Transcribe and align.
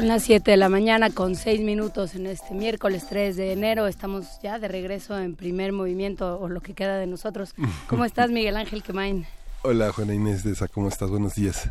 Son 0.00 0.08
las 0.08 0.22
7 0.22 0.52
de 0.52 0.56
la 0.56 0.70
mañana 0.70 1.10
con 1.10 1.34
6 1.34 1.60
minutos 1.60 2.14
en 2.14 2.26
este 2.26 2.54
miércoles 2.54 3.04
3 3.10 3.36
de 3.36 3.52
enero. 3.52 3.86
Estamos 3.86 4.40
ya 4.42 4.58
de 4.58 4.66
regreso 4.66 5.18
en 5.18 5.36
primer 5.36 5.72
movimiento 5.72 6.40
o 6.40 6.48
lo 6.48 6.62
que 6.62 6.72
queda 6.72 6.96
de 6.96 7.06
nosotros. 7.06 7.54
¿Cómo 7.86 8.04
estás, 8.06 8.30
Miguel 8.30 8.56
Ángel 8.56 8.82
Quemain? 8.82 9.26
Hola, 9.60 9.92
Juana 9.92 10.14
Inés 10.14 10.42
de 10.42 10.56
¿cómo 10.68 10.88
estás? 10.88 11.10
Buenos 11.10 11.34
días. 11.34 11.68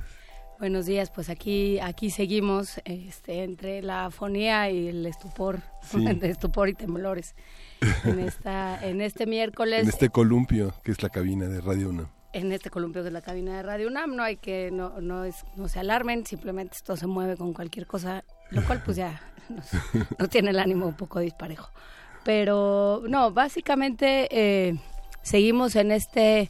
Buenos 0.60 0.86
días, 0.86 1.10
pues 1.10 1.28
aquí 1.28 1.80
aquí 1.80 2.12
seguimos 2.12 2.80
este, 2.86 3.44
entre 3.44 3.82
la 3.82 4.06
afonía 4.06 4.70
y 4.70 4.90
el 4.90 5.08
estupor, 5.08 5.62
de 5.94 6.30
estupor 6.30 6.70
y 6.70 6.76
temblores. 6.76 7.34
En 8.04 8.20
esta 8.20 8.80
en 8.86 9.02
este 9.02 9.26
miércoles 9.26 9.82
en 9.82 9.90
este 9.90 10.10
columpio 10.10 10.76
que 10.84 10.92
es 10.92 11.02
la 11.02 11.10
cabina 11.10 11.48
de 11.48 11.62
Radio 11.62 11.90
UNAM 11.90 12.19
en 12.34 12.52
este 12.52 12.70
columpio 12.70 13.06
es 13.06 13.12
la 13.12 13.22
cabina 13.22 13.58
de 13.58 13.64
Radio 13.64 13.88
UNAM. 13.88 14.16
No 14.16 14.24
hay 14.24 14.38
que, 14.38 14.70
no, 14.72 15.00
no, 15.02 15.24
es, 15.24 15.46
no 15.56 15.68
se 15.68 15.80
alarmen, 15.80 16.26
simplemente 16.26 16.76
esto 16.76 16.96
se 16.96 17.08
mueve 17.08 17.38
con 17.38 17.54
cualquier 17.54 17.88
cosa, 17.88 18.24
lo 18.52 18.64
cual 18.66 18.82
pues 18.84 18.98
ya 18.98 19.22
no 20.18 20.28
tiene 20.28 20.52
el 20.52 20.60
ánimo 20.60 20.88
un 20.88 20.96
poco 20.96 21.20
disparejo. 21.20 21.72
Pero 22.24 23.04
no, 23.08 23.32
básicamente 23.32 24.28
eh, 24.32 24.80
seguimos 25.22 25.76
en 25.76 25.92
este, 25.92 26.50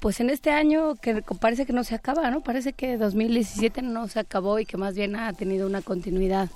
pues 0.00 0.20
en 0.20 0.30
este 0.30 0.50
año 0.50 0.96
que 0.96 1.22
parece 1.40 1.66
que 1.66 1.72
no 1.72 1.84
se 1.84 1.94
acaba, 1.94 2.30
¿no? 2.30 2.42
Parece 2.42 2.72
que 2.72 2.98
2017 2.98 3.82
no 3.82 4.08
se 4.08 4.20
acabó 4.20 4.58
y 4.58 4.66
que 4.66 4.76
más 4.76 4.94
bien 4.94 5.16
ha 5.16 5.32
tenido 5.32 5.66
una 5.66 5.82
continuidad. 5.82 6.50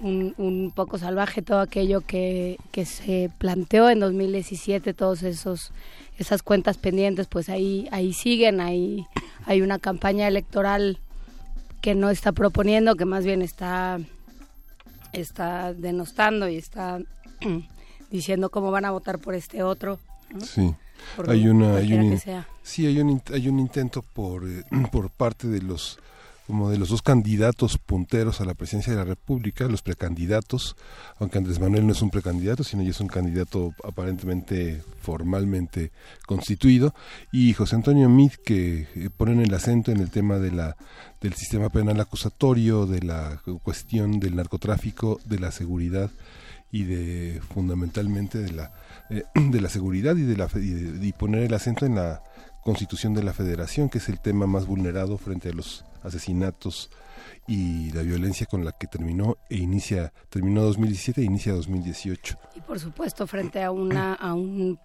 Un, 0.00 0.32
un 0.38 0.70
poco 0.72 0.96
salvaje 0.96 1.42
todo 1.42 1.58
aquello 1.58 2.02
que, 2.02 2.56
que 2.70 2.84
se 2.84 3.32
planteó 3.38 3.90
en 3.90 3.98
2017, 3.98 4.94
todos 4.94 5.24
esos 5.24 5.72
esas 6.18 6.42
cuentas 6.42 6.76
pendientes 6.76 7.26
pues 7.28 7.48
ahí 7.48 7.88
ahí 7.92 8.12
siguen 8.12 8.60
ahí 8.60 9.06
hay 9.46 9.62
una 9.62 9.78
campaña 9.78 10.26
electoral 10.26 10.98
que 11.80 11.94
no 11.94 12.10
está 12.10 12.32
proponiendo 12.32 12.96
que 12.96 13.04
más 13.04 13.24
bien 13.24 13.40
está 13.40 14.00
está 15.12 15.72
denostando 15.72 16.48
y 16.48 16.56
está 16.56 16.98
diciendo 18.10 18.50
cómo 18.50 18.70
van 18.70 18.84
a 18.84 18.90
votar 18.90 19.18
por 19.18 19.34
este 19.34 19.62
otro 19.62 19.98
sí. 20.40 20.74
Hay 21.28 21.46
una 21.46 21.76
hay 21.76 21.94
un, 21.94 22.18
sí 22.62 22.84
hay 22.86 23.00
un 23.00 23.22
hay 23.32 23.48
un 23.48 23.60
intento 23.60 24.02
por 24.02 24.48
eh, 24.48 24.64
por 24.92 25.10
parte 25.10 25.46
de 25.46 25.62
los 25.62 26.00
como 26.48 26.70
de 26.70 26.78
los 26.78 26.88
dos 26.88 27.02
candidatos 27.02 27.76
punteros 27.76 28.40
a 28.40 28.46
la 28.46 28.54
presidencia 28.54 28.94
de 28.94 28.98
la 28.98 29.04
República, 29.04 29.68
los 29.68 29.82
precandidatos, 29.82 30.76
aunque 31.18 31.36
Andrés 31.36 31.60
Manuel 31.60 31.86
no 31.86 31.92
es 31.92 32.00
un 32.00 32.08
precandidato, 32.08 32.64
sino 32.64 32.82
ya 32.82 32.88
es 32.88 33.00
un 33.00 33.06
candidato 33.06 33.74
aparentemente 33.84 34.82
formalmente 35.02 35.92
constituido, 36.26 36.94
y 37.30 37.52
José 37.52 37.76
Antonio 37.76 38.08
Mid, 38.08 38.32
que 38.46 38.88
eh, 38.94 39.10
ponen 39.14 39.40
el 39.40 39.52
acento 39.52 39.92
en 39.92 39.98
el 39.98 40.10
tema 40.10 40.38
de 40.38 40.50
la, 40.50 40.74
del 41.20 41.34
sistema 41.34 41.68
penal 41.68 42.00
acusatorio, 42.00 42.86
de 42.86 43.02
la 43.02 43.42
cuestión 43.62 44.18
del 44.18 44.34
narcotráfico, 44.34 45.20
de 45.26 45.38
la 45.38 45.52
seguridad 45.52 46.10
y 46.72 46.84
de 46.84 47.42
fundamentalmente 47.52 48.38
de 48.38 48.52
la 48.52 48.72
eh, 49.10 49.24
de 49.34 49.60
la 49.60 49.68
seguridad 49.68 50.16
y 50.16 50.22
de 50.22 50.36
la 50.36 50.48
y 50.54 51.12
poner 51.12 51.42
el 51.42 51.52
acento 51.52 51.84
en 51.84 51.96
la 51.96 52.22
constitución 52.62 53.12
de 53.12 53.22
la 53.22 53.34
federación 53.34 53.90
que 53.90 53.98
es 53.98 54.08
el 54.08 54.18
tema 54.18 54.46
más 54.46 54.66
vulnerado 54.66 55.18
frente 55.18 55.50
a 55.50 55.52
los 55.52 55.84
asesinatos 56.02 56.90
y 57.46 57.90
la 57.92 58.02
violencia 58.02 58.46
con 58.46 58.64
la 58.64 58.72
que 58.72 58.86
terminó 58.86 59.38
e 59.48 59.56
inicia 59.56 60.12
terminó 60.28 60.62
2017 60.62 61.20
e 61.20 61.24
inicia 61.24 61.52
2018 61.54 62.38
y 62.56 62.60
por 62.60 62.78
supuesto 62.78 63.26
frente 63.26 63.62
a 63.62 63.70
una 63.70 64.14
a 64.14 64.34
un 64.34 64.78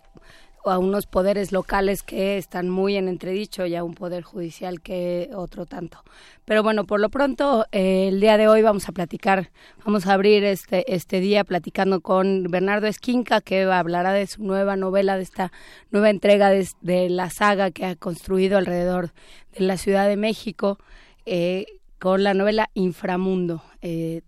a 0.66 0.78
unos 0.78 1.06
poderes 1.06 1.52
locales 1.52 2.04
que 2.04 2.38
están 2.38 2.70
muy 2.70 2.96
en 2.96 3.08
entredicho 3.08 3.66
y 3.66 3.76
a 3.76 3.84
un 3.84 3.94
poder 3.94 4.24
judicial 4.24 4.82
que 4.82 5.30
otro 5.36 5.66
tanto. 5.66 6.04
Pero 6.46 6.64
bueno, 6.64 6.86
por 6.86 7.00
lo 7.00 7.10
pronto, 7.10 7.66
eh, 7.72 8.08
el 8.10 8.20
día 8.20 8.38
de 8.38 8.48
hoy 8.48 8.62
vamos 8.62 8.88
a 8.90 8.92
platicar, 8.92 9.52
vamos 9.86 10.08
a 10.08 10.14
abrir 10.14 10.44
este, 10.44 10.94
este 10.94 11.20
día 11.20 11.44
platicando 11.44 12.02
con 12.02 12.44
Bernardo 12.50 12.88
Esquinca, 12.88 13.42
que 13.42 13.64
hablará 13.64 14.14
de 14.14 14.28
su 14.28 14.44
nueva 14.44 14.76
novela, 14.76 15.18
de 15.18 15.24
esta 15.24 15.52
nueva 15.92 16.10
entrega 16.10 16.50
de, 16.50 16.68
de 16.82 17.10
la 17.10 17.30
saga 17.30 17.72
que 17.72 17.86
ha 17.86 17.96
construido 17.96 18.58
alrededor 18.58 19.12
de 19.58 19.66
la 19.66 19.78
Ciudad 19.78 20.08
de 20.08 20.18
México. 20.18 20.78
Eh, 21.26 21.66
con 22.04 22.22
la 22.22 22.34
novela 22.34 22.70
Inframundo, 22.74 23.64
eh, 23.82 24.24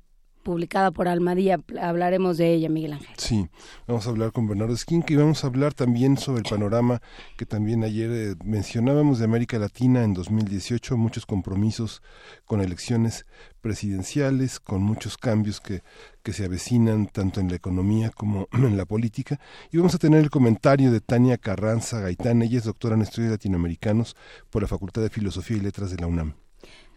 publicada 0.46 0.92
por 0.92 1.10
Almadía. 1.10 1.60
Hablaremos 1.82 2.38
de 2.38 2.54
ella, 2.54 2.70
Miguel 2.70 2.94
Ángel. 2.94 3.10
Sí, 3.18 3.50
vamos 3.88 4.08
a 4.08 4.12
hablar 4.12 4.32
con 4.32 4.48
Bernardo 4.48 4.74
Esquinca 4.74 5.12
y 5.12 5.18
vamos 5.18 5.44
a 5.44 5.48
hablar 5.48 5.74
también 5.74 6.18
sobre 6.18 6.40
el 6.40 6.50
panorama 6.50 7.02
que 7.36 7.46
también 7.46 7.84
ayer 7.84 8.10
eh, 8.12 8.36
mencionábamos 8.46 9.20
de 9.20 9.26
América 9.26 9.58
Latina 9.58 10.04
en 10.04 10.14
2018, 10.14 10.96
muchos 10.96 11.26
compromisos 11.26 12.02
con 12.46 12.62
elecciones 12.62 13.26
presidenciales, 13.60 14.60
con 14.60 14.84
muchos 14.84 15.18
cambios 15.18 15.60
que, 15.60 15.82
que 16.22 16.32
se 16.32 16.46
avecinan 16.46 17.08
tanto 17.08 17.40
en 17.40 17.50
la 17.50 17.56
economía 17.56 18.12
como 18.12 18.48
en 18.54 18.78
la 18.78 18.86
política. 18.86 19.40
Y 19.72 19.78
vamos 19.78 19.96
a 19.96 19.98
tener 19.98 20.22
el 20.22 20.30
comentario 20.30 20.92
de 20.92 21.02
Tania 21.02 21.38
Carranza 21.38 22.00
Gaitán, 22.00 22.44
ella 22.44 22.60
es 22.60 22.66
doctora 22.66 22.96
en 22.96 23.02
estudios 23.02 23.32
latinoamericanos 23.32 24.16
por 24.52 24.62
la 24.62 24.68
Facultad 24.68 25.02
de 25.02 25.10
Filosofía 25.10 25.58
y 25.58 25.62
Letras 25.62 25.90
de 25.90 25.98
la 25.98 26.08
UNAM. 26.08 26.45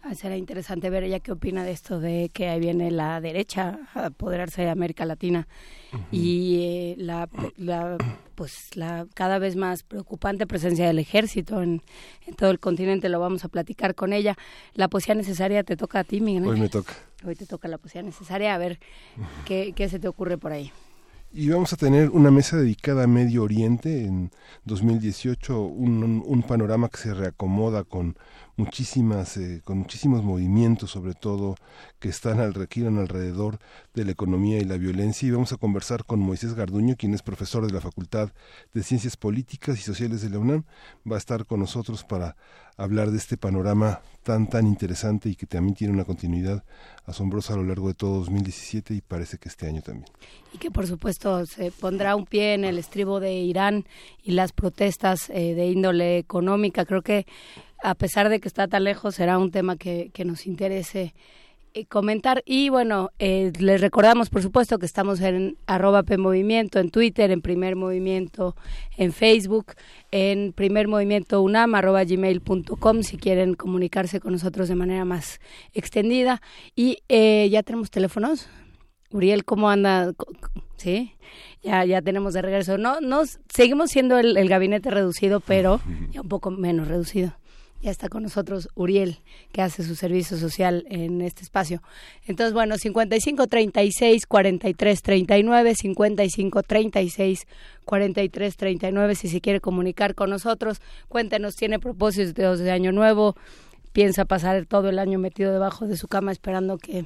Ah, 0.01 0.15
será 0.15 0.37
interesante 0.37 0.89
ver 0.89 1.03
ella 1.03 1.19
qué 1.19 1.33
opina 1.33 1.65
de 1.65 1.71
esto 1.71 1.99
de 1.99 2.29
que 2.33 2.47
ahí 2.47 2.59
viene 2.59 2.89
la 2.89 3.19
derecha 3.19 3.79
a 3.93 4.07
apoderarse 4.07 4.61
de 4.61 4.69
América 4.69 5.05
Latina. 5.05 5.47
Y 6.11 6.59
eh, 6.61 6.95
la, 6.97 7.27
pues 8.35 8.75
la 8.75 9.07
cada 9.13 9.39
vez 9.39 9.57
más 9.57 9.83
preocupante 9.83 10.47
presencia 10.47 10.87
del 10.87 10.99
ejército 10.99 11.61
en, 11.61 11.81
todo 12.37 12.51
el 12.51 12.59
continente. 12.59 13.09
Lo 13.09 13.19
vamos 13.19 13.43
a 13.43 13.49
platicar 13.49 13.93
con 13.93 14.13
ella. 14.13 14.37
La 14.73 14.87
poesía 14.87 15.15
necesaria 15.15 15.63
te 15.63 15.75
toca 15.75 15.99
a 15.99 16.03
ti 16.05 16.21
Miguel 16.21 16.47
hoy 16.47 16.59
me 16.59 16.69
toca. 16.69 16.93
Hoy 17.25 17.35
te 17.35 17.45
toca 17.45 17.67
la 17.67 17.77
poesía 17.77 18.01
necesaria. 18.01 18.55
A 18.55 18.57
ver 18.57 18.79
qué, 19.45 19.73
qué 19.75 19.89
se 19.89 19.99
te 19.99 20.07
ocurre 20.07 20.37
por 20.37 20.53
ahí 20.53 20.71
y 21.31 21.49
vamos 21.49 21.73
a 21.73 21.77
tener 21.77 22.09
una 22.09 22.31
mesa 22.31 22.57
dedicada 22.57 23.03
a 23.03 23.07
Medio 23.07 23.43
Oriente 23.43 24.03
en 24.03 24.31
2018, 24.65 25.61
un, 25.61 26.23
un 26.25 26.43
panorama 26.43 26.89
que 26.89 26.97
se 26.97 27.13
reacomoda 27.13 27.83
con 27.83 28.17
muchísimas, 28.59 29.37
eh, 29.37 29.61
con 29.63 29.79
muchísimos 29.79 30.23
movimientos, 30.23 30.91
sobre 30.91 31.13
todo 31.13 31.55
que 31.99 32.09
están 32.09 32.39
al, 32.39 32.53
giran 32.69 32.97
alrededor 32.97 33.57
de 33.93 34.05
la 34.05 34.11
economía 34.11 34.59
y 34.59 34.65
la 34.65 34.77
violencia. 34.77 35.27
Y 35.27 35.31
vamos 35.31 35.53
a 35.53 35.57
conversar 35.57 36.05
con 36.05 36.19
Moisés 36.19 36.53
Garduño, 36.53 36.95
quien 36.97 37.13
es 37.13 37.21
profesor 37.21 37.65
de 37.65 37.73
la 37.73 37.81
Facultad 37.81 38.31
de 38.73 38.83
Ciencias 38.83 39.17
Políticas 39.17 39.79
y 39.79 39.81
Sociales 39.81 40.21
de 40.21 40.29
la 40.29 40.39
UNAM. 40.39 40.63
Va 41.09 41.15
a 41.15 41.19
estar 41.19 41.45
con 41.45 41.61
nosotros 41.61 42.03
para 42.03 42.35
hablar 42.77 43.11
de 43.11 43.17
este 43.17 43.37
panorama 43.37 44.01
tan, 44.23 44.47
tan 44.47 44.67
interesante 44.67 45.29
y 45.29 45.35
que 45.35 45.45
también 45.45 45.75
tiene 45.75 45.93
una 45.93 46.05
continuidad 46.05 46.63
asombrosa 47.05 47.53
a 47.53 47.57
lo 47.57 47.63
largo 47.63 47.87
de 47.87 47.93
todo 47.93 48.19
2017 48.19 48.93
y 48.93 49.01
parece 49.01 49.37
que 49.37 49.49
este 49.49 49.67
año 49.67 49.81
también. 49.81 50.05
Y 50.53 50.57
que 50.59 50.71
por 50.71 50.87
supuesto 50.87 51.45
se 51.45 51.71
pondrá 51.71 52.15
un 52.15 52.25
pie 52.25 52.53
en 52.53 52.63
el 52.63 52.77
estribo 52.77 53.19
de 53.19 53.33
Irán 53.33 53.85
y 54.23 54.31
las 54.31 54.53
protestas 54.53 55.29
eh, 55.29 55.55
de 55.55 55.67
índole 55.67 56.17
económica. 56.17 56.85
Creo 56.85 57.01
que 57.01 57.25
a 57.83 57.95
pesar 57.95 58.29
de 58.29 58.39
que 58.39 58.47
está 58.47 58.67
tan 58.67 58.83
lejos, 58.83 59.15
será 59.15 59.37
un 59.37 59.51
tema 59.51 59.77
que, 59.77 60.11
que 60.13 60.25
nos 60.25 60.45
interese 60.47 61.13
eh, 61.75 61.85
comentar. 61.85 62.41
Y 62.45 62.69
bueno, 62.69 63.11
eh, 63.19 63.51
les 63.59 63.79
recordamos, 63.79 64.29
por 64.31 64.41
supuesto, 64.41 64.79
que 64.79 64.87
estamos 64.87 65.21
en 65.21 65.55
arroba 65.67 66.01
PMovimiento, 66.01 66.79
en 66.79 66.89
Twitter, 66.89 67.29
en 67.29 67.41
Primer 67.41 67.75
Movimiento, 67.75 68.55
en 68.97 69.13
Facebook, 69.13 69.73
en 70.09 70.51
Primer 70.53 70.87
Movimiento 70.87 71.43
UNAM, 71.43 71.75
arroba 71.75 72.03
gmail.com, 72.03 73.03
si 73.03 73.17
quieren 73.17 73.53
comunicarse 73.53 74.19
con 74.19 74.33
nosotros 74.33 74.67
de 74.67 74.75
manera 74.75 75.05
más 75.05 75.39
extendida. 75.73 76.41
Y 76.75 77.03
eh, 77.07 77.47
ya 77.51 77.61
tenemos 77.61 77.91
teléfonos. 77.91 78.49
Uriel, 79.11 79.45
¿cómo 79.45 79.69
anda? 79.69 80.11
¿Sí? 80.77 81.13
Ya, 81.61 81.85
ya 81.85 82.01
tenemos 82.01 82.33
de 82.33 82.41
regreso. 82.41 82.79
No, 82.79 82.99
no, 82.99 83.21
seguimos 83.47 83.91
siendo 83.91 84.17
el, 84.17 84.37
el 84.37 84.49
gabinete 84.49 84.89
reducido, 84.89 85.39
pero 85.39 85.81
ya 86.11 86.21
un 86.21 86.29
poco 86.29 86.49
menos 86.49 86.87
reducido 86.87 87.33
ya 87.81 87.91
está 87.91 88.09
con 88.09 88.23
nosotros 88.23 88.69
Uriel, 88.75 89.19
que 89.51 89.61
hace 89.61 89.83
su 89.83 89.95
servicio 89.95 90.37
social 90.37 90.85
en 90.89 91.21
este 91.21 91.43
espacio. 91.43 91.81
Entonces, 92.25 92.53
bueno, 92.53 92.77
55 92.77 93.47
36 93.47 94.25
43 94.25 95.01
39, 95.01 95.75
55 95.75 96.63
36 96.63 97.47
43 97.85 98.57
39, 98.57 99.15
si 99.15 99.29
se 99.29 99.41
quiere 99.41 99.61
comunicar 99.61 100.15
con 100.15 100.29
nosotros, 100.29 100.81
cuéntenos, 101.07 101.55
tiene 101.55 101.79
propósitos 101.79 102.59
de 102.59 102.71
año 102.71 102.91
nuevo, 102.91 103.35
piensa 103.93 104.25
pasar 104.25 104.65
todo 104.65 104.89
el 104.89 104.99
año 104.99 105.19
metido 105.19 105.51
debajo 105.51 105.87
de 105.87 105.97
su 105.97 106.07
cama 106.07 106.31
esperando 106.31 106.77
que 106.77 107.05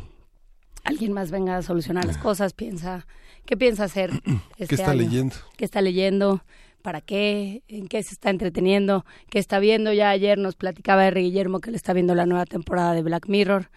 alguien 0.84 1.14
más 1.14 1.32
venga 1.32 1.58
a 1.58 1.62
solucionar 1.62 2.06
las 2.06 2.18
cosas, 2.18 2.54
piensa, 2.54 3.06
¿qué 3.46 3.56
piensa 3.58 3.86
hacer? 3.86 4.12
Este 4.58 4.76
¿Qué 4.76 4.82
está 4.82 4.94
leyendo? 4.94 5.36
¿Qué 5.56 5.66
está 5.66 5.82
leyendo? 5.82 6.44
Para 6.84 7.02
qué, 7.02 7.64
en 7.68 7.88
qué 7.88 8.04
se 8.04 8.14
está 8.14 8.30
entreteniendo, 8.30 9.06
qué 9.32 9.40
está 9.40 9.58
viendo. 9.58 9.92
Ya 9.92 10.10
ayer 10.10 10.38
nos 10.38 10.56
platicaba 10.56 11.08
R. 11.08 11.20
Guillermo 11.20 11.60
que 11.60 11.72
le 11.72 11.78
está 11.78 11.94
viendo 11.94 12.14
la 12.14 12.28
nueva 12.28 12.46
temporada 12.46 12.94
de 12.94 13.02
Black 13.02 13.28
Mirror. 13.28 13.72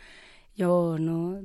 Yo 0.54 0.96
no 0.98 1.40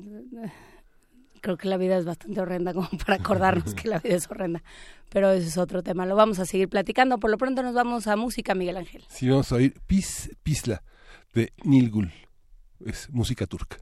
creo 1.39 1.57
que 1.57 1.67
la 1.67 1.77
vida 1.77 1.97
es 1.97 2.05
bastante 2.05 2.41
horrenda 2.41 2.73
como 2.73 2.89
para 3.05 3.15
acordarnos 3.15 3.73
que 3.73 3.87
la 3.87 3.99
vida 3.99 4.15
es 4.15 4.29
horrenda. 4.29 4.63
Pero 5.09 5.31
ese 5.31 5.47
es 5.47 5.57
otro 5.57 5.83
tema. 5.83 6.05
Lo 6.05 6.15
vamos 6.15 6.39
a 6.39 6.45
seguir 6.45 6.67
platicando. 6.67 7.19
Por 7.19 7.29
lo 7.29 7.37
pronto 7.37 7.63
nos 7.63 7.73
vamos 7.73 8.07
a 8.07 8.15
música, 8.15 8.55
Miguel 8.55 8.77
Ángel. 8.77 9.03
Sí, 9.09 9.29
vamos 9.29 9.51
a 9.51 9.55
oír 9.55 9.79
Pis, 9.87 10.31
Pisla 10.43 10.83
de 11.33 11.53
Nilgul. 11.63 12.11
Es 12.85 13.09
música 13.11 13.45
turca. 13.45 13.77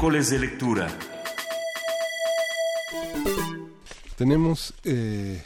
Miércoles 0.00 0.30
de 0.30 0.38
lectura. 0.38 0.88
Tenemos 4.16 4.72
eh, 4.82 5.42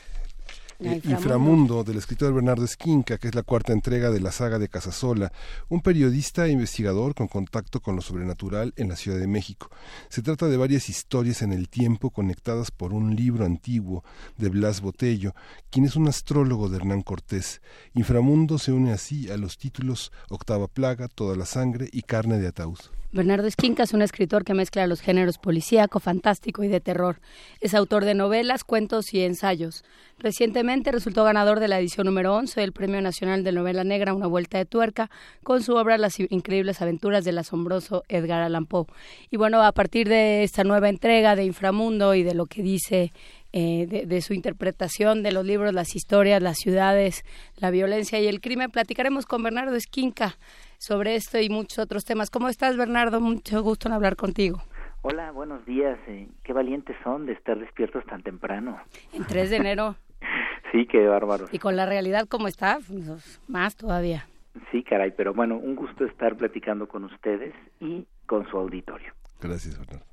eh, 0.78 1.00
Inframundo. 1.02 1.82
del 1.82 1.96
escritor 1.98 2.32
Bernardo 2.32 2.64
Esquinca, 2.64 3.18
que 3.18 3.26
es 3.26 3.34
la 3.34 3.42
cuarta 3.42 3.72
entrega 3.72 4.12
de 4.12 4.20
la 4.20 4.30
saga 4.30 4.60
de 4.60 4.68
Casasola, 4.68 5.32
un 5.68 5.80
periodista 5.80 6.46
e 6.46 6.52
investigador 6.52 7.16
con 7.16 7.26
contacto 7.26 7.80
con 7.80 7.96
lo 7.96 8.00
sobrenatural 8.00 8.72
en 8.76 8.88
la 8.88 8.94
Ciudad 8.94 9.18
de 9.18 9.26
México. 9.26 9.70
Se 10.08 10.22
trata 10.22 10.46
de 10.46 10.56
varias 10.56 10.88
historias 10.88 11.42
en 11.42 11.52
el 11.52 11.68
tiempo 11.68 12.10
conectadas 12.10 12.70
por 12.70 12.92
un 12.92 13.16
libro 13.16 13.44
antiguo 13.44 14.04
de 14.36 14.50
Blas 14.50 14.82
Botello, 14.82 15.34
quien 15.68 15.84
es 15.84 15.96
un 15.96 16.06
astrólogo 16.06 16.68
de 16.68 16.76
Hernán 16.76 17.02
Cortés. 17.02 17.60
Inframundo 17.94 18.58
se 18.58 18.70
une 18.70 18.92
así 18.92 19.28
a 19.32 19.36
los 19.36 19.58
títulos 19.58 20.12
Octava 20.28 20.68
Plaga, 20.68 21.08
Toda 21.08 21.34
la 21.34 21.44
Sangre 21.44 21.88
y 21.90 22.02
Carne 22.02 22.38
de 22.38 22.46
Ataúd. 22.46 22.93
Bernardo 23.14 23.46
Esquinca 23.46 23.84
es 23.84 23.92
un 23.92 24.02
escritor 24.02 24.42
que 24.44 24.54
mezcla 24.54 24.88
los 24.88 25.00
géneros 25.00 25.38
policíaco, 25.38 26.00
fantástico 26.00 26.64
y 26.64 26.68
de 26.68 26.80
terror. 26.80 27.20
Es 27.60 27.72
autor 27.72 28.04
de 28.04 28.14
novelas, 28.14 28.64
cuentos 28.64 29.14
y 29.14 29.20
ensayos. 29.20 29.84
Recientemente 30.18 30.90
resultó 30.90 31.22
ganador 31.22 31.60
de 31.60 31.68
la 31.68 31.78
edición 31.78 32.06
número 32.06 32.34
11 32.34 32.60
del 32.60 32.72
Premio 32.72 33.00
Nacional 33.00 33.44
de 33.44 33.52
Novela 33.52 33.84
Negra 33.84 34.14
Una 34.14 34.26
Vuelta 34.26 34.58
de 34.58 34.64
Tuerca 34.64 35.10
con 35.44 35.62
su 35.62 35.76
obra 35.76 35.96
Las 35.96 36.18
increíbles 36.18 36.82
aventuras 36.82 37.24
del 37.24 37.38
asombroso 37.38 38.02
Edgar 38.08 38.42
Allan 38.42 38.66
Poe. 38.66 38.86
Y 39.30 39.36
bueno, 39.36 39.62
a 39.62 39.70
partir 39.70 40.08
de 40.08 40.42
esta 40.42 40.64
nueva 40.64 40.88
entrega 40.88 41.36
de 41.36 41.44
Inframundo 41.44 42.16
y 42.16 42.24
de 42.24 42.34
lo 42.34 42.46
que 42.46 42.64
dice 42.64 43.12
eh, 43.52 43.86
de, 43.88 44.06
de, 44.06 44.20
su 44.22 44.34
interpretación 44.34 45.22
de 45.22 45.30
los 45.30 45.46
libros, 45.46 45.72
las 45.72 45.94
historias, 45.94 46.42
las 46.42 46.56
ciudades, 46.56 47.22
la 47.58 47.70
violencia 47.70 48.18
y 48.18 48.26
el 48.26 48.40
crimen. 48.40 48.72
Platicaremos 48.72 49.24
con 49.24 49.44
Bernardo 49.44 49.76
Esquinca 49.76 50.36
sobre 50.84 51.16
esto 51.16 51.40
y 51.40 51.48
muchos 51.48 51.78
otros 51.78 52.04
temas. 52.04 52.30
¿Cómo 52.30 52.48
estás, 52.48 52.76
Bernardo? 52.76 53.20
Mucho 53.20 53.62
gusto 53.62 53.88
en 53.88 53.94
hablar 53.94 54.16
contigo. 54.16 54.62
Hola, 55.02 55.32
buenos 55.32 55.64
días. 55.66 55.98
Eh, 56.06 56.28
qué 56.44 56.52
valientes 56.52 56.96
son 57.02 57.26
de 57.26 57.32
estar 57.32 57.58
despiertos 57.58 58.04
tan 58.06 58.22
temprano. 58.22 58.78
En 59.12 59.24
3 59.24 59.50
de 59.50 59.56
enero. 59.56 59.96
sí, 60.72 60.86
qué 60.86 61.06
bárbaro. 61.06 61.46
Y 61.52 61.58
con 61.58 61.76
la 61.76 61.86
realidad 61.86 62.26
como 62.28 62.48
está, 62.48 62.78
pues, 62.86 63.40
más 63.48 63.76
todavía. 63.76 64.26
Sí, 64.70 64.82
caray, 64.82 65.12
pero 65.16 65.34
bueno, 65.34 65.56
un 65.56 65.74
gusto 65.74 66.04
estar 66.04 66.36
platicando 66.36 66.86
con 66.86 67.04
ustedes 67.04 67.54
y 67.80 68.06
con 68.26 68.48
su 68.48 68.56
auditorio. 68.56 69.12
Gracias, 69.40 69.78
Bernardo. 69.78 70.04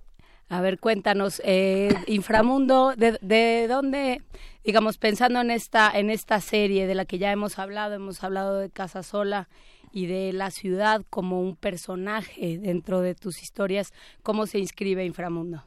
A 0.49 0.59
ver, 0.59 0.79
cuéntanos, 0.79 1.41
eh, 1.45 1.93
Inframundo, 2.07 2.93
de, 2.97 3.17
de, 3.21 3.67
dónde, 3.69 4.21
digamos, 4.65 4.97
pensando 4.97 5.39
en 5.39 5.51
esta, 5.51 5.89
en 5.97 6.09
esta 6.09 6.41
serie 6.41 6.87
de 6.87 6.95
la 6.95 7.05
que 7.05 7.17
ya 7.17 7.31
hemos 7.31 7.57
hablado, 7.57 7.95
hemos 7.95 8.21
hablado 8.23 8.57
de 8.57 8.69
Casa 8.69 9.03
Sola, 9.03 9.47
y 9.91 10.07
de 10.07 10.33
la 10.33 10.51
ciudad 10.51 11.03
como 11.09 11.41
un 11.41 11.55
personaje 11.55 12.57
dentro 12.57 13.01
de 13.01 13.15
tus 13.15 13.41
historias, 13.41 13.93
¿cómo 14.23 14.45
se 14.45 14.59
inscribe 14.59 15.05
Inframundo? 15.05 15.63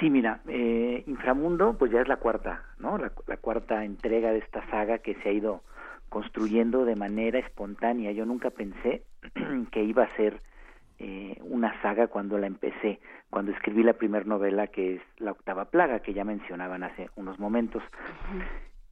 Sí, 0.00 0.08
mira, 0.08 0.40
eh, 0.48 1.04
Inframundo 1.06 1.76
pues 1.76 1.92
ya 1.92 2.00
es 2.00 2.08
la 2.08 2.16
cuarta, 2.16 2.64
¿no? 2.78 2.96
La, 2.96 3.10
cuarta 3.10 3.84
entrega 3.84 4.32
de 4.32 4.38
esta 4.38 4.64
saga 4.70 4.98
que 4.98 5.14
se 5.16 5.28
ha 5.28 5.32
ido 5.32 5.62
construyendo 6.08 6.86
de 6.86 6.96
manera 6.96 7.38
espontánea. 7.38 8.10
Yo 8.12 8.24
nunca 8.24 8.48
pensé 8.48 9.02
que 9.70 9.84
iba 9.84 10.04
a 10.04 10.16
ser 10.16 10.40
eh, 10.98 11.36
una 11.42 11.80
saga 11.82 12.06
cuando 12.06 12.38
la 12.38 12.46
empecé, 12.46 12.98
cuando 13.28 13.52
escribí 13.52 13.82
la 13.82 13.92
primera 13.92 14.24
novela 14.24 14.68
que 14.68 14.96
es 14.96 15.02
La 15.18 15.32
octava 15.32 15.66
plaga, 15.66 16.00
que 16.00 16.14
ya 16.14 16.24
mencionaban 16.24 16.82
hace 16.82 17.10
unos 17.16 17.38
momentos. 17.38 17.82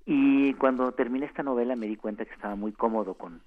Y 0.04 0.52
cuando 0.54 0.92
terminé 0.92 1.25
esta 1.25 1.42
novela 1.42 1.75
me 1.75 1.87
di 1.87 1.96
cuenta 1.96 2.26
que 2.26 2.34
estaba 2.34 2.54
muy 2.54 2.72
cómodo 2.72 3.14
con, 3.14 3.40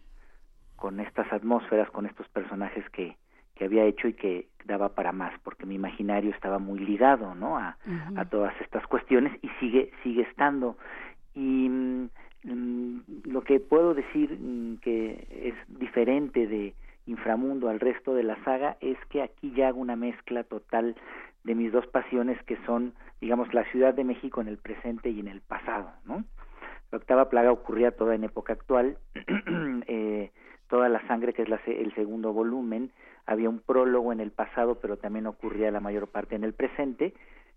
con 0.81 0.99
estas 0.99 1.31
atmósferas, 1.31 1.91
con 1.91 2.07
estos 2.07 2.27
personajes 2.29 2.83
que, 2.89 3.15
que 3.53 3.65
había 3.65 3.85
hecho 3.85 4.07
y 4.07 4.13
que 4.13 4.47
daba 4.65 4.95
para 4.95 5.11
más, 5.11 5.31
porque 5.43 5.67
mi 5.67 5.75
imaginario 5.75 6.31
estaba 6.31 6.57
muy 6.57 6.79
ligado, 6.79 7.35
¿no? 7.35 7.59
A, 7.59 7.77
a 8.15 8.25
todas 8.25 8.59
estas 8.61 8.87
cuestiones 8.87 9.31
y 9.43 9.49
sigue, 9.59 9.91
sigue 10.01 10.23
estando. 10.23 10.77
Y 11.35 11.69
mm, 11.69 12.09
lo 13.25 13.43
que 13.43 13.59
puedo 13.59 13.93
decir 13.93 14.39
mm, 14.39 14.77
que 14.77 15.27
es 15.29 15.79
diferente 15.79 16.47
de 16.47 16.73
Inframundo 17.05 17.69
al 17.69 17.79
resto 17.79 18.15
de 18.15 18.23
la 18.23 18.43
saga 18.43 18.77
es 18.81 18.97
que 19.09 19.21
aquí 19.21 19.53
ya 19.55 19.67
hago 19.67 19.79
una 19.79 19.95
mezcla 19.95 20.43
total 20.43 20.95
de 21.43 21.53
mis 21.53 21.71
dos 21.71 21.85
pasiones 21.85 22.41
que 22.45 22.57
son, 22.65 22.93
digamos, 23.19 23.53
la 23.53 23.65
Ciudad 23.65 23.93
de 23.93 24.03
México 24.03 24.41
en 24.41 24.47
el 24.47 24.57
presente 24.57 25.11
y 25.11 25.19
en 25.19 25.27
el 25.27 25.41
pasado, 25.41 25.91
¿no? 26.05 26.25
La 26.91 26.97
octava 26.97 27.29
plaga 27.29 27.51
ocurría 27.51 27.91
toda 27.91 28.15
en 28.15 28.23
época 28.23 28.53
actual, 28.53 28.97
eh, 29.87 30.31
Toda 30.71 30.87
la 30.87 31.05
sangre, 31.05 31.33
que 31.33 31.41
es 31.41 31.49
el 31.67 31.93
segundo 31.95 32.31
volumen, 32.31 32.91
había 33.25 33.49
un 33.49 33.59
prólogo 33.59 34.13
en 34.13 34.21
el 34.21 34.31
pasado, 34.31 34.75
pero 34.75 34.95
también 34.95 35.27
ocurría 35.27 35.69
la 35.69 35.81
mayor 35.81 36.07
parte 36.07 36.35
en 36.35 36.45
el 36.45 36.53
presente. 36.53 37.13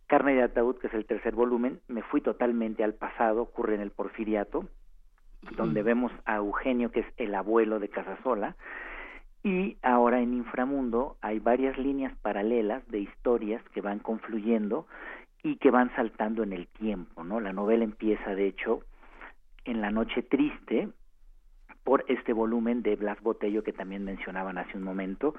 Carne 0.09 0.35
de 0.35 0.42
ataúd, 0.42 0.78
que 0.78 0.88
es 0.88 0.94
el 0.94 1.06
tercer 1.06 1.33
volumen, 1.37 1.78
me 1.87 2.02
fui 2.02 2.21
totalmente 2.21 2.83
al 2.83 2.94
pasado, 2.94 3.42
ocurre 3.42 3.76
en 3.76 3.83
el 3.83 3.92
Porfiriato, 3.92 4.66
donde 5.56 5.85
vemos 5.85 6.11
a 6.25 6.38
Eugenio, 6.38 6.90
que 6.90 7.00
es 7.00 7.06
el 7.16 7.37
abuelo 7.37 7.78
de 7.78 7.88
Casasola, 7.88 8.56
y 9.44 9.76
ahora 9.83 10.21
en 10.21 10.35
Inframundo 10.35 11.16
hay 11.21 11.38
varias 11.38 11.78
líneas 11.78 12.16
paralelas 12.21 12.85
de 12.88 12.99
historias 12.99 13.62
que 13.75 13.80
van 13.80 14.00
confluyendo 14.00 14.88
y 15.44 15.59
que 15.59 15.71
van 15.71 15.94
saltando 15.94 16.42
en 16.42 16.52
el 16.52 16.66
tiempo, 16.66 17.23
¿no? 17.23 17.38
La 17.38 17.52
novela 17.52 17.85
empieza, 17.85 18.35
de 18.35 18.49
hecho, 18.49 18.80
en 19.64 19.80
la 19.80 19.92
noche 19.92 20.23
triste, 20.23 20.88
por 21.85 22.05
este 22.09 22.33
volumen 22.33 22.83
de 22.83 22.97
Blas 22.97 23.21
Botello 23.21 23.62
que 23.62 23.73
también 23.73 24.05
mencionaban 24.05 24.59
hace 24.59 24.76
un 24.76 24.83
momento. 24.83 25.35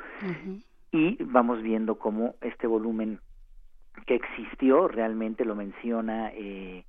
Y 0.91 1.17
vamos 1.23 1.61
viendo 1.61 1.95
cómo 1.95 2.35
este 2.41 2.67
volumen 2.67 3.19
que 4.05 4.15
existió 4.15 4.87
realmente 4.87 5.43
lo 5.43 5.55
menciona 5.55 6.31
eh, 6.33 6.85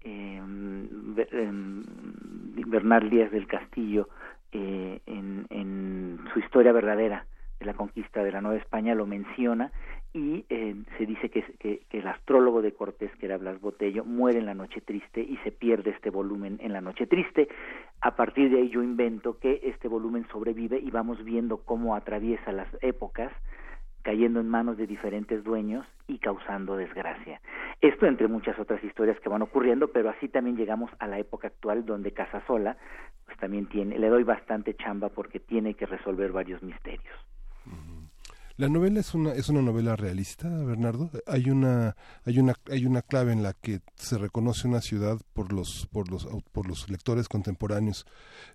em, 0.00 0.88
Bernal 2.66 3.10
Díaz 3.10 3.30
del 3.30 3.46
Castillo 3.46 4.08
eh, 4.52 5.00
en, 5.06 5.46
en 5.50 6.18
su 6.32 6.38
historia 6.38 6.72
verdadera 6.72 7.26
de 7.58 7.66
la 7.66 7.74
conquista 7.74 8.24
de 8.24 8.32
la 8.32 8.40
Nueva 8.40 8.58
España 8.58 8.94
lo 8.94 9.06
menciona 9.06 9.70
y 10.14 10.46
eh, 10.48 10.76
se 10.96 11.06
dice 11.06 11.28
que, 11.28 11.42
que, 11.58 11.98
el 11.98 12.06
astrólogo 12.06 12.62
de 12.62 12.72
Cortés, 12.72 13.10
que 13.16 13.26
era 13.26 13.36
Blas 13.36 13.60
Botello, 13.60 14.04
muere 14.04 14.38
en 14.38 14.46
la 14.46 14.54
noche 14.54 14.80
triste 14.80 15.20
y 15.20 15.36
se 15.38 15.50
pierde 15.50 15.90
este 15.90 16.08
volumen 16.08 16.58
en 16.62 16.72
la 16.72 16.80
noche 16.80 17.08
triste. 17.08 17.48
A 18.00 18.14
partir 18.14 18.48
de 18.50 18.58
ahí 18.58 18.68
yo 18.68 18.82
invento 18.84 19.40
que 19.40 19.60
este 19.64 19.88
volumen 19.88 20.24
sobrevive 20.30 20.78
y 20.78 20.90
vamos 20.92 21.22
viendo 21.24 21.64
cómo 21.64 21.96
atraviesa 21.96 22.52
las 22.52 22.68
épocas, 22.80 23.32
cayendo 24.02 24.38
en 24.38 24.48
manos 24.48 24.76
de 24.76 24.86
diferentes 24.86 25.42
dueños 25.42 25.84
y 26.06 26.18
causando 26.18 26.76
desgracia. 26.76 27.40
Esto 27.80 28.06
entre 28.06 28.28
muchas 28.28 28.56
otras 28.60 28.84
historias 28.84 29.18
que 29.18 29.28
van 29.28 29.42
ocurriendo, 29.42 29.88
pero 29.88 30.10
así 30.10 30.28
también 30.28 30.56
llegamos 30.56 30.92
a 31.00 31.08
la 31.08 31.18
época 31.18 31.48
actual 31.48 31.84
donde 31.84 32.12
Casasola 32.12 32.76
pues 33.26 33.36
también 33.38 33.66
tiene, 33.66 33.98
le 33.98 34.08
doy 34.10 34.22
bastante 34.22 34.74
chamba 34.74 35.08
porque 35.08 35.40
tiene 35.40 35.74
que 35.74 35.86
resolver 35.86 36.30
varios 36.30 36.62
misterios. 36.62 37.14
La 38.56 38.68
novela 38.68 39.00
es 39.00 39.14
una 39.14 39.32
es 39.32 39.48
una 39.48 39.62
novela 39.62 39.96
realista, 39.96 40.48
Bernardo. 40.48 41.10
Hay 41.26 41.50
una 41.50 41.96
hay 42.24 42.38
una 42.38 42.54
hay 42.70 42.86
una 42.86 43.02
clave 43.02 43.32
en 43.32 43.42
la 43.42 43.52
que 43.52 43.80
se 43.96 44.16
reconoce 44.16 44.68
una 44.68 44.80
ciudad 44.80 45.18
por 45.32 45.52
los 45.52 45.88
por 45.90 46.08
los 46.08 46.28
por 46.52 46.68
los 46.68 46.88
lectores 46.88 47.28
contemporáneos. 47.28 48.06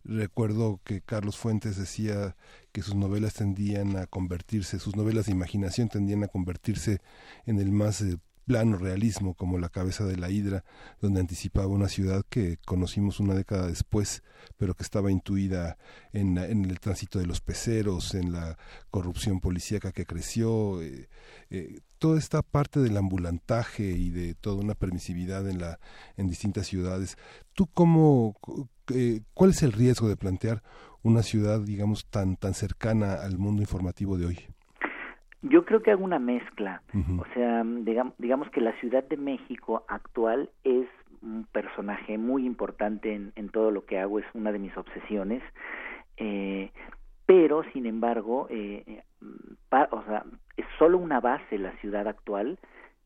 Recuerdo 0.05 0.79
que 0.85 1.01
Carlos 1.01 1.35
Fuentes 1.37 1.75
decía 1.75 2.37
que 2.71 2.81
sus 2.81 2.95
novelas 2.95 3.33
tendían 3.33 3.97
a 3.97 4.07
convertirse, 4.07 4.79
sus 4.79 4.95
novelas 4.95 5.25
de 5.25 5.33
imaginación 5.33 5.89
tendían 5.89 6.23
a 6.23 6.29
convertirse 6.29 7.01
en 7.45 7.59
el 7.59 7.73
más 7.73 7.99
eh, 8.01 8.17
plano 8.49 8.77
realismo 8.77 9.35
como 9.35 9.59
La 9.59 9.69
cabeza 9.69 10.05
de 10.05 10.17
la 10.17 10.31
hidra, 10.31 10.63
donde 10.99 11.19
anticipaba 11.19 11.67
una 11.67 11.87
ciudad 11.87 12.25
que 12.27 12.57
conocimos 12.65 13.19
una 13.19 13.35
década 13.35 13.67
después, 13.67 14.23
pero 14.57 14.73
que 14.73 14.81
estaba 14.81 15.11
intuida 15.11 15.77
en, 16.13 16.35
en 16.39 16.65
el 16.65 16.79
tránsito 16.79 17.19
de 17.19 17.27
los 17.27 17.41
peceros, 17.41 18.15
en 18.15 18.33
la 18.33 18.57
corrupción 18.89 19.39
policíaca 19.39 19.91
que 19.91 20.07
creció, 20.07 20.81
eh, 20.81 21.09
eh, 21.51 21.81
toda 21.99 22.17
esta 22.17 22.41
parte 22.41 22.79
del 22.79 22.97
ambulantaje 22.97 23.83
y 23.83 24.09
de 24.09 24.33
toda 24.33 24.55
una 24.55 24.73
permisividad 24.73 25.47
en, 25.47 25.59
la, 25.59 25.79
en 26.17 26.27
distintas 26.27 26.65
ciudades. 26.65 27.17
¿Tú 27.53 27.67
cómo, 27.67 28.35
eh, 28.91 29.21
cuál 29.35 29.51
es 29.51 29.61
el 29.61 29.73
riesgo 29.73 30.09
de 30.09 30.17
plantear 30.17 30.63
una 31.03 31.21
ciudad, 31.21 31.61
digamos, 31.61 32.07
tan, 32.09 32.35
tan 32.35 32.55
cercana 32.55 33.13
al 33.13 33.37
mundo 33.37 33.61
informativo 33.61 34.17
de 34.17 34.25
hoy? 34.25 34.39
Yo 35.41 35.65
creo 35.65 35.81
que 35.81 35.91
hago 35.91 36.03
una 36.03 36.19
mezcla. 36.19 36.81
O 37.17 37.25
sea, 37.33 37.63
digamos, 37.63 38.13
digamos 38.17 38.49
que 38.49 38.61
la 38.61 38.73
Ciudad 38.79 39.03
de 39.03 39.17
México 39.17 39.85
actual 39.87 40.49
es 40.63 40.87
un 41.21 41.45
personaje 41.51 42.17
muy 42.17 42.45
importante 42.45 43.13
en, 43.13 43.31
en 43.35 43.49
todo 43.49 43.71
lo 43.71 43.85
que 43.85 43.99
hago, 43.99 44.19
es 44.19 44.25
una 44.33 44.51
de 44.51 44.59
mis 44.59 44.75
obsesiones. 44.75 45.41
Eh, 46.17 46.71
pero, 47.25 47.63
sin 47.73 47.85
embargo, 47.85 48.47
eh, 48.49 49.03
o 49.91 50.03
sea, 50.03 50.25
es 50.57 50.65
solo 50.77 50.97
una 50.97 51.19
base 51.19 51.59
la 51.59 51.71
ciudad 51.77 52.07
actual 52.07 52.57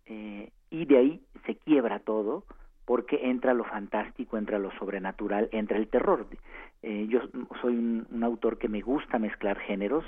eh, 0.05 0.49
y 0.69 0.85
de 0.85 0.97
ahí 0.97 1.21
se 1.45 1.55
quiebra 1.55 1.99
todo 1.99 2.45
porque 2.85 3.29
entra 3.29 3.53
lo 3.53 3.63
fantástico, 3.63 4.37
entra 4.37 4.59
lo 4.59 4.71
sobrenatural, 4.79 5.49
entra 5.51 5.77
el 5.77 5.87
terror. 5.87 6.25
Eh, 6.81 7.07
yo 7.09 7.21
soy 7.61 7.75
un, 7.75 8.07
un, 8.11 8.23
autor 8.23 8.57
que 8.57 8.67
me 8.67 8.81
gusta 8.81 9.19
mezclar 9.19 9.57
géneros, 9.59 10.05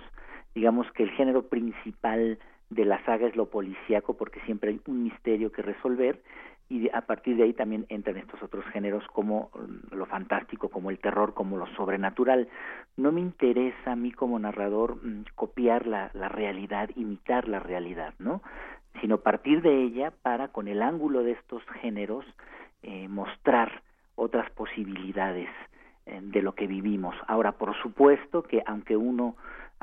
digamos 0.56 0.92
que 0.94 1.04
el 1.04 1.12
género 1.12 1.44
principal 1.44 2.40
de 2.70 2.86
la 2.86 3.04
saga 3.06 3.28
es 3.28 3.36
lo 3.36 3.48
policíaco 3.50 4.18
porque 4.18 4.40
siempre 4.42 4.72
hay 4.72 4.82
un 4.88 5.04
misterio 5.04 5.52
que 5.52 5.62
resolver 5.62 6.22
y 6.68 6.90
a 6.90 7.02
partir 7.02 7.38
de 7.38 7.44
ahí 7.44 7.54
también 7.54 7.86
entran 7.90 8.18
estos 8.18 8.42
otros 8.42 8.66
géneros 8.74 9.06
como 9.14 9.52
mm, 9.54 9.96
lo 9.96 10.06
fantástico, 10.08 10.70
como 10.70 10.90
el 10.90 10.98
terror, 10.98 11.36
como 11.36 11.58
lo 11.58 11.68
sobrenatural. 11.76 12.48
No 12.98 13.12
me 13.12 13.22
interesa 13.22 13.92
a 13.92 13.96
mí 13.96 14.12
como 14.12 14.40
narrador 14.40 14.96
mm, 14.96 15.26
copiar 15.36 15.86
la, 15.86 16.10
la 16.14 16.28
realidad, 16.28 16.90
imitar 16.96 17.48
la 17.48 17.60
realidad, 17.60 18.16
¿no? 18.18 18.42
Sino 19.00 19.20
partir 19.20 19.62
de 19.62 19.84
ella 19.84 20.12
para, 20.24 20.48
con 20.48 20.68
el 20.68 20.82
ángulo 20.82 21.22
de 21.22 21.34
estos 21.34 21.62
géneros, 21.82 22.26
eh, 22.82 23.08
mostrar 23.10 23.84
otras 24.16 24.50
posibilidades 24.52 25.50
eh, 26.08 26.20
de 26.24 26.42
lo 26.42 26.56
que 26.56 26.66
vivimos. 26.66 27.16
Ahora, 27.28 27.52
por 27.52 27.76
supuesto 27.82 28.42
que 28.42 28.64
aunque 28.66 28.98
uno 28.98 29.36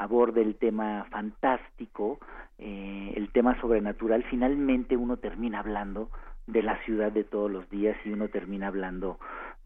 aborde 0.03 0.43
el 0.43 0.57
tema 0.57 1.07
fantástico, 1.11 2.19
eh, 2.59 3.13
el 3.17 3.31
tema 3.31 3.61
sobrenatural, 3.61 4.25
finalmente 4.25 4.97
uno 4.97 5.17
termina 5.17 5.61
hablando 5.61 6.11
de 6.47 6.63
la 6.63 6.77
ciudad 6.85 7.13
de 7.13 7.25
todos 7.25 7.51
los 7.51 7.69
días 7.71 7.97
y 8.05 8.11
uno 8.11 8.29
termina 8.29 8.69
hablando 8.69 9.19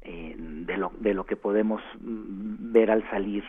eh, 0.03 0.35
de, 0.39 0.77
lo, 0.77 0.93
de 0.99 1.15
lo 1.15 1.25
que 1.25 1.37
podemos 1.37 1.83
mm, 2.01 2.73
ver 2.73 2.91
al 2.91 3.09
salir 3.11 3.45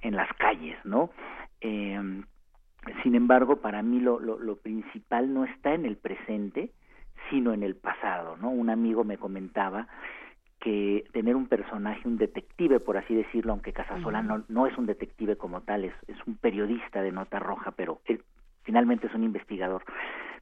en 0.00 0.16
las 0.16 0.28
calles, 0.36 0.76
¿no? 0.84 1.10
Eh, 1.60 1.96
sin 3.02 3.14
embargo, 3.14 3.56
para 3.56 3.82
mí 3.82 4.00
lo, 4.00 4.18
lo, 4.18 4.38
lo, 4.38 4.56
principal 4.56 5.32
no 5.32 5.44
está 5.44 5.74
en 5.74 5.86
el 5.86 5.96
presente, 5.96 6.70
sino 7.30 7.52
en 7.52 7.62
el 7.62 7.76
pasado, 7.76 8.36
¿no? 8.36 8.50
Un 8.50 8.68
amigo 8.68 9.04
me 9.04 9.16
comentaba 9.16 9.86
que 10.64 11.04
tener 11.12 11.36
un 11.36 11.46
personaje, 11.46 12.08
un 12.08 12.16
detective, 12.16 12.80
por 12.80 12.96
así 12.96 13.14
decirlo, 13.14 13.52
aunque 13.52 13.74
Casasola 13.74 14.22
no, 14.22 14.44
no 14.48 14.66
es 14.66 14.76
un 14.78 14.86
detective 14.86 15.36
como 15.36 15.60
tal, 15.60 15.84
es, 15.84 15.92
es 16.08 16.16
un 16.26 16.36
periodista 16.36 17.02
de 17.02 17.12
nota 17.12 17.38
roja, 17.38 17.72
pero 17.72 18.00
él 18.06 18.22
finalmente 18.62 19.06
es 19.06 19.14
un 19.14 19.24
investigador. 19.24 19.82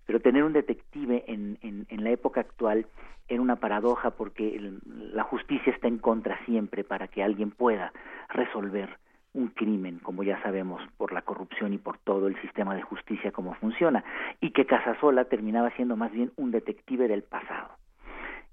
Pero 0.07 0.21
tener 0.21 0.45
un 0.45 0.53
detective 0.53 1.25
en, 1.27 1.59
en, 1.63 1.87
en 1.89 2.05
la 2.05 2.11
época 2.11 2.41
actual 2.41 2.87
era 3.27 3.43
una 3.43 3.57
paradoja 3.57 4.13
porque 4.13 4.73
la 4.87 5.25
justicia 5.25 5.73
está 5.73 5.89
en 5.89 5.99
contra 5.99 6.39
siempre 6.45 6.85
para 6.85 7.09
que 7.09 7.25
alguien 7.25 7.51
pueda 7.51 7.93
resolver 8.29 8.99
un 9.35 9.49
crimen, 9.49 9.99
como 9.99 10.23
ya 10.23 10.41
sabemos, 10.43 10.81
por 10.99 11.13
la 11.13 11.23
corrupción 11.23 11.73
y 11.73 11.79
por 11.79 11.99
todo 11.99 12.29
el 12.29 12.41
sistema 12.43 12.77
de 12.77 12.83
justicia 12.83 13.33
como 13.33 13.55
funciona, 13.55 14.05
y 14.41 14.53
que 14.53 14.67
Casasola 14.67 15.25
terminaba 15.25 15.71
siendo 15.71 15.97
más 15.97 16.13
bien 16.13 16.31
un 16.37 16.53
detective 16.53 17.09
del 17.09 17.25
pasado. 17.25 17.71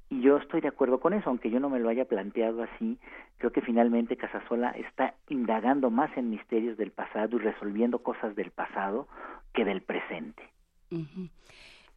Y 0.10 0.22
yo 0.22 0.38
estoy 0.38 0.62
de 0.62 0.68
acuerdo 0.68 1.00
con 1.00 1.14
eso, 1.14 1.30
aunque 1.30 1.52
yo 1.52 1.60
no 1.60 1.70
me 1.70 1.80
lo 1.80 1.90
haya 1.90 2.06
planteado 2.06 2.64
así, 2.64 2.98
creo 3.38 3.52
que 3.52 3.62
finalmente 3.62 4.18
Casasola 4.18 4.72
está 4.72 5.14
indagando 5.30 5.92
más 5.92 6.16
en 6.18 6.32
misterios 6.32 6.78
del 6.78 6.92
pasado 6.92 7.38
y 7.38 7.40
resolviendo 7.40 8.00
cosas 8.00 8.36
del 8.36 8.50
pasado 8.50 9.08
que 9.54 9.66
del 9.66 9.82
presente. 9.82 10.44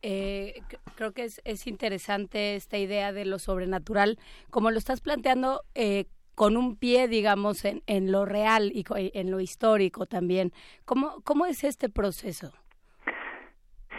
Eh, 0.02 0.60
creo 0.96 1.12
que 1.12 1.24
es, 1.24 1.40
es, 1.44 1.66
interesante 1.66 2.56
esta 2.56 2.76
idea 2.76 3.12
de 3.12 3.24
lo 3.24 3.38
sobrenatural, 3.38 4.18
como 4.50 4.70
lo 4.70 4.76
estás 4.76 5.00
planteando, 5.00 5.62
eh, 5.74 6.04
con 6.34 6.56
un 6.56 6.76
pie, 6.76 7.08
digamos, 7.08 7.64
en, 7.64 7.82
en 7.86 8.10
lo 8.12 8.24
real 8.24 8.72
y 8.74 8.84
en 8.94 9.30
lo 9.30 9.40
histórico 9.40 10.06
también. 10.06 10.52
¿Cómo, 10.84 11.20
¿Cómo 11.24 11.46
es 11.46 11.64
este 11.64 11.88
proceso? 11.88 12.52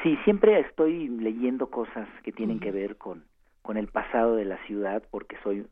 Sí, 0.04 0.18
siempre 0.26 0.60
estoy 0.60 1.08
leyendo 1.08 1.70
cosas 1.70 2.08
que 2.24 2.32
tienen 2.32 2.60
que 2.60 2.72
ver 2.72 2.98
con, 2.98 3.24
con 3.64 3.78
el 3.78 3.88
pasado 3.88 4.36
de 4.36 4.46
la 4.46 4.58
ciudad 4.66 5.02
porque 5.10 5.38
soy 5.44 5.66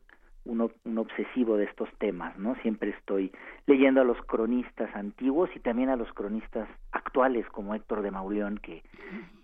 un, 0.44 0.72
un, 0.84 0.98
obsesivo 0.98 1.56
de 1.56 1.64
estos 1.64 1.88
temas, 1.98 2.36
¿no? 2.36 2.56
Siempre 2.56 2.90
estoy 2.90 3.30
leyendo 3.66 4.00
a 4.00 4.04
los 4.04 4.20
cronistas 4.22 4.90
antiguos 4.96 5.50
y 5.54 5.60
también 5.60 5.88
a 5.88 5.96
los 5.96 6.12
cronistas 6.12 6.68
actuales 6.90 7.46
como 7.50 7.74
Héctor 7.74 8.02
de 8.02 8.10
Mauleón 8.10 8.58
que 8.58 8.76
eh, 8.76 8.82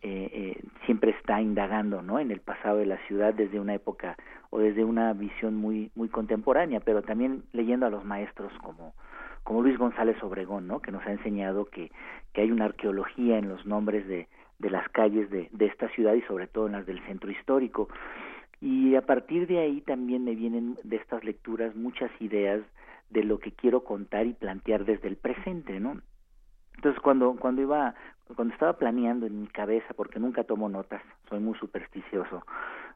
eh, 0.02 0.62
siempre 0.86 1.12
está 1.12 1.40
indagando, 1.40 2.02
¿no? 2.02 2.18
En 2.18 2.32
el 2.32 2.40
pasado 2.40 2.78
de 2.78 2.86
la 2.86 2.98
ciudad 3.06 3.32
desde 3.32 3.60
una 3.60 3.74
época 3.74 4.16
o 4.50 4.58
desde 4.58 4.82
una 4.84 5.12
visión 5.12 5.54
muy 5.54 5.92
muy 5.94 6.08
contemporánea, 6.08 6.80
pero 6.80 7.02
también 7.02 7.44
leyendo 7.52 7.86
a 7.86 7.90
los 7.90 8.04
maestros 8.04 8.52
como 8.62 8.94
como 9.44 9.62
Luis 9.62 9.78
González 9.78 10.20
Obregón, 10.22 10.66
¿no? 10.66 10.80
Que 10.80 10.90
nos 10.90 11.06
ha 11.06 11.12
enseñado 11.12 11.66
que 11.66 11.92
que 12.32 12.40
hay 12.40 12.50
una 12.50 12.64
arqueología 12.64 13.38
en 13.38 13.48
los 13.48 13.64
nombres 13.66 14.08
de 14.08 14.26
de 14.58 14.70
las 14.70 14.88
calles 14.88 15.30
de, 15.30 15.48
de 15.52 15.66
esta 15.66 15.88
ciudad 15.90 16.14
y 16.14 16.22
sobre 16.22 16.48
todo 16.48 16.66
en 16.66 16.72
las 16.72 16.86
del 16.86 17.00
centro 17.06 17.30
histórico 17.30 17.88
y 18.60 18.94
a 18.96 19.02
partir 19.02 19.46
de 19.46 19.58
ahí 19.58 19.80
también 19.80 20.24
me 20.24 20.34
vienen 20.34 20.76
de 20.82 20.96
estas 20.96 21.22
lecturas 21.24 21.74
muchas 21.76 22.10
ideas 22.20 22.60
de 23.10 23.24
lo 23.24 23.38
que 23.38 23.52
quiero 23.52 23.84
contar 23.84 24.26
y 24.26 24.34
plantear 24.34 24.84
desde 24.84 25.08
el 25.08 25.16
presente, 25.16 25.80
¿no? 25.80 26.00
Entonces 26.74 27.00
cuando 27.00 27.34
cuando 27.36 27.62
iba 27.62 27.94
cuando 28.36 28.52
estaba 28.52 28.74
planeando 28.74 29.26
en 29.26 29.40
mi 29.40 29.46
cabeza, 29.48 29.94
porque 29.94 30.20
nunca 30.20 30.44
tomo 30.44 30.68
notas, 30.68 31.02
soy 31.28 31.40
muy 31.40 31.58
supersticioso, 31.58 32.44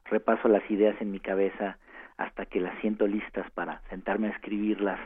repaso 0.04 0.48
las 0.48 0.68
ideas 0.70 1.00
en 1.00 1.10
mi 1.10 1.20
cabeza 1.20 1.78
hasta 2.18 2.44
que 2.46 2.60
las 2.60 2.78
siento 2.80 3.06
listas 3.06 3.50
para 3.52 3.80
sentarme 3.88 4.28
a 4.28 4.32
escribirlas. 4.32 5.00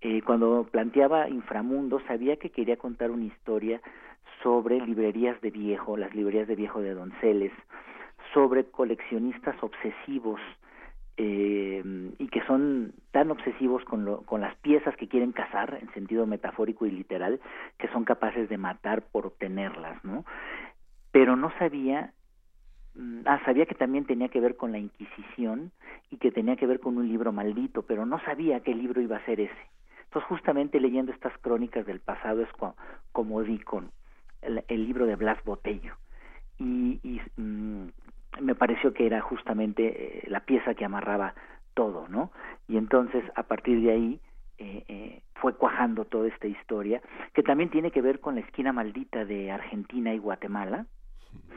Eh, 0.00 0.22
cuando 0.22 0.68
planteaba 0.70 1.28
Inframundo, 1.28 2.00
sabía 2.06 2.36
que 2.36 2.50
quería 2.50 2.76
contar 2.76 3.10
una 3.10 3.24
historia 3.24 3.80
sobre 4.42 4.80
librerías 4.80 5.40
de 5.40 5.50
viejo, 5.50 5.96
las 5.96 6.14
librerías 6.14 6.46
de 6.46 6.54
viejo 6.54 6.80
de 6.80 6.94
Donceles, 6.94 7.52
sobre 8.34 8.64
coleccionistas 8.64 9.56
obsesivos 9.62 10.40
eh, 11.16 11.82
y 12.18 12.26
que 12.28 12.44
son 12.44 12.92
tan 13.12 13.30
obsesivos 13.30 13.84
con, 13.84 14.04
lo, 14.04 14.22
con 14.22 14.40
las 14.40 14.56
piezas 14.56 14.96
que 14.96 15.06
quieren 15.06 15.30
cazar 15.30 15.78
en 15.80 15.92
sentido 15.94 16.26
metafórico 16.26 16.86
y 16.86 16.90
literal 16.90 17.40
que 17.78 17.88
son 17.88 18.04
capaces 18.04 18.48
de 18.48 18.58
matar 18.58 19.02
por 19.02 19.26
obtenerlas, 19.26 20.04
¿no? 20.04 20.24
Pero 21.12 21.36
no 21.36 21.56
sabía, 21.56 22.12
mm, 22.96 23.20
ah, 23.26 23.40
sabía 23.44 23.66
que 23.66 23.76
también 23.76 24.06
tenía 24.06 24.28
que 24.28 24.40
ver 24.40 24.56
con 24.56 24.72
la 24.72 24.78
Inquisición 24.78 25.70
y 26.10 26.16
que 26.16 26.32
tenía 26.32 26.56
que 26.56 26.66
ver 26.66 26.80
con 26.80 26.98
un 26.98 27.08
libro 27.08 27.30
maldito, 27.30 27.82
pero 27.82 28.04
no 28.04 28.18
sabía 28.24 28.60
qué 28.60 28.74
libro 28.74 29.00
iba 29.00 29.16
a 29.16 29.24
ser 29.24 29.38
ese. 29.38 29.66
Entonces 30.06 30.28
justamente 30.28 30.80
leyendo 30.80 31.12
estas 31.12 31.36
crónicas 31.38 31.86
del 31.86 32.00
pasado 32.00 32.42
es 32.42 32.50
como 33.12 33.42
di 33.42 33.58
con 33.60 33.92
el, 34.42 34.64
el 34.66 34.84
libro 34.84 35.06
de 35.06 35.14
Blas 35.14 35.42
Botello 35.44 35.94
y, 36.58 37.00
y 37.02 37.20
mm, 37.40 37.88
me 38.40 38.54
pareció 38.54 38.92
que 38.92 39.06
era 39.06 39.20
justamente 39.20 40.18
eh, 40.18 40.24
la 40.28 40.40
pieza 40.40 40.74
que 40.74 40.84
amarraba 40.84 41.34
todo, 41.74 42.08
¿no? 42.08 42.30
Y 42.68 42.76
entonces 42.76 43.24
a 43.34 43.44
partir 43.44 43.82
de 43.82 43.92
ahí 43.92 44.20
eh, 44.58 44.84
eh, 44.88 45.22
fue 45.34 45.54
cuajando 45.56 46.04
toda 46.04 46.28
esta 46.28 46.46
historia, 46.46 47.02
que 47.32 47.42
también 47.42 47.70
tiene 47.70 47.90
que 47.90 48.02
ver 48.02 48.20
con 48.20 48.36
la 48.36 48.40
esquina 48.40 48.72
maldita 48.72 49.24
de 49.24 49.50
Argentina 49.50 50.14
y 50.14 50.18
Guatemala, 50.18 50.86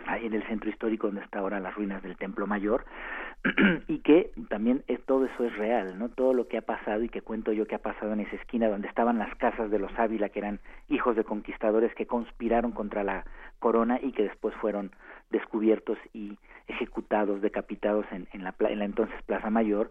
ahí 0.07 0.25
en 0.25 0.33
el 0.33 0.45
centro 0.47 0.69
histórico 0.69 1.07
donde 1.07 1.21
está 1.21 1.39
ahora 1.39 1.59
las 1.59 1.75
ruinas 1.75 2.01
del 2.01 2.17
Templo 2.17 2.47
Mayor, 2.47 2.85
y 3.87 3.99
que 3.99 4.31
también 4.49 4.83
todo 5.05 5.25
eso 5.25 5.43
es 5.45 5.55
real, 5.57 5.99
¿no? 5.99 6.09
Todo 6.09 6.33
lo 6.33 6.47
que 6.47 6.57
ha 6.57 6.63
pasado 6.63 7.03
y 7.03 7.09
que 7.09 7.21
cuento 7.21 7.51
yo 7.51 7.67
que 7.67 7.75
ha 7.75 7.81
pasado 7.81 8.13
en 8.13 8.21
esa 8.21 8.35
esquina 8.35 8.67
donde 8.67 8.87
estaban 8.87 9.19
las 9.19 9.33
casas 9.35 9.69
de 9.69 9.79
los 9.79 9.91
Ávila, 9.97 10.29
que 10.29 10.39
eran 10.39 10.59
hijos 10.89 11.15
de 11.15 11.23
conquistadores 11.23 11.93
que 11.93 12.07
conspiraron 12.07 12.71
contra 12.71 13.03
la 13.03 13.25
corona 13.59 13.99
y 14.01 14.11
que 14.11 14.23
después 14.23 14.55
fueron 14.55 14.91
descubiertos 15.29 15.97
y 16.13 16.37
ejecutados, 16.67 17.41
decapitados 17.41 18.05
en, 18.11 18.27
en, 18.33 18.43
la, 18.43 18.53
en 18.59 18.79
la 18.79 18.85
entonces 18.85 19.21
Plaza 19.23 19.49
Mayor. 19.49 19.89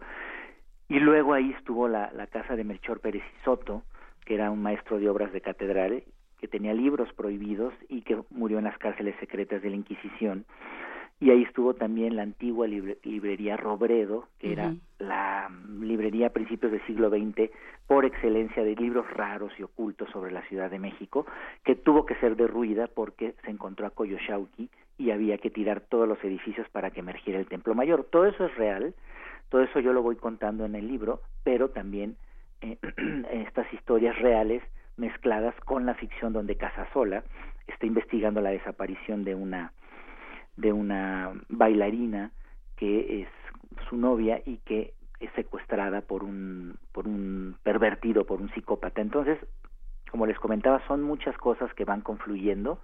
Y 0.89 0.99
luego 0.99 1.33
ahí 1.33 1.51
estuvo 1.57 1.87
la, 1.87 2.11
la 2.13 2.27
casa 2.27 2.55
de 2.55 2.63
Melchor 2.63 2.99
Pérez 2.99 3.23
y 3.23 3.43
Soto, 3.43 3.83
que 4.25 4.35
era 4.35 4.51
un 4.51 4.61
maestro 4.61 4.99
de 4.99 5.09
obras 5.09 5.31
de 5.33 5.41
catedral, 5.41 6.03
que 6.39 6.47
tenía 6.47 6.73
libros 6.73 7.11
prohibidos 7.13 7.73
y 7.89 8.01
que 8.01 8.21
murió 8.29 8.59
en 8.59 8.65
las 8.65 8.77
cárceles 8.77 9.15
secretas 9.19 9.61
de 9.61 9.69
la 9.69 9.75
Inquisición. 9.75 10.45
Y 11.19 11.31
ahí 11.31 11.43
estuvo 11.43 11.73
también 11.73 12.15
la 12.15 12.21
antigua 12.21 12.67
librería 12.67 13.57
Robredo, 13.57 14.27
que 14.37 14.51
era 14.51 14.75
la 14.99 15.49
librería 15.79 16.27
a 16.27 16.31
principios 16.31 16.71
del 16.71 16.85
siglo 16.85 17.09
XX 17.09 17.49
por 17.87 18.05
excelencia 18.05 18.63
de 18.63 18.75
libros 18.75 19.09
raros 19.11 19.51
y 19.57 19.63
ocultos 19.63 20.09
sobre 20.11 20.31
la 20.31 20.43
Ciudad 20.43 20.69
de 20.69 20.77
México, 20.77 21.25
que 21.63 21.75
tuvo 21.75 22.05
que 22.05 22.15
ser 22.15 22.35
derruida 22.35 22.87
porque 22.87 23.33
se 23.43 23.49
encontró 23.49 23.87
a 23.87 23.91
Coyoshauqui 23.91 24.69
y 24.99 25.09
había 25.09 25.39
que 25.39 25.49
tirar 25.49 25.81
todos 25.81 26.07
los 26.07 26.23
edificios 26.23 26.69
para 26.69 26.91
que 26.91 26.99
emergiera 26.99 27.39
el 27.39 27.47
Templo 27.47 27.73
Mayor. 27.73 28.03
Todo 28.03 28.25
eso 28.25 28.45
es 28.45 28.55
real, 28.55 28.93
todo 29.49 29.61
eso 29.61 29.79
yo 29.79 29.93
lo 29.93 30.03
voy 30.03 30.17
contando 30.17 30.65
en 30.65 30.75
el 30.75 30.87
libro, 30.87 31.21
pero 31.43 31.69
también 31.69 32.15
eh, 32.61 32.77
estas 33.31 33.71
historias 33.73 34.19
reales 34.19 34.61
mezcladas 34.97 35.55
con 35.61 35.85
la 35.85 35.95
ficción 35.95 36.33
donde 36.33 36.57
Casasola 36.57 37.23
está 37.67 37.85
investigando 37.85 38.41
la 38.41 38.49
desaparición 38.49 39.23
de 39.23 39.35
una 39.35 39.71
de 40.57 40.73
una 40.73 41.33
bailarina 41.49 42.31
que 42.75 43.21
es 43.21 43.29
su 43.89 43.97
novia 43.97 44.41
y 44.45 44.57
que 44.57 44.93
es 45.19 45.31
secuestrada 45.33 46.01
por 46.01 46.23
un 46.23 46.77
por 46.91 47.07
un 47.07 47.55
pervertido, 47.63 48.25
por 48.25 48.41
un 48.41 48.51
psicópata. 48.53 49.01
Entonces, 49.01 49.39
como 50.11 50.25
les 50.25 50.37
comentaba, 50.39 50.85
son 50.87 51.03
muchas 51.03 51.37
cosas 51.37 51.73
que 51.73 51.85
van 51.85 52.01
confluyendo 52.01 52.79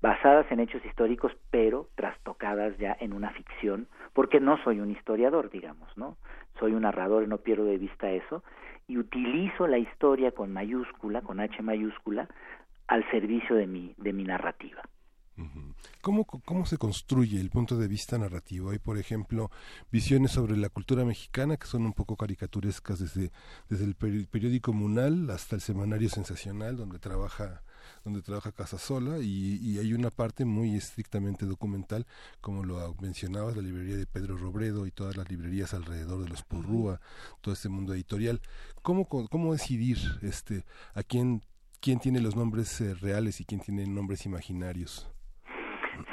basadas 0.00 0.50
en 0.50 0.60
hechos 0.60 0.84
históricos, 0.84 1.32
pero 1.50 1.88
trastocadas 1.94 2.76
ya 2.78 2.96
en 3.00 3.12
una 3.12 3.30
ficción, 3.30 3.88
porque 4.12 4.40
no 4.40 4.56
soy 4.62 4.80
un 4.80 4.90
historiador, 4.90 5.50
digamos, 5.50 5.88
¿no? 5.96 6.16
Soy 6.58 6.72
un 6.72 6.82
narrador 6.82 7.24
y 7.24 7.26
no 7.26 7.38
pierdo 7.38 7.64
de 7.64 7.78
vista 7.78 8.10
eso, 8.10 8.42
y 8.86 8.98
utilizo 8.98 9.66
la 9.66 9.78
historia 9.78 10.32
con 10.32 10.52
mayúscula, 10.52 11.22
con 11.22 11.40
H 11.40 11.62
mayúscula, 11.62 12.28
al 12.86 13.08
servicio 13.10 13.56
de 13.56 13.66
mi, 13.66 13.94
de 13.96 14.12
mi 14.12 14.24
narrativa. 14.24 14.82
¿Cómo, 16.00 16.24
¿Cómo 16.24 16.66
se 16.66 16.78
construye 16.78 17.40
el 17.40 17.50
punto 17.50 17.76
de 17.76 17.88
vista 17.88 18.16
narrativo? 18.16 18.70
Hay, 18.70 18.78
por 18.78 18.96
ejemplo, 18.96 19.50
visiones 19.90 20.32
sobre 20.32 20.56
la 20.56 20.68
cultura 20.68 21.04
mexicana 21.04 21.56
que 21.56 21.66
son 21.66 21.84
un 21.84 21.92
poco 21.92 22.16
caricaturescas 22.16 22.98
desde, 22.98 23.32
desde 23.68 23.84
el 23.84 23.94
periódico 23.94 24.72
Munal 24.72 25.28
hasta 25.30 25.56
el 25.56 25.62
semanario 25.62 26.08
sensacional 26.08 26.76
donde 26.76 26.98
trabaja 26.98 27.62
donde 28.04 28.22
trabaja 28.22 28.52
Casasola 28.52 29.18
y, 29.18 29.58
y 29.60 29.78
hay 29.78 29.92
una 29.92 30.10
parte 30.10 30.44
muy 30.44 30.74
estrictamente 30.76 31.46
documental, 31.46 32.06
como 32.40 32.64
lo 32.64 32.94
mencionabas, 33.00 33.56
la 33.56 33.62
librería 33.62 33.96
de 33.96 34.06
Pedro 34.06 34.36
Robredo 34.36 34.86
y 34.86 34.90
todas 34.90 35.16
las 35.16 35.28
librerías 35.30 35.74
alrededor 35.74 36.22
de 36.22 36.28
los 36.28 36.42
Porrúa, 36.42 37.00
todo 37.40 37.54
este 37.54 37.68
mundo 37.68 37.94
editorial. 37.94 38.40
¿Cómo, 38.82 39.06
cómo 39.06 39.52
decidir 39.52 39.98
este, 40.22 40.64
a 40.94 41.02
quién, 41.02 41.42
quién 41.80 41.98
tiene 42.00 42.20
los 42.20 42.36
nombres 42.36 42.80
eh, 42.80 42.94
reales 42.94 43.40
y 43.40 43.44
quién 43.44 43.60
tiene 43.60 43.86
nombres 43.86 44.26
imaginarios? 44.26 45.06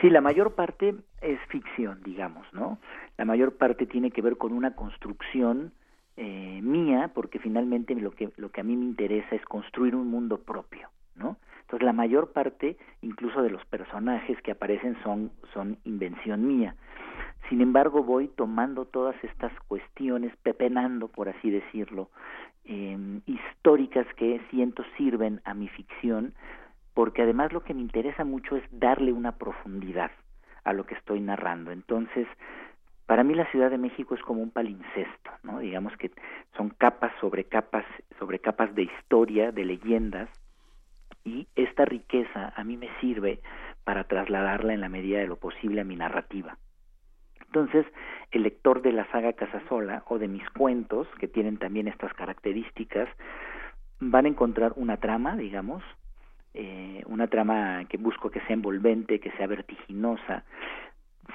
Sí, 0.02 0.10
la 0.10 0.22
mayor 0.22 0.56
parte 0.56 0.96
es 1.22 1.40
ficción, 1.48 2.02
digamos, 2.04 2.46
¿no? 2.54 2.78
La 3.18 3.26
mayor 3.26 3.56
parte 3.56 3.86
tiene 3.86 4.12
que 4.12 4.22
ver 4.22 4.38
con 4.38 4.54
una 4.54 4.76
construcción 4.76 5.72
eh, 6.18 6.60
mía, 6.62 7.12
porque 7.14 7.40
finalmente 7.40 7.96
lo 7.96 8.12
que, 8.12 8.32
lo 8.38 8.50
que 8.52 8.62
a 8.62 8.64
mí 8.64 8.76
me 8.76 8.86
interesa 8.86 9.36
es 9.36 9.44
construir 9.46 9.96
un 9.96 10.08
mundo 10.08 10.38
propio, 10.38 10.90
¿no? 11.16 11.38
Entonces 11.62 11.86
la 11.86 11.94
mayor 11.94 12.34
parte, 12.34 12.78
incluso 13.02 13.42
de 13.42 13.50
los 13.50 13.66
personajes 13.66 14.40
que 14.42 14.52
aparecen, 14.52 14.96
son, 15.04 15.32
son 15.54 15.78
invención 15.86 16.46
mía. 16.46 16.76
Sin 17.50 17.62
embargo, 17.62 18.04
voy 18.04 18.28
tomando 18.28 18.86
todas 18.86 19.16
estas 19.24 19.52
cuestiones, 19.68 20.36
pepenando, 20.44 21.08
por 21.08 21.30
así 21.30 21.50
decirlo, 21.50 22.10
eh, 22.66 22.98
históricas 23.26 24.06
que 24.16 24.40
siento 24.50 24.84
sirven 24.98 25.42
a 25.46 25.54
mi 25.54 25.68
ficción, 25.68 26.34
porque 26.94 27.24
además 27.24 27.52
lo 27.54 27.64
que 27.64 27.74
me 27.74 27.82
interesa 27.82 28.24
mucho 28.24 28.56
es 28.56 28.64
darle 28.72 29.12
una 29.12 29.34
profundidad 29.34 30.12
a 30.64 30.74
lo 30.74 30.86
que 30.86 30.96
estoy 30.96 31.20
narrando. 31.20 31.72
Entonces, 31.72 32.28
para 33.06 33.24
mí 33.24 33.36
la 33.36 33.50
Ciudad 33.52 33.70
de 33.70 33.78
México 33.78 34.16
es 34.16 34.22
como 34.22 34.42
un 34.42 34.52
palincesto, 34.52 35.32
¿no? 35.44 35.60
Digamos 35.60 35.96
que 35.98 36.12
son 36.56 36.70
capas 36.70 37.12
sobre 37.20 37.46
capas 37.46 37.86
sobre 38.20 38.40
capas 38.40 38.74
de 38.76 38.84
historia, 38.84 39.52
de 39.52 39.66
leyendas, 39.66 40.30
y 41.26 41.48
esta 41.56 41.86
riqueza 41.86 42.54
a 42.56 42.64
mí 42.64 42.78
me 42.78 42.90
sirve 43.00 43.40
para 43.84 44.06
trasladarla 44.06 44.74
en 44.74 44.82
la 44.82 44.90
medida 44.90 45.20
de 45.20 45.28
lo 45.28 45.38
posible 45.38 45.82
a 45.82 45.86
mi 45.86 45.96
narrativa. 45.96 46.58
Entonces, 47.46 47.86
el 48.32 48.44
lector 48.44 48.82
de 48.82 48.92
la 48.92 49.10
saga 49.12 49.34
Casasola 49.34 50.04
o 50.08 50.18
de 50.18 50.28
mis 50.28 50.48
cuentos, 50.52 51.08
que 51.20 51.28
tienen 51.28 51.58
también 51.58 51.88
estas 51.88 52.14
características, 52.14 53.08
van 54.00 54.26
a 54.26 54.30
encontrar 54.30 54.74
una 54.76 54.98
trama, 54.98 55.38
digamos, 55.38 55.84
eh, 56.54 57.04
una 57.08 57.28
trama 57.28 57.86
que 57.86 57.98
busco 57.98 58.30
que 58.30 58.40
sea 58.42 58.54
envolvente, 58.54 59.20
que 59.20 59.32
sea 59.32 59.48
vertiginosa. 59.48 60.44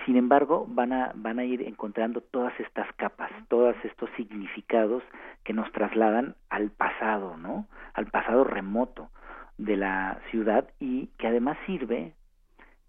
Sin 0.04 0.16
embargo, 0.16 0.66
van 0.68 0.92
a, 0.92 1.12
van 1.14 1.38
a 1.38 1.44
ir 1.44 1.62
encontrando 1.62 2.20
todas 2.20 2.58
estas 2.60 2.92
capas, 2.94 3.30
todos 3.48 3.74
estos 3.84 4.10
significados 4.16 5.02
que 5.44 5.52
nos 5.52 5.70
trasladan 5.72 6.36
al 6.50 6.70
pasado, 6.70 7.36
¿no? 7.36 7.66
Al 7.94 8.06
pasado 8.06 8.44
remoto 8.44 9.08
de 9.56 9.76
la 9.76 10.20
ciudad 10.30 10.68
y 10.78 11.08
que 11.18 11.26
además 11.26 11.58
sirve 11.66 12.14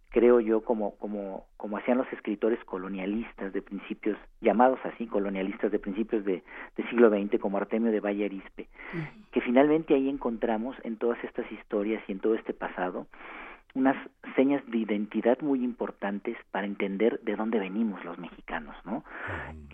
creo 0.09 0.39
yo, 0.39 0.61
como, 0.61 0.95
como, 0.97 1.45
como 1.57 1.77
hacían 1.77 1.97
los 1.97 2.11
escritores 2.11 2.63
colonialistas 2.65 3.53
de 3.53 3.61
principios, 3.61 4.17
llamados 4.41 4.79
así, 4.83 5.07
colonialistas 5.07 5.71
de 5.71 5.79
principios 5.79 6.25
de, 6.25 6.43
siglo 6.89 7.09
XX, 7.09 7.39
como 7.39 7.57
Artemio 7.57 7.91
de 7.91 7.99
Valle 7.99 8.25
Arispe, 8.25 8.67
que 9.31 9.41
finalmente 9.41 9.93
ahí 9.93 10.09
encontramos 10.09 10.75
en 10.83 10.97
todas 10.97 11.23
estas 11.23 11.49
historias 11.51 12.01
y 12.07 12.13
en 12.13 12.19
todo 12.19 12.35
este 12.35 12.53
pasado 12.53 13.05
unas 13.75 13.95
señas 14.35 14.63
de 14.67 14.79
identidad 14.79 15.39
muy 15.41 15.63
importantes 15.63 16.35
para 16.51 16.65
entender 16.65 17.19
de 17.21 17.35
dónde 17.35 17.59
venimos 17.59 18.03
los 18.03 18.17
mexicanos, 18.17 18.75
¿no? 18.83 19.03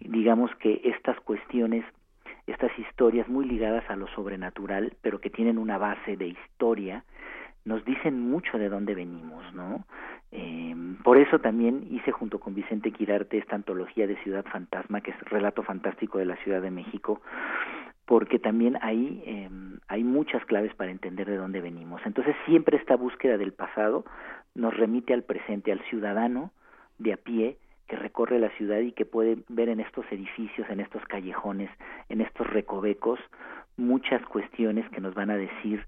Digamos 0.02 0.54
que 0.56 0.82
estas 0.84 1.17
cuestiones, 1.21 1.86
estas 2.45 2.78
historias 2.78 3.30
muy 3.30 3.45
ligadas 3.45 3.89
a 3.89 3.95
lo 3.95 4.08
sobrenatural, 4.10 4.93
pero 5.02 5.21
que 5.21 5.30
tienen 5.30 5.58
una 5.58 5.78
base 5.78 6.17
de 6.17 6.28
historia, 6.28 7.06
nos 7.65 7.84
dicen 7.84 8.30
mucho 8.30 8.58
de 8.58 8.69
dónde 8.69 8.95
venimos, 8.95 9.43
¿no? 9.54 9.86
Eh, 10.32 10.75
por 11.04 11.17
eso 11.17 11.39
también 11.39 11.88
hice 11.91 12.12
junto 12.12 12.39
con 12.39 12.54
Vicente 12.54 12.91
Quirarte 12.91 13.38
esta 13.38 13.56
antología 13.56 14.08
de 14.08 14.17
Ciudad 14.23 14.45
Fantasma, 14.45 15.01
que 15.01 15.12
es 15.12 15.19
relato 15.21 15.63
fantástico 15.63 16.19
de 16.19 16.25
la 16.25 16.36
Ciudad 16.38 16.62
de 16.62 16.71
México, 16.71 17.21
porque 18.06 18.38
también 18.38 18.78
ahí 18.82 19.23
eh, 19.25 19.49
hay 19.88 20.04
muchas 20.04 20.45
claves 20.45 20.73
para 20.75 20.91
entender 20.91 21.28
de 21.28 21.38
dónde 21.38 21.62
venimos. 21.62 22.01
Entonces 22.06 22.36
siempre 22.45 22.78
esta 22.78 22.95
búsqueda 22.95 23.38
del 23.38 23.54
pasado 23.54 24.06
nos 24.54 24.75
remite 24.75 25.13
al 25.13 25.23
presente, 25.23 25.71
al 25.71 25.84
ciudadano 25.89 26.51
de 26.99 27.13
a 27.13 27.17
pie 27.17 27.58
que 27.88 27.95
recorre 27.95 28.39
la 28.39 28.49
ciudad 28.58 28.80
y 28.80 28.91
que 28.91 29.06
puede 29.06 29.38
ver 29.47 29.69
en 29.69 29.80
estos 29.80 30.06
edificios, 30.12 30.67
en 30.69 30.80
estos 30.80 31.04
callejones, 31.06 31.69
en 32.10 32.21
estos 32.21 32.47
recovecos, 32.47 33.19
muchas 33.78 34.23
cuestiones 34.25 34.89
que 34.89 35.01
nos 35.01 35.13
van 35.13 35.30
a 35.30 35.38
decir 35.38 35.86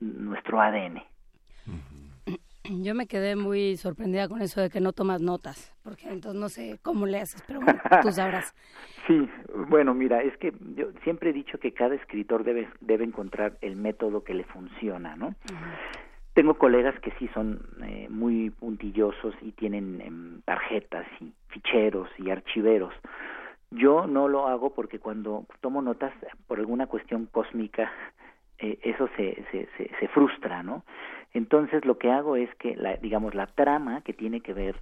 nuestro 0.00 0.60
ADN. 0.60 1.02
Yo 2.64 2.94
me 2.94 3.06
quedé 3.06 3.36
muy 3.36 3.76
sorprendida 3.76 4.28
con 4.28 4.42
eso 4.42 4.60
de 4.60 4.70
que 4.70 4.80
no 4.80 4.92
tomas 4.92 5.20
notas, 5.20 5.74
porque 5.82 6.08
entonces 6.08 6.40
no 6.40 6.48
sé 6.48 6.78
cómo 6.82 7.06
le 7.06 7.18
haces, 7.18 7.42
pero 7.46 7.60
bueno, 7.60 7.80
tú 8.02 8.12
sabrás. 8.12 8.54
sí, 9.06 9.28
bueno, 9.68 9.94
mira, 9.94 10.22
es 10.22 10.36
que 10.36 10.52
yo 10.76 10.88
siempre 11.02 11.30
he 11.30 11.32
dicho 11.32 11.58
que 11.58 11.72
cada 11.72 11.94
escritor 11.94 12.44
debe, 12.44 12.68
debe 12.80 13.04
encontrar 13.04 13.56
el 13.60 13.76
método 13.76 14.22
que 14.22 14.34
le 14.34 14.44
funciona, 14.44 15.16
¿no? 15.16 15.34
Tengo 16.34 16.54
colegas 16.54 16.98
que 17.00 17.12
sí 17.18 17.28
son 17.34 17.60
eh, 17.82 18.06
muy 18.08 18.50
puntillosos 18.50 19.34
y 19.42 19.52
tienen 19.52 20.00
em, 20.00 20.42
tarjetas 20.42 21.06
y 21.20 21.32
ficheros 21.48 22.08
y 22.18 22.30
archiveros. 22.30 22.94
Yo 23.72 24.06
no 24.06 24.28
lo 24.28 24.46
hago 24.46 24.74
porque 24.74 24.98
cuando 24.98 25.46
tomo 25.60 25.82
notas, 25.82 26.12
por 26.46 26.58
alguna 26.58 26.86
cuestión 26.86 27.26
cósmica, 27.26 27.90
eh, 28.60 28.78
eso 28.82 29.08
se, 29.16 29.42
se, 29.50 29.68
se, 29.98 30.08
frustra, 30.08 30.62
¿no? 30.62 30.84
Entonces 31.32 31.84
lo 31.84 31.98
que 31.98 32.10
hago 32.10 32.36
es 32.36 32.54
que, 32.56 32.76
la, 32.76 32.96
digamos, 32.96 33.34
la 33.34 33.46
trama 33.46 34.02
que 34.02 34.12
tiene 34.12 34.40
que 34.40 34.52
ver 34.52 34.76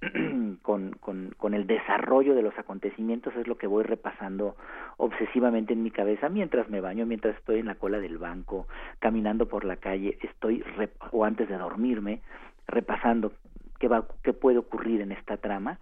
con, 0.62 0.92
con, 1.00 1.34
con, 1.36 1.54
el 1.54 1.66
desarrollo 1.66 2.34
de 2.34 2.42
los 2.42 2.56
acontecimientos 2.58 3.34
es 3.34 3.46
lo 3.46 3.56
que 3.56 3.66
voy 3.66 3.82
repasando 3.82 4.56
obsesivamente 4.98 5.72
en 5.72 5.82
mi 5.82 5.90
cabeza 5.90 6.28
mientras 6.28 6.68
me 6.68 6.80
baño, 6.80 7.06
mientras 7.06 7.36
estoy 7.36 7.60
en 7.60 7.66
la 7.66 7.76
cola 7.76 7.98
del 7.98 8.18
banco, 8.18 8.68
caminando 8.98 9.48
por 9.48 9.64
la 9.64 9.76
calle, 9.76 10.18
estoy, 10.22 10.62
o 11.10 11.24
antes 11.24 11.48
de 11.48 11.56
dormirme, 11.56 12.20
repasando 12.68 13.32
qué, 13.78 13.88
va, 13.88 14.06
qué 14.22 14.32
puede 14.32 14.58
ocurrir 14.58 15.00
en 15.00 15.12
esta 15.12 15.36
trama 15.36 15.78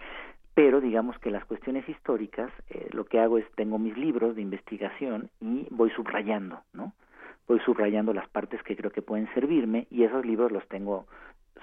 pero 0.54 0.80
digamos 0.80 1.18
que 1.18 1.33
las 1.33 1.44
cuestiones 1.44 1.88
históricas 1.88 2.50
eh, 2.70 2.88
lo 2.92 3.04
que 3.04 3.18
hago 3.18 3.38
es 3.38 3.44
tengo 3.57 3.78
mis 3.78 3.96
libros 3.98 4.37
de 4.37 4.42
investigación 4.42 5.28
y 5.40 5.66
voy 5.70 5.90
subrayando 5.90 6.61
no 6.72 6.92
voy 7.46 7.61
subrayando 7.61 8.12
las 8.12 8.28
partes 8.28 8.62
que 8.62 8.76
creo 8.76 8.90
que 8.90 9.02
pueden 9.02 9.33
servirme 9.35 9.87
y 9.90 10.04
esos 10.04 10.24
libros 10.24 10.50
los 10.52 10.66
tengo 10.68 11.07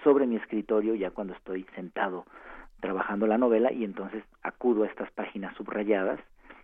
sobre 0.03 0.25
mi 0.25 0.35
escritorio 0.35 0.95
ya 0.95 1.11
cuando 1.11 1.33
estoy 1.33 1.65
sentado 1.75 2.25
trabajando 2.79 3.27
la 3.27 3.37
novela 3.37 3.71
y 3.71 3.83
entonces 3.83 4.23
acudo 4.43 4.83
a 4.83 4.87
estas 4.87 5.11
páginas 5.11 5.55
subrayadas. 5.55 6.19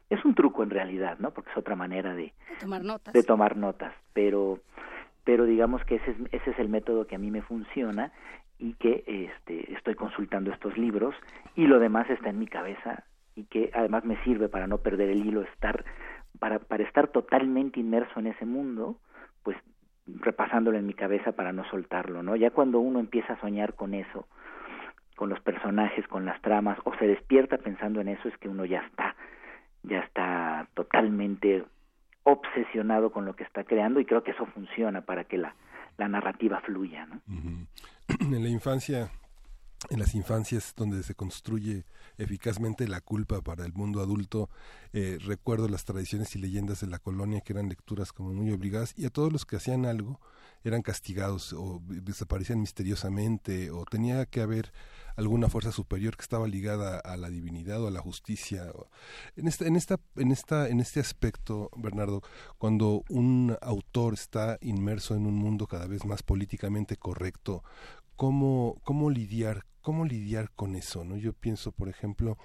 Es 0.10 0.23
un 0.25 0.36
truco 0.36 0.63
en 0.63 0.69
realidad, 0.69 1.17
¿no? 1.19 1.32
Porque 1.32 1.51
es 1.51 1.58
otra 1.58 1.75
manera 1.75 2.13
de, 2.15 2.34
tomar 2.60 2.84
notas. 2.84 3.13
De 3.13 3.23
tomar 3.23 3.58
notas, 3.58 3.93
pero 4.13 4.60
pero 5.23 5.43
digamos 5.43 5.84
que 5.84 5.95
ese 5.95 6.12
es, 6.12 6.17
ese 6.32 6.51
es 6.51 6.60
el 6.60 6.69
método 6.69 7.06
que 7.06 7.15
a 7.15 7.19
mí 7.19 7.32
me 7.32 7.41
funciona 7.41 8.13
y 8.60 8.73
que 8.75 9.03
este, 9.06 9.73
estoy 9.73 9.95
consultando 9.95 10.53
estos 10.53 10.77
libros 10.77 11.13
y 11.56 11.67
lo 11.67 11.80
demás 11.80 12.10
está 12.10 12.30
en 12.30 12.39
mi 12.39 12.47
cabeza 12.47 13.03
y 13.36 13.43
que 13.43 13.69
además 13.73 14.06
me 14.06 14.23
sirve 14.23 14.47
para 14.47 14.67
no 14.67 14.77
perder 14.77 15.10
el 15.10 15.25
hilo, 15.25 15.41
estar 15.41 15.84
para, 16.39 16.60
para 16.60 16.84
estar 16.84 17.10
totalmente 17.10 17.82
inmerso 17.82 18.21
en 18.21 18.27
ese 18.27 18.45
mundo 18.45 18.97
pues 19.47 19.55
repasándolo 20.07 20.77
en 20.77 20.86
mi 20.86 20.93
cabeza 20.93 21.31
para 21.31 21.53
no 21.53 21.63
soltarlo, 21.69 22.21
¿no? 22.21 22.36
Ya 22.36 22.51
cuando 22.51 22.81
uno 22.81 22.99
empieza 22.99 23.31
a 23.31 23.39
soñar 23.39 23.75
con 23.75 23.93
eso, 23.93 24.27
con 25.15 25.29
los 25.29 25.39
personajes, 25.39 26.05
con 26.10 26.25
las 26.25 26.41
tramas, 26.41 26.77
o 26.83 26.93
se 26.95 27.07
despierta 27.07 27.57
pensando 27.57 28.01
en 28.01 28.10
eso, 28.10 28.27
es 28.27 28.38
que 28.39 28.49
uno 28.49 28.65
ya 28.65 28.81
está, 28.81 29.15
ya 29.83 29.99
está 29.99 30.67
totalmente 30.73 31.63
obsesionado 32.23 33.13
con 33.13 33.23
lo 33.23 33.38
que 33.38 33.45
está 33.45 33.63
creando 33.63 34.01
y 34.01 34.05
creo 34.05 34.21
que 34.21 34.31
eso 34.31 34.45
funciona 34.47 34.99
para 34.99 35.23
que 35.23 35.38
la, 35.38 35.55
la 35.97 36.10
narrativa 36.10 36.60
fluya, 36.60 37.05
¿no? 37.05 37.21
En 38.19 38.43
la 38.43 38.49
infancia 38.49 39.10
en 39.89 39.99
las 39.99 40.15
infancias 40.15 40.73
donde 40.75 41.03
se 41.03 41.15
construye 41.15 41.85
eficazmente 42.17 42.87
la 42.87 43.01
culpa 43.01 43.41
para 43.41 43.65
el 43.65 43.73
mundo 43.73 44.01
adulto. 44.01 44.49
Eh, 44.93 45.17
recuerdo 45.21 45.67
las 45.67 45.85
tradiciones 45.85 46.35
y 46.35 46.39
leyendas 46.39 46.81
de 46.81 46.87
la 46.87 46.99
colonia 46.99 47.41
que 47.41 47.53
eran 47.53 47.69
lecturas 47.69 48.11
como 48.13 48.33
muy 48.33 48.51
obligadas 48.51 48.93
y 48.97 49.05
a 49.05 49.09
todos 49.09 49.31
los 49.31 49.45
que 49.45 49.57
hacían 49.57 49.85
algo 49.85 50.19
eran 50.63 50.81
castigados 50.81 51.53
o 51.53 51.81
desaparecían 51.87 52.59
misteriosamente 52.59 53.71
o 53.71 53.85
tenía 53.85 54.25
que 54.25 54.41
haber 54.41 54.71
alguna 55.15 55.49
fuerza 55.49 55.71
superior 55.71 56.15
que 56.15 56.21
estaba 56.21 56.47
ligada 56.47 56.99
a 56.99 57.17
la 57.17 57.29
divinidad 57.29 57.81
o 57.81 57.87
a 57.87 57.91
la 57.91 58.01
justicia. 58.01 58.71
En 59.35 59.47
esta, 59.47 59.65
en 59.65 59.75
esta, 59.75 59.99
en 60.15 60.31
esta, 60.31 60.69
en 60.69 60.79
este 60.79 60.99
aspecto, 60.99 61.71
Bernardo, 61.75 62.21
cuando 62.57 63.03
un 63.09 63.57
autor 63.61 64.13
está 64.13 64.57
inmerso 64.61 65.15
en 65.15 65.25
un 65.25 65.35
mundo 65.35 65.67
cada 65.67 65.87
vez 65.87 66.05
más 66.05 66.21
políticamente 66.21 66.97
correcto, 66.97 67.63
cómo, 68.17 68.82
cómo 68.84 69.10
lidiar 69.10 69.65
cómo 69.88 70.03
lidiar 70.03 70.51
con 70.51 70.75
eso, 70.75 71.06
¿no? 71.06 71.15
Yo 71.15 71.32
pienso, 71.32 71.71
por 71.71 71.88
ejemplo, 71.88 72.38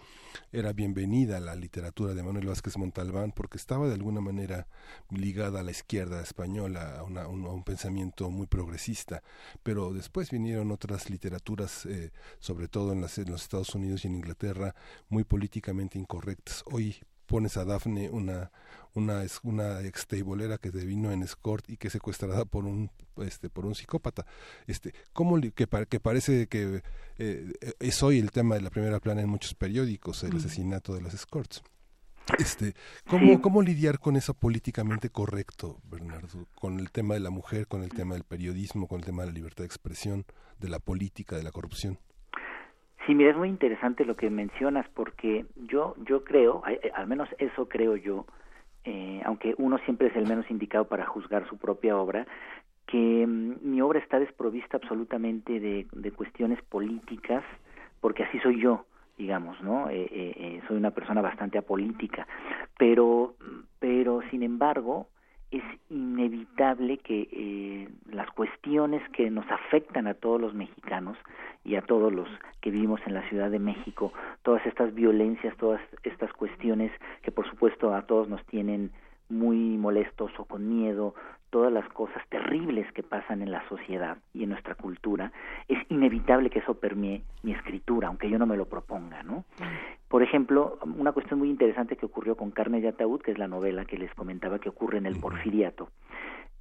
era 0.52 0.72
bienvenida 0.72 1.40
la 1.40 1.56
literatura 1.56 2.14
de 2.14 2.22
Manuel 2.22 2.46
Vázquez 2.46 2.78
Montalbán 2.78 3.32
porque 3.32 3.58
estaba 3.58 3.88
de 3.88 3.94
alguna 3.94 4.20
manera 4.20 4.68
ligada 5.10 5.58
a 5.58 5.62
la 5.64 5.72
izquierda 5.72 6.22
española, 6.22 7.00
a, 7.00 7.02
un, 7.02 7.64
pensamiento 7.64 8.30
muy 8.30 8.46
progresista, 8.46 9.24
pero 9.64 9.92
después 9.92 10.30
vinieron 10.30 10.70
otras 10.70 11.10
literaturas, 11.10 11.84
eh, 11.86 12.12
sobre 12.38 12.68
todo 12.68 12.92
en, 12.92 13.00
las, 13.00 13.18
en 13.18 13.32
los 13.32 13.42
Estados 13.42 13.74
Unidos 13.74 14.04
y 14.04 14.06
en 14.06 14.14
Inglaterra, 14.14 14.76
muy 15.08 15.24
políticamente 15.24 15.98
incorrectas. 15.98 16.62
Hoy 16.66 16.94
pones 17.32 17.56
a 17.56 17.64
Daphne 17.64 18.10
una 18.10 18.50
una 18.92 19.24
una 19.42 19.80
exteibolera 19.80 20.58
que 20.58 20.70
vino 20.70 21.12
en 21.12 21.22
escort 21.22 21.64
y 21.70 21.78
que 21.78 21.86
es 21.86 21.92
secuestrada 21.94 22.44
por 22.44 22.66
un 22.66 22.90
este 23.16 23.48
por 23.48 23.64
un 23.64 23.74
psicópata 23.74 24.26
este 24.66 24.92
cómo 25.14 25.40
que, 25.40 25.66
que 25.88 25.98
parece 25.98 26.46
que 26.46 26.82
eh, 27.16 27.52
es 27.80 28.02
hoy 28.02 28.18
el 28.18 28.32
tema 28.32 28.56
de 28.56 28.60
la 28.60 28.68
primera 28.68 29.00
plana 29.00 29.22
en 29.22 29.30
muchos 29.30 29.54
periódicos 29.54 30.22
el 30.24 30.36
asesinato 30.36 30.94
de 30.94 31.00
las 31.00 31.14
escorts 31.14 31.62
este, 32.38 32.74
¿cómo, 33.08 33.40
¿Cómo 33.40 33.62
lidiar 33.62 33.98
con 33.98 34.16
eso 34.16 34.32
políticamente 34.32 35.10
correcto, 35.10 35.80
Bernardo? 35.90 36.46
Con 36.54 36.78
el 36.78 36.92
tema 36.92 37.14
de 37.14 37.20
la 37.20 37.30
mujer, 37.30 37.66
con 37.66 37.82
el 37.82 37.90
tema 37.90 38.14
del 38.14 38.22
periodismo, 38.22 38.86
con 38.86 39.00
el 39.00 39.04
tema 39.04 39.22
de 39.22 39.28
la 39.28 39.34
libertad 39.34 39.64
de 39.64 39.66
expresión, 39.66 40.24
de 40.60 40.68
la 40.68 40.78
política, 40.78 41.34
de 41.36 41.42
la 41.42 41.50
corrupción. 41.50 41.98
Sí, 43.06 43.16
mira, 43.16 43.30
es 43.30 43.36
muy 43.36 43.48
interesante 43.48 44.04
lo 44.04 44.14
que 44.14 44.30
mencionas 44.30 44.86
porque 44.94 45.44
yo, 45.56 45.96
yo 46.06 46.22
creo, 46.22 46.62
eh, 46.68 46.92
al 46.94 47.08
menos 47.08 47.28
eso 47.38 47.68
creo 47.68 47.96
yo, 47.96 48.26
eh, 48.84 49.20
aunque 49.24 49.54
uno 49.58 49.78
siempre 49.78 50.08
es 50.08 50.16
el 50.16 50.28
menos 50.28 50.48
indicado 50.50 50.86
para 50.86 51.06
juzgar 51.06 51.48
su 51.48 51.56
propia 51.56 51.96
obra, 51.96 52.26
que 52.86 53.26
mm, 53.26 53.56
mi 53.62 53.80
obra 53.80 53.98
está 53.98 54.20
desprovista 54.20 54.76
absolutamente 54.76 55.58
de, 55.58 55.86
de, 55.92 56.10
cuestiones 56.12 56.62
políticas, 56.62 57.42
porque 58.00 58.22
así 58.22 58.38
soy 58.38 58.60
yo, 58.60 58.84
digamos, 59.18 59.60
¿no? 59.62 59.88
Eh, 59.90 60.08
eh, 60.10 60.62
soy 60.68 60.76
una 60.76 60.92
persona 60.92 61.20
bastante 61.20 61.58
apolítica, 61.58 62.26
pero, 62.78 63.34
pero 63.80 64.20
sin 64.30 64.44
embargo, 64.44 65.08
es 65.50 65.62
inevitable 65.90 66.98
que 66.98 67.88
las 68.10 68.30
cuestiones 68.30 69.06
que 69.10 69.30
nos 69.30 69.48
afectan 69.50 70.06
a 70.06 70.14
todos 70.14 70.40
los 70.40 70.54
mexicanos 70.54 71.18
y 71.64 71.76
a 71.76 71.82
todos 71.82 72.12
los 72.12 72.28
que 72.60 72.70
vivimos 72.70 73.00
en 73.06 73.14
la 73.14 73.28
Ciudad 73.28 73.50
de 73.50 73.58
México, 73.58 74.12
todas 74.42 74.64
estas 74.66 74.94
violencias, 74.94 75.56
todas 75.56 75.80
estas 76.02 76.32
cuestiones 76.32 76.92
que 77.22 77.30
por 77.30 77.48
supuesto 77.48 77.94
a 77.94 78.02
todos 78.02 78.28
nos 78.28 78.44
tienen 78.46 78.90
muy 79.28 79.78
molestos 79.78 80.30
o 80.38 80.44
con 80.44 80.68
miedo, 80.68 81.14
todas 81.50 81.72
las 81.72 81.88
cosas 81.90 82.22
terribles 82.28 82.90
que 82.92 83.02
pasan 83.02 83.42
en 83.42 83.50
la 83.50 83.66
sociedad 83.68 84.18
y 84.32 84.44
en 84.44 84.50
nuestra 84.50 84.74
cultura, 84.74 85.32
es 85.68 85.78
inevitable 85.90 86.50
que 86.50 86.60
eso 86.60 86.74
permee 86.74 87.22
mi 87.42 87.52
escritura, 87.52 88.08
aunque 88.08 88.30
yo 88.30 88.38
no 88.38 88.46
me 88.46 88.56
lo 88.56 88.66
proponga, 88.66 89.22
¿no? 89.22 89.44
Por 90.08 90.22
ejemplo, 90.22 90.78
una 90.96 91.12
cuestión 91.12 91.38
muy 91.38 91.50
interesante 91.50 91.96
que 91.96 92.06
ocurrió 92.06 92.36
con 92.36 92.50
Carne 92.50 92.80
de 92.80 92.88
Ataúd, 92.88 93.20
que 93.20 93.32
es 93.32 93.38
la 93.38 93.48
novela 93.48 93.84
que 93.84 93.98
les 93.98 94.14
comentaba 94.14 94.58
que 94.58 94.68
ocurre 94.68 94.98
en 94.98 95.06
el 95.06 95.18
Porfiriato, 95.18 95.88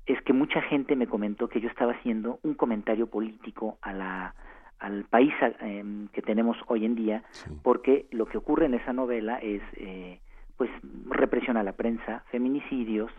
es 0.06 0.22
que 0.24 0.34
mucha 0.34 0.62
gente 0.62 0.96
me 0.96 1.08
comentó 1.08 1.48
que 1.48 1.62
yo 1.62 1.70
estaba 1.70 1.94
haciendo 1.94 2.40
un 2.44 2.56
comentario 2.56 3.08
político 3.08 3.78
a 3.82 3.94
la 3.94 4.36
al 4.82 5.06
país 5.06 5.34
em, 5.60 6.08
que 6.10 6.22
tenemos 6.22 6.58
hoy 6.67 6.86
en 6.86 6.96
día, 6.96 7.24
porque 7.62 8.08
lo 8.12 8.26
que 8.26 8.38
ocurre 8.38 8.65
en 8.65 8.74
esa 8.74 8.94
novela 8.94 9.38
es 9.38 9.62
eh, 9.78 10.20
pues 10.58 10.70
represión 11.08 11.56
a 11.56 11.63
la 11.63 11.74
prensa, 11.74 12.24
feminicidios, 12.32 13.12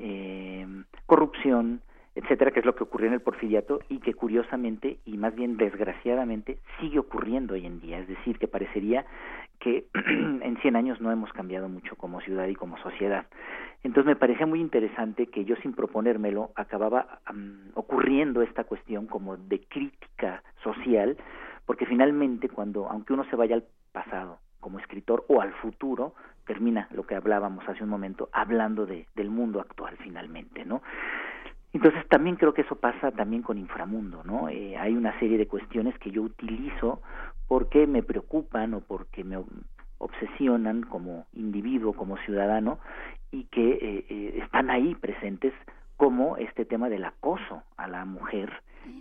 eh, 0.00 0.66
corrupción, 1.06 1.80
etcétera, 2.16 2.50
que 2.50 2.60
es 2.60 2.66
lo 2.66 2.74
que 2.74 2.82
ocurrió 2.82 3.08
en 3.08 3.12
el 3.12 3.20
porfiriato 3.20 3.80
y 3.90 3.98
que 3.98 4.14
curiosamente 4.14 4.98
y 5.04 5.18
más 5.18 5.34
bien 5.34 5.58
desgraciadamente 5.58 6.58
sigue 6.80 6.98
ocurriendo 6.98 7.54
hoy 7.54 7.66
en 7.66 7.78
día. 7.78 7.98
Es 7.98 8.08
decir, 8.08 8.38
que 8.38 8.48
parecería 8.48 9.04
que 9.60 9.86
en 9.94 10.56
100 10.62 10.76
años 10.76 11.00
no 11.00 11.12
hemos 11.12 11.30
cambiado 11.34 11.68
mucho 11.68 11.94
como 11.96 12.22
ciudad 12.22 12.48
y 12.48 12.54
como 12.54 12.78
sociedad. 12.78 13.26
Entonces 13.82 14.06
me 14.06 14.16
parecía 14.16 14.46
muy 14.46 14.60
interesante 14.60 15.26
que 15.26 15.44
yo 15.44 15.56
sin 15.56 15.74
proponérmelo 15.74 16.52
acababa 16.56 17.20
ocurriendo 17.74 18.40
esta 18.40 18.64
cuestión 18.64 19.06
como 19.06 19.36
de 19.36 19.60
crítica 19.60 20.42
social, 20.62 21.18
porque 21.66 21.84
finalmente 21.84 22.48
cuando, 22.48 22.88
aunque 22.88 23.12
uno 23.12 23.24
se 23.28 23.36
vaya 23.36 23.56
al 23.56 23.64
pasado, 23.92 24.38
como 24.58 24.78
escritor 24.78 25.26
o 25.28 25.42
al 25.42 25.52
futuro, 25.52 26.14
termina 26.46 26.88
lo 26.92 27.06
que 27.06 27.14
hablábamos 27.14 27.68
hace 27.68 27.84
un 27.84 27.90
momento, 27.90 28.30
hablando 28.32 28.86
de, 28.86 29.06
del 29.14 29.28
mundo 29.28 29.60
actual 29.60 29.96
finalmente, 29.98 30.64
¿no? 30.64 30.80
Entonces 31.76 32.08
también 32.08 32.36
creo 32.36 32.54
que 32.54 32.62
eso 32.62 32.76
pasa 32.76 33.10
también 33.10 33.42
con 33.42 33.58
inframundo, 33.58 34.24
¿no? 34.24 34.48
Eh, 34.48 34.78
hay 34.78 34.96
una 34.96 35.12
serie 35.18 35.36
de 35.36 35.46
cuestiones 35.46 35.94
que 35.98 36.10
yo 36.10 36.22
utilizo 36.22 37.02
porque 37.48 37.86
me 37.86 38.02
preocupan 38.02 38.72
o 38.72 38.80
porque 38.80 39.24
me 39.24 39.36
obsesionan 39.98 40.84
como 40.84 41.26
individuo, 41.34 41.92
como 41.92 42.16
ciudadano, 42.16 42.78
y 43.30 43.44
que 43.44 43.72
eh, 43.72 44.06
eh, 44.08 44.40
están 44.42 44.70
ahí 44.70 44.94
presentes 44.94 45.52
como 45.98 46.38
este 46.38 46.64
tema 46.64 46.88
del 46.88 47.04
acoso 47.04 47.62
a 47.76 47.86
la 47.88 48.06
mujer, 48.06 48.50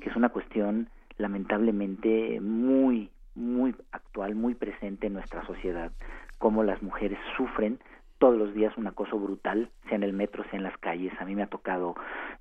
que 0.02 0.10
es 0.10 0.16
una 0.18 0.28
cuestión 0.28 0.90
lamentablemente 1.18 2.42
muy 2.42 3.10
muy 3.36 3.74
actual, 3.94 4.36
muy 4.36 4.54
presente 4.54 5.08
en 5.08 5.14
nuestra 5.14 5.46
sociedad, 5.46 5.94
cómo 6.40 6.62
las 6.62 6.84
mujeres 6.84 7.20
sufren 7.38 7.80
todos 8.18 8.38
los 8.38 8.54
días 8.54 8.76
un 8.78 8.88
acoso 8.88 9.20
brutal, 9.20 9.70
sea 9.88 9.96
en 9.96 10.04
el 10.04 10.14
metro, 10.14 10.44
sea 10.46 10.58
en 10.58 10.64
las 10.64 10.78
calles. 10.78 11.14
A 11.20 11.26
mí 11.26 11.36
me 11.36 11.44
ha 11.44 11.48
tocado, 11.48 11.96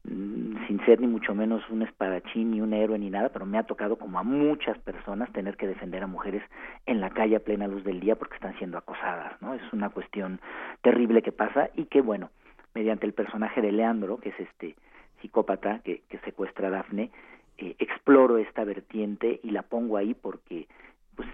mm, 0.04 0.66
sin 0.66 0.84
ser 0.84 1.00
ni 1.00 1.06
mucho 1.06 1.34
menos 1.34 1.68
un 1.70 1.82
espadachín, 1.82 2.52
ni 2.52 2.60
un 2.60 2.72
héroe, 2.72 2.98
ni 2.98 3.10
nada, 3.10 3.30
pero 3.30 3.46
me 3.46 3.58
ha 3.58 3.64
tocado 3.64 3.96
como 3.96 4.18
a 4.18 4.22
muchas 4.22 4.78
personas 4.78 5.32
tener 5.32 5.56
que 5.56 5.66
defender 5.66 6.02
a 6.02 6.06
mujeres 6.06 6.42
en 6.86 7.00
la 7.00 7.10
calle 7.10 7.36
a 7.36 7.40
plena 7.40 7.66
luz 7.66 7.84
del 7.84 8.00
día 8.00 8.16
porque 8.16 8.36
están 8.36 8.56
siendo 8.58 8.78
acosadas, 8.78 9.40
¿no? 9.42 9.54
Es 9.54 9.72
una 9.72 9.90
cuestión 9.90 10.40
terrible 10.82 11.22
que 11.22 11.32
pasa 11.32 11.70
y 11.74 11.86
que, 11.86 12.00
bueno, 12.00 12.30
mediante 12.74 13.06
el 13.06 13.12
personaje 13.12 13.60
de 13.60 13.72
Leandro, 13.72 14.18
que 14.18 14.30
es 14.30 14.40
este 14.40 14.76
psicópata 15.20 15.80
que, 15.80 16.02
que 16.08 16.18
secuestra 16.18 16.68
a 16.68 16.70
Dafne, 16.70 17.10
eh, 17.56 17.76
exploro 17.78 18.38
esta 18.38 18.64
vertiente 18.64 19.40
y 19.42 19.50
la 19.50 19.62
pongo 19.62 19.96
ahí 19.96 20.14
porque 20.14 20.66
pues 21.14 21.28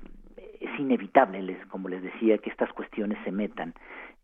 es 0.61 0.79
inevitable, 0.79 1.57
como 1.71 1.89
les 1.89 2.03
decía, 2.03 2.37
que 2.39 2.51
estas 2.51 2.71
cuestiones 2.75 3.19
se 3.25 3.33
metan 3.33 3.75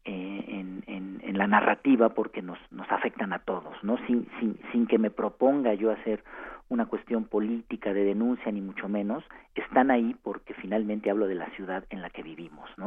en, 0.07 0.83
en, 0.87 1.21
en, 1.23 1.39
la 1.39 1.47
narrativa 1.47 2.11
porque 2.11 2.41
nos, 2.41 2.59
nos 2.71 2.91
afectan 2.91 3.33
a 3.33 3.41
todos, 3.41 3.75
¿no? 3.83 3.99
Sin, 4.07 4.27
sin, 4.41 4.59
sin 4.73 4.87
que 4.87 4.99
me 4.99 5.11
proponga 5.11 5.75
yo 5.75 5.91
hacer 5.91 6.23
una 6.69 6.87
cuestión 6.87 7.25
política 7.25 7.93
de 7.93 8.05
denuncia 8.05 8.51
ni 8.51 8.61
mucho 8.61 8.89
menos, 8.89 9.25
están 9.55 9.91
ahí 9.91 10.17
porque 10.23 10.55
finalmente 10.55 11.11
hablo 11.11 11.27
de 11.27 11.35
la 11.35 11.51
ciudad 11.51 11.85
en 11.91 12.03
la 12.03 12.11
que 12.11 12.23
vivimos, 12.23 12.69
¿no? 12.77 12.87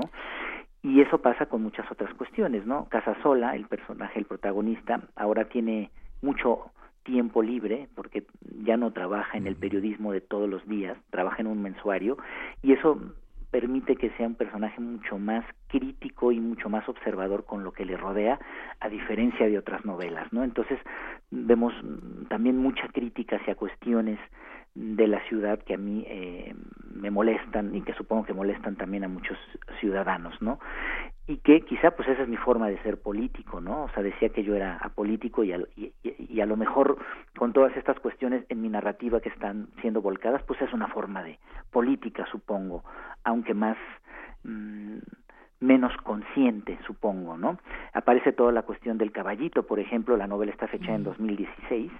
Y 0.81 1.01
eso 1.01 1.19
pasa 1.19 1.45
con 1.47 1.61
muchas 1.61 1.89
otras 1.91 2.13
cuestiones, 2.13 2.65
¿no? 2.65 2.87
Casasola, 2.89 3.55
el 3.55 3.65
personaje, 3.65 4.19
el 4.19 4.25
protagonista, 4.25 5.01
ahora 5.15 5.45
tiene 5.45 5.91
mucho 6.21 6.71
tiempo 7.03 7.41
libre, 7.41 7.87
porque 7.95 8.23
ya 8.63 8.77
no 8.77 8.91
trabaja 8.91 9.37
en 9.37 9.47
el 9.47 9.55
periodismo 9.55 10.11
de 10.11 10.21
todos 10.21 10.49
los 10.49 10.65
días, 10.67 10.97
trabaja 11.09 11.41
en 11.41 11.47
un 11.47 11.61
mensuario, 11.61 12.17
y 12.61 12.73
eso 12.73 12.99
permite 13.51 13.95
que 13.95 14.11
sea 14.11 14.27
un 14.27 14.35
personaje 14.35 14.79
mucho 14.79 15.17
más 15.17 15.43
crítico 15.67 16.31
y 16.31 16.39
mucho 16.39 16.69
más 16.69 16.87
observador 16.87 17.45
con 17.45 17.63
lo 17.63 17.71
que 17.71 17.85
le 17.85 17.97
rodea, 17.97 18.39
a 18.79 18.89
diferencia 18.89 19.47
de 19.47 19.57
otras 19.57 19.85
novelas, 19.85 20.31
¿no? 20.31 20.43
Entonces 20.43 20.79
vemos 21.31 21.73
también 22.27 22.57
mucha 22.57 22.87
crítica 22.89 23.37
hacia 23.37 23.55
cuestiones 23.55 24.19
de 24.75 25.07
la 25.07 25.19
ciudad 25.27 25.59
que 25.59 25.73
a 25.73 25.77
mí 25.77 26.05
eh, 26.07 26.53
me 26.93 27.11
molestan 27.11 27.75
y 27.75 27.81
que 27.81 27.93
supongo 27.93 28.25
que 28.25 28.33
molestan 28.33 28.75
también 28.75 29.03
a 29.03 29.07
muchos 29.07 29.37
ciudadanos, 29.79 30.39
¿no? 30.41 30.59
Y 31.29 31.37
que 31.37 31.61
quizá 31.61 31.91
pues 31.91 32.09
esa 32.09 32.23
es 32.23 32.27
mi 32.27 32.37
forma 32.37 32.69
de 32.69 32.81
ser 32.81 32.99
político, 32.99 33.61
¿no? 33.61 33.83
O 33.83 33.89
sea, 33.89 34.01
decía 34.01 34.29
que 34.29 34.43
yo 34.43 34.55
era 34.55 34.77
apolítico 34.77 35.43
y 35.43 35.53
a, 35.53 35.59
y, 35.75 36.41
a 36.41 36.45
lo 36.47 36.57
mejor 36.57 36.97
con 37.37 37.53
todas 37.53 37.77
estas 37.77 37.99
cuestiones 37.99 38.43
en 38.49 38.63
mi 38.63 38.67
narrativa 38.67 39.21
que 39.21 39.29
están 39.29 39.67
siendo 39.79 40.01
volcadas, 40.01 40.41
pues 40.41 40.59
es 40.59 40.73
una 40.73 40.87
forma 40.87 41.21
de 41.21 41.37
política, 41.69 42.25
supongo, 42.31 42.83
aunque 43.23 43.53
más 43.53 43.77
mm, 44.43 44.97
menos 45.59 45.95
consciente, 45.97 46.79
supongo, 46.87 47.37
¿no? 47.37 47.59
Aparece 47.93 48.31
toda 48.31 48.51
la 48.51 48.63
cuestión 48.63 48.97
del 48.97 49.11
caballito, 49.11 49.67
por 49.67 49.79
ejemplo, 49.79 50.17
la 50.17 50.25
novela 50.25 50.51
está 50.51 50.67
fechada 50.67 50.95
en 50.95 51.03
2016 51.03 51.91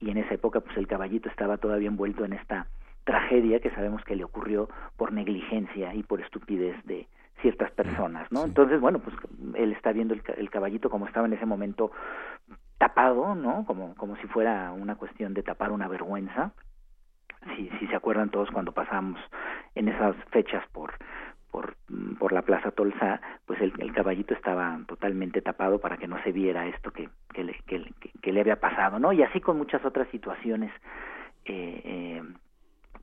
y 0.00 0.10
en 0.10 0.16
esa 0.18 0.34
época 0.34 0.58
pues 0.58 0.76
el 0.76 0.88
caballito 0.88 1.28
estaba 1.28 1.56
todavía 1.56 1.86
envuelto 1.86 2.24
en 2.24 2.32
esta 2.32 2.66
tragedia 3.04 3.60
que 3.60 3.70
sabemos 3.70 4.02
que 4.02 4.16
le 4.16 4.24
ocurrió 4.24 4.68
por 4.96 5.12
negligencia 5.12 5.94
y 5.94 6.02
por 6.02 6.20
estupidez 6.20 6.74
de 6.84 7.06
ciertas 7.42 7.70
personas, 7.72 8.30
¿no? 8.32 8.44
Entonces, 8.44 8.80
bueno, 8.80 9.00
pues 9.00 9.14
él 9.54 9.72
está 9.72 9.92
viendo 9.92 10.14
el, 10.14 10.50
caballito 10.50 10.88
como 10.88 11.06
estaba 11.06 11.26
en 11.26 11.34
ese 11.34 11.46
momento 11.46 11.92
tapado, 12.78 13.34
¿no? 13.34 13.64
Como, 13.66 13.94
como 13.96 14.16
si 14.16 14.26
fuera 14.28 14.72
una 14.72 14.96
cuestión 14.96 15.34
de 15.34 15.42
tapar 15.42 15.72
una 15.72 15.88
vergüenza. 15.88 16.52
Si, 17.56 17.68
si 17.80 17.88
se 17.88 17.96
acuerdan 17.96 18.30
todos 18.30 18.50
cuando 18.50 18.72
pasamos 18.72 19.20
en 19.74 19.88
esas 19.88 20.16
fechas 20.30 20.64
por 20.72 20.94
por, 21.50 21.76
por 22.18 22.32
la 22.32 22.40
Plaza 22.42 22.70
Tolsa, 22.70 23.20
pues 23.44 23.60
el, 23.60 23.74
el, 23.78 23.92
caballito 23.92 24.32
estaba 24.32 24.80
totalmente 24.88 25.42
tapado 25.42 25.80
para 25.80 25.98
que 25.98 26.08
no 26.08 26.20
se 26.22 26.32
viera 26.32 26.66
esto 26.66 26.90
que, 26.92 27.10
que, 27.34 27.44
le, 27.44 27.54
que, 27.66 27.92
que 28.22 28.32
le 28.32 28.40
había 28.40 28.58
pasado, 28.58 28.98
¿no? 28.98 29.12
Y 29.12 29.22
así 29.22 29.38
con 29.42 29.58
muchas 29.58 29.84
otras 29.84 30.08
situaciones 30.08 30.72
eh, 31.44 31.82
eh, 31.84 32.22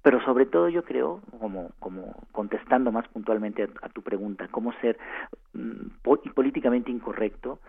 Pero 0.02 0.22
sobre 0.24 0.46
todo 0.46 0.70
yo 0.70 0.84
creo, 0.84 1.22
como, 1.40 1.72
como 1.80 2.16
contestando 2.32 2.92
más 2.92 3.08
puntualmente 3.10 3.68
a, 3.82 3.90
tu 3.90 4.02
pregunta, 4.02 4.48
cómo 4.50 4.72
ser 4.82 4.98
mm, 5.54 6.02
políticamente 6.34 6.92
incorrecto, 6.92 7.60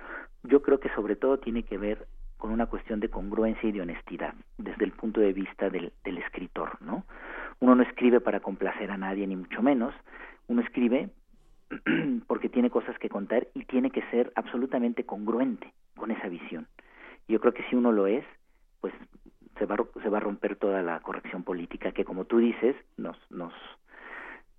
yo 0.45 0.62
creo 0.62 0.79
que 0.79 0.90
sobre 0.90 1.16
todo 1.16 1.38
tiene 1.38 1.64
que 1.64 1.77
ver 1.77 2.07
con 2.37 2.51
una 2.53 2.66
cuestión 2.66 3.01
de 3.01 3.11
congruencia 3.11 3.69
y 3.69 3.73
de 3.73 3.83
honestidad 3.83 4.35
desde 4.57 4.85
el 4.85 4.93
punto 4.93 5.21
de 5.21 5.33
vista 5.33 5.69
del, 5.69 5.93
del 6.05 6.19
escritor, 6.19 6.81
¿no? 6.81 7.05
Uno 7.59 7.75
no 7.75 7.83
escribe 7.83 8.21
para 8.21 8.40
complacer 8.40 8.90
a 8.90 8.97
nadie 8.97 9.27
ni 9.27 9.37
mucho 9.37 9.61
menos, 9.61 9.95
uno 10.47 10.62
escribe 10.62 11.11
porque 12.27 12.49
tiene 12.49 12.71
cosas 12.71 12.99
que 12.99 13.09
contar 13.09 13.49
y 13.55 13.64
tiene 13.64 13.90
que 13.90 14.03
ser 14.11 14.33
absolutamente 14.35 15.05
congruente 15.05 15.73
con 15.97 16.11
esa 16.11 16.29
visión. 16.29 16.66
Yo 17.29 17.40
creo 17.40 17.53
que 17.53 17.62
si 17.64 17.77
uno 17.77 17.93
lo 17.93 18.07
es, 18.07 18.25
pues 18.81 18.93
se 19.61 19.66
va, 19.66 19.77
se 20.03 20.09
va 20.09 20.16
a 20.16 20.20
romper 20.20 20.57
toda 20.57 20.81
la 20.83 21.01
corrección 21.01 21.44
política 21.44 21.92
que, 21.92 22.05
como 22.05 22.25
tú 22.25 22.38
dices, 22.38 22.75
nos, 22.96 23.16
nos, 23.31 23.53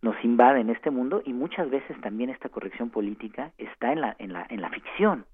nos 0.02 0.16
invade 0.24 0.62
en 0.62 0.70
este 0.70 0.92
mundo 0.92 1.24
y 1.26 1.34
muchas 1.34 1.70
veces 1.72 2.00
también 2.02 2.30
esta 2.30 2.50
corrección 2.50 2.92
política 2.92 3.52
está 3.58 3.92
en 3.92 4.02
la, 4.02 4.16
en 4.20 4.32
la, 4.32 4.46
en 4.48 4.62
la 4.62 4.70
ficción, 4.70 5.26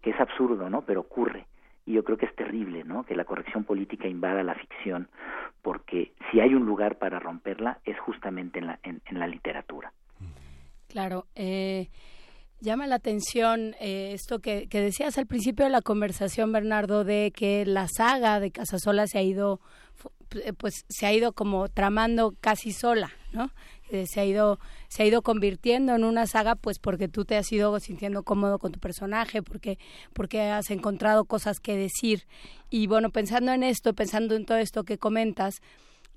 que 0.00 0.10
es 0.10 0.18
absurdo, 0.18 0.70
¿no? 0.70 0.82
Pero 0.82 1.00
ocurre. 1.00 1.46
Y 1.84 1.92
yo 1.92 2.04
creo 2.04 2.16
que 2.16 2.26
es 2.26 2.34
terrible, 2.34 2.84
¿no? 2.84 3.04
Que 3.04 3.14
la 3.14 3.24
corrección 3.24 3.64
política 3.64 4.08
invada 4.08 4.42
la 4.42 4.54
ficción, 4.54 5.08
porque 5.60 6.12
si 6.30 6.40
hay 6.40 6.54
un 6.54 6.64
lugar 6.64 6.96
para 6.96 7.18
romperla 7.18 7.80
es 7.84 7.98
justamente 7.98 8.60
en 8.60 8.66
la, 8.68 8.78
en, 8.82 9.02
en 9.04 9.18
la 9.18 9.26
literatura. 9.26 9.92
Claro. 10.88 11.26
Eh, 11.34 11.88
llama 12.62 12.86
la 12.86 12.94
atención 12.94 13.74
eh, 13.80 14.12
esto 14.14 14.38
que, 14.38 14.66
decías 14.70 15.18
al 15.18 15.26
principio 15.26 15.64
de 15.64 15.70
la 15.70 15.82
conversación, 15.82 16.52
Bernardo, 16.52 17.04
de 17.04 17.32
que 17.34 17.66
la 17.66 17.88
saga 17.88 18.40
de 18.40 18.50
Casasola 18.50 19.06
se 19.06 19.18
ha 19.18 19.22
ido, 19.22 19.60
eh, 20.44 20.52
pues 20.52 20.84
se 20.88 21.06
ha 21.06 21.12
ido 21.12 21.32
como 21.32 21.68
tramando 21.68 22.34
casi 22.40 22.72
sola, 22.72 23.12
¿no? 23.32 23.50
se 24.06 24.20
ha 24.20 24.24
ido 24.24 24.58
se 24.88 25.02
ha 25.02 25.06
ido 25.06 25.20
convirtiendo 25.20 25.94
en 25.94 26.04
una 26.04 26.26
saga 26.26 26.54
pues 26.54 26.78
porque 26.78 27.08
tú 27.08 27.26
te 27.26 27.36
has 27.36 27.52
ido 27.52 27.78
sintiendo 27.78 28.22
cómodo 28.22 28.58
con 28.58 28.72
tu 28.72 28.80
personaje 28.80 29.42
porque 29.42 29.78
porque 30.14 30.40
has 30.40 30.70
encontrado 30.70 31.26
cosas 31.26 31.60
que 31.60 31.76
decir 31.76 32.26
y 32.70 32.86
bueno 32.86 33.10
pensando 33.10 33.52
en 33.52 33.62
esto 33.62 33.92
pensando 33.92 34.34
en 34.34 34.46
todo 34.46 34.56
esto 34.56 34.84
que 34.84 34.96
comentas 34.96 35.60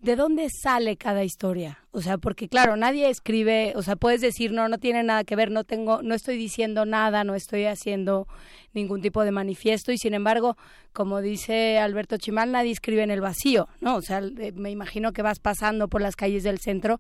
¿de 0.05 0.15
dónde 0.15 0.49
sale 0.51 0.97
cada 0.97 1.23
historia? 1.23 1.79
O 1.89 1.99
sea, 1.99 2.19
porque 2.19 2.47
claro, 2.47 2.77
nadie 2.77 3.09
escribe, 3.09 3.73
o 3.75 3.81
sea, 3.81 3.95
puedes 3.95 4.21
decir, 4.21 4.51
no, 4.51 4.69
no 4.69 4.77
tiene 4.77 5.01
nada 5.01 5.23
que 5.23 5.35
ver, 5.35 5.49
no 5.49 5.63
tengo, 5.63 6.03
no 6.03 6.13
estoy 6.13 6.37
diciendo 6.37 6.85
nada, 6.85 7.23
no 7.23 7.33
estoy 7.33 7.65
haciendo 7.65 8.27
ningún 8.73 9.01
tipo 9.01 9.23
de 9.23 9.31
manifiesto 9.31 9.91
y 9.91 9.97
sin 9.97 10.13
embargo, 10.13 10.57
como 10.93 11.21
dice 11.21 11.79
Alberto 11.79 12.17
Chimal, 12.17 12.51
nadie 12.51 12.71
escribe 12.71 13.01
en 13.01 13.09
el 13.09 13.19
vacío, 13.19 13.67
¿no? 13.81 13.95
O 13.95 14.01
sea, 14.01 14.19
eh, 14.19 14.51
me 14.53 14.69
imagino 14.69 15.11
que 15.11 15.23
vas 15.23 15.39
pasando 15.39 15.87
por 15.87 16.01
las 16.01 16.15
calles 16.15 16.43
del 16.43 16.59
centro 16.59 16.99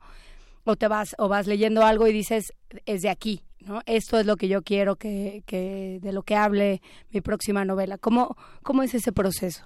o 0.63 0.75
te 0.75 0.87
vas 0.87 1.15
o 1.19 1.29
vas 1.29 1.45
leyendo 1.45 1.85
algo 1.85 2.07
y 2.07 2.11
dices, 2.11 2.53
es 2.87 3.01
de 3.01 3.09
aquí, 3.09 3.41
¿no? 3.59 3.81
Esto 3.85 4.19
es 4.19 4.25
lo 4.25 4.35
que 4.35 4.47
yo 4.47 4.63
quiero 4.63 4.95
que, 4.95 5.43
que 5.45 5.99
de 6.01 6.11
lo 6.11 6.23
que 6.23 6.35
hable 6.35 6.81
mi 7.11 7.21
próxima 7.21 7.65
novela. 7.65 7.99
¿Cómo, 7.99 8.35
cómo 8.63 8.81
es 8.81 8.95
ese 8.95 9.11
proceso? 9.11 9.63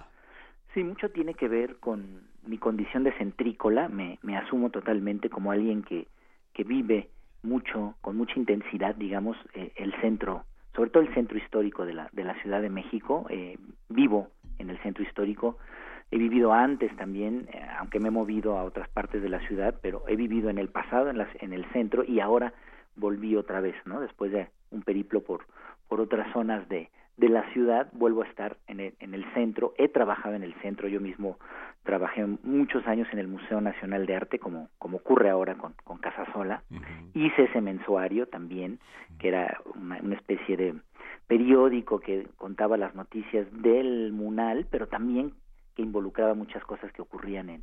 Sí, 0.74 0.84
mucho 0.84 1.08
tiene 1.08 1.32
que 1.32 1.48
ver 1.48 1.78
con 1.80 2.29
mi 2.50 2.58
condición 2.58 3.04
de 3.04 3.12
centrícola, 3.12 3.88
me, 3.88 4.18
me 4.22 4.36
asumo 4.36 4.70
totalmente 4.70 5.30
como 5.30 5.52
alguien 5.52 5.84
que, 5.84 6.08
que 6.52 6.64
vive 6.64 7.08
mucho, 7.44 7.94
con 8.00 8.16
mucha 8.16 8.34
intensidad, 8.40 8.96
digamos, 8.96 9.36
eh, 9.54 9.70
el 9.76 9.94
centro, 10.00 10.42
sobre 10.74 10.90
todo 10.90 11.04
el 11.04 11.14
centro 11.14 11.38
histórico 11.38 11.86
de 11.86 11.94
la, 11.94 12.08
de 12.12 12.24
la 12.24 12.34
Ciudad 12.42 12.60
de 12.60 12.68
México. 12.68 13.24
Eh, 13.30 13.56
vivo 13.88 14.30
en 14.58 14.68
el 14.68 14.78
centro 14.82 15.04
histórico, 15.04 15.58
he 16.10 16.18
vivido 16.18 16.52
antes 16.52 16.94
también, 16.96 17.48
eh, 17.52 17.64
aunque 17.78 18.00
me 18.00 18.08
he 18.08 18.10
movido 18.10 18.58
a 18.58 18.64
otras 18.64 18.88
partes 18.88 19.22
de 19.22 19.28
la 19.28 19.38
ciudad, 19.46 19.76
pero 19.80 20.02
he 20.08 20.16
vivido 20.16 20.50
en 20.50 20.58
el 20.58 20.70
pasado, 20.70 21.08
en, 21.08 21.24
en 21.40 21.52
el 21.52 21.64
centro, 21.66 22.02
y 22.02 22.18
ahora 22.18 22.52
volví 22.96 23.36
otra 23.36 23.60
vez, 23.60 23.76
¿no? 23.84 24.00
Después 24.00 24.32
de 24.32 24.48
un 24.72 24.82
periplo 24.82 25.22
por, 25.22 25.46
por 25.86 26.00
otras 26.00 26.32
zonas 26.32 26.68
de, 26.68 26.90
de 27.16 27.28
la 27.28 27.48
ciudad, 27.52 27.88
vuelvo 27.92 28.22
a 28.22 28.26
estar 28.26 28.56
en 28.66 28.80
el, 28.80 28.94
en 28.98 29.14
el 29.14 29.24
centro, 29.34 29.72
he 29.78 29.88
trabajado 29.88 30.34
en 30.34 30.42
el 30.42 30.54
centro, 30.62 30.88
yo 30.88 31.00
mismo 31.00 31.38
trabajé 31.82 32.26
muchos 32.42 32.86
años 32.86 33.08
en 33.12 33.18
el 33.18 33.28
Museo 33.28 33.60
Nacional 33.60 34.06
de 34.06 34.16
Arte, 34.16 34.38
como, 34.38 34.68
como 34.78 34.98
ocurre 34.98 35.30
ahora 35.30 35.54
con, 35.56 35.74
con 35.84 35.98
Casasola, 35.98 36.62
hice 37.14 37.44
ese 37.44 37.60
mensuario 37.60 38.26
también, 38.26 38.78
que 39.18 39.28
era 39.28 39.60
una, 39.74 39.98
una, 40.02 40.16
especie 40.16 40.56
de 40.56 40.74
periódico 41.26 42.00
que 42.00 42.28
contaba 42.36 42.76
las 42.76 42.94
noticias 42.94 43.46
del 43.62 44.12
Munal, 44.12 44.66
pero 44.70 44.88
también 44.88 45.32
que 45.74 45.82
involucraba 45.82 46.34
muchas 46.34 46.62
cosas 46.64 46.92
que 46.92 47.02
ocurrían 47.02 47.48
en, 47.48 47.62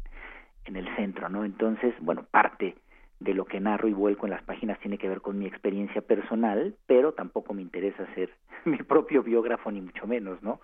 en 0.65 0.75
el 0.75 0.95
centro, 0.95 1.29
¿no? 1.29 1.45
Entonces, 1.45 1.93
bueno, 2.01 2.25
parte 2.31 2.75
de 3.19 3.33
lo 3.33 3.45
que 3.45 3.59
narro 3.59 3.87
y 3.87 3.93
vuelco 3.93 4.25
en 4.25 4.31
las 4.31 4.43
páginas 4.43 4.79
tiene 4.79 4.97
que 4.97 5.09
ver 5.09 5.21
con 5.21 5.39
mi 5.39 5.47
experiencia 5.47 6.01
personal, 6.01 6.75
pero 6.85 7.13
tampoco 7.13 7.53
me 7.53 7.61
interesa 7.61 8.05
ser 8.13 8.29
mi 8.65 8.77
propio 8.77 9.23
biógrafo 9.23 9.71
ni 9.71 9.81
mucho 9.81 10.05
menos, 10.07 10.41
¿no? 10.43 10.59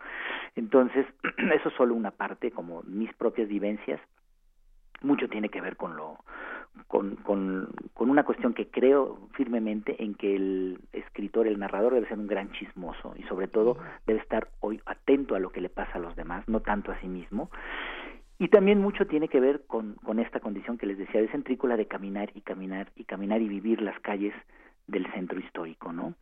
Entonces, 0.56 1.06
eso 1.54 1.70
es 1.70 1.76
solo 1.76 1.96
una 1.96 2.12
parte, 2.12 2.52
como 2.52 2.84
mis 2.84 3.14
propias 3.14 3.48
vivencias, 3.48 4.00
mucho 5.02 5.28
tiene 5.28 5.50
que 5.50 5.62
ver 5.62 5.76
con 5.76 5.98
lo 5.98 6.20
con, 6.88 7.18
con, 7.18 7.70
con 7.94 8.10
una 8.10 8.24
cuestión 8.24 8.54
que 8.54 8.68
creo 8.68 9.30
firmemente 9.34 10.04
en 10.04 10.16
que 10.16 10.36
el 10.36 10.80
escritor, 10.92 11.48
el 11.48 11.60
narrador 11.60 11.94
debe 11.94 12.08
ser 12.08 12.18
un 12.18 12.28
gran 12.28 12.52
chismoso 12.54 13.14
y 13.16 13.24
sobre 13.24 13.48
todo 13.48 13.78
debe 14.08 14.20
estar 14.20 14.48
hoy 14.60 14.82
atento 14.86 15.36
a 15.36 15.40
lo 15.40 15.52
que 15.52 15.62
le 15.62 15.70
pasa 15.70 15.94
a 15.96 16.00
los 16.00 16.16
demás, 16.16 16.48
no 16.48 16.62
tanto 16.62 16.92
a 16.92 17.00
sí 17.00 17.08
mismo. 17.08 17.52
Y 18.44 18.50
también 18.50 18.82
mucho 18.82 19.08
tiene 19.08 19.30
que 19.30 19.40
ver 19.40 19.62
con, 19.68 19.94
con 20.04 20.20
esta 20.20 20.42
condición 20.42 20.78
que 20.78 20.86
les 20.86 20.98
decía 20.98 21.22
de 21.22 21.30
centrícula 21.30 21.78
de 21.78 21.86
caminar 21.86 22.30
y 22.36 22.42
caminar 22.42 22.92
y 22.94 23.06
caminar 23.06 23.42
y 23.42 23.48
vivir 23.48 23.82
las 23.82 23.98
calles 24.02 24.34
del 24.86 25.10
centro 25.14 25.40
histórico, 25.40 25.94
¿no? 25.94 26.14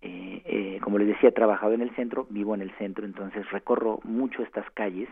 Eh, 0.00 0.42
eh, 0.44 0.78
como 0.80 0.96
les 0.98 1.08
decía, 1.08 1.30
he 1.30 1.32
trabajado 1.32 1.72
en 1.72 1.80
el 1.82 1.92
centro, 1.96 2.28
vivo 2.30 2.54
en 2.54 2.62
el 2.62 2.70
centro, 2.78 3.04
entonces 3.04 3.50
recorro 3.50 3.98
mucho 4.04 4.44
estas 4.44 4.70
calles 4.74 5.08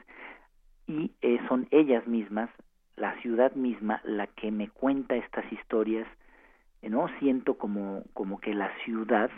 y 0.87 1.11
eh, 1.23 1.41
son 1.49 1.67
ellas 1.73 2.07
mismas, 2.07 2.51
la 2.95 3.21
ciudad 3.21 3.53
misma, 3.57 4.01
la 4.05 4.29
que 4.29 4.53
me 4.53 4.69
cuenta 4.69 5.17
estas 5.17 5.53
historias, 5.53 6.07
¿no? 6.83 7.09
Siento 7.19 7.59
como, 7.59 8.05
como 8.13 8.39
que 8.39 8.55
la 8.55 8.71
ciudad 8.85 9.29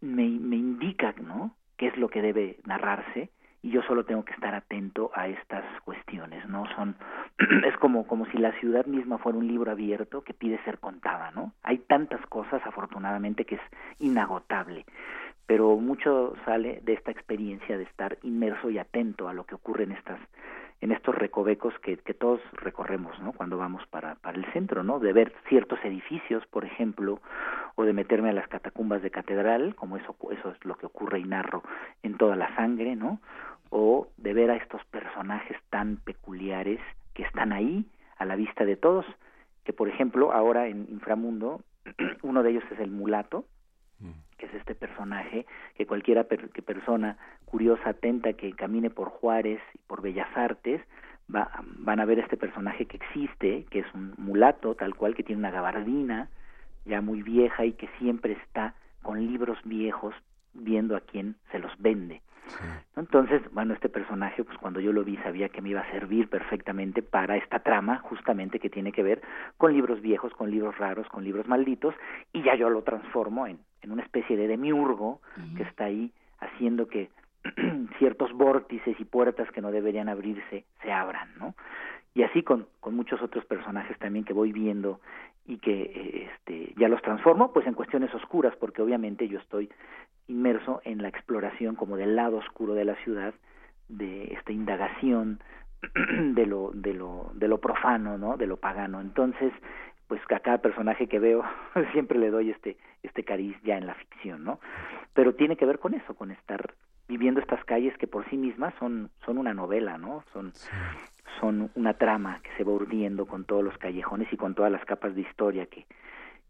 me, 0.00 0.28
me 0.28 0.56
indica, 0.56 1.14
¿no? 1.22 1.54
qué 1.76 1.86
es 1.86 1.96
lo 1.96 2.08
que 2.08 2.20
debe 2.20 2.58
narrarse 2.66 3.30
y 3.62 3.70
yo 3.70 3.82
solo 3.82 4.04
tengo 4.04 4.24
que 4.24 4.32
estar 4.32 4.54
atento 4.54 5.10
a 5.14 5.28
estas 5.28 5.64
cuestiones, 5.84 6.48
¿no? 6.48 6.64
Son 6.74 6.96
es 7.66 7.76
como 7.78 8.06
como 8.06 8.26
si 8.26 8.38
la 8.38 8.52
ciudad 8.60 8.86
misma 8.86 9.18
fuera 9.18 9.38
un 9.38 9.46
libro 9.46 9.70
abierto 9.70 10.22
que 10.22 10.34
pide 10.34 10.62
ser 10.64 10.78
contada, 10.78 11.30
¿no? 11.32 11.52
Hay 11.62 11.78
tantas 11.78 12.24
cosas 12.26 12.62
afortunadamente 12.64 13.44
que 13.44 13.56
es 13.56 13.62
inagotable, 13.98 14.84
pero 15.46 15.76
mucho 15.76 16.34
sale 16.44 16.80
de 16.84 16.94
esta 16.94 17.10
experiencia 17.10 17.76
de 17.76 17.84
estar 17.84 18.18
inmerso 18.22 18.70
y 18.70 18.78
atento 18.78 19.28
a 19.28 19.34
lo 19.34 19.44
que 19.44 19.56
ocurre 19.56 19.84
en 19.84 19.92
estas 19.92 20.18
en 20.80 20.92
estos 20.92 21.14
recovecos 21.14 21.74
que, 21.80 21.98
que 21.98 22.14
todos 22.14 22.40
recorremos, 22.52 23.18
¿no? 23.20 23.32
Cuando 23.32 23.58
vamos 23.58 23.86
para, 23.88 24.14
para 24.16 24.38
el 24.38 24.50
centro, 24.52 24.82
¿no? 24.82 24.98
De 24.98 25.12
ver 25.12 25.34
ciertos 25.48 25.78
edificios, 25.84 26.46
por 26.46 26.64
ejemplo, 26.64 27.20
o 27.74 27.84
de 27.84 27.92
meterme 27.92 28.30
a 28.30 28.32
las 28.32 28.48
catacumbas 28.48 29.02
de 29.02 29.10
catedral, 29.10 29.74
como 29.74 29.96
eso, 29.96 30.16
eso 30.32 30.50
es 30.50 30.64
lo 30.64 30.76
que 30.76 30.86
ocurre 30.86 31.20
y 31.20 31.24
narro 31.24 31.62
en 32.02 32.16
toda 32.16 32.36
la 32.36 32.54
sangre, 32.56 32.96
¿no? 32.96 33.20
O 33.68 34.08
de 34.16 34.32
ver 34.32 34.50
a 34.50 34.56
estos 34.56 34.82
personajes 34.86 35.58
tan 35.68 35.96
peculiares 35.96 36.80
que 37.14 37.24
están 37.24 37.52
ahí, 37.52 37.84
a 38.16 38.24
la 38.24 38.36
vista 38.36 38.64
de 38.64 38.76
todos, 38.76 39.04
que 39.64 39.72
por 39.72 39.88
ejemplo, 39.88 40.32
ahora 40.32 40.66
en 40.66 40.86
Inframundo, 40.90 41.60
uno 42.22 42.42
de 42.42 42.50
ellos 42.50 42.64
es 42.70 42.80
el 42.80 42.90
mulato, 42.90 43.44
que 44.38 44.46
es 44.46 44.54
este 44.54 44.74
personaje 44.74 45.46
que 45.76 45.86
cualquiera 45.86 46.24
que 46.24 46.62
persona 46.62 47.16
curiosa, 47.44 47.90
atenta, 47.90 48.32
que 48.32 48.52
camine 48.52 48.90
por 48.90 49.08
Juárez 49.08 49.60
y 49.74 49.78
por 49.86 50.02
Bellas 50.02 50.28
Artes, 50.34 50.80
va, 51.34 51.50
van 51.62 52.00
a 52.00 52.04
ver 52.04 52.18
este 52.18 52.36
personaje 52.36 52.86
que 52.86 52.96
existe, 52.96 53.66
que 53.70 53.80
es 53.80 53.94
un 53.94 54.14
mulato 54.16 54.74
tal 54.74 54.94
cual, 54.94 55.14
que 55.14 55.22
tiene 55.22 55.40
una 55.40 55.50
gabardina 55.50 56.28
ya 56.84 57.00
muy 57.00 57.22
vieja 57.22 57.64
y 57.64 57.72
que 57.72 57.88
siempre 57.98 58.32
está 58.32 58.74
con 59.02 59.24
libros 59.26 59.58
viejos 59.64 60.14
viendo 60.54 60.96
a 60.96 61.00
quién 61.00 61.36
se 61.52 61.58
los 61.58 61.72
vende. 61.78 62.22
Entonces, 62.96 63.42
bueno, 63.52 63.74
este 63.74 63.88
personaje, 63.88 64.42
pues 64.42 64.58
cuando 64.58 64.80
yo 64.80 64.92
lo 64.92 65.04
vi 65.04 65.16
sabía 65.18 65.48
que 65.48 65.62
me 65.62 65.70
iba 65.70 65.80
a 65.80 65.90
servir 65.90 66.28
perfectamente 66.28 67.02
para 67.02 67.36
esta 67.36 67.60
trama, 67.60 67.98
justamente 67.98 68.58
que 68.58 68.70
tiene 68.70 68.92
que 68.92 69.02
ver 69.02 69.22
con 69.56 69.72
libros 69.72 70.00
viejos, 70.00 70.32
con 70.34 70.50
libros 70.50 70.76
raros, 70.78 71.06
con 71.08 71.22
libros 71.24 71.46
malditos, 71.46 71.94
y 72.32 72.42
ya 72.42 72.56
yo 72.56 72.68
lo 72.68 72.82
transformo 72.82 73.46
en, 73.46 73.60
en 73.82 73.92
una 73.92 74.02
especie 74.02 74.36
de 74.36 74.48
demiurgo 74.48 75.20
que 75.56 75.62
está 75.62 75.84
ahí 75.84 76.12
haciendo 76.38 76.88
que 76.88 77.10
ciertos 77.98 78.32
vórtices 78.32 78.98
y 78.98 79.04
puertas 79.04 79.50
que 79.50 79.60
no 79.60 79.70
deberían 79.70 80.08
abrirse 80.08 80.64
se 80.82 80.92
abran, 80.92 81.28
¿no? 81.38 81.54
Y 82.14 82.22
así 82.22 82.42
con, 82.42 82.66
con 82.80 82.96
muchos 82.96 83.22
otros 83.22 83.44
personajes 83.44 83.96
también 83.98 84.24
que 84.24 84.32
voy 84.32 84.52
viendo 84.52 85.00
y 85.46 85.58
que 85.58 86.28
este, 86.32 86.74
ya 86.76 86.88
los 86.88 87.00
transformo 87.02 87.52
pues 87.52 87.66
en 87.66 87.74
cuestiones 87.74 88.14
oscuras 88.14 88.54
porque 88.56 88.82
obviamente 88.82 89.28
yo 89.28 89.38
estoy 89.38 89.70
inmerso 90.28 90.80
en 90.84 91.02
la 91.02 91.08
exploración 91.08 91.76
como 91.76 91.96
del 91.96 92.16
lado 92.16 92.38
oscuro 92.38 92.74
de 92.74 92.84
la 92.84 92.96
ciudad 92.96 93.34
de 93.88 94.34
esta 94.34 94.52
indagación 94.52 95.40
de 96.34 96.46
lo 96.46 96.70
de 96.72 96.94
lo 96.94 97.30
de 97.34 97.48
lo 97.48 97.58
profano 97.58 98.18
no 98.18 98.36
de 98.36 98.46
lo 98.46 98.58
pagano. 98.58 99.00
Entonces 99.00 99.52
pues 100.10 100.20
a 100.28 100.40
cada 100.40 100.58
personaje 100.58 101.06
que 101.06 101.20
veo 101.20 101.44
siempre 101.92 102.18
le 102.18 102.30
doy 102.30 102.50
este 102.50 102.76
este 103.04 103.22
cariz 103.22 103.56
ya 103.62 103.78
en 103.78 103.86
la 103.86 103.94
ficción 103.94 104.42
no 104.42 104.58
pero 105.14 105.36
tiene 105.36 105.56
que 105.56 105.64
ver 105.64 105.78
con 105.78 105.94
eso 105.94 106.14
con 106.14 106.32
estar 106.32 106.74
viviendo 107.06 107.40
estas 107.40 107.64
calles 107.64 107.96
que 107.96 108.08
por 108.08 108.28
sí 108.28 108.36
mismas 108.36 108.74
son 108.80 109.10
son 109.24 109.38
una 109.38 109.54
novela 109.54 109.98
no 109.98 110.24
son 110.32 110.52
son 111.38 111.70
una 111.76 111.94
trama 111.94 112.40
que 112.42 112.50
se 112.56 112.64
va 112.64 112.72
urdiendo 112.72 113.24
con 113.24 113.44
todos 113.44 113.62
los 113.62 113.78
callejones 113.78 114.26
y 114.32 114.36
con 114.36 114.56
todas 114.56 114.72
las 114.72 114.84
capas 114.84 115.14
de 115.14 115.20
historia 115.20 115.66
que 115.66 115.86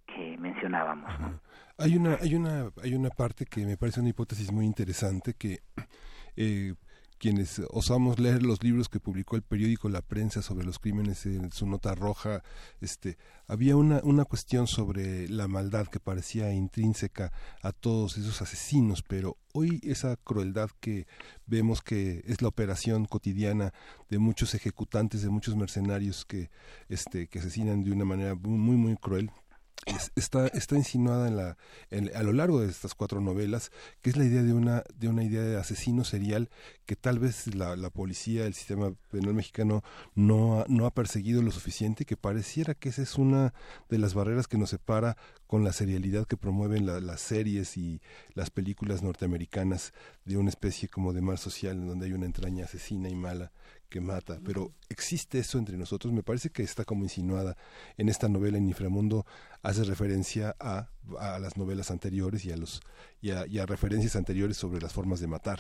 que 0.07 0.39
mencionábamos 0.39 1.21
¿no? 1.21 1.39
hay 1.77 1.99
una 1.99 2.15
hay 2.15 2.35
una 2.35 2.71
hay 2.83 2.95
una 2.95 3.11
parte 3.11 3.45
que 3.45 3.67
me 3.67 3.77
parece 3.77 4.01
una 4.01 4.09
hipótesis 4.09 4.51
muy 4.51 4.65
interesante 4.65 5.35
que 5.35 5.59
eh, 6.35 6.73
quienes 7.21 7.61
osamos 7.69 8.19
leer 8.19 8.43
los 8.43 8.65
libros 8.65 8.89
que 8.89 8.99
publicó 8.99 9.37
el 9.37 9.43
periódico 9.43 9.91
La 9.91 10.01
Prensa 10.01 10.41
sobre 10.41 10.65
los 10.65 10.79
crímenes 10.79 11.27
en 11.27 11.53
su 11.53 11.67
nota 11.67 11.95
roja, 11.95 12.43
este, 12.81 13.19
había 13.47 13.77
una, 13.77 14.01
una 14.05 14.25
cuestión 14.25 14.67
sobre 14.67 15.29
la 15.29 15.47
maldad 15.47 15.87
que 15.89 16.01
parecía 16.01 16.51
intrínseca 16.51 17.31
a 17.61 17.73
todos 17.73 18.17
esos 18.17 18.41
asesinos, 18.41 19.03
pero 19.07 19.37
hoy 19.53 19.81
esa 19.83 20.17
crueldad 20.17 20.71
que 20.81 21.07
vemos 21.45 21.83
que 21.83 22.23
es 22.27 22.41
la 22.41 22.49
operación 22.49 23.05
cotidiana 23.05 23.75
de 24.09 24.19
muchos 24.19 24.55
ejecutantes, 24.55 25.21
de 25.21 25.29
muchos 25.29 25.57
mercenarios 25.57 26.25
que, 26.25 26.51
este, 26.89 27.29
que 27.29 27.41
asesinan 27.41 27.85
de 27.85 27.93
una 27.93 28.07
manera 28.07 28.35
muy, 28.35 28.77
muy 28.77 28.97
cruel, 28.97 29.31
está, 30.15 30.47
está 30.49 30.77
insinuada 30.77 31.29
en 31.29 31.37
la, 31.37 32.19
a 32.19 32.23
lo 32.23 32.33
largo 32.33 32.61
de 32.61 32.69
estas 32.69 32.95
cuatro 32.95 33.21
novelas, 33.21 33.71
que 34.03 34.11
es 34.11 34.17
la 34.17 34.25
idea 34.25 34.43
de 34.43 34.53
una, 34.53 34.85
de 34.95 35.09
una 35.09 35.25
idea 35.25 35.43
de 35.43 35.57
asesino 35.57 36.05
serial 36.05 36.51
que 36.87 36.97
tal 36.97 37.19
vez 37.19 37.55
la, 37.55 37.77
la 37.77 37.91
policía, 37.91 38.47
el 38.47 38.55
sistema 38.55 38.93
penal 39.11 39.35
mexicano 39.35 39.83
no 40.15 40.61
ha, 40.61 40.65
no 40.69 40.87
ha 40.87 40.95
perseguido 40.95 41.43
lo 41.43 41.51
suficiente, 41.51 42.05
que 42.05 42.17
pareciera 42.17 42.75
que 42.75 42.91
esa 42.91 43.03
es 43.03 43.17
una 43.17 43.55
de 43.89 43.99
las 43.99 44.15
barreras 44.15 44.49
que 44.49 44.59
nos 44.59 44.71
separa 44.71 45.17
con 45.47 45.65
la 45.65 45.73
serialidad 45.73 46.27
que 46.27 46.37
promueven 46.37 46.87
las 46.87 47.21
series 47.21 47.77
y 47.77 48.01
las 48.35 48.51
películas 48.51 49.03
norteamericanas 49.03 49.93
de 50.25 50.37
una 50.37 50.51
especie 50.51 50.89
como 50.89 51.13
de 51.13 51.23
mal 51.23 51.39
social, 51.39 51.77
en 51.77 51.89
donde 51.89 52.07
hay 52.07 52.13
una 52.13 52.27
entraña 52.27 52.67
asesina 52.67 53.09
y 53.09 53.17
mala 53.17 53.51
que 53.91 54.01
mata, 54.01 54.39
pero 54.45 54.71
existe 54.89 55.39
eso 55.39 55.59
entre 55.59 55.77
nosotros, 55.77 56.13
me 56.13 56.23
parece 56.23 56.51
que 56.51 56.63
está 56.63 56.85
como 56.85 57.03
insinuada 57.03 57.57
en 57.99 58.09
esta 58.09 58.29
novela 58.29 58.57
en 58.57 58.67
Inframundo, 58.67 59.27
hace 59.63 59.85
referencia 59.85 60.55
a, 60.61 60.89
a 61.19 61.39
las 61.39 61.59
novelas 61.59 61.91
anteriores 61.91 62.45
y 62.47 62.53
a, 62.53 62.57
los, 62.57 62.81
y 63.21 63.31
a, 63.31 63.67
referencias 63.67 64.17
anteriores 64.17 64.57
sobre 64.57 64.81
las 64.81 64.95
formas 64.95 65.21
de 65.21 65.27
matar. 65.27 65.59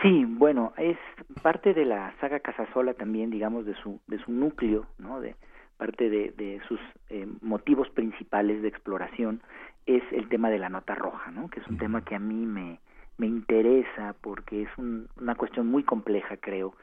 Sí, 0.00 0.24
bueno, 0.24 0.72
es 0.78 0.96
parte 1.42 1.74
de 1.74 1.84
la 1.84 2.14
saga 2.20 2.38
Casasola 2.38 2.94
también, 2.94 3.30
digamos, 3.30 3.66
de 3.66 3.74
su, 3.82 4.00
de 4.06 4.18
su 4.24 4.30
núcleo, 4.30 4.86
¿no? 4.98 5.20
De 5.20 5.34
parte 5.76 6.08
de, 6.08 6.30
de 6.36 6.60
sus 6.68 6.80
eh, 7.10 7.26
motivos 7.40 7.88
principales 7.90 8.62
de 8.62 8.68
exploración 8.68 9.42
es 9.86 10.02
el 10.12 10.28
tema 10.28 10.50
de 10.50 10.58
la 10.58 10.68
nota 10.68 10.94
roja, 10.94 11.30
¿no? 11.32 11.48
Que 11.48 11.60
es 11.60 11.66
un 11.66 11.78
tema 11.78 12.04
que 12.04 12.14
a 12.14 12.18
mí 12.18 12.46
me, 12.46 12.78
me 13.18 13.26
interesa 13.26 14.14
porque 14.20 14.62
es 14.62 14.68
una 14.78 15.34
cuestión 15.34 15.66
muy 15.66 15.82
compleja, 15.82 16.36
creo, 16.38 16.74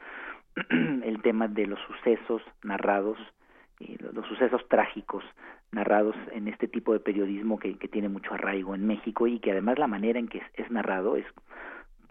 el 0.70 1.20
tema 1.22 1.48
de 1.48 1.66
los 1.66 1.80
sucesos 1.80 2.42
narrados, 2.62 3.18
y 3.78 3.96
los 3.98 4.26
sucesos 4.26 4.66
trágicos 4.68 5.24
narrados 5.72 6.16
en 6.32 6.48
este 6.48 6.68
tipo 6.68 6.92
de 6.92 7.00
periodismo 7.00 7.58
que, 7.58 7.76
que, 7.76 7.88
tiene 7.88 8.08
mucho 8.08 8.32
arraigo 8.32 8.74
en 8.74 8.86
México 8.86 9.26
y 9.26 9.38
que 9.38 9.50
además 9.50 9.78
la 9.78 9.86
manera 9.86 10.18
en 10.18 10.28
que 10.28 10.40
es, 10.54 10.70
narrado 10.70 11.16
es 11.16 11.26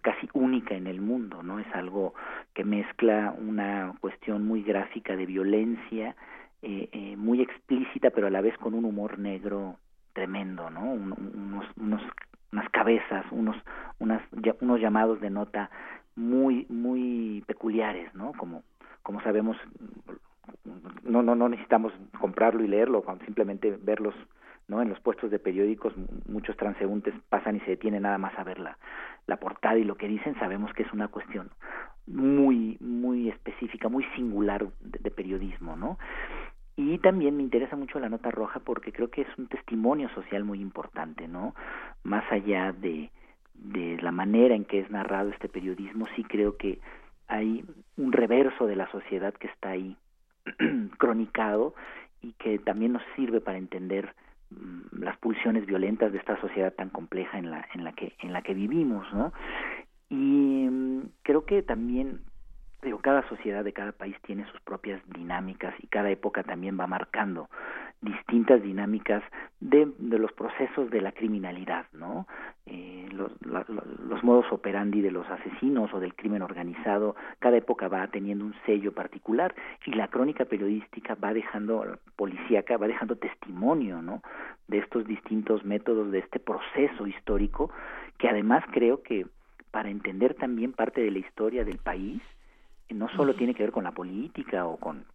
casi 0.01 0.29
única 0.33 0.75
en 0.75 0.85
el 0.85 1.01
mundo, 1.01 1.41
¿no? 1.41 1.57
Es 1.57 1.67
algo 1.73 2.13
que 2.53 2.63
mezcla 2.63 3.33
una 3.35 3.95
cuestión 4.01 4.45
muy 4.45 4.61
gráfica 4.61 5.15
de 5.15 5.25
violencia, 5.25 6.15
eh, 6.61 6.89
eh, 6.91 7.15
muy 7.17 7.41
explícita, 7.41 8.11
pero 8.11 8.27
a 8.27 8.29
la 8.29 8.41
vez 8.41 8.55
con 8.59 8.75
un 8.75 8.85
humor 8.85 9.17
negro 9.17 9.77
tremendo, 10.13 10.69
¿no? 10.69 10.81
unos, 10.93 11.65
unos 11.77 12.01
unas 12.55 12.69
cabezas, 12.69 13.25
unos, 13.31 13.57
unas, 13.99 14.21
unos 14.61 14.79
llamados 14.79 15.19
de 15.19 15.29
nota 15.29 15.69
muy, 16.15 16.65
muy 16.69 17.43
peculiares, 17.47 18.13
¿no? 18.15 18.31
Como, 18.31 18.63
como 19.03 19.21
sabemos, 19.21 19.57
no, 21.03 21.21
no, 21.21 21.35
no 21.35 21.49
necesitamos 21.49 21.91
comprarlo 22.17 22.63
y 22.63 22.69
leerlo, 22.69 23.03
simplemente 23.25 23.77
verlos, 23.81 24.15
¿no? 24.69 24.81
En 24.81 24.87
los 24.87 25.01
puestos 25.01 25.31
de 25.31 25.39
periódicos, 25.39 25.93
muchos 26.29 26.55
transeúntes 26.55 27.13
pasan 27.27 27.57
y 27.57 27.59
se 27.61 27.71
detienen 27.71 28.03
nada 28.03 28.17
más 28.17 28.37
a 28.39 28.45
ver 28.45 28.59
la, 28.59 28.77
la 29.27 29.35
portada 29.35 29.77
y 29.77 29.83
lo 29.83 29.97
que 29.97 30.07
dicen, 30.07 30.39
sabemos 30.39 30.71
que 30.71 30.83
es 30.83 30.93
una 30.93 31.09
cuestión 31.09 31.49
muy, 32.07 32.77
muy 32.79 33.27
específica, 33.27 33.89
muy 33.89 34.05
singular 34.15 34.65
de, 34.79 34.99
de 34.99 35.11
periodismo, 35.11 35.75
¿no? 35.75 35.97
Y 36.77 36.97
también 36.99 37.37
me 37.37 37.43
interesa 37.43 37.75
mucho 37.75 37.99
la 37.99 38.09
nota 38.09 38.31
roja 38.31 38.59
porque 38.59 38.91
creo 38.91 39.09
que 39.09 39.21
es 39.21 39.37
un 39.37 39.47
testimonio 39.47 40.09
social 40.09 40.43
muy 40.43 40.59
importante, 40.59 41.27
¿no? 41.27 41.55
Más 42.03 42.29
allá 42.31 42.73
de, 42.73 43.11
de 43.53 43.97
la 44.01 44.11
manera 44.11 44.55
en 44.55 44.65
que 44.65 44.79
es 44.79 44.91
narrado 44.91 45.29
este 45.29 45.47
periodismo, 45.47 46.05
sí 46.15 46.23
creo 46.23 46.57
que 46.57 46.79
hay 47.27 47.63
un 47.97 48.11
reverso 48.11 48.67
de 48.67 48.75
la 48.75 48.89
sociedad 48.91 49.33
que 49.33 49.47
está 49.47 49.69
ahí 49.69 49.95
cronicado 50.97 51.75
y 52.21 52.33
que 52.33 52.59
también 52.59 52.93
nos 52.93 53.03
sirve 53.15 53.39
para 53.39 53.57
entender 53.57 54.13
mm, 54.49 55.01
las 55.01 55.17
pulsiones 55.17 55.65
violentas 55.65 56.11
de 56.11 56.17
esta 56.17 56.39
sociedad 56.41 56.73
tan 56.73 56.89
compleja 56.89 57.37
en 57.39 57.51
la 57.51 57.65
en 57.73 57.83
la 57.83 57.93
que 57.93 58.13
en 58.19 58.33
la 58.33 58.41
que 58.41 58.53
vivimos, 58.53 59.11
¿no? 59.13 59.31
Y 60.09 60.67
mm, 60.69 61.09
creo 61.23 61.45
que 61.45 61.61
también 61.61 62.19
pero 62.85 62.99
cada 62.99 63.27
sociedad 63.29 63.63
de 63.63 63.73
cada 63.73 63.93
país 63.93 64.15
tiene 64.27 64.45
sus 64.51 64.61
propias 64.61 65.01
dinámicas 65.09 65.73
y 65.79 65.87
cada 65.87 66.11
época 66.11 66.43
también 66.43 66.79
va 66.79 66.85
marcando 66.85 67.49
distintas 67.99 68.61
dinámicas 68.61 69.23
de, 69.59 69.91
de 69.97 70.19
los 70.19 70.31
procesos 70.33 70.91
de 70.91 71.01
la 71.01 71.11
criminalidad, 71.11 71.87
¿no? 71.93 72.27
Eh, 72.67 73.09
los, 73.11 73.31
los 73.41 74.23
modos 74.23 74.45
operandi 74.51 75.01
de 75.01 75.09
los 75.09 75.27
asesinos 75.31 75.91
o 75.95 75.99
del 75.99 76.13
crimen 76.13 76.43
organizado, 76.43 77.15
cada 77.39 77.57
época 77.57 77.87
va 77.87 78.05
teniendo 78.05 78.45
un 78.45 78.53
sello 78.67 78.93
particular 78.93 79.55
y 79.87 79.93
la 79.93 80.07
crónica 80.09 80.45
periodística 80.45 81.15
va 81.15 81.33
dejando, 81.33 81.97
policíaca, 82.15 82.77
va 82.77 82.85
dejando 82.85 83.15
testimonio, 83.15 84.03
¿no? 84.03 84.21
De 84.67 84.77
estos 84.77 85.07
distintos 85.07 85.65
métodos, 85.65 86.11
de 86.11 86.19
este 86.19 86.39
proceso 86.39 87.07
histórico, 87.07 87.71
que 88.19 88.29
además 88.29 88.63
creo 88.71 89.01
que 89.01 89.25
para 89.71 89.89
entender 89.89 90.35
también 90.35 90.71
parte 90.71 91.01
de 91.01 91.09
la 91.09 91.17
historia 91.19 91.65
del 91.65 91.79
país, 91.79 92.21
no 92.89 93.09
solo 93.09 93.33
tiene 93.33 93.53
que 93.53 93.63
ver 93.63 93.71
con 93.71 93.83
la 93.83 93.91
política 93.91 94.65
o 94.65 94.77
con 94.77 95.05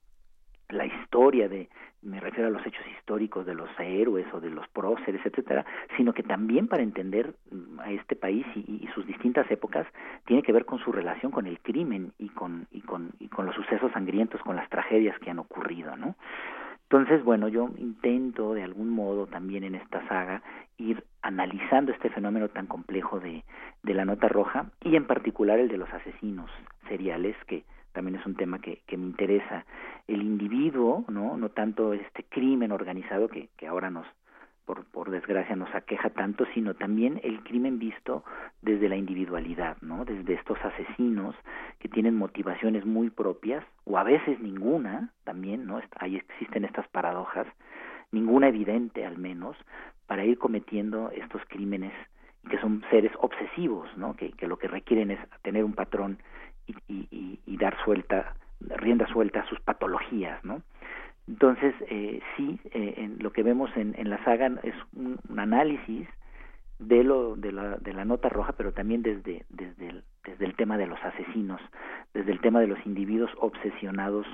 la 0.68 0.86
historia 0.86 1.48
de 1.48 1.68
me 2.02 2.20
refiero 2.20 2.48
a 2.48 2.50
los 2.50 2.64
hechos 2.64 2.84
históricos 2.96 3.44
de 3.44 3.54
los 3.54 3.68
héroes 3.78 4.26
o 4.32 4.40
de 4.40 4.50
los 4.50 4.66
próceres 4.68 5.20
etcétera 5.24 5.66
sino 5.96 6.12
que 6.12 6.22
también 6.22 6.68
para 6.68 6.82
entender 6.82 7.34
mm, 7.50 7.80
a 7.80 7.90
este 7.90 8.16
país 8.16 8.46
y, 8.54 8.88
sus 8.94 9.06
distintas 9.06 9.50
épocas 9.50 9.86
tiene 10.26 10.42
que 10.42 10.52
ver 10.52 10.64
con 10.64 10.78
su 10.78 10.92
relación 10.92 11.30
con 11.30 11.46
el 11.46 11.60
crimen 11.60 12.12
y 12.18 12.28
con 12.28 12.66
y 12.70 12.80
con 12.80 13.12
y 13.18 13.28
con 13.28 13.46
los 13.46 13.54
sucesos 13.54 13.92
sangrientos 13.92 14.40
con 14.42 14.56
las 14.56 14.68
tragedias 14.68 15.18
que 15.18 15.30
han 15.30 15.38
ocurrido 15.38 15.96
no 15.96 16.14
entonces 16.90 17.22
bueno 17.22 17.46
yo 17.46 17.70
intento 17.78 18.52
de 18.52 18.64
algún 18.64 18.90
modo 18.90 19.28
también 19.28 19.62
en 19.62 19.76
esta 19.76 20.06
saga 20.08 20.42
ir 20.76 21.04
analizando 21.22 21.92
este 21.92 22.10
fenómeno 22.10 22.48
tan 22.48 22.66
complejo 22.66 23.20
de 23.20 23.44
de 23.84 23.94
la 23.94 24.04
nota 24.04 24.28
roja 24.28 24.66
y 24.82 24.96
en 24.96 25.06
particular 25.06 25.60
el 25.60 25.68
de 25.68 25.78
los 25.78 25.88
asesinos 25.92 26.50
seriales 26.88 27.36
que 27.46 27.62
también 27.92 28.16
es 28.16 28.26
un 28.26 28.36
tema 28.36 28.60
que, 28.60 28.82
que 28.86 28.96
me 28.96 29.04
interesa. 29.04 29.64
El 30.06 30.22
individuo 30.22 31.04
no 31.08 31.36
no 31.36 31.48
tanto 31.50 31.92
este 31.92 32.24
crimen 32.24 32.72
organizado 32.72 33.28
que, 33.28 33.48
que 33.56 33.66
ahora 33.66 33.90
nos 33.90 34.06
por, 34.70 34.84
por 34.84 35.10
desgracia 35.10 35.56
nos 35.56 35.74
aqueja 35.74 36.10
tanto 36.10 36.46
sino 36.54 36.74
también 36.74 37.20
el 37.24 37.42
crimen 37.42 37.80
visto 37.80 38.22
desde 38.62 38.88
la 38.88 38.94
individualidad 38.94 39.76
no 39.80 40.04
desde 40.04 40.34
estos 40.34 40.58
asesinos 40.64 41.34
que 41.80 41.88
tienen 41.88 42.14
motivaciones 42.14 42.86
muy 42.86 43.10
propias 43.10 43.64
o 43.84 43.98
a 43.98 44.04
veces 44.04 44.38
ninguna 44.38 45.10
también 45.24 45.66
no 45.66 45.80
ahí 45.98 46.14
existen 46.14 46.64
estas 46.64 46.86
paradojas 46.86 47.48
ninguna 48.12 48.46
evidente 48.46 49.04
al 49.04 49.18
menos 49.18 49.56
para 50.06 50.24
ir 50.24 50.38
cometiendo 50.38 51.10
estos 51.10 51.42
crímenes 51.48 51.92
que 52.48 52.60
son 52.60 52.84
seres 52.90 53.10
obsesivos 53.18 53.88
no 53.96 54.14
que, 54.14 54.32
lo 54.46 54.56
que 54.56 54.68
requieren 54.68 55.10
es 55.10 55.18
tener 55.42 55.64
un 55.64 55.74
patrón 55.74 56.18
y, 56.86 57.40
y, 57.44 57.56
dar 57.56 57.76
suelta, 57.84 58.36
rienda 58.60 59.06
suelta 59.08 59.40
a 59.40 59.48
sus 59.48 59.58
patologías, 59.60 60.42
¿no? 60.44 60.62
Entonces, 61.30 61.76
eh, 61.88 62.20
sí, 62.36 62.58
eh, 62.72 62.94
en 62.96 63.22
lo 63.22 63.30
que 63.30 63.44
vemos 63.44 63.70
en, 63.76 63.94
en 63.96 64.10
la 64.10 64.22
saga 64.24 64.50
es 64.64 64.74
un, 64.96 65.16
análisis 65.38 66.08
de 66.80 67.04
lo 67.04 67.36
de 67.36 67.52
la, 67.52 67.76
de 67.76 67.92
la 67.92 68.04
nota 68.04 68.28
roja, 68.28 68.52
pero 68.54 68.72
también 68.72 69.02
desde 69.02 69.44
desde 69.48 69.90
el, 69.90 70.04
desde 70.24 70.44
el 70.44 70.56
tema 70.56 70.76
de 70.76 70.88
los 70.88 70.98
asesinos, 71.04 71.60
desde 72.14 72.32
el 72.32 72.40
tema 72.40 72.58
de 72.58 72.66
los 72.66 72.84
individuos 72.84 73.30
obsesionados 73.38 74.26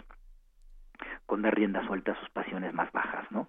con 1.26 1.42
dar 1.42 1.54
rienda 1.54 1.86
suelta 1.86 2.12
a 2.12 2.20
sus 2.20 2.30
pasiones 2.30 2.72
más 2.72 2.90
bajas, 2.92 3.30
¿no? 3.30 3.46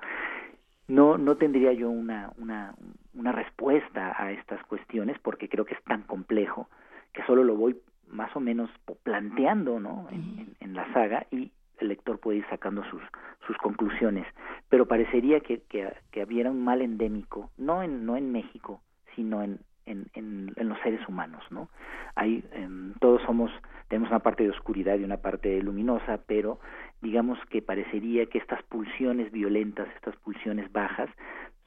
No 0.90 1.18
no 1.18 1.38
tendría 1.38 1.72
yo 1.72 1.90
una 1.90 2.34
una 2.38 2.76
una 3.14 3.32
respuesta 3.32 4.14
a 4.22 4.34
estas 4.34 4.62
cuestiones 4.66 5.18
porque 5.20 5.48
creo 5.48 5.64
que 5.64 5.76
es 5.76 5.84
tan 5.86 6.02
complejo 6.02 6.68
que 7.14 7.24
solo 7.24 7.46
lo 7.46 7.56
voy 7.56 7.78
más 8.10 8.36
o 8.36 8.42
menos 8.42 8.70
planteando 9.04 9.80
¿no? 9.80 10.08
en, 10.12 10.74
la 10.74 10.92
saga 10.94 11.26
y 11.32 11.52
el 11.80 11.90
lector 11.90 12.20
puede 12.20 12.40
ir 12.40 12.46
sacando 12.50 12.84
sus, 12.86 13.02
sus 13.46 13.58
conclusiones. 13.58 14.26
Pero 14.70 14.88
parecería 14.88 15.40
que, 15.40 15.62
que, 15.70 16.24
hubiera 16.24 16.52
un 16.52 16.64
mal 16.64 16.82
endémico, 16.82 17.52
no 17.58 17.84
en, 17.84 18.06
no 18.06 18.18
en 18.18 18.32
México, 18.32 18.82
sino 19.16 19.44
en, 19.44 19.60
en, 19.86 20.08
en, 20.14 20.70
los 20.70 20.80
seres 20.82 21.08
humanos, 21.08 21.44
¿no? 21.50 21.70
Hay, 22.16 22.44
em, 22.52 22.94
todos 23.00 23.22
somos, 23.24 23.52
tenemos 23.88 24.10
una 24.10 24.20
parte 24.20 24.44
de 24.44 24.50
oscuridad 24.50 24.98
y 24.98 25.04
una 25.04 25.18
parte 25.18 25.62
luminosa, 25.62 26.20
pero 26.28 26.60
digamos 27.02 27.40
que 27.50 27.62
parecería 27.62 28.26
que 28.26 28.38
estas 28.38 28.62
pulsiones 28.64 29.32
violentas, 29.32 29.88
estas 29.96 30.16
pulsiones 30.18 30.72
bajas, 30.72 31.10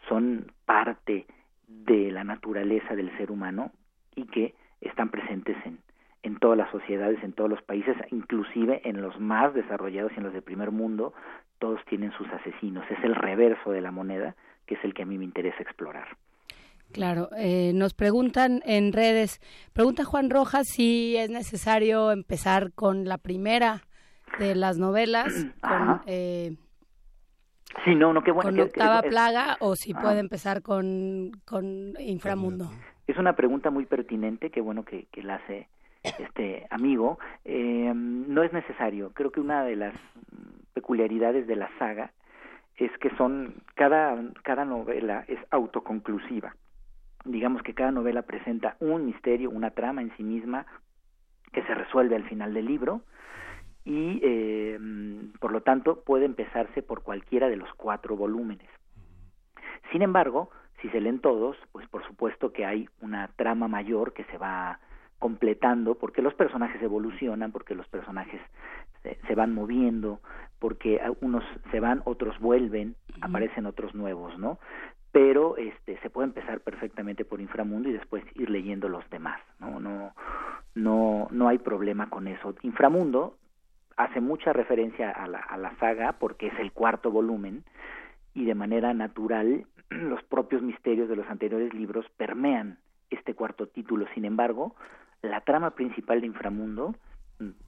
son 0.09 0.53
parte 0.67 1.27
de 1.67 2.11
la 2.11 2.25
naturaleza 2.25 2.97
del 2.97 3.17
ser 3.17 3.31
humano 3.31 3.73
y 4.15 4.27
que 4.27 4.55
están 4.81 5.11
presentes 5.11 5.57
en, 5.65 5.79
en 6.23 6.39
todas 6.39 6.59
las 6.59 6.71
sociedades, 6.71 7.23
en 7.23 7.33
todos 7.33 7.49
los 7.49 7.62
países, 7.62 7.97
inclusive 8.11 8.83
en 8.85 9.01
los 9.01 9.18
más 9.18 9.55
desarrollados 9.55 10.12
y 10.12 10.18
en 10.18 10.25
los 10.25 10.33
de 10.33 10.43
primer 10.43 10.71
mundo, 10.71 11.14
todos 11.59 11.81
tienen 11.87 12.12
sus 12.12 12.29
asesinos. 12.29 12.85
Es 12.91 13.03
el 13.05 13.14
reverso 13.14 13.71
de 13.71 13.81
la 13.81 13.91
moneda, 13.91 14.37
que 14.66 14.75
es 14.75 14.85
el 14.85 14.95
que 14.95 15.03
a 15.03 15.07
mí 15.07 15.18
me 15.18 15.25
interesa 15.25 15.62
explorar. 15.62 16.09
Claro, 16.93 17.29
eh, 17.37 17.73
nos 17.75 17.95
preguntan 17.95 18.62
en 18.64 18.93
redes, 18.93 19.41
pregunta 19.73 20.05
Juan 20.05 20.29
Rojas 20.29 20.66
si 20.66 21.16
es 21.16 21.31
necesario 21.31 22.11
empezar 22.11 22.73
con 22.73 23.05
la 23.05 23.16
primera 23.16 23.83
de 24.39 24.57
las 24.57 24.77
novelas, 24.77 25.33
con, 25.62 26.03
eh, 26.07 26.57
sí, 27.85 27.95
no, 27.95 28.12
no, 28.12 28.23
qué 28.23 28.33
bueno, 28.33 28.51
con 28.51 28.61
Octava 28.61 29.03
Plaga, 29.03 29.57
o 29.61 29.77
si 29.77 29.95
puede 29.95 30.18
empezar 30.18 30.62
con, 30.62 31.31
con 31.45 31.95
Inframundo. 32.01 32.71
Es 33.07 33.16
una 33.18 33.37
pregunta 33.37 33.71
muy 33.71 33.87
pertinente, 33.87 34.51
qué 34.51 34.61
bueno 34.61 34.85
que, 34.85 35.07
que 35.12 35.23
la 35.23 35.37
hace 35.37 35.68
este 36.03 36.67
amigo. 36.71 37.19
Eh, 37.45 37.93
no 37.95 38.43
es 38.43 38.53
necesario, 38.53 39.11
creo 39.13 39.31
que 39.31 39.41
una 39.41 39.65
de 39.65 39.77
las 39.77 39.95
peculiaridades 40.75 41.47
de 41.47 41.57
la 41.57 41.71
saga 41.79 42.13
es 42.77 42.91
que 42.99 43.11
son 43.17 43.55
cada 43.75 44.17
cada 44.43 44.65
novela 44.65 45.25
es 45.29 45.39
autoconclusiva 45.51 46.55
digamos 47.25 47.63
que 47.63 47.75
cada 47.75 47.91
novela 47.91 48.23
presenta 48.23 48.77
un 48.81 49.07
misterio, 49.07 49.51
una 49.51 49.71
trama 49.71 50.03
en 50.03 50.15
sí 50.17 50.23
misma 50.23 50.67
que 51.53 51.63
se 51.63 51.75
resuelve 51.75 52.17
al 52.17 52.29
final 52.29 52.55
del 52.55 52.67
libro 52.67 53.03
y 53.85 54.21
eh, 54.23 54.79
por 55.41 55.53
lo 55.53 55.63
tanto 55.63 56.03
puede 56.03 56.25
empezarse 56.25 56.83
por 56.83 57.03
cualquiera 57.03 57.49
de 57.49 57.57
los 57.57 57.73
cuatro 57.75 58.17
volúmenes. 58.17 58.69
Sin 59.91 60.03
embargo, 60.03 60.51
si 60.81 60.89
se 60.91 61.01
leen 61.01 61.19
todos, 61.19 61.57
pues 61.73 61.87
por 61.89 62.07
supuesto 62.07 62.53
que 62.53 62.65
hay 62.65 62.89
una 63.01 63.29
trama 63.37 63.69
mayor 63.69 64.13
que 64.13 64.25
se 64.25 64.39
va 64.39 64.79
completando 65.21 65.95
porque 65.95 66.23
los 66.23 66.35
personajes 66.35 66.83
evolucionan, 66.83 67.53
porque 67.53 67.77
los 67.77 67.87
personajes 67.87 68.41
se, 69.05 69.16
se 69.29 69.35
van 69.37 69.55
moviendo, 69.55 70.18
porque 70.59 71.01
unos 71.21 71.45
se 71.71 71.79
van, 71.79 72.03
otros 72.05 72.41
vuelven, 72.41 72.97
aparecen 73.21 73.66
otros 73.66 73.95
nuevos, 73.95 74.37
¿no? 74.37 74.59
pero 75.12 75.57
este 75.57 75.99
se 75.99 76.11
puede 76.11 76.29
empezar 76.29 76.61
perfectamente 76.61 77.25
por 77.25 77.41
inframundo 77.41 77.89
y 77.89 77.93
después 77.93 78.25
ir 78.35 78.51
leyendo 78.51 78.89
los 78.89 79.09
demás 79.11 79.41
no 79.59 79.81
no 79.81 80.12
no 80.75 81.29
no 81.31 81.49
hay 81.49 81.59
problema 81.59 82.09
con 82.11 82.29
eso. 82.29 82.55
Inframundo 82.62 83.37
hace 83.97 84.21
mucha 84.21 84.53
referencia 84.53 85.11
a 85.11 85.27
la, 85.27 85.39
a 85.39 85.57
la 85.57 85.77
saga 85.77 86.12
porque 86.12 86.47
es 86.47 86.59
el 86.59 86.73
cuarto 86.73 87.11
volumen 87.11 87.64
y 88.35 88.45
de 88.45 88.55
manera 88.55 88.95
natural 88.95 89.66
los 89.91 90.23
propios 90.25 90.62
misterios 90.62 91.09
de 91.09 91.16
los 91.16 91.27
anteriores 91.29 91.75
libros 91.75 92.07
permean 92.16 92.79
este 93.11 93.35
cuarto 93.35 93.66
título. 93.66 94.07
Sin 94.14 94.25
embargo 94.25 94.77
la 95.23 95.41
trama 95.43 95.71
principal 95.71 96.21
de 96.21 96.27
inframundo 96.27 96.95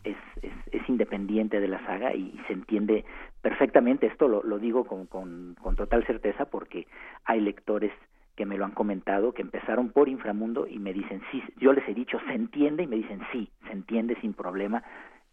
es, 0.05 0.17
es, 0.43 0.53
es, 0.71 0.89
independiente 0.89 1.61
de 1.61 1.69
la 1.69 1.85
saga 1.87 2.15
y 2.15 2.39
se 2.47 2.53
entiende 2.53 3.05
perfectamente. 3.41 4.07
Esto 4.07 4.29
lo, 4.29 4.43
lo 4.43 4.59
digo 4.59 4.85
con, 4.85 5.07
con, 5.07 5.57
con, 5.61 5.77
total 5.77 6.05
certeza 6.07 6.45
porque 6.45 6.87
hay 7.25 7.41
lectores 7.41 7.93
que 8.37 8.47
me 8.47 8.57
lo 8.57 8.65
han 8.65 8.73
comentado, 8.73 9.33
que 9.33 9.43
empezaron 9.43 9.91
por 9.91 10.09
Inframundo 10.09 10.67
y 10.67 10.79
me 10.79 10.93
dicen, 10.93 11.23
sí, 11.31 11.43
yo 11.59 11.73
les 11.73 11.87
he 11.89 11.95
dicho, 11.95 12.19
se 12.27 12.35
entiende 12.35 12.83
y 12.83 12.87
me 12.87 12.97
dicen, 12.97 13.21
sí, 13.31 13.51
se 13.67 13.73
entiende 13.73 14.17
sin 14.21 14.33
problema, 14.33 14.83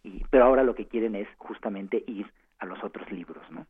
y, 0.04 0.24
pero 0.30 0.46
ahora 0.46 0.64
lo 0.64 0.76
que 0.76 0.88
quieren 0.88 1.16
es 1.16 1.28
justamente 1.38 2.04
ir 2.08 2.30
a 2.60 2.66
los 2.66 2.84
otros 2.84 3.10
libros, 3.12 3.44
¿no? 3.52 3.66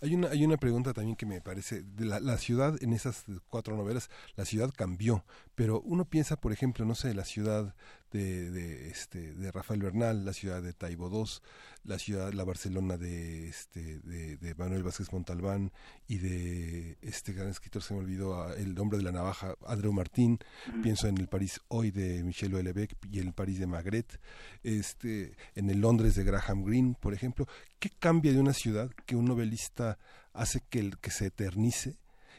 Hay 0.00 0.14
una, 0.14 0.28
hay 0.28 0.44
una 0.44 0.56
pregunta 0.56 0.92
también 0.92 1.16
que 1.16 1.26
me 1.26 1.40
parece, 1.40 1.82
de 1.82 2.04
la, 2.04 2.20
la, 2.20 2.38
ciudad 2.38 2.82
en 2.82 2.92
esas 2.92 3.24
cuatro 3.48 3.76
novelas, 3.76 4.10
la 4.36 4.44
ciudad 4.44 4.72
cambió, 4.74 5.24
pero 5.54 5.80
uno 5.80 6.04
piensa, 6.04 6.36
por 6.36 6.52
ejemplo, 6.52 6.84
no 6.84 6.94
sé, 6.94 7.14
la 7.14 7.24
ciudad 7.24 7.74
de, 8.12 8.50
de, 8.50 8.88
este, 8.88 9.34
de 9.34 9.50
Rafael 9.52 9.82
Bernal, 9.82 10.24
la 10.24 10.32
ciudad 10.32 10.62
de 10.62 10.72
Taibo 10.72 11.10
II, 11.10 11.24
la 11.84 11.98
ciudad, 11.98 12.32
la 12.32 12.44
Barcelona 12.44 12.96
de, 12.96 13.48
este, 13.48 14.00
de, 14.00 14.54
Manuel 14.56 14.82
Vázquez 14.82 15.12
Montalbán 15.12 15.72
y 16.06 16.18
de 16.18 16.98
este 17.02 17.32
gran 17.32 17.48
escritor, 17.48 17.82
se 17.82 17.94
me 17.94 18.00
olvidó, 18.00 18.54
el 18.54 18.78
hombre 18.78 18.98
de 18.98 19.04
la 19.04 19.12
navaja, 19.12 19.54
Andrew 19.66 19.92
Martín, 19.92 20.38
pienso 20.82 21.08
en 21.08 21.18
el 21.18 21.28
París 21.28 21.60
hoy 21.68 21.90
de 21.90 22.22
Michel 22.24 22.52
Houellebecq 22.52 22.96
y 23.10 23.18
el 23.18 23.32
París 23.32 23.58
de 23.58 23.66
Magret, 23.66 24.20
este, 24.62 25.36
en 25.54 25.70
el 25.70 25.80
Londres 25.80 26.14
de 26.14 26.24
Graham 26.24 26.64
Greene, 26.64 26.94
por 27.00 27.14
ejemplo, 27.14 27.46
¿qué 27.78 27.90
cambia 27.98 28.32
de 28.32 28.40
una 28.40 28.52
ciudad 28.52 28.90
que 29.06 29.16
un 29.16 29.26
novelista 29.26 29.98
hace 30.32 30.60
que, 30.68 30.80
el, 30.80 30.98
que 30.98 31.10
se 31.10 31.26
eternice? 31.26 31.96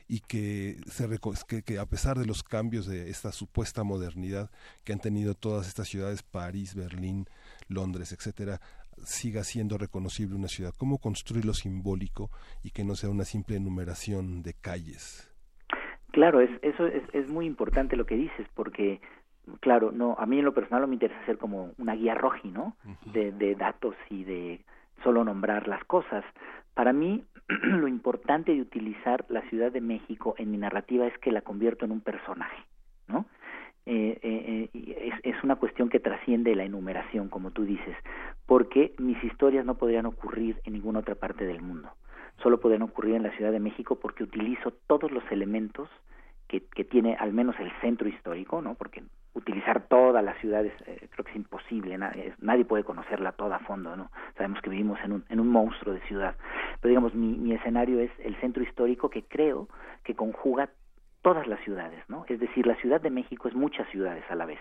Y 0.09 0.21
que, 0.21 0.77
se, 0.87 1.07
que, 1.47 1.61
que, 1.61 1.77
a 1.77 1.85
pesar 1.85 2.17
de 2.17 2.25
los 2.25 2.41
cambios 2.41 2.87
de 2.87 3.11
esta 3.11 3.31
supuesta 3.31 3.83
modernidad 3.83 4.49
que 4.83 4.91
han 4.91 4.99
tenido 4.99 5.35
todas 5.35 5.67
estas 5.67 5.87
ciudades, 5.87 6.23
París, 6.23 6.73
Berlín, 6.73 7.27
Londres, 7.67 8.11
etcétera, 8.11 8.59
siga 9.05 9.43
siendo 9.43 9.77
reconocible 9.77 10.35
una 10.35 10.47
ciudad. 10.47 10.73
¿Cómo 10.75 10.97
construir 10.97 11.45
lo 11.45 11.53
simbólico 11.53 12.31
y 12.63 12.71
que 12.71 12.83
no 12.83 12.95
sea 12.95 13.11
una 13.11 13.23
simple 13.23 13.57
enumeración 13.57 14.41
de 14.41 14.55
calles? 14.55 15.31
Claro, 16.11 16.41
es, 16.41 16.49
eso 16.63 16.87
es, 16.87 17.03
es 17.13 17.29
muy 17.29 17.45
importante 17.45 17.95
lo 17.95 18.07
que 18.07 18.15
dices, 18.15 18.47
porque 18.55 18.99
claro, 19.59 19.91
no, 19.91 20.15
a 20.17 20.25
mí 20.25 20.39
en 20.39 20.45
lo 20.45 20.55
personal 20.55 20.81
no 20.81 20.87
me 20.87 20.95
interesa 20.95 21.23
ser 21.27 21.37
como 21.37 21.71
una 21.77 21.93
guía 21.93 22.15
roji, 22.15 22.49
¿no? 22.49 22.75
de, 23.13 23.31
de 23.31 23.53
datos 23.53 23.95
y 24.09 24.23
de 24.23 24.65
solo 25.03 25.23
nombrar 25.23 25.67
las 25.67 25.83
cosas. 25.85 26.25
Para 26.73 26.93
mí, 26.93 27.25
lo 27.63 27.87
importante 27.87 28.53
de 28.53 28.61
utilizar 28.61 29.25
la 29.29 29.41
Ciudad 29.49 29.71
de 29.71 29.81
México 29.81 30.35
en 30.37 30.51
mi 30.51 30.57
narrativa 30.57 31.07
es 31.07 31.17
que 31.17 31.31
la 31.31 31.41
convierto 31.41 31.85
en 31.85 31.91
un 31.91 32.01
personaje, 32.01 32.63
¿no? 33.07 33.25
Eh, 33.85 34.19
eh, 34.21 34.69
eh, 34.73 35.11
es, 35.23 35.35
es, 35.35 35.43
una 35.43 35.55
cuestión 35.55 35.89
que 35.89 35.99
trasciende 35.99 36.55
la 36.55 36.63
enumeración, 36.63 37.27
como 37.27 37.49
tú 37.49 37.65
dices, 37.65 37.95
porque 38.45 38.93
mis 38.99 39.23
historias 39.23 39.65
no 39.65 39.75
podrían 39.75 40.05
ocurrir 40.05 40.61
en 40.63 40.73
ninguna 40.73 40.99
otra 40.99 41.15
parte 41.15 41.45
del 41.45 41.61
mundo. 41.61 41.89
Solo 42.43 42.59
podrían 42.59 42.83
ocurrir 42.83 43.15
en 43.15 43.23
la 43.23 43.35
Ciudad 43.35 43.51
de 43.51 43.59
México 43.59 43.99
porque 43.99 44.23
utilizo 44.23 44.71
todos 44.85 45.11
los 45.11 45.23
elementos 45.31 45.89
que, 46.47 46.61
que 46.67 46.83
tiene 46.83 47.15
al 47.15 47.33
menos 47.33 47.55
el 47.59 47.71
centro 47.81 48.07
histórico, 48.07 48.61
¿no? 48.61 48.75
Porque 48.75 49.01
utilizar 49.33 49.87
todas 49.87 50.23
las 50.23 50.37
ciudades 50.39 50.73
eh, 50.85 51.07
creo 51.11 51.23
que 51.23 51.31
es 51.31 51.37
imposible, 51.37 51.97
nadie, 51.97 52.33
nadie, 52.39 52.65
puede 52.65 52.83
conocerla 52.83 53.31
toda 53.33 53.57
a 53.57 53.59
fondo, 53.59 53.95
¿no? 53.95 54.11
Sabemos 54.35 54.61
que 54.61 54.69
vivimos 54.69 54.99
en 55.03 55.13
un, 55.13 55.25
en 55.29 55.39
un 55.39 55.47
monstruo 55.47 55.93
de 55.93 56.01
ciudad, 56.01 56.35
pero 56.81 56.89
digamos, 56.89 57.13
mi, 57.13 57.37
mi 57.37 57.53
escenario 57.53 57.99
es 57.99 58.11
el 58.19 58.35
centro 58.41 58.63
histórico 58.63 59.09
que 59.09 59.23
creo 59.23 59.67
que 60.03 60.15
conjuga 60.15 60.69
todas 61.21 61.47
las 61.47 61.59
ciudades, 61.61 62.03
¿no? 62.07 62.25
Es 62.27 62.39
decir, 62.39 62.65
la 62.65 62.75
Ciudad 62.75 63.01
de 63.01 63.09
México 63.09 63.47
es 63.47 63.55
muchas 63.55 63.87
ciudades 63.89 64.23
a 64.29 64.35
la 64.35 64.45
vez, 64.45 64.59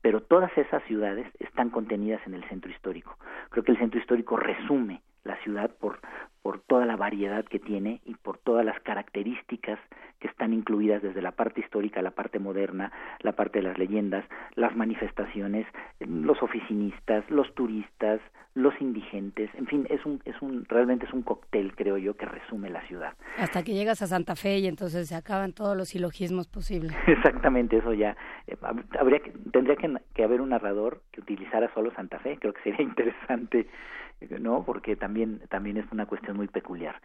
pero 0.00 0.22
todas 0.22 0.56
esas 0.56 0.82
ciudades 0.84 1.26
están 1.40 1.70
contenidas 1.70 2.20
en 2.26 2.34
el 2.34 2.44
centro 2.48 2.70
histórico. 2.70 3.16
Creo 3.50 3.64
que 3.64 3.72
el 3.72 3.78
centro 3.78 3.98
histórico 4.00 4.36
resume 4.36 5.02
la 5.24 5.36
ciudad 5.42 5.70
por, 5.78 5.98
por 6.42 6.60
toda 6.60 6.86
la 6.86 6.96
variedad 6.96 7.44
que 7.44 7.58
tiene 7.58 8.00
y 8.04 8.14
por 8.14 8.38
todas 8.38 8.64
las 8.64 8.80
características 8.80 9.78
que 10.20 10.28
están 10.28 10.52
incluidas 10.52 11.02
desde 11.02 11.22
la 11.22 11.32
parte 11.32 11.60
histórica, 11.60 12.02
la 12.02 12.10
parte 12.10 12.38
moderna, 12.38 12.92
la 13.20 13.32
parte 13.32 13.60
de 13.60 13.68
las 13.68 13.78
leyendas, 13.78 14.24
las 14.54 14.74
manifestaciones, 14.76 15.66
los 16.00 16.42
oficinistas, 16.42 17.28
los 17.30 17.54
turistas, 17.54 18.20
los 18.54 18.74
indigentes, 18.80 19.50
en 19.54 19.66
fin, 19.66 19.86
es 19.88 20.04
un, 20.04 20.20
es 20.24 20.34
un, 20.42 20.64
realmente 20.64 21.06
es 21.06 21.12
un 21.12 21.22
cóctel, 21.22 21.76
creo 21.76 21.96
yo, 21.96 22.16
que 22.16 22.26
resume 22.26 22.70
la 22.70 22.82
ciudad. 22.88 23.14
Hasta 23.36 23.62
que 23.62 23.72
llegas 23.72 24.02
a 24.02 24.08
Santa 24.08 24.34
Fe 24.34 24.58
y 24.58 24.66
entonces 24.66 25.08
se 25.08 25.14
acaban 25.14 25.52
todos 25.52 25.76
los 25.76 25.90
silogismos 25.90 26.48
posibles. 26.48 26.92
Exactamente, 27.06 27.76
eso 27.76 27.94
ya, 27.94 28.16
eh, 28.48 28.56
habría 28.98 29.20
que, 29.20 29.30
tendría 29.52 29.76
que, 29.76 29.94
que 30.12 30.24
haber 30.24 30.40
un 30.40 30.48
narrador 30.48 31.02
que 31.12 31.20
utilizara 31.20 31.72
solo 31.72 31.92
Santa 31.94 32.18
Fe, 32.18 32.36
creo 32.40 32.52
que 32.52 32.62
sería 32.62 32.82
interesante 32.82 33.68
no 34.40 34.64
porque 34.64 34.96
también 34.96 35.40
también 35.48 35.76
es 35.76 35.84
una 35.92 36.06
cuestión 36.06 36.36
muy 36.36 36.48
peculiar 36.48 37.00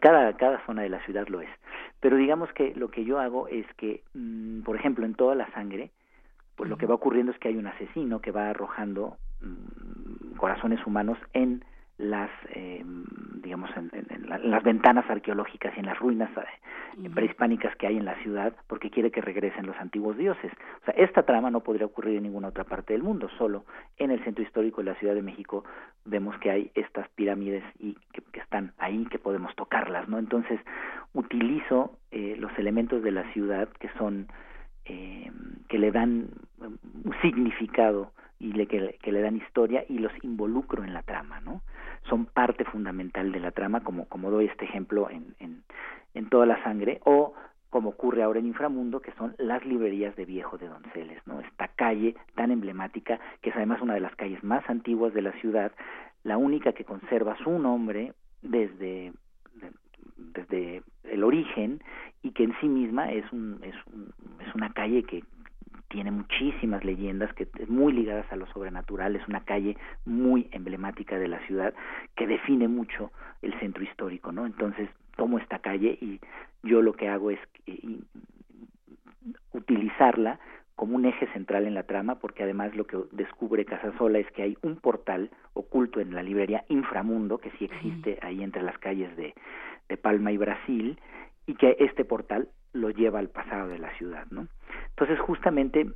cada 0.00 0.36
cada 0.36 0.64
zona 0.66 0.82
de 0.82 0.90
la 0.90 1.02
ciudad 1.06 1.26
lo 1.28 1.40
es 1.40 1.48
pero 2.00 2.16
digamos 2.16 2.49
que 2.52 2.74
lo 2.74 2.90
que 2.90 3.04
yo 3.04 3.18
hago 3.18 3.48
es 3.48 3.66
que 3.76 4.02
mm, 4.14 4.62
por 4.62 4.76
ejemplo 4.76 5.04
en 5.04 5.14
toda 5.14 5.34
la 5.34 5.50
sangre 5.52 5.90
pues 6.56 6.68
lo 6.68 6.76
que 6.76 6.86
va 6.86 6.94
ocurriendo 6.94 7.32
es 7.32 7.38
que 7.38 7.48
hay 7.48 7.56
un 7.56 7.66
asesino 7.66 8.20
que 8.20 8.32
va 8.32 8.50
arrojando 8.50 9.16
mm, 9.40 10.36
corazones 10.36 10.84
humanos 10.86 11.18
en 11.32 11.64
las 12.00 12.30
eh, 12.50 12.84
digamos, 13.42 13.70
en, 13.76 13.90
las 14.28 14.62
ventanas 14.62 15.08
arqueológicas 15.08 15.72
y 15.76 15.80
en 15.80 15.86
las 15.86 15.98
ruinas 15.98 16.30
eh, 16.36 17.10
prehispánicas 17.12 17.74
que 17.76 17.86
hay 17.86 17.96
en 17.96 18.04
la 18.04 18.14
ciudad, 18.22 18.54
porque 18.66 18.90
quiere 18.90 19.10
que 19.10 19.20
regresen 19.20 19.66
los 19.66 19.76
antiguos 19.76 20.16
dioses. 20.16 20.52
O 20.82 20.84
sea, 20.84 20.94
esta 20.94 21.22
trama 21.24 21.50
no 21.50 21.60
podría 21.60 21.86
ocurrir 21.86 22.16
en 22.16 22.24
ninguna 22.24 22.48
otra 22.48 22.64
parte 22.64 22.92
del 22.92 23.02
mundo, 23.02 23.28
solo 23.38 23.64
en 23.96 24.10
el 24.10 24.22
centro 24.24 24.44
histórico 24.44 24.82
de 24.82 24.90
la 24.90 24.94
Ciudad 24.96 25.14
de 25.14 25.22
México 25.22 25.64
vemos 26.04 26.36
que 26.38 26.50
hay 26.50 26.70
estas 26.74 27.08
pirámides 27.10 27.64
y 27.78 27.96
que, 28.12 28.40
están 28.40 28.72
ahí, 28.78 29.06
que 29.06 29.18
podemos 29.18 29.54
tocarlas, 29.54 30.08
¿no? 30.08 30.18
Entonces, 30.18 30.60
utilizo 31.12 31.98
eh, 32.10 32.36
los 32.38 32.56
elementos 32.58 33.02
de 33.02 33.10
la 33.10 33.30
ciudad 33.32 33.68
que 33.78 33.88
son, 33.98 34.28
eh, 34.84 35.30
que 35.68 35.78
le 35.78 35.90
dan 35.90 36.28
un 36.58 37.14
significado 37.22 38.12
y 38.40 38.52
le, 38.52 38.66
que, 38.66 39.12
le 39.12 39.20
dan 39.20 39.36
historia 39.36 39.84
y 39.88 39.98
los 39.98 40.12
involucro 40.22 40.82
en 40.82 40.94
la 40.94 41.02
trama, 41.02 41.40
¿no? 41.40 41.60
Son 42.08 42.24
parte 42.24 42.64
fundamental 42.64 43.30
de 43.30 43.38
la 43.38 43.50
trama, 43.50 43.80
como, 43.80 44.06
como 44.06 44.30
doy 44.30 44.46
este 44.46 44.64
ejemplo 44.64 45.10
en, 45.10 45.36
en, 45.38 45.62
en 46.14 46.28
toda 46.30 46.46
la 46.46 46.60
sangre, 46.64 47.00
o 47.04 47.34
como 47.68 47.90
ocurre 47.90 48.22
ahora 48.22 48.40
en 48.40 48.46
Inframundo, 48.46 49.00
que 49.00 49.12
son 49.12 49.34
las 49.38 49.64
librerías 49.64 50.16
de 50.16 50.24
Viejo 50.24 50.58
de 50.58 50.68
Donceles, 50.68 51.24
¿no? 51.26 51.40
Esta 51.40 51.68
calle 51.68 52.16
tan 52.34 52.50
emblemática, 52.50 53.20
que 53.42 53.50
es 53.50 53.56
además 53.56 53.82
una 53.82 53.94
de 53.94 54.00
las 54.00 54.16
calles 54.16 54.42
más 54.42 54.68
antiguas 54.68 55.14
de 55.14 55.22
la 55.22 55.32
ciudad, 55.32 55.70
la 56.24 56.38
única 56.38 56.72
que 56.72 56.84
conserva 56.84 57.36
su 57.44 57.58
nombre 57.58 58.14
desde, 58.42 59.12
desde 60.16 60.82
el 61.04 61.24
origen 61.24 61.82
y 62.22 62.32
que 62.32 62.44
en 62.44 62.54
sí 62.60 62.68
misma 62.68 63.12
es, 63.12 63.30
un, 63.32 63.60
es, 63.62 63.74
un, 63.86 64.12
es 64.46 64.54
una 64.54 64.70
calle 64.72 65.02
que 65.04 65.22
tiene 65.90 66.12
muchísimas 66.12 66.84
leyendas 66.84 67.32
que 67.34 67.48
muy 67.68 67.92
ligadas 67.92 68.24
a 68.32 68.36
lo 68.36 68.46
sobrenatural, 68.46 69.16
es 69.16 69.26
una 69.28 69.44
calle 69.44 69.76
muy 70.06 70.48
emblemática 70.52 71.18
de 71.18 71.28
la 71.28 71.44
ciudad 71.46 71.74
que 72.14 72.28
define 72.28 72.68
mucho 72.68 73.10
el 73.42 73.58
centro 73.58 73.82
histórico, 73.82 74.30
¿no? 74.30 74.46
Entonces 74.46 74.88
tomo 75.16 75.38
esta 75.38 75.58
calle 75.58 75.98
y 76.00 76.20
yo 76.62 76.80
lo 76.80 76.92
que 76.92 77.08
hago 77.08 77.32
es 77.32 77.40
eh, 77.66 77.98
utilizarla 79.52 80.38
como 80.76 80.94
un 80.94 81.04
eje 81.04 81.26
central 81.32 81.66
en 81.66 81.74
la 81.74 81.82
trama, 81.82 82.20
porque 82.20 82.44
además 82.44 82.74
lo 82.74 82.86
que 82.86 82.96
descubre 83.10 83.64
Casasola 83.64 84.18
es 84.20 84.30
que 84.30 84.42
hay 84.42 84.56
un 84.62 84.76
portal 84.76 85.30
oculto 85.54 86.00
en 86.00 86.14
la 86.14 86.22
librería 86.22 86.64
Inframundo, 86.68 87.38
que 87.38 87.50
sí 87.58 87.64
existe 87.64 88.18
ahí 88.22 88.42
entre 88.42 88.62
las 88.62 88.78
calles 88.78 89.14
de, 89.16 89.34
de 89.88 89.96
Palma 89.96 90.32
y 90.32 90.38
Brasil, 90.38 90.98
y 91.46 91.54
que 91.54 91.76
este 91.80 92.04
portal 92.04 92.48
lo 92.72 92.90
lleva 92.90 93.18
al 93.18 93.28
pasado 93.28 93.68
de 93.68 93.78
la 93.78 93.92
ciudad, 93.96 94.26
¿no? 94.30 94.48
Entonces, 94.90 95.18
justamente 95.20 95.86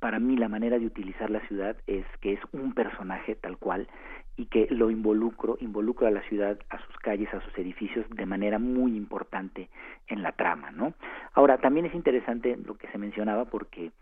para 0.00 0.18
mí 0.18 0.36
la 0.36 0.48
manera 0.48 0.78
de 0.78 0.86
utilizar 0.86 1.30
la 1.30 1.40
ciudad 1.46 1.76
es 1.86 2.04
que 2.20 2.34
es 2.34 2.40
un 2.52 2.74
personaje 2.74 3.34
tal 3.34 3.56
cual 3.56 3.88
y 4.36 4.46
que 4.46 4.66
lo 4.70 4.90
involucro, 4.90 5.56
involucro 5.60 6.06
a 6.06 6.10
la 6.10 6.22
ciudad, 6.22 6.58
a 6.68 6.78
sus 6.78 6.96
calles, 6.98 7.32
a 7.32 7.40
sus 7.40 7.56
edificios 7.58 8.04
de 8.10 8.26
manera 8.26 8.58
muy 8.58 8.94
importante 8.94 9.70
en 10.08 10.22
la 10.22 10.32
trama, 10.32 10.70
¿no? 10.70 10.92
Ahora, 11.32 11.58
también 11.58 11.86
es 11.86 11.94
interesante 11.94 12.56
lo 12.56 12.76
que 12.76 12.88
se 12.88 12.98
mencionaba 12.98 13.46
porque 13.46 13.92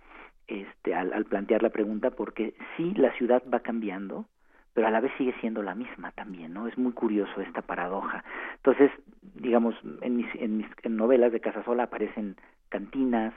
este 0.49 0.95
al, 0.95 1.25
plantear 1.25 1.62
la 1.62 1.71
pregunta 1.71 2.11
porque 2.11 2.55
sí 2.77 2.93
la 2.97 3.12
ciudad 3.12 3.43
va 3.53 3.61
cambiando, 3.61 4.27
pero 4.75 4.89
a 4.89 4.91
la 4.91 5.01
vez 5.01 5.12
sigue 5.16 5.35
siendo 5.41 5.62
la 5.62 5.75
misma 5.75 6.11
también, 6.12 6.53
¿no? 6.53 6.66
Es 6.66 6.77
muy 6.77 6.93
curioso 6.93 7.41
esta 7.41 7.62
paradoja. 7.62 8.25
Entonces, 8.57 8.91
digamos, 9.35 9.75
en 10.03 10.16
mis, 10.16 10.27
en 10.35 10.59
mis 10.59 10.66
novelas 10.85 11.33
de 11.33 11.41
Casasola 11.41 11.85
aparecen 11.85 12.37
cantinas, 12.68 13.33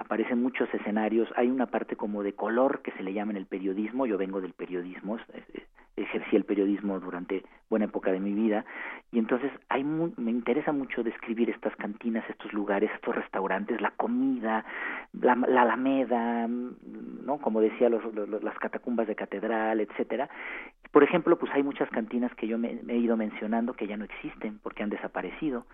aparecen 0.00 0.42
muchos 0.42 0.72
escenarios, 0.72 1.28
hay 1.36 1.48
una 1.48 1.66
parte 1.66 1.94
como 1.94 2.22
de 2.22 2.32
color 2.32 2.80
que 2.82 2.90
se 2.92 3.02
le 3.02 3.12
llama 3.12 3.32
en 3.32 3.36
el 3.36 3.46
periodismo, 3.46 4.06
yo 4.06 4.16
vengo 4.16 4.40
del 4.40 4.54
periodismo, 4.54 5.18
ejercí 5.96 6.36
el 6.36 6.44
periodismo 6.44 6.98
durante 6.98 7.44
buena 7.68 7.84
época 7.84 8.10
de 8.10 8.20
mi 8.20 8.32
vida. 8.32 8.64
Y 9.12 9.18
entonces 9.18 9.50
hay 9.68 9.84
me 9.84 10.30
interesa 10.30 10.72
mucho 10.72 11.02
describir 11.02 11.50
estas 11.50 11.74
cantinas, 11.76 12.24
estos 12.28 12.52
lugares, 12.52 12.90
estos 12.94 13.14
restaurantes, 13.14 13.80
la 13.80 13.90
comida, 13.92 14.64
la, 15.12 15.32
alameda, 15.32 16.48
no, 16.48 17.38
como 17.38 17.60
decía 17.60 17.88
los, 17.88 18.02
las 18.42 18.58
catacumbas 18.58 19.06
de 19.06 19.16
catedral, 19.16 19.80
etcétera. 19.80 20.30
Por 20.90 21.04
ejemplo, 21.04 21.38
pues 21.38 21.52
hay 21.52 21.62
muchas 21.62 21.90
cantinas 21.90 22.34
que 22.34 22.46
yo 22.46 22.58
me, 22.58 22.80
he 22.88 22.96
ido 22.96 23.16
mencionando 23.16 23.74
que 23.74 23.86
ya 23.86 23.96
no 23.96 24.04
existen 24.04 24.58
porque 24.62 24.82
han 24.82 24.90
desaparecido, 24.90 25.66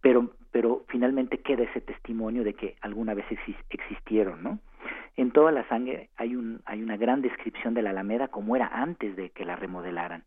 pero 0.00 0.30
pero 0.50 0.84
finalmente 0.88 1.38
queda 1.38 1.64
ese 1.64 1.80
testimonio 1.80 2.42
de 2.42 2.54
que 2.54 2.76
alguna 2.80 3.14
vez 3.14 3.26
existieron, 3.70 4.42
¿no? 4.42 4.58
En 5.16 5.30
toda 5.30 5.52
la 5.52 5.68
sangre 5.68 6.08
hay, 6.16 6.36
un, 6.36 6.62
hay 6.64 6.82
una 6.82 6.96
gran 6.96 7.22
descripción 7.22 7.74
de 7.74 7.82
la 7.82 7.90
Alameda 7.90 8.28
como 8.28 8.56
era 8.56 8.68
antes 8.68 9.16
de 9.16 9.30
que 9.30 9.44
la 9.44 9.56
remodelaran. 9.56 10.22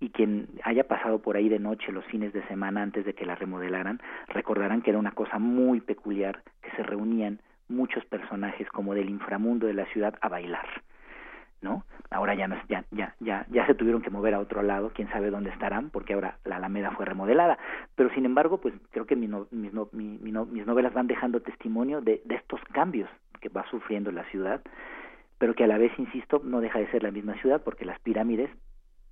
Y 0.00 0.10
quien 0.10 0.48
haya 0.62 0.86
pasado 0.86 1.20
por 1.20 1.36
ahí 1.36 1.48
de 1.48 1.58
noche 1.58 1.92
los 1.92 2.04
fines 2.04 2.32
de 2.32 2.46
semana 2.46 2.82
antes 2.82 3.04
de 3.04 3.14
que 3.14 3.26
la 3.26 3.34
remodelaran, 3.34 4.00
recordarán 4.28 4.82
que 4.82 4.90
era 4.90 4.98
una 4.98 5.12
cosa 5.12 5.38
muy 5.38 5.80
peculiar, 5.80 6.42
que 6.62 6.70
se 6.76 6.82
reunían 6.82 7.40
muchos 7.68 8.04
personajes 8.04 8.68
como 8.68 8.94
del 8.94 9.08
inframundo 9.08 9.66
de 9.66 9.74
la 9.74 9.86
ciudad 9.86 10.14
a 10.20 10.28
bailar. 10.28 10.68
¿No? 11.64 11.84
Ahora 12.10 12.34
ya, 12.34 12.46
no, 12.46 12.56
ya, 12.68 13.66
se 13.66 13.74
tuvieron 13.74 14.02
que 14.02 14.10
mover 14.10 14.34
a 14.34 14.38
otro 14.38 14.62
lado, 14.62 14.92
quién 14.94 15.08
sabe 15.08 15.30
dónde 15.30 15.50
estarán, 15.50 15.90
porque 15.90 16.14
ahora 16.14 16.36
la 16.44 16.56
Alameda 16.56 16.92
fue 16.92 17.06
remodelada. 17.06 17.58
Pero 17.96 18.10
sin 18.10 18.24
embargo, 18.26 18.58
pues 18.58 18.74
creo 18.92 19.06
que 19.06 19.16
mis, 19.16 19.30
mis, 19.50 19.72
mis 19.92 20.66
novelas 20.66 20.92
van 20.92 21.08
dejando 21.08 21.40
testimonio 21.40 22.00
de, 22.00 22.22
de 22.24 22.36
estos 22.36 22.60
cambios 22.72 23.10
que 23.40 23.48
va 23.48 23.68
sufriendo 23.68 24.12
la 24.12 24.24
ciudad, 24.24 24.60
pero 25.38 25.54
que 25.54 25.64
a 25.64 25.66
la 25.66 25.78
vez, 25.78 25.92
insisto, 25.98 26.40
no 26.44 26.60
deja 26.60 26.78
de 26.78 26.90
ser 26.90 27.02
la 27.02 27.10
misma 27.10 27.34
ciudad, 27.40 27.62
porque 27.64 27.84
las 27.84 27.98
pirámides, 28.00 28.50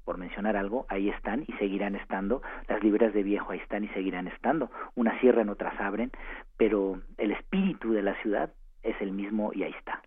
por 0.04 0.18
mencionar 0.18 0.56
algo, 0.56 0.86
ahí 0.88 1.08
están 1.08 1.44
y 1.48 1.52
seguirán 1.54 1.96
estando, 1.96 2.42
las 2.68 2.82
librerías 2.82 3.14
de 3.14 3.22
viejo 3.22 3.50
ahí 3.52 3.58
están 3.58 3.84
y 3.84 3.88
seguirán 3.88 4.28
estando, 4.28 4.70
unas 4.94 5.18
cierran, 5.20 5.48
otras 5.48 5.78
abren, 5.80 6.12
pero 6.56 7.00
el 7.18 7.32
espíritu 7.32 7.92
de 7.92 8.02
la 8.02 8.14
ciudad 8.22 8.50
es 8.82 9.00
el 9.00 9.12
mismo 9.12 9.52
y 9.54 9.64
ahí 9.64 9.74
está, 9.76 10.02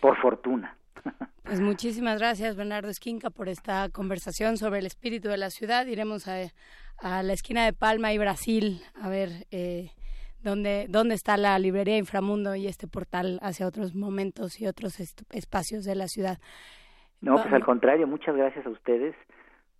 por 0.00 0.16
fortuna. 0.16 0.77
Pues 1.48 1.62
muchísimas 1.62 2.18
gracias, 2.18 2.56
Bernardo 2.56 2.90
Esquinca, 2.90 3.30
por 3.30 3.48
esta 3.48 3.88
conversación 3.88 4.58
sobre 4.58 4.80
el 4.80 4.86
espíritu 4.86 5.30
de 5.30 5.38
la 5.38 5.48
ciudad. 5.48 5.86
Iremos 5.86 6.28
a, 6.28 6.52
a 6.98 7.22
la 7.22 7.32
esquina 7.32 7.64
de 7.64 7.72
Palma 7.72 8.12
y 8.12 8.18
Brasil 8.18 8.82
a 9.00 9.08
ver 9.08 9.30
eh, 9.50 9.90
dónde, 10.42 10.86
dónde 10.90 11.14
está 11.14 11.38
la 11.38 11.58
librería 11.58 11.96
Inframundo 11.96 12.54
y 12.54 12.66
este 12.66 12.86
portal 12.86 13.38
hacia 13.40 13.66
otros 13.66 13.94
momentos 13.94 14.60
y 14.60 14.66
otros 14.66 15.00
espacios 15.30 15.84
de 15.84 15.94
la 15.94 16.08
ciudad. 16.08 16.38
No, 17.22 17.36
pues 17.36 17.50
al 17.52 17.64
contrario, 17.64 18.06
muchas 18.06 18.36
gracias 18.36 18.66
a 18.66 18.70
ustedes 18.70 19.16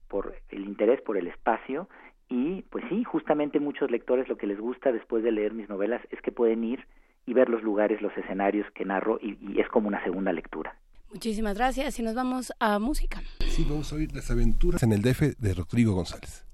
por 0.09 0.37
el 0.49 0.65
interés, 0.65 1.03
por 1.03 1.19
el 1.19 1.27
espacio 1.27 1.87
y 2.31 2.63
pues 2.71 2.83
sí, 2.89 3.05
justamente 3.05 3.61
muchos 3.61 3.91
lectores 3.91 4.27
lo 4.27 4.39
que 4.39 4.47
les 4.47 4.59
gusta 4.59 4.91
después 4.91 5.23
de 5.23 5.33
leer 5.33 5.53
mis 5.53 5.69
novelas 5.69 6.01
es 6.11 6.23
que 6.23 6.33
pueden 6.33 6.65
ir 6.65 6.87
y 7.27 7.35
ver 7.35 7.51
los 7.51 7.63
lugares, 7.63 8.01
los 8.01 8.17
escenarios 8.17 8.67
que 8.71 8.87
narro 8.87 9.19
y 9.21 9.61
es 9.61 9.69
como 9.69 9.89
una 9.89 10.03
segunda 10.03 10.33
lectura. 10.33 10.75
Muchísimas 11.13 11.55
gracias 11.55 11.99
y 11.99 12.03
nos 12.03 12.15
vamos 12.15 12.53
a 12.59 12.79
música. 12.79 13.23
Sí, 13.51 13.67
vamos 13.69 13.93
a 13.93 13.97
oír 13.97 14.15
las 14.15 14.31
aventuras 14.31 14.83
en 14.83 14.93
el 14.93 15.03
DF 15.03 15.39
de 15.39 15.55
Rodrigo 15.55 15.95
González. 15.95 16.45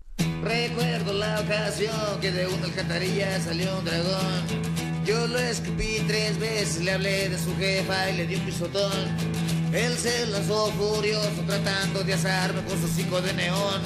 Recuerdo 0.43 1.13
la 1.13 1.41
ocasión 1.41 2.21
que 2.21 2.31
de 2.31 2.47
una 2.47 2.65
alcantarilla 2.65 3.41
salió 3.41 3.79
un 3.79 3.85
dragón. 3.85 4.75
Yo 5.05 5.27
lo 5.27 5.39
escupí 5.39 5.99
tres 6.07 6.39
veces, 6.39 6.83
le 6.83 6.93
hablé 6.93 7.29
de 7.29 7.39
su 7.39 7.55
jefa 7.57 8.11
y 8.11 8.17
le 8.17 8.27
di 8.27 8.37
un 8.37 8.43
pisotón. 8.43 8.93
Él 9.73 9.93
se 9.95 10.27
lanzó 10.27 10.71
furioso 10.73 11.43
tratando 11.47 12.05
de 12.05 12.15
asarme 12.15 12.63
con 12.63 12.79
su 12.79 12.87
hocico 12.87 13.21
de 13.21 13.33
neón. 13.35 13.83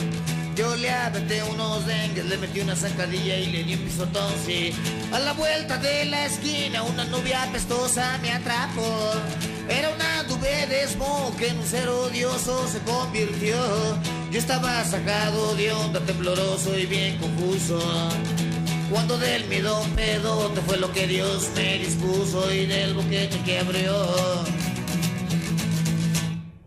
Yo 0.59 0.75
le 0.75 0.91
aventé 0.91 1.41
unos 1.45 1.87
dengues, 1.87 2.25
le 2.25 2.37
metí 2.37 2.59
una 2.59 2.75
zancadilla 2.75 3.37
y 3.37 3.47
le 3.47 3.63
di 3.63 3.75
un 3.75 3.81
pisotón, 3.83 4.33
sí. 4.45 4.73
A 5.13 5.21
la 5.21 5.33
vuelta 5.33 5.79
de 5.79 6.07
la 6.07 6.27
esquina 6.27 6.83
una 6.83 7.05
nubia 7.05 7.45
apestosa 7.45 8.19
me 8.21 8.33
atrapó. 8.33 9.13
Era 9.69 9.89
una 9.91 10.25
nube 10.25 10.67
de 10.67 10.89
que 11.39 11.47
en 11.47 11.59
un 11.59 11.65
ser 11.65 11.89
odioso 11.89 12.67
se 12.67 12.81
convirtió. 12.81 13.57
Yo 14.33 14.39
estaba 14.41 14.83
sacado 14.83 15.55
de 15.55 15.71
onda, 15.71 16.01
tembloroso 16.01 16.77
y 16.77 16.87
bien 16.87 17.19
confuso. 17.19 17.79
Cuando 18.91 19.17
del 19.17 19.45
miedo 19.45 19.81
pedo 19.95 20.51
te 20.51 20.61
fue 20.63 20.79
lo 20.79 20.93
que 20.93 21.07
Dios 21.07 21.51
me 21.55 21.79
dispuso 21.79 22.53
y 22.53 22.67
del 22.67 22.95
boquete 22.95 23.39
que 23.45 23.61
abrió. 23.61 23.95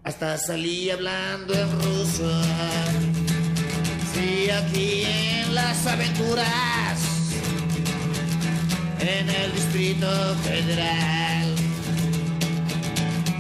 Hasta 0.06 0.38
salí 0.38 0.90
hablando 0.90 1.54
en 1.54 1.72
ruso 1.82 3.11
aquí 4.50 5.04
en 5.06 5.56
las 5.56 5.86
aventuras, 5.88 7.00
en 9.00 9.30
el 9.30 9.54
Distrito 9.54 10.08
Federal. 10.44 11.56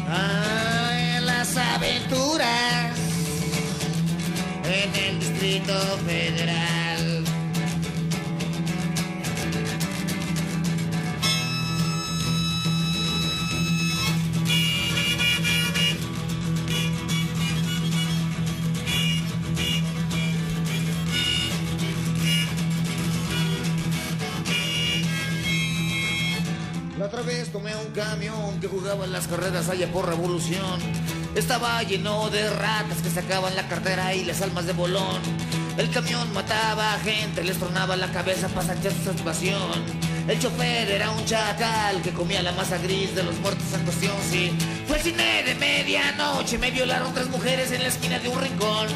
Ah, 0.09 1.17
en 1.17 1.25
las 1.25 1.55
aventuras, 1.55 2.97
en 4.65 4.95
el 4.95 5.19
Distrito 5.19 5.79
Federal. 6.05 7.20
Otra 27.12 27.24
vez 27.24 27.51
tomé 27.51 27.76
un 27.76 27.91
camión 27.91 28.62
que 28.62 28.70
jugaba 28.70 29.03
en 29.03 29.12
las 29.12 29.28
carreras 29.28 29.68
allá 29.68 29.91
por 29.91 30.07
revolución. 30.07 30.80
Estaba 31.36 31.84
lleno 31.84 32.30
de 32.30 32.49
ratas 32.49 33.01
que 33.03 33.09
sacaban 33.09 33.53
la 33.53 33.68
cartera 33.68 34.16
y 34.16 34.24
las 34.24 34.41
almas 34.41 34.66
de 34.66 34.72
bolón. 34.72 35.20
El 35.78 35.89
camión 35.89 36.32
mataba 36.32 36.93
a 36.93 36.99
gente, 36.99 37.43
les 37.43 37.57
tronaba 37.57 37.97
la 37.97 38.09
cabeza 38.14 38.47
para 38.47 38.68
sacar 38.68 38.93
su 38.93 39.03
satisfacción. 39.03 39.84
El 40.26 40.39
chofer 40.39 40.89
era 40.89 41.12
un 41.12 41.26
chacal 41.26 42.01
que 42.01 42.12
comía 42.12 42.41
la 42.41 42.53
masa 42.53 42.78
gris 42.78 43.14
de 43.14 43.24
los 43.24 43.38
muertos 43.39 43.74
en 43.74 43.84
cuestión. 43.84 44.16
Fue 44.88 44.95
el 44.95 45.03
cine 45.03 45.43
de 45.43 45.55
medianoche, 45.55 46.57
me 46.59 46.72
violaron 46.72 47.14
tres 47.14 47.28
mujeres 47.28 47.74
en 47.74 47.82
la 47.82 47.89
esquina 47.89 48.20
de 48.20 48.30
un 48.30 48.39
rincón. 48.39 48.88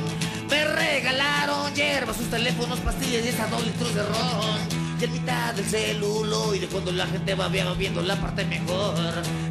Me 0.49 0.63
regalaron 0.63 1.75
hierbas, 1.75 2.15
sus 2.15 2.29
teléfonos, 2.29 2.79
pastillas 2.79 3.25
y 3.25 3.27
hasta 3.27 3.47
dos 3.47 3.65
litros 3.65 3.93
de 3.93 4.03
ron. 4.03 4.84
Y 4.99 5.03
en 5.03 5.11
mitad 5.11 5.53
del 5.53 5.65
celuloide 5.65 6.67
cuando 6.67 6.91
la 6.91 7.05
gente 7.07 7.35
va 7.35 7.49
viendo 7.49 8.01
la 8.01 8.15
parte 8.15 8.45
mejor. 8.45 8.95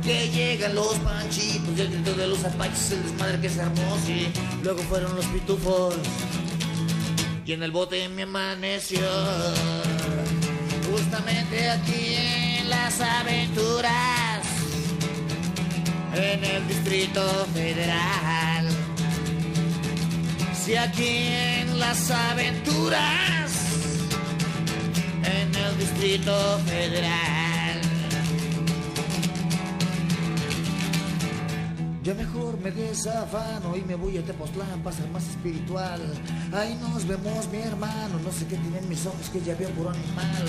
Que 0.03 0.29
llegan 0.29 0.75
los 0.75 0.95
panchitos 0.99 1.77
y 1.77 1.81
el 1.81 1.89
grito 1.89 2.15
de 2.15 2.27
los 2.27 2.45
apaches 2.45 2.93
El 2.93 3.03
desmadre 3.03 3.41
que 3.41 3.49
se 3.49 3.63
armó, 3.63 3.99
sí 4.05 4.29
Luego 4.63 4.83
fueron 4.83 5.17
los 5.17 5.25
pitufos 5.27 5.95
Y 7.47 7.53
en 7.53 7.63
el 7.63 7.71
bote 7.71 8.09
me 8.11 8.23
amaneció. 8.23 9.01
Justamente 10.91 11.71
aquí 11.71 12.17
en 12.59 12.71
las 12.71 13.01
aventuras 13.01 14.47
En 16.15 16.45
el 16.45 16.69
Distrito 16.69 17.23
Federal. 17.55 18.69
Si 20.65 20.77
aquí 20.77 21.27
en 21.29 21.79
las 21.79 22.11
aventuras 22.11 23.44
en 25.71 25.79
Distrito 25.79 26.59
Federal. 26.67 27.81
Yo 32.03 32.15
mejor 32.15 32.61
me 32.61 32.71
desafano 32.71 33.75
y 33.75 33.81
me 33.83 33.95
voy 33.95 34.19
a 34.19 34.23
Tepoztlán 34.23 34.83
para 34.83 34.95
ser 34.95 35.09
más 35.09 35.27
espiritual. 35.27 36.01
Ahí 36.53 36.79
nos 36.81 37.07
vemos, 37.07 37.49
mi 37.49 37.59
hermano. 37.59 38.19
No 38.23 38.31
sé 38.31 38.47
qué 38.47 38.57
tienen 38.57 38.87
mis 38.89 39.07
ojos 39.07 39.31
que 39.33 39.41
ya 39.41 39.55
veo 39.55 39.71
por 39.71 39.89
animal. 39.89 40.45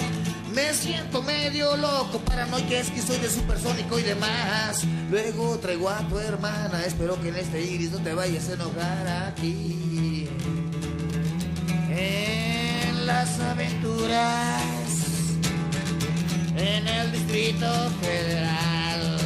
Me 0.53 0.73
siento 0.73 1.21
medio 1.23 1.77
loco, 1.77 2.19
paranoico, 2.19 2.73
es 2.73 2.89
que 2.89 3.01
soy 3.01 3.17
de 3.19 3.29
supersónico 3.29 3.97
y 3.99 4.03
demás. 4.03 4.83
Luego 5.09 5.57
traigo 5.59 5.89
a 5.89 5.99
tu 6.09 6.19
hermana. 6.19 6.83
Espero 6.85 7.21
que 7.21 7.29
en 7.29 7.37
este 7.37 7.61
iris 7.61 7.91
no 7.91 7.99
te 7.99 8.13
vayas 8.13 8.49
a 8.49 8.53
enojar 8.53 9.07
aquí. 9.29 10.27
Eh 11.89 12.45
las 13.05 13.39
aventuras 13.39 14.84
en 16.57 16.87
el 16.87 17.11
Distrito 17.11 17.67
Federal. 18.01 19.17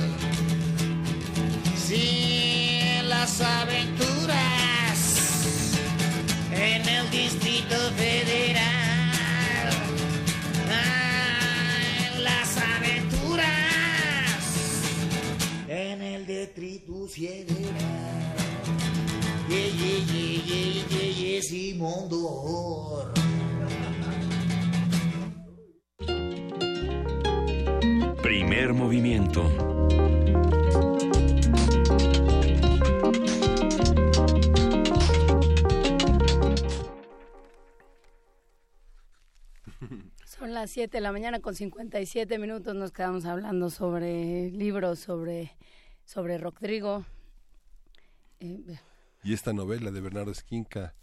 Sí, 1.77 2.79
las 3.07 3.41
aventuras 3.41 4.37
en 6.51 6.87
el 6.87 7.09
Distrito 7.11 7.75
Federal. 7.97 8.63
Ah, 10.71 12.19
las 12.19 12.57
aventuras 12.57 13.47
en 15.67 16.01
el 16.01 16.25
Distrito 16.25 17.07
Federal. 17.07 18.19
Yeah, 19.49 19.57
yeah, 19.57 19.97
yeah, 20.05 20.43
yeah, 20.45 20.85
yeah, 20.89 21.09
yeah, 21.11 21.41
Simón 21.41 22.07
Primer 28.29 28.75
movimiento. 28.75 29.41
Son 40.25 40.53
las 40.53 40.69
7 40.69 40.95
de 40.95 41.01
la 41.01 41.11
mañana 41.11 41.39
con 41.39 41.55
57 41.55 42.37
minutos. 42.37 42.75
Nos 42.75 42.91
quedamos 42.91 43.25
hablando 43.25 43.71
sobre 43.71 44.51
libros, 44.51 44.99
sobre, 44.99 45.57
sobre 46.05 46.37
Rodrigo. 46.37 47.05
Eh, 48.39 48.77
y 49.23 49.33
esta 49.33 49.53
novela 49.53 49.89
de 49.89 50.01
Bernardo 50.01 50.31
Esquinca, 50.31 50.93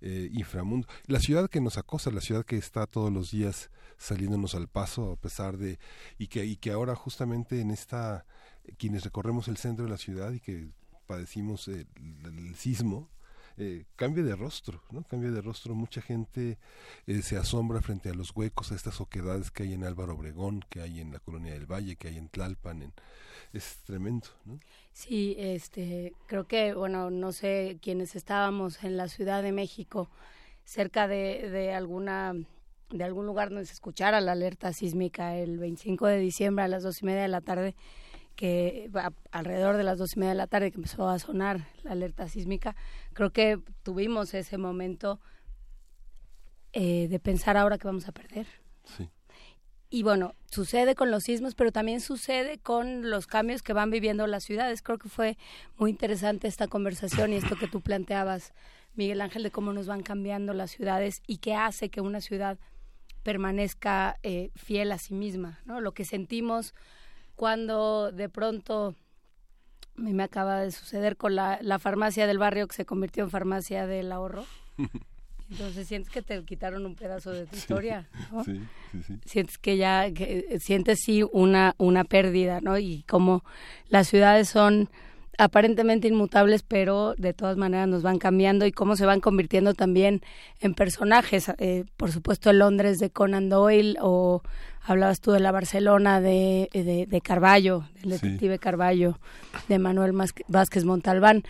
eh, 0.00 0.30
inframundo. 0.32 0.88
La 1.06 1.20
ciudad 1.20 1.48
que 1.50 1.60
nos 1.60 1.78
acosa, 1.78 2.10
la 2.10 2.20
ciudad 2.20 2.44
que 2.44 2.56
está 2.56 2.86
todos 2.86 3.12
los 3.12 3.30
días 3.30 3.70
saliéndonos 3.98 4.54
al 4.54 4.68
paso 4.68 5.12
a 5.12 5.16
pesar 5.16 5.58
de 5.58 5.78
y 6.18 6.28
que 6.28 6.44
y 6.46 6.56
que 6.56 6.72
ahora 6.72 6.94
justamente 6.94 7.60
en 7.60 7.70
esta 7.70 8.24
quienes 8.78 9.04
recorremos 9.04 9.48
el 9.48 9.58
centro 9.58 9.84
de 9.84 9.90
la 9.90 9.98
ciudad 9.98 10.32
y 10.32 10.40
que 10.40 10.68
padecimos 11.06 11.68
el, 11.68 11.86
sismo 12.56 13.10
eh, 13.56 13.84
cambia 13.96 14.22
de 14.22 14.36
rostro, 14.36 14.82
¿no? 14.90 15.02
Cambia 15.02 15.30
de 15.30 15.42
rostro. 15.42 15.74
Mucha 15.74 16.00
gente 16.00 16.58
eh, 17.06 17.20
se 17.20 17.36
asombra 17.36 17.82
frente 17.82 18.08
a 18.08 18.14
los 18.14 18.34
huecos, 18.34 18.72
a 18.72 18.74
estas 18.74 19.00
oquedades 19.00 19.50
que 19.50 19.64
hay 19.64 19.74
en 19.74 19.84
Álvaro 19.84 20.14
Obregón, 20.14 20.64
que 20.70 20.80
hay 20.80 21.00
en 21.00 21.12
la 21.12 21.18
Colonia 21.18 21.52
del 21.52 21.66
Valle, 21.66 21.96
que 21.96 22.08
hay 22.08 22.16
en 22.16 22.28
Tlalpan. 22.28 22.82
En, 22.82 22.94
es 23.52 23.78
tremendo, 23.84 24.28
¿no? 24.44 24.60
Sí, 24.92 25.34
este, 25.38 26.12
creo 26.26 26.46
que, 26.46 26.74
bueno, 26.74 27.10
no 27.10 27.32
sé, 27.32 27.78
quienes 27.80 28.16
estábamos 28.16 28.82
en 28.84 28.96
la 28.96 29.08
Ciudad 29.08 29.42
de 29.42 29.52
México, 29.52 30.10
cerca 30.64 31.08
de, 31.08 31.48
de 31.50 31.72
alguna 31.72 32.34
de 32.90 33.04
algún 33.04 33.26
lugar 33.26 33.50
donde 33.50 33.66
se 33.66 33.72
escuchara 33.72 34.20
la 34.20 34.32
alerta 34.32 34.72
sísmica 34.72 35.36
el 35.36 35.58
25 35.58 36.06
de 36.06 36.18
diciembre 36.18 36.64
a 36.64 36.68
las 36.68 36.82
dos 36.82 37.02
y 37.02 37.06
media 37.06 37.22
de 37.22 37.28
la 37.28 37.40
tarde, 37.40 37.76
que 38.34 38.90
alrededor 39.30 39.76
de 39.76 39.84
las 39.84 39.98
dos 39.98 40.16
y 40.16 40.18
media 40.18 40.30
de 40.30 40.38
la 40.38 40.46
tarde 40.46 40.70
que 40.70 40.76
empezó 40.76 41.08
a 41.08 41.18
sonar 41.18 41.68
la 41.82 41.92
alerta 41.92 42.28
sísmica, 42.28 42.74
creo 43.12 43.30
que 43.30 43.60
tuvimos 43.82 44.34
ese 44.34 44.58
momento 44.58 45.20
eh, 46.72 47.08
de 47.08 47.20
pensar 47.20 47.56
ahora 47.56 47.78
que 47.78 47.86
vamos 47.86 48.08
a 48.08 48.12
perder. 48.12 48.46
Sí. 48.84 49.08
Y 49.92 50.04
bueno, 50.04 50.36
sucede 50.50 50.94
con 50.94 51.10
los 51.10 51.24
sismos, 51.24 51.56
pero 51.56 51.72
también 51.72 52.00
sucede 52.00 52.58
con 52.58 53.10
los 53.10 53.26
cambios 53.26 53.60
que 53.60 53.72
van 53.72 53.90
viviendo 53.90 54.26
las 54.28 54.44
ciudades. 54.44 54.82
Creo 54.82 54.98
que 54.98 55.08
fue 55.08 55.36
muy 55.78 55.90
interesante 55.90 56.46
esta 56.46 56.68
conversación 56.68 57.32
y 57.32 57.36
esto 57.36 57.56
que 57.56 57.66
tú 57.66 57.80
planteabas, 57.80 58.52
Miguel 58.94 59.20
Ángel, 59.20 59.42
de 59.42 59.50
cómo 59.50 59.72
nos 59.72 59.88
van 59.88 60.04
cambiando 60.04 60.54
las 60.54 60.70
ciudades 60.70 61.22
y 61.26 61.38
qué 61.38 61.56
hace 61.56 61.90
que 61.90 62.00
una 62.00 62.20
ciudad 62.20 62.56
permanezca 63.24 64.18
eh, 64.22 64.50
fiel 64.54 64.92
a 64.92 64.98
sí 64.98 65.12
misma, 65.12 65.60
¿no? 65.64 65.80
Lo 65.80 65.92
que 65.92 66.04
sentimos 66.04 66.72
cuando 67.34 68.12
de 68.12 68.28
pronto 68.28 68.94
mí 69.96 70.14
me 70.14 70.22
acaba 70.22 70.60
de 70.60 70.70
suceder 70.70 71.16
con 71.16 71.34
la, 71.34 71.58
la 71.62 71.78
farmacia 71.78 72.26
del 72.26 72.38
barrio 72.38 72.66
que 72.68 72.76
se 72.76 72.86
convirtió 72.86 73.24
en 73.24 73.30
farmacia 73.30 73.86
del 73.86 74.12
ahorro. 74.12 74.44
Entonces 75.50 75.88
sientes 75.88 76.12
que 76.12 76.22
te 76.22 76.42
quitaron 76.44 76.86
un 76.86 76.94
pedazo 76.94 77.30
de 77.30 77.46
tu 77.46 77.56
historia, 77.56 78.08
¿no? 78.32 78.44
Sí, 78.44 78.60
sí, 78.92 79.02
sí. 79.02 79.14
Sientes 79.24 79.58
que 79.58 79.76
ya, 79.76 80.10
que, 80.12 80.58
sientes 80.60 81.00
sí 81.04 81.24
una, 81.32 81.74
una 81.78 82.04
pérdida, 82.04 82.60
¿no? 82.60 82.78
Y 82.78 83.02
como 83.08 83.44
las 83.88 84.08
ciudades 84.08 84.48
son 84.48 84.88
aparentemente 85.40 86.06
inmutables, 86.06 86.62
pero 86.62 87.14
de 87.16 87.32
todas 87.32 87.56
maneras 87.56 87.88
nos 87.88 88.02
van 88.02 88.18
cambiando 88.18 88.66
y 88.66 88.72
cómo 88.72 88.94
se 88.94 89.06
van 89.06 89.20
convirtiendo 89.20 89.72
también 89.72 90.20
en 90.60 90.74
personajes. 90.74 91.50
Eh, 91.58 91.84
por 91.96 92.12
supuesto, 92.12 92.50
el 92.50 92.58
Londres 92.58 92.98
de 92.98 93.08
Conan 93.08 93.48
Doyle 93.48 93.96
o 94.02 94.42
hablabas 94.82 95.20
tú 95.20 95.32
de 95.32 95.40
la 95.40 95.50
Barcelona 95.50 96.20
de, 96.20 96.68
de, 96.72 97.06
de 97.06 97.20
Carballo, 97.22 97.84
del 98.02 98.10
detective 98.10 98.58
Carballo, 98.58 99.18
de 99.68 99.78
Manuel 99.78 100.12
Vázquez 100.48 100.84
Montalbán 100.84 101.42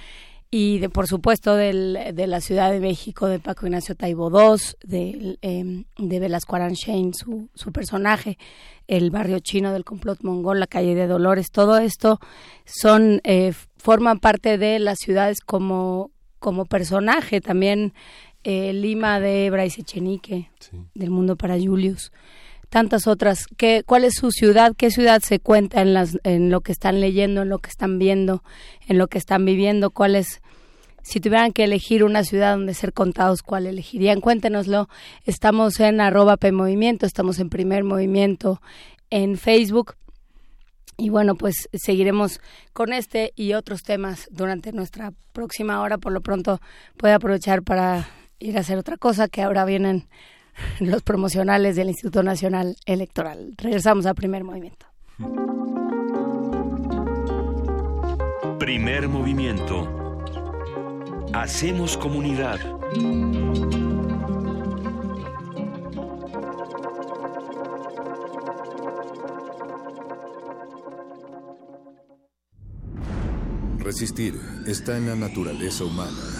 y 0.50 0.78
de, 0.80 0.88
por 0.88 1.06
supuesto 1.06 1.54
del, 1.54 1.96
de 2.12 2.26
la 2.26 2.40
Ciudad 2.40 2.72
de 2.72 2.80
México 2.80 3.28
de 3.28 3.38
Paco 3.38 3.66
Ignacio 3.66 3.94
Taibo 3.94 4.30
II, 4.30 4.60
de, 4.82 5.38
eh, 5.42 5.84
de 5.96 6.20
Velasco 6.20 6.58
Shane, 6.58 7.12
su, 7.14 7.48
su 7.54 7.70
personaje, 7.70 8.36
el 8.88 9.12
barrio 9.12 9.38
chino 9.38 9.72
del 9.72 9.84
complot 9.84 10.22
mongol, 10.22 10.58
la 10.58 10.66
calle 10.66 10.96
de 10.96 11.06
Dolores, 11.06 11.52
todo 11.52 11.78
esto 11.78 12.18
son 12.64 13.20
eh, 13.22 13.52
forman 13.76 14.18
parte 14.18 14.58
de 14.58 14.80
las 14.80 14.98
ciudades 14.98 15.40
como, 15.40 16.10
como 16.40 16.64
personaje, 16.64 17.40
también 17.40 17.94
eh, 18.42 18.72
Lima 18.72 19.20
de 19.20 19.50
Bryce 19.50 19.82
Echenique, 19.82 20.50
del 20.94 21.10
Mundo 21.10 21.36
para 21.36 21.58
Julius 21.60 22.10
tantas 22.70 23.06
otras. 23.06 23.46
¿Qué, 23.56 23.82
¿Cuál 23.84 24.04
es 24.04 24.14
su 24.14 24.30
ciudad? 24.30 24.72
¿Qué 24.76 24.90
ciudad 24.90 25.20
se 25.20 25.40
cuenta 25.40 25.82
en, 25.82 25.92
las, 25.92 26.18
en 26.22 26.50
lo 26.50 26.62
que 26.62 26.72
están 26.72 27.00
leyendo, 27.00 27.42
en 27.42 27.50
lo 27.50 27.58
que 27.58 27.68
están 27.68 27.98
viendo, 27.98 28.42
en 28.88 28.96
lo 28.96 29.08
que 29.08 29.18
están 29.18 29.44
viviendo? 29.44 29.90
¿Cuál 29.90 30.16
es, 30.16 30.40
si 31.02 31.20
tuvieran 31.20 31.52
que 31.52 31.64
elegir 31.64 32.04
una 32.04 32.24
ciudad 32.24 32.54
donde 32.54 32.72
ser 32.72 32.92
contados, 32.92 33.42
cuál 33.42 33.66
elegirían? 33.66 34.20
Cuéntenoslo. 34.20 34.88
Estamos 35.26 35.78
en 35.80 36.00
arroba 36.00 36.36
P 36.36 36.52
Movimiento, 36.52 37.04
estamos 37.04 37.38
en 37.40 37.50
Primer 37.50 37.84
Movimiento 37.84 38.62
en 39.10 39.36
Facebook. 39.36 39.96
Y 40.96 41.08
bueno, 41.08 41.34
pues 41.34 41.68
seguiremos 41.72 42.40
con 42.72 42.92
este 42.92 43.32
y 43.34 43.54
otros 43.54 43.82
temas 43.82 44.28
durante 44.30 44.72
nuestra 44.72 45.12
próxima 45.32 45.80
hora. 45.80 45.98
Por 45.98 46.12
lo 46.12 46.20
pronto, 46.20 46.60
puede 46.96 47.14
aprovechar 47.14 47.62
para 47.62 48.08
ir 48.38 48.56
a 48.56 48.60
hacer 48.60 48.78
otra 48.78 48.96
cosa 48.96 49.26
que 49.26 49.42
ahora 49.42 49.64
vienen 49.64 50.06
los 50.80 51.02
promocionales 51.02 51.76
del 51.76 51.88
Instituto 51.88 52.22
Nacional 52.22 52.76
Electoral. 52.86 53.54
Regresamos 53.56 54.06
a 54.06 54.14
primer 54.14 54.44
movimiento. 54.44 54.86
Primer 58.58 59.08
movimiento. 59.08 59.88
Hacemos 61.32 61.96
comunidad. 61.96 62.58
Resistir 73.78 74.34
está 74.66 74.96
en 74.96 75.08
la 75.08 75.16
naturaleza 75.16 75.84
humana. 75.84 76.39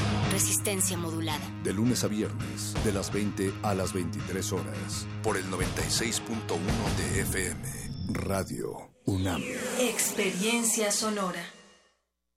Resistencia 0.31 0.97
modulada. 0.97 1.45
De 1.61 1.73
lunes 1.73 2.05
a 2.05 2.07
viernes, 2.07 2.73
de 2.85 2.93
las 2.93 3.11
20 3.11 3.53
a 3.63 3.73
las 3.73 3.91
23 3.91 4.53
horas, 4.53 5.05
por 5.23 5.35
el 5.35 5.43
96.1 5.51 6.15
de 6.97 7.21
FM, 7.21 7.61
Radio 8.13 8.91
UNAM. 9.05 9.41
Experiencia 9.79 10.91
sonora. 10.91 11.60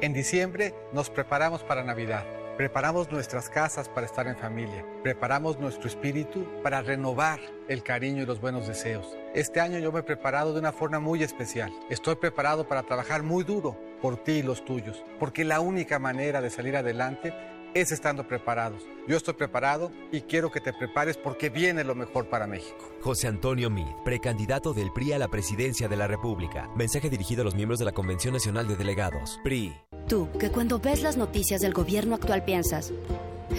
En 0.00 0.12
diciembre 0.12 0.74
nos 0.92 1.10
preparamos 1.10 1.62
para 1.62 1.84
Navidad. 1.84 2.24
Preparamos 2.56 3.10
nuestras 3.10 3.48
casas 3.48 3.88
para 3.88 4.06
estar 4.06 4.26
en 4.26 4.36
familia. 4.36 4.84
Preparamos 5.02 5.58
nuestro 5.58 5.88
espíritu 5.88 6.46
para 6.62 6.82
renovar 6.82 7.40
el 7.68 7.82
cariño 7.82 8.22
y 8.22 8.26
los 8.26 8.40
buenos 8.40 8.66
deseos. 8.66 9.16
Este 9.34 9.60
año 9.60 9.78
yo 9.78 9.92
me 9.92 10.00
he 10.00 10.02
preparado 10.02 10.52
de 10.52 10.60
una 10.60 10.72
forma 10.72 11.00
muy 11.00 11.22
especial. 11.22 11.72
Estoy 11.88 12.16
preparado 12.16 12.66
para 12.66 12.82
trabajar 12.82 13.22
muy 13.22 13.44
duro 13.44 13.76
por 14.00 14.16
ti 14.22 14.32
y 14.32 14.42
los 14.42 14.64
tuyos, 14.64 15.04
porque 15.18 15.44
la 15.44 15.60
única 15.60 15.98
manera 15.98 16.40
de 16.40 16.50
salir 16.50 16.76
adelante 16.76 17.32
es 17.74 17.92
estando 17.92 18.26
preparados. 18.26 18.82
Yo 19.08 19.16
estoy 19.16 19.34
preparado 19.34 19.90
y 20.10 20.22
quiero 20.22 20.50
que 20.50 20.60
te 20.60 20.72
prepares 20.72 21.16
porque 21.16 21.50
viene 21.50 21.84
lo 21.84 21.94
mejor 21.94 22.28
para 22.28 22.46
México. 22.46 22.88
José 23.00 23.28
Antonio 23.28 23.70
Mid, 23.70 23.86
precandidato 24.04 24.72
del 24.74 24.92
PRI 24.92 25.12
a 25.14 25.18
la 25.18 25.28
presidencia 25.28 25.88
de 25.88 25.96
la 25.96 26.06
República. 26.06 26.68
Mensaje 26.76 27.10
dirigido 27.10 27.42
a 27.42 27.44
los 27.44 27.54
miembros 27.54 27.78
de 27.78 27.84
la 27.84 27.92
Convención 27.92 28.34
Nacional 28.34 28.68
de 28.68 28.76
Delegados. 28.76 29.40
PRI. 29.42 29.74
Tú, 30.08 30.28
que 30.38 30.50
cuando 30.50 30.78
ves 30.78 31.02
las 31.02 31.16
noticias 31.16 31.60
del 31.60 31.72
gobierno 31.72 32.14
actual 32.14 32.44
piensas, 32.44 32.92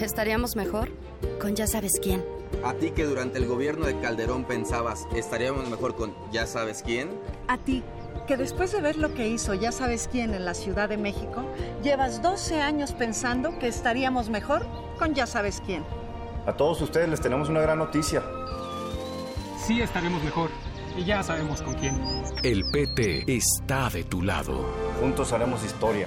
¿estaríamos 0.00 0.56
mejor? 0.56 0.90
Con 1.40 1.56
ya 1.56 1.66
sabes 1.66 1.92
quién. 2.02 2.24
A 2.64 2.74
ti 2.74 2.90
que 2.90 3.04
durante 3.04 3.38
el 3.38 3.46
gobierno 3.46 3.86
de 3.86 3.98
Calderón 3.98 4.44
pensabas, 4.44 5.06
¿estaríamos 5.14 5.68
mejor 5.68 5.96
con 5.96 6.14
ya 6.32 6.46
sabes 6.46 6.82
quién? 6.82 7.10
A 7.48 7.58
ti 7.58 7.82
que 8.26 8.36
después 8.36 8.72
de 8.72 8.80
ver 8.80 8.96
lo 8.96 9.14
que 9.14 9.28
hizo 9.28 9.54
ya 9.54 9.72
sabes 9.72 10.08
quién 10.10 10.34
en 10.34 10.44
la 10.44 10.54
Ciudad 10.54 10.88
de 10.88 10.96
México, 10.96 11.44
llevas 11.82 12.22
12 12.22 12.60
años 12.60 12.92
pensando 12.92 13.58
que 13.58 13.68
estaríamos 13.68 14.30
mejor 14.30 14.66
con 14.98 15.14
ya 15.14 15.26
sabes 15.26 15.62
quién. 15.64 15.84
A 16.46 16.52
todos 16.52 16.80
ustedes 16.80 17.08
les 17.08 17.20
tenemos 17.20 17.48
una 17.48 17.60
gran 17.60 17.78
noticia. 17.78 18.22
Sí 19.66 19.80
estaremos 19.80 20.22
mejor 20.22 20.50
y 20.96 21.04
ya 21.04 21.22
sabemos 21.22 21.62
con 21.62 21.74
quién. 21.74 22.00
El 22.42 22.62
PT 22.72 23.24
está 23.26 23.88
de 23.90 24.04
tu 24.04 24.22
lado. 24.22 24.66
Juntos 25.00 25.32
haremos 25.32 25.64
historia. 25.64 26.06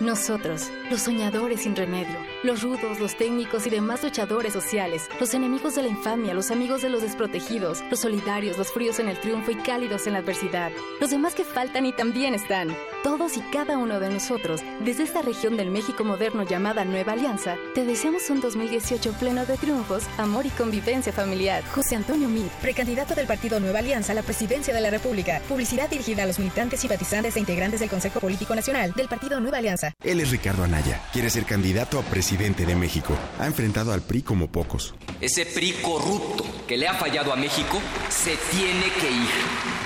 Nosotros, 0.00 0.70
los 0.90 1.02
soñadores 1.02 1.60
sin 1.60 1.76
remedio, 1.76 2.16
los 2.42 2.62
rudos, 2.62 2.98
los 2.98 3.18
técnicos 3.18 3.66
y 3.66 3.70
demás 3.70 4.02
luchadores 4.02 4.54
sociales, 4.54 5.10
los 5.20 5.34
enemigos 5.34 5.74
de 5.74 5.82
la 5.82 5.88
infamia, 5.88 6.32
los 6.32 6.50
amigos 6.50 6.80
de 6.80 6.88
los 6.88 7.02
desprotegidos, 7.02 7.84
los 7.90 8.00
solidarios, 8.00 8.56
los 8.56 8.72
fríos 8.72 8.98
en 8.98 9.10
el 9.10 9.20
triunfo 9.20 9.50
y 9.50 9.56
cálidos 9.56 10.06
en 10.06 10.14
la 10.14 10.20
adversidad, 10.20 10.72
los 11.02 11.10
demás 11.10 11.34
que 11.34 11.44
faltan 11.44 11.84
y 11.84 11.92
también 11.92 12.32
están. 12.32 12.74
Todos 13.04 13.36
y 13.36 13.40
cada 13.52 13.76
uno 13.76 14.00
de 14.00 14.08
nosotros, 14.08 14.62
desde 14.82 15.02
esta 15.02 15.20
región 15.20 15.58
del 15.58 15.70
México 15.70 16.02
moderno 16.02 16.44
llamada 16.44 16.86
Nueva 16.86 17.12
Alianza, 17.12 17.56
te 17.74 17.84
deseamos 17.84 18.30
un 18.30 18.40
2018 18.40 19.12
pleno 19.20 19.44
de 19.44 19.58
triunfos, 19.58 20.04
amor 20.16 20.46
y 20.46 20.50
convivencia 20.50 21.12
familiar. 21.12 21.62
José 21.74 21.96
Antonio 21.96 22.28
Mid, 22.28 22.46
precandidato 22.62 23.14
del 23.14 23.26
Partido 23.26 23.60
Nueva 23.60 23.80
Alianza 23.80 24.12
a 24.12 24.14
la 24.14 24.22
presidencia 24.22 24.72
de 24.72 24.80
la 24.80 24.88
República. 24.88 25.42
Publicidad 25.46 25.90
dirigida 25.90 26.22
a 26.22 26.26
los 26.26 26.38
militantes, 26.38 26.80
simpatizantes 26.80 27.36
e 27.36 27.40
integrantes 27.40 27.80
del 27.80 27.90
Consejo 27.90 28.18
Político 28.18 28.54
Nacional 28.54 28.94
del 28.94 29.06
Partido 29.06 29.40
Nueva 29.40 29.58
Alianza. 29.58 29.89
Él 30.02 30.20
es 30.20 30.30
Ricardo 30.30 30.64
Anaya. 30.64 31.02
Quiere 31.12 31.30
ser 31.30 31.44
candidato 31.44 31.98
a 31.98 32.02
presidente 32.02 32.66
de 32.66 32.74
México. 32.76 33.14
Ha 33.38 33.46
enfrentado 33.46 33.92
al 33.92 34.02
PRI 34.02 34.22
como 34.22 34.50
pocos. 34.50 34.94
Ese 35.20 35.46
PRI 35.46 35.72
corrupto 35.82 36.44
que 36.66 36.76
le 36.76 36.88
ha 36.88 36.94
fallado 36.94 37.32
a 37.32 37.36
México 37.36 37.80
se 38.08 38.36
tiene 38.50 38.84
que 39.00 39.10
ir. 39.10 39.28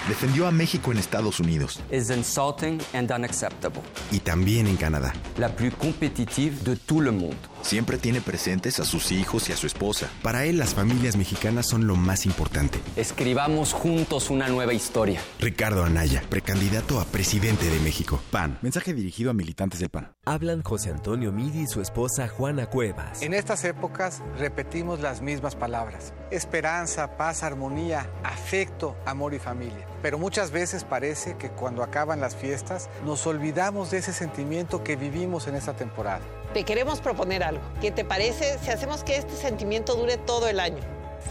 Defendió 0.08 0.46
a 0.46 0.50
México 0.50 0.92
en 0.92 0.98
Estados 0.98 1.40
Unidos. 1.40 1.80
Es 1.90 2.10
insulting 2.10 2.78
and 2.92 3.10
unacceptable. 3.10 3.80
Y 4.10 4.20
también 4.20 4.66
en 4.66 4.76
Canadá. 4.76 5.14
La 5.38 5.48
plus 5.48 5.74
competitive 5.74 6.56
de 6.62 6.76
todo 6.76 7.00
el 7.00 7.12
mundo. 7.12 7.53
Siempre 7.64 7.96
tiene 7.96 8.20
presentes 8.20 8.78
a 8.78 8.84
sus 8.84 9.10
hijos 9.10 9.48
y 9.48 9.52
a 9.52 9.56
su 9.56 9.66
esposa. 9.66 10.10
Para 10.22 10.44
él, 10.44 10.58
las 10.58 10.74
familias 10.74 11.16
mexicanas 11.16 11.66
son 11.66 11.86
lo 11.86 11.96
más 11.96 12.26
importante. 12.26 12.78
Escribamos 12.94 13.72
juntos 13.72 14.28
una 14.28 14.48
nueva 14.48 14.74
historia. 14.74 15.22
Ricardo 15.40 15.82
Anaya, 15.82 16.22
precandidato 16.28 17.00
a 17.00 17.06
presidente 17.06 17.70
de 17.70 17.80
México. 17.80 18.20
PAN. 18.30 18.58
Mensaje 18.60 18.92
dirigido 18.92 19.30
a 19.30 19.34
militantes 19.34 19.80
del 19.80 19.88
PAN. 19.88 20.12
Hablan 20.26 20.62
José 20.62 20.90
Antonio 20.90 21.32
Midi 21.32 21.62
y 21.62 21.66
su 21.66 21.80
esposa 21.80 22.28
Juana 22.28 22.66
Cuevas. 22.66 23.22
En 23.22 23.32
estas 23.32 23.64
épocas 23.64 24.20
repetimos 24.38 25.00
las 25.00 25.22
mismas 25.22 25.56
palabras. 25.56 26.12
Esperanza, 26.30 27.16
paz, 27.16 27.42
armonía, 27.42 28.10
afecto, 28.24 28.94
amor 29.06 29.32
y 29.32 29.38
familia. 29.38 29.88
Pero 30.02 30.18
muchas 30.18 30.50
veces 30.50 30.84
parece 30.84 31.38
que 31.38 31.48
cuando 31.48 31.82
acaban 31.82 32.20
las 32.20 32.36
fiestas 32.36 32.90
nos 33.06 33.26
olvidamos 33.26 33.90
de 33.90 33.98
ese 33.98 34.12
sentimiento 34.12 34.84
que 34.84 34.96
vivimos 34.96 35.46
en 35.46 35.54
esta 35.54 35.74
temporada. 35.74 36.20
Te 36.54 36.62
queremos 36.62 37.00
proponer 37.00 37.42
algo. 37.42 37.62
¿Qué 37.80 37.90
te 37.90 38.04
parece 38.04 38.60
si 38.62 38.70
hacemos 38.70 39.02
que 39.02 39.16
este 39.16 39.34
sentimiento 39.34 39.96
dure 39.96 40.16
todo 40.18 40.46
el 40.46 40.60
año? 40.60 40.78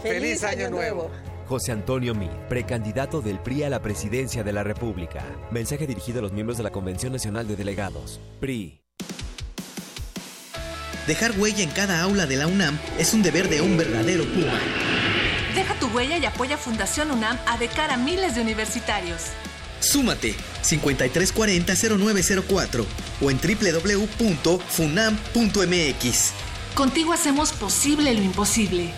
¡Feliz, 0.02 0.44
año, 0.44 0.68
nuevo. 0.68 1.10
José 1.48 1.72
Antonio 1.72 2.14
Mid, 2.14 2.28
precandidato 2.50 3.22
del 3.22 3.38
PRI 3.38 3.62
a 3.62 3.70
la 3.70 3.80
presidencia 3.80 4.44
de 4.44 4.52
la 4.52 4.62
República. 4.62 5.24
Mensaje 5.50 5.86
dirigido 5.86 6.18
a 6.18 6.22
los 6.22 6.32
miembros 6.32 6.58
de 6.58 6.64
la 6.64 6.70
Convención 6.72 7.10
Nacional 7.10 7.48
de 7.48 7.56
Delegados. 7.56 8.20
PRI. 8.38 8.82
Dejar 11.06 11.32
huella 11.38 11.62
en 11.62 11.70
cada 11.70 12.02
aula 12.02 12.26
de 12.26 12.36
la 12.36 12.46
UNAM 12.46 12.78
es 12.98 13.14
un 13.14 13.22
deber 13.22 13.48
de 13.48 13.62
un 13.62 13.78
verdadero 13.78 14.24
Puma. 14.24 14.60
Deja 15.54 15.74
tu 15.78 15.86
huella 15.88 16.18
y 16.18 16.26
apoya 16.26 16.58
Fundación 16.58 17.10
UNAM 17.10 17.38
a 17.46 17.56
de 17.56 17.68
cara 17.68 17.94
a 17.94 17.96
miles 17.96 18.34
de 18.34 18.42
universitarios. 18.42 19.28
Súmate 19.84 20.34
5340-0904 20.62 22.84
o 23.20 23.30
en 23.30 23.38
www.funam.mx. 23.38 26.32
Contigo 26.74 27.12
hacemos 27.12 27.52
posible 27.52 28.14
lo 28.14 28.22
imposible. 28.22 28.92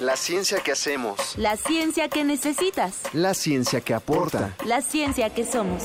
La 0.00 0.16
ciencia 0.16 0.58
que 0.60 0.72
hacemos. 0.72 1.20
La 1.36 1.56
ciencia 1.56 2.08
que 2.08 2.24
necesitas. 2.24 2.94
La 3.12 3.32
ciencia 3.32 3.80
que 3.80 3.94
aporta. 3.94 4.56
La 4.66 4.82
ciencia 4.82 5.30
que 5.30 5.46
somos. 5.46 5.84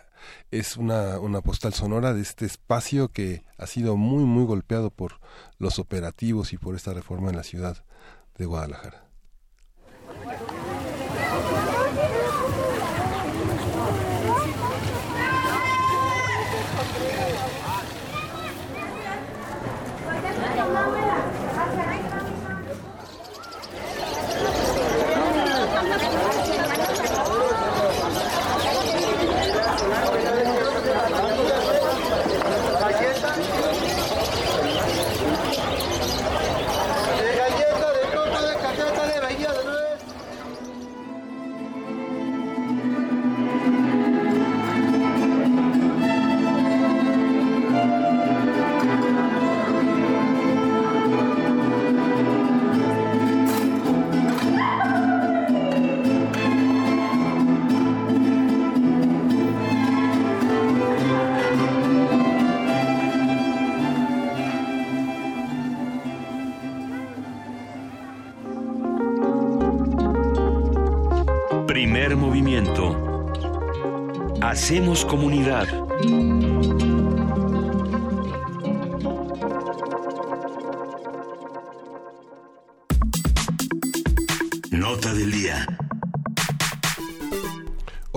Es 0.51 0.77
una, 0.77 1.19
una 1.19 1.41
postal 1.41 1.73
sonora 1.73 2.13
de 2.13 2.21
este 2.21 2.45
espacio 2.45 3.09
que 3.09 3.43
ha 3.57 3.67
sido 3.67 3.97
muy, 3.97 4.23
muy 4.23 4.45
golpeado 4.45 4.89
por 4.89 5.19
los 5.59 5.79
operativos 5.79 6.53
y 6.53 6.57
por 6.57 6.75
esta 6.75 6.93
reforma 6.93 7.29
en 7.29 7.35
la 7.35 7.43
ciudad 7.43 7.83
de 8.37 8.45
Guadalajara. 8.45 9.04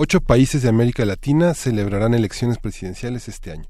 Ocho 0.09 0.21
países 0.21 0.63
de 0.63 0.69
América 0.69 1.05
Latina 1.05 1.53
celebrarán 1.53 2.15
elecciones 2.15 2.57
presidenciales 2.57 3.27
este 3.27 3.51
año. 3.51 3.69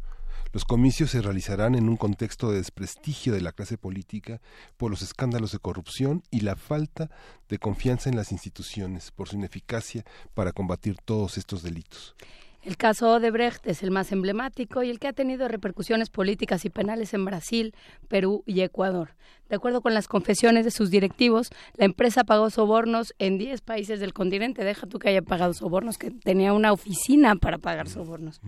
Los 0.54 0.64
comicios 0.64 1.12
se 1.12 1.22
realizarán 1.22 1.76
en 1.76 1.90
un 1.90 1.98
contexto 1.98 2.50
de 2.50 2.60
desprestigio 2.60 3.34
de 3.34 3.42
la 3.42 3.52
clase 3.52 3.78
política 3.78 4.40
por 4.78 4.90
los 4.90 5.02
escándalos 5.02 5.52
de 5.52 5.60
corrupción 5.60 6.24
y 6.32 6.40
la 6.40 6.56
falta 6.56 7.12
de 7.50 7.58
confianza 7.58 8.10
en 8.10 8.16
las 8.16 8.32
instituciones 8.32 9.12
por 9.12 9.28
su 9.28 9.36
ineficacia 9.36 10.06
para 10.34 10.54
combatir 10.54 10.96
todos 11.04 11.38
estos 11.38 11.62
delitos. 11.62 12.16
El 12.62 12.76
caso 12.76 13.14
Odebrecht 13.14 13.66
es 13.68 13.84
el 13.84 13.92
más 13.92 14.12
emblemático 14.12 14.84
y 14.84 14.90
el 14.90 15.00
que 15.00 15.08
ha 15.08 15.14
tenido 15.14 15.48
repercusiones 15.48 16.10
políticas 16.10 16.66
y 16.66 16.70
penales 16.70 17.14
en 17.14 17.24
Brasil, 17.24 17.74
Perú 18.10 18.44
y 18.46 18.62
Ecuador. 18.62 19.16
De 19.48 19.56
acuerdo 19.56 19.82
con 19.82 19.94
las 19.94 20.08
confesiones 20.08 20.66
de 20.66 20.72
sus 20.72 20.92
directivos, 20.92 21.50
la 21.76 21.86
empresa 21.86 22.24
pagó 22.24 22.50
sobornos 22.50 23.16
en 23.18 23.38
10 23.38 23.62
países 23.62 24.00
del 24.00 24.14
continente. 24.14 24.64
Deja 24.64 24.88
tú 24.88 25.00
que 25.00 25.10
haya 25.10 25.22
pagado 25.22 25.54
sobornos, 25.54 25.98
que 25.98 26.12
tenía 26.12 26.54
una 26.54 26.74
oficina 26.74 27.36
para 27.36 27.58
pagar 27.58 27.88
sobornos. 27.88 28.42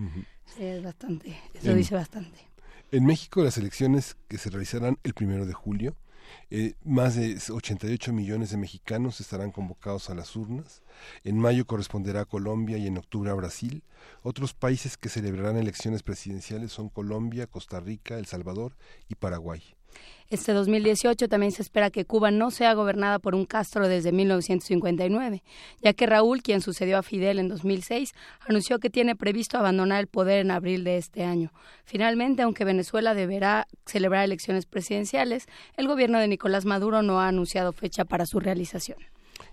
Sí, 0.46 0.64
es 0.64 0.84
bastante, 0.84 1.38
eso 1.54 1.74
dice 1.74 1.96
bastante. 1.96 2.38
En 2.92 3.06
México 3.06 3.42
las 3.42 3.58
elecciones 3.58 4.18
que 4.28 4.38
se 4.38 4.50
realizarán 4.50 4.98
el 5.04 5.14
primero 5.14 5.46
de 5.46 5.54
julio, 5.54 5.96
eh, 6.50 6.76
más 6.84 7.16
de 7.16 7.38
88 7.50 8.14
millones 8.14 8.52
de 8.52 8.58
mexicanos 8.58 9.20
estarán 9.22 9.52
convocados 9.52 10.10
a 10.10 10.16
las 10.16 10.36
urnas. 10.36 10.82
En 11.24 11.38
mayo 11.38 11.66
corresponderá 11.66 12.22
a 12.22 12.26
Colombia 12.26 12.78
y 12.78 12.88
en 12.88 12.98
octubre 12.98 13.32
a 13.32 13.36
Brasil. 13.36 13.84
Otros 14.24 14.54
países 14.54 14.98
que 14.98 15.10
celebrarán 15.10 15.58
elecciones 15.58 16.04
presidenciales 16.04 16.72
son 16.72 16.90
Colombia, 16.90 17.48
Costa 17.48 17.80
Rica, 17.80 18.18
El 18.18 18.26
Salvador 18.26 18.76
y 19.10 19.16
Paraguay. 19.16 19.62
Este 20.30 20.54
2018 20.54 21.28
también 21.28 21.52
se 21.52 21.62
espera 21.62 21.90
que 21.90 22.06
Cuba 22.06 22.32
no 22.32 22.52
sea 22.52 22.74
gobernada 22.74 23.20
por 23.20 23.36
un 23.36 23.46
Castro 23.46 23.90
desde 23.90 24.14
1959, 24.14 25.44
ya 25.82 25.92
que 25.92 26.06
Raúl, 26.06 26.42
quien 26.42 26.62
sucedió 26.62 26.98
a 26.98 27.04
Fidel 27.04 27.38
en 27.38 27.50
2006, 27.50 28.14
anunció 28.48 28.80
que 28.80 28.90
tiene 28.90 29.18
previsto 29.18 29.58
abandonar 29.58 30.00
el 30.00 30.08
poder 30.08 30.40
en 30.40 30.52
abril 30.52 30.86
de 30.86 30.96
este 30.96 31.26
año. 31.26 31.52
Finalmente, 31.84 32.44
aunque 32.44 32.64
Venezuela 32.64 33.14
deberá 33.14 33.68
celebrar 33.86 34.24
elecciones 34.24 34.66
presidenciales, 34.66 35.48
el 35.76 35.88
gobierno 35.88 36.20
de 36.20 36.30
Nicolás 36.30 36.64
Maduro 36.64 37.02
no 37.02 37.20
ha 37.20 37.28
anunciado 37.28 37.74
fecha 37.74 38.06
para 38.06 38.26
su 38.26 38.40
realización. 38.40 39.00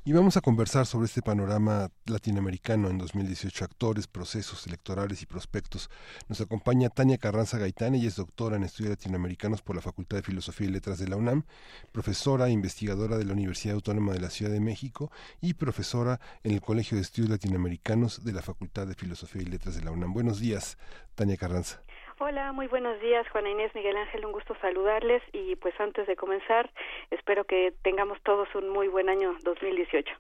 Y 0.05 0.13
vamos 0.13 0.37
a 0.37 0.41
conversar 0.41 0.87
sobre 0.87 1.07
este 1.07 1.23
panorama 1.23 1.91
latinoamericano 2.07 2.89
en 2.89 2.99
2018, 2.99 3.65
actores, 3.65 4.07
procesos 4.07 4.67
electorales 4.67 5.23
y 5.23 5.27
prospectos. 5.27 5.91
Nos 6.29 6.41
acompaña 6.41 6.89
Tania 6.89 7.19
Carranza 7.19 7.59
Gaitán, 7.59 7.95
ella 7.95 8.09
es 8.09 8.17
doctora 8.17 8.57
en 8.57 8.65
estudios 8.65 8.91
latinoamericanos 8.91 9.63
por 9.63 9.77
la 9.77 9.83
Facultad 9.83 10.17
de 10.17 10.23
Filosofía 10.23 10.69
y 10.69 10.71
Letras 10.71 10.99
de 10.99 11.09
la 11.09 11.17
UNAM, 11.17 11.45
profesora 11.93 12.49
e 12.49 12.53
investigadora 12.53 13.19
de 13.19 13.25
la 13.25 13.33
Universidad 13.33 13.75
Autónoma 13.75 14.13
de 14.13 14.21
la 14.21 14.31
Ciudad 14.31 14.53
de 14.53 14.61
México 14.61 15.11
y 15.41 15.55
profesora 15.55 16.21
en 16.43 16.53
el 16.53 16.61
Colegio 16.61 16.97
de 16.97 17.03
Estudios 17.03 17.31
Latinoamericanos 17.31 18.25
de 18.25 18.33
la 18.33 18.43
Facultad 18.43 18.87
de 18.87 18.95
Filosofía 18.95 19.43
y 19.43 19.47
Letras 19.47 19.77
de 19.77 19.83
la 19.83 19.91
UNAM. 19.91 20.13
Buenos 20.13 20.41
días, 20.41 20.79
Tania 21.15 21.37
Carranza. 21.37 21.83
Hola, 22.21 22.51
muy 22.51 22.67
buenos 22.67 23.01
días, 23.01 23.29
Juana 23.31 23.49
Inés, 23.49 23.73
Miguel 23.77 23.97
Ángel, 23.97 24.27
un 24.27 24.33
gusto 24.33 24.57
saludarles 24.61 25.23
y 25.33 25.55
pues 25.55 25.73
antes 25.79 26.05
de 26.09 26.17
comenzar, 26.17 26.69
espero 27.13 27.45
que 27.45 27.73
tengamos 27.83 28.19
todos 28.25 28.49
un 28.57 28.71
muy 28.71 28.89
buen 28.89 29.09
año 29.09 29.37
2018. 29.45 30.17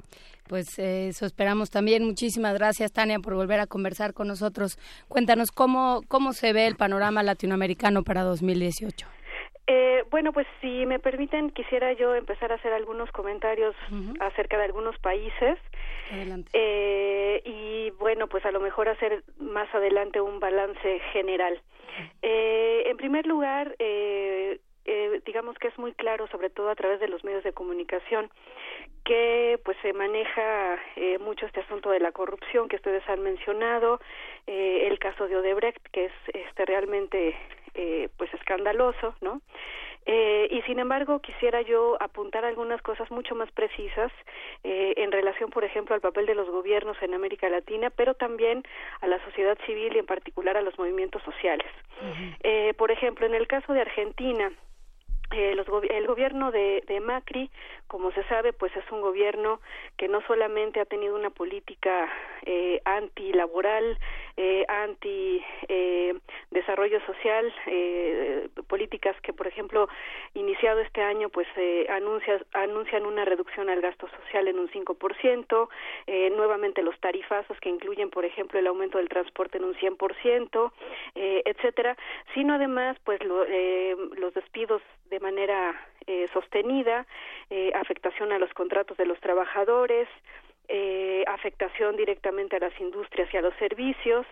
Pues 0.48 0.78
eh, 0.78 1.08
eso 1.08 1.26
esperamos 1.26 1.70
también. 1.70 2.04
Muchísimas 2.04 2.54
gracias, 2.54 2.92
Tania, 2.92 3.18
por 3.18 3.34
volver 3.34 3.58
a 3.58 3.66
conversar 3.66 4.14
con 4.14 4.28
nosotros. 4.28 4.78
Cuéntanos 5.08 5.50
cómo, 5.50 6.02
cómo 6.06 6.34
se 6.34 6.52
ve 6.52 6.68
el 6.68 6.76
panorama 6.76 7.24
latinoamericano 7.24 8.04
para 8.04 8.22
2018. 8.22 9.08
Eh, 9.66 10.04
bueno, 10.08 10.32
pues 10.32 10.46
si 10.60 10.86
me 10.86 11.00
permiten, 11.00 11.50
quisiera 11.50 11.92
yo 11.94 12.14
empezar 12.14 12.52
a 12.52 12.54
hacer 12.54 12.72
algunos 12.72 13.10
comentarios 13.10 13.74
acerca 14.20 14.56
de 14.56 14.64
algunos 14.64 14.96
países. 15.00 15.58
Adelante. 16.12 16.48
Eh, 16.54 17.42
y 17.44 17.90
bueno, 17.98 18.28
pues 18.28 18.46
a 18.46 18.52
lo 18.52 18.60
mejor 18.60 18.88
hacer 18.88 19.24
más 19.38 19.68
adelante 19.74 20.20
un 20.20 20.38
balance 20.38 21.00
general. 21.12 21.60
Eh, 22.22 22.84
en 22.86 22.96
primer 22.96 23.26
lugar, 23.26 23.74
eh, 23.78 24.60
eh, 24.84 25.20
digamos 25.26 25.58
que 25.58 25.68
es 25.68 25.78
muy 25.78 25.92
claro, 25.92 26.26
sobre 26.28 26.48
todo 26.48 26.70
a 26.70 26.74
través 26.74 26.98
de 26.98 27.08
los 27.08 27.22
medios 27.22 27.44
de 27.44 27.52
comunicación, 27.52 28.30
que 29.04 29.60
pues 29.64 29.76
se 29.82 29.92
maneja 29.92 30.78
eh, 30.96 31.18
mucho 31.18 31.46
este 31.46 31.60
asunto 31.60 31.90
de 31.90 32.00
la 32.00 32.12
corrupción 32.12 32.68
que 32.68 32.76
ustedes 32.76 33.06
han 33.08 33.22
mencionado, 33.22 34.00
eh, 34.46 34.86
el 34.86 34.98
caso 34.98 35.28
de 35.28 35.36
Odebrecht, 35.36 35.82
que 35.92 36.06
es 36.06 36.12
este 36.32 36.64
realmente 36.64 37.36
eh, 37.74 38.08
pues 38.16 38.32
escandaloso, 38.34 39.14
¿no? 39.20 39.40
Eh, 40.10 40.48
y 40.50 40.62
sin 40.62 40.78
embargo, 40.78 41.20
quisiera 41.20 41.60
yo 41.60 41.98
apuntar 42.00 42.46
algunas 42.46 42.80
cosas 42.80 43.10
mucho 43.10 43.34
más 43.34 43.52
precisas 43.52 44.10
eh, 44.64 44.94
en 44.96 45.12
relación, 45.12 45.50
por 45.50 45.64
ejemplo, 45.64 45.94
al 45.94 46.00
papel 46.00 46.24
de 46.24 46.34
los 46.34 46.48
gobiernos 46.48 46.96
en 47.02 47.12
América 47.12 47.50
Latina, 47.50 47.90
pero 47.90 48.14
también 48.14 48.64
a 49.02 49.06
la 49.06 49.22
sociedad 49.26 49.58
civil 49.66 49.94
y 49.94 49.98
en 49.98 50.06
particular 50.06 50.56
a 50.56 50.62
los 50.62 50.78
movimientos 50.78 51.22
sociales. 51.24 51.68
eh, 52.42 52.72
por 52.78 52.90
ejemplo, 52.90 53.26
en 53.26 53.34
el 53.34 53.46
caso 53.46 53.74
de 53.74 53.82
Argentina, 53.82 54.50
eh, 55.30 55.54
los 55.54 55.66
el 55.90 56.06
gobierno 56.06 56.50
de, 56.50 56.82
de, 56.86 57.00
Macri, 57.00 57.50
como 57.86 58.10
se 58.12 58.22
sabe, 58.24 58.52
pues 58.52 58.74
es 58.76 58.84
un 58.90 59.00
gobierno 59.00 59.60
que 59.96 60.08
no 60.08 60.20
solamente 60.22 60.80
ha 60.80 60.84
tenido 60.84 61.14
una 61.14 61.30
política 61.30 62.08
eh, 62.46 62.80
antilaboral, 62.84 63.98
eh, 64.36 64.64
anti 64.68 65.44
eh, 65.68 66.14
desarrollo 66.50 67.00
social, 67.04 67.52
eh, 67.66 68.48
políticas 68.68 69.20
que, 69.22 69.32
por 69.32 69.46
ejemplo, 69.46 69.88
iniciado 70.34 70.80
este 70.80 71.02
año, 71.02 71.28
pues 71.28 71.48
eh, 71.56 71.86
anuncia, 71.90 72.40
anuncian 72.52 73.04
una 73.04 73.24
reducción 73.24 73.68
al 73.68 73.80
gasto 73.80 74.08
social 74.08 74.48
en 74.48 74.58
un 74.58 74.68
5%, 74.70 75.68
eh, 76.06 76.30
nuevamente 76.30 76.82
los 76.82 76.98
tarifazos 77.00 77.58
que 77.60 77.68
incluyen, 77.68 78.10
por 78.10 78.24
ejemplo, 78.24 78.58
el 78.58 78.66
aumento 78.66 78.98
del 78.98 79.08
transporte 79.08 79.58
en 79.58 79.64
un 79.64 79.74
100%, 79.74 80.72
eh, 81.14 81.42
etcétera, 81.44 81.96
sino 82.34 82.54
además, 82.54 82.96
pues 83.04 83.22
lo, 83.24 83.44
eh, 83.44 83.96
los 84.16 84.32
despidos 84.34 84.82
de 85.10 85.20
manera 85.20 85.74
eh, 86.06 86.28
sostenida, 86.32 87.06
eh, 87.50 87.72
afectación 87.74 88.32
a 88.32 88.38
los 88.38 88.52
contratos 88.54 88.96
de 88.96 89.06
los 89.06 89.20
trabajadores, 89.20 90.08
eh, 90.68 91.24
afectación 91.26 91.96
directamente 91.96 92.56
a 92.56 92.60
las 92.60 92.78
industrias 92.80 93.32
y 93.32 93.36
a 93.36 93.42
los 93.42 93.54
servicios, 93.56 94.26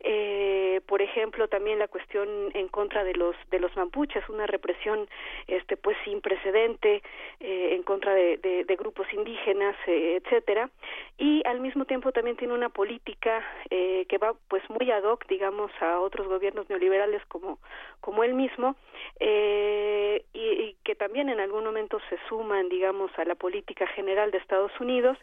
eh, 0.00 0.80
por 0.86 1.02
ejemplo 1.02 1.48
también 1.48 1.78
la 1.78 1.88
cuestión 1.88 2.28
en 2.54 2.68
contra 2.68 3.04
de 3.04 3.14
los 3.14 3.36
de 3.50 3.58
los 3.60 3.74
mapuches 3.76 4.28
una 4.28 4.46
represión 4.46 5.08
este 5.46 5.76
pues 5.76 5.96
sin 6.04 6.20
precedente 6.20 7.02
eh, 7.40 7.74
en 7.74 7.82
contra 7.82 8.14
de, 8.14 8.36
de, 8.38 8.64
de 8.64 8.76
grupos 8.76 9.06
indígenas 9.12 9.76
eh, 9.86 10.20
etcétera. 10.22 10.70
Y 11.18 11.42
al 11.46 11.60
mismo 11.60 11.84
tiempo 11.84 12.12
también 12.12 12.36
tiene 12.36 12.54
una 12.54 12.68
política 12.68 13.44
eh, 13.70 14.06
que 14.08 14.18
va 14.18 14.34
pues 14.48 14.62
muy 14.68 14.90
ad 14.90 15.04
hoc 15.04 15.26
digamos 15.28 15.70
a 15.80 16.00
otros 16.00 16.26
gobiernos 16.26 16.68
neoliberales 16.68 17.24
como 17.26 17.58
como 18.00 18.24
él 18.24 18.34
mismo 18.34 18.76
eh, 19.20 20.24
y, 20.32 20.40
y 20.40 20.76
que 20.84 20.94
también 20.94 21.28
en 21.28 21.40
algún 21.40 21.64
momento 21.64 21.98
se 22.10 22.18
suman 22.28 22.68
digamos 22.68 23.10
a 23.18 23.24
la 23.24 23.34
política 23.34 23.86
general 23.88 24.30
de 24.30 24.38
Estados 24.38 24.72
Unidos 24.80 25.16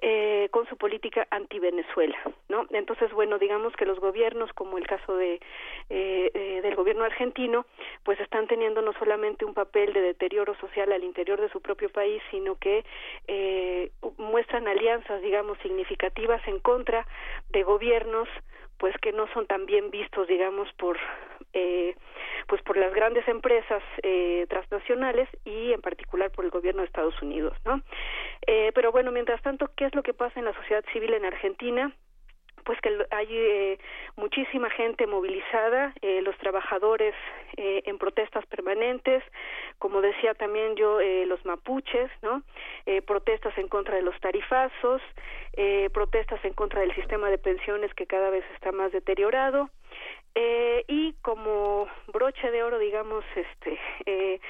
eh, 0.00 0.48
con 0.50 0.66
su 0.68 0.76
política 0.76 1.26
anti 1.30 1.58
Venezuela 1.58 2.18
no 2.48 2.66
entonces 2.70 3.12
bueno 3.12 3.38
digamos 3.38 3.74
que 3.74 3.86
los 3.86 4.00
gobiernos 4.00 4.52
como 4.52 4.78
el 4.78 4.86
caso 4.86 5.16
de 5.16 5.34
eh, 5.90 6.30
eh, 6.34 6.60
del 6.62 6.74
gobierno 6.74 7.04
argentino 7.04 7.66
pues 8.04 8.18
están 8.20 8.46
teniendo 8.46 8.82
no 8.82 8.92
solamente 8.94 9.44
un 9.44 9.54
papel 9.54 9.92
de 9.92 10.00
deterioro 10.00 10.54
social 10.56 10.92
al 10.92 11.04
interior 11.04 11.40
de 11.40 11.50
su 11.50 11.60
propio 11.60 11.90
país 11.90 12.22
sino 12.30 12.56
que 12.56 12.84
eh, 13.28 13.90
muestran 14.18 14.66
alianzas 14.68 15.22
digamos 15.22 15.58
significativas 15.58 16.40
en 16.46 16.58
contra 16.58 17.06
de 17.50 17.62
gobiernos 17.62 18.28
pues 18.82 18.96
que 19.00 19.12
no 19.12 19.28
son 19.32 19.46
tan 19.46 19.64
bien 19.64 19.92
vistos 19.92 20.26
digamos 20.26 20.68
por 20.72 20.98
eh, 21.52 21.94
pues 22.48 22.60
por 22.62 22.76
las 22.76 22.92
grandes 22.92 23.26
empresas 23.28 23.80
eh, 24.02 24.44
transnacionales 24.48 25.28
y 25.44 25.72
en 25.72 25.80
particular 25.80 26.32
por 26.32 26.44
el 26.44 26.50
gobierno 26.50 26.80
de 26.80 26.86
Estados 26.86 27.14
Unidos 27.22 27.56
no 27.64 27.80
eh, 28.44 28.72
pero 28.74 28.90
bueno 28.90 29.12
mientras 29.12 29.40
tanto 29.40 29.70
qué 29.76 29.84
es 29.84 29.94
lo 29.94 30.02
que 30.02 30.14
pasa 30.14 30.40
en 30.40 30.46
la 30.46 30.54
sociedad 30.54 30.84
civil 30.92 31.14
en 31.14 31.24
Argentina 31.24 31.92
pues 32.64 32.80
que 32.80 33.06
hay 33.10 33.28
eh, 33.30 33.78
muchísima 34.16 34.70
gente 34.70 35.06
movilizada, 35.06 35.92
eh, 36.02 36.22
los 36.22 36.36
trabajadores 36.38 37.14
eh, 37.56 37.82
en 37.86 37.98
protestas 37.98 38.46
permanentes, 38.46 39.22
como 39.78 40.00
decía 40.00 40.34
también 40.34 40.76
yo, 40.76 41.00
eh, 41.00 41.26
los 41.26 41.44
mapuches, 41.44 42.10
¿no? 42.22 42.42
Eh, 42.86 43.02
protestas 43.02 43.56
en 43.58 43.68
contra 43.68 43.96
de 43.96 44.02
los 44.02 44.18
tarifazos, 44.20 45.02
eh, 45.54 45.90
protestas 45.92 46.44
en 46.44 46.54
contra 46.54 46.80
del 46.80 46.94
sistema 46.94 47.30
de 47.30 47.38
pensiones 47.38 47.92
que 47.94 48.06
cada 48.06 48.30
vez 48.30 48.44
está 48.54 48.72
más 48.72 48.92
deteriorado. 48.92 49.70
Y 50.88 51.12
como 51.22 51.86
broche 52.12 52.50
de 52.50 52.62
oro, 52.62 52.78
digamos, 52.78 53.24
este, 53.36 54.40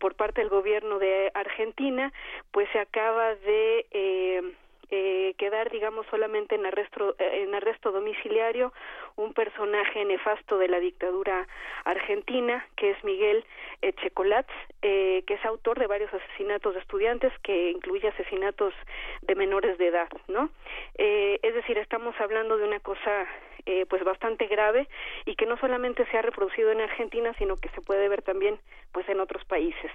por 0.00 0.16
parte 0.16 0.40
del 0.40 0.50
gobierno 0.50 0.98
de 0.98 1.30
Argentina, 1.34 2.12
pues 2.50 2.68
se 2.72 2.80
acaba 2.80 3.36
de 3.36 4.56
eh, 4.90 5.34
quedar, 5.38 5.70
digamos, 5.70 6.06
solamente 6.10 6.54
en 6.54 6.66
arresto, 6.66 7.16
eh, 7.18 7.44
en 7.44 7.54
arresto 7.54 7.92
domiciliario 7.92 8.72
un 9.16 9.32
personaje 9.32 10.04
nefasto 10.04 10.58
de 10.58 10.68
la 10.68 10.78
dictadura 10.78 11.46
argentina, 11.84 12.66
que 12.76 12.90
es 12.90 13.04
Miguel 13.04 13.44
Echecolatz, 13.82 14.50
eh, 14.82 15.24
que 15.26 15.34
es 15.34 15.44
autor 15.44 15.78
de 15.78 15.86
varios 15.86 16.12
asesinatos 16.12 16.74
de 16.74 16.80
estudiantes, 16.80 17.32
que 17.42 17.70
incluye 17.70 18.08
asesinatos 18.08 18.74
de 19.22 19.34
menores 19.34 19.78
de 19.78 19.88
edad, 19.88 20.08
¿no? 20.28 20.50
Eh, 20.98 21.38
es 21.42 21.54
decir, 21.54 21.78
estamos 21.78 22.14
hablando 22.20 22.58
de 22.58 22.64
una 22.64 22.80
cosa 22.80 23.26
eh, 23.64 23.84
pues 23.88 24.04
bastante 24.04 24.46
grave 24.46 24.86
y 25.24 25.34
que 25.34 25.46
no 25.46 25.56
solamente 25.56 26.06
se 26.06 26.16
ha 26.16 26.22
reproducido 26.22 26.70
en 26.70 26.80
Argentina, 26.80 27.34
sino 27.36 27.56
que 27.56 27.68
se 27.70 27.80
puede 27.80 28.08
ver 28.08 28.22
también 28.22 28.58
pues 28.92 29.08
en 29.08 29.18
otros 29.18 29.44
países. 29.44 29.90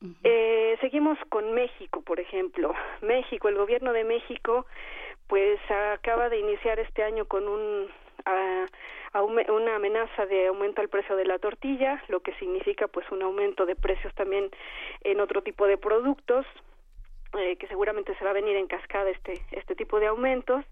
Uh 0.00 0.06
-huh. 0.06 0.14
eh, 0.24 0.76
seguimos 0.80 1.16
con 1.28 1.52
México, 1.52 2.02
por 2.02 2.18
ejemplo. 2.18 2.74
México, 3.02 3.48
el 3.48 3.56
gobierno 3.56 3.92
de 3.92 4.02
México 4.02 4.66
pues 5.28 5.60
acaba 5.70 6.28
de 6.28 6.38
iniciar 6.38 6.80
este 6.80 7.02
año 7.04 7.26
con 7.26 7.46
un 7.48 7.88
a, 8.26 8.66
una 9.22 9.76
amenaza 9.76 10.26
de 10.26 10.48
aumento 10.48 10.82
al 10.82 10.88
precio 10.88 11.16
de 11.16 11.24
la 11.24 11.38
tortilla, 11.38 12.02
lo 12.08 12.20
que 12.20 12.34
significa 12.34 12.86
pues 12.86 13.10
un 13.10 13.22
aumento 13.22 13.64
de 13.64 13.74
precios 13.74 14.14
también 14.14 14.50
en 15.02 15.20
otro 15.20 15.42
tipo 15.42 15.66
de 15.66 15.78
productos, 15.78 16.44
eh, 17.38 17.56
que 17.56 17.66
seguramente 17.68 18.14
se 18.16 18.24
va 18.24 18.30
a 18.30 18.34
venir 18.34 18.56
en 18.56 18.66
cascada 18.66 19.08
este 19.10 19.40
este 19.52 19.74
tipo 19.74 20.00
de 20.00 20.06
aumentos 20.06 20.64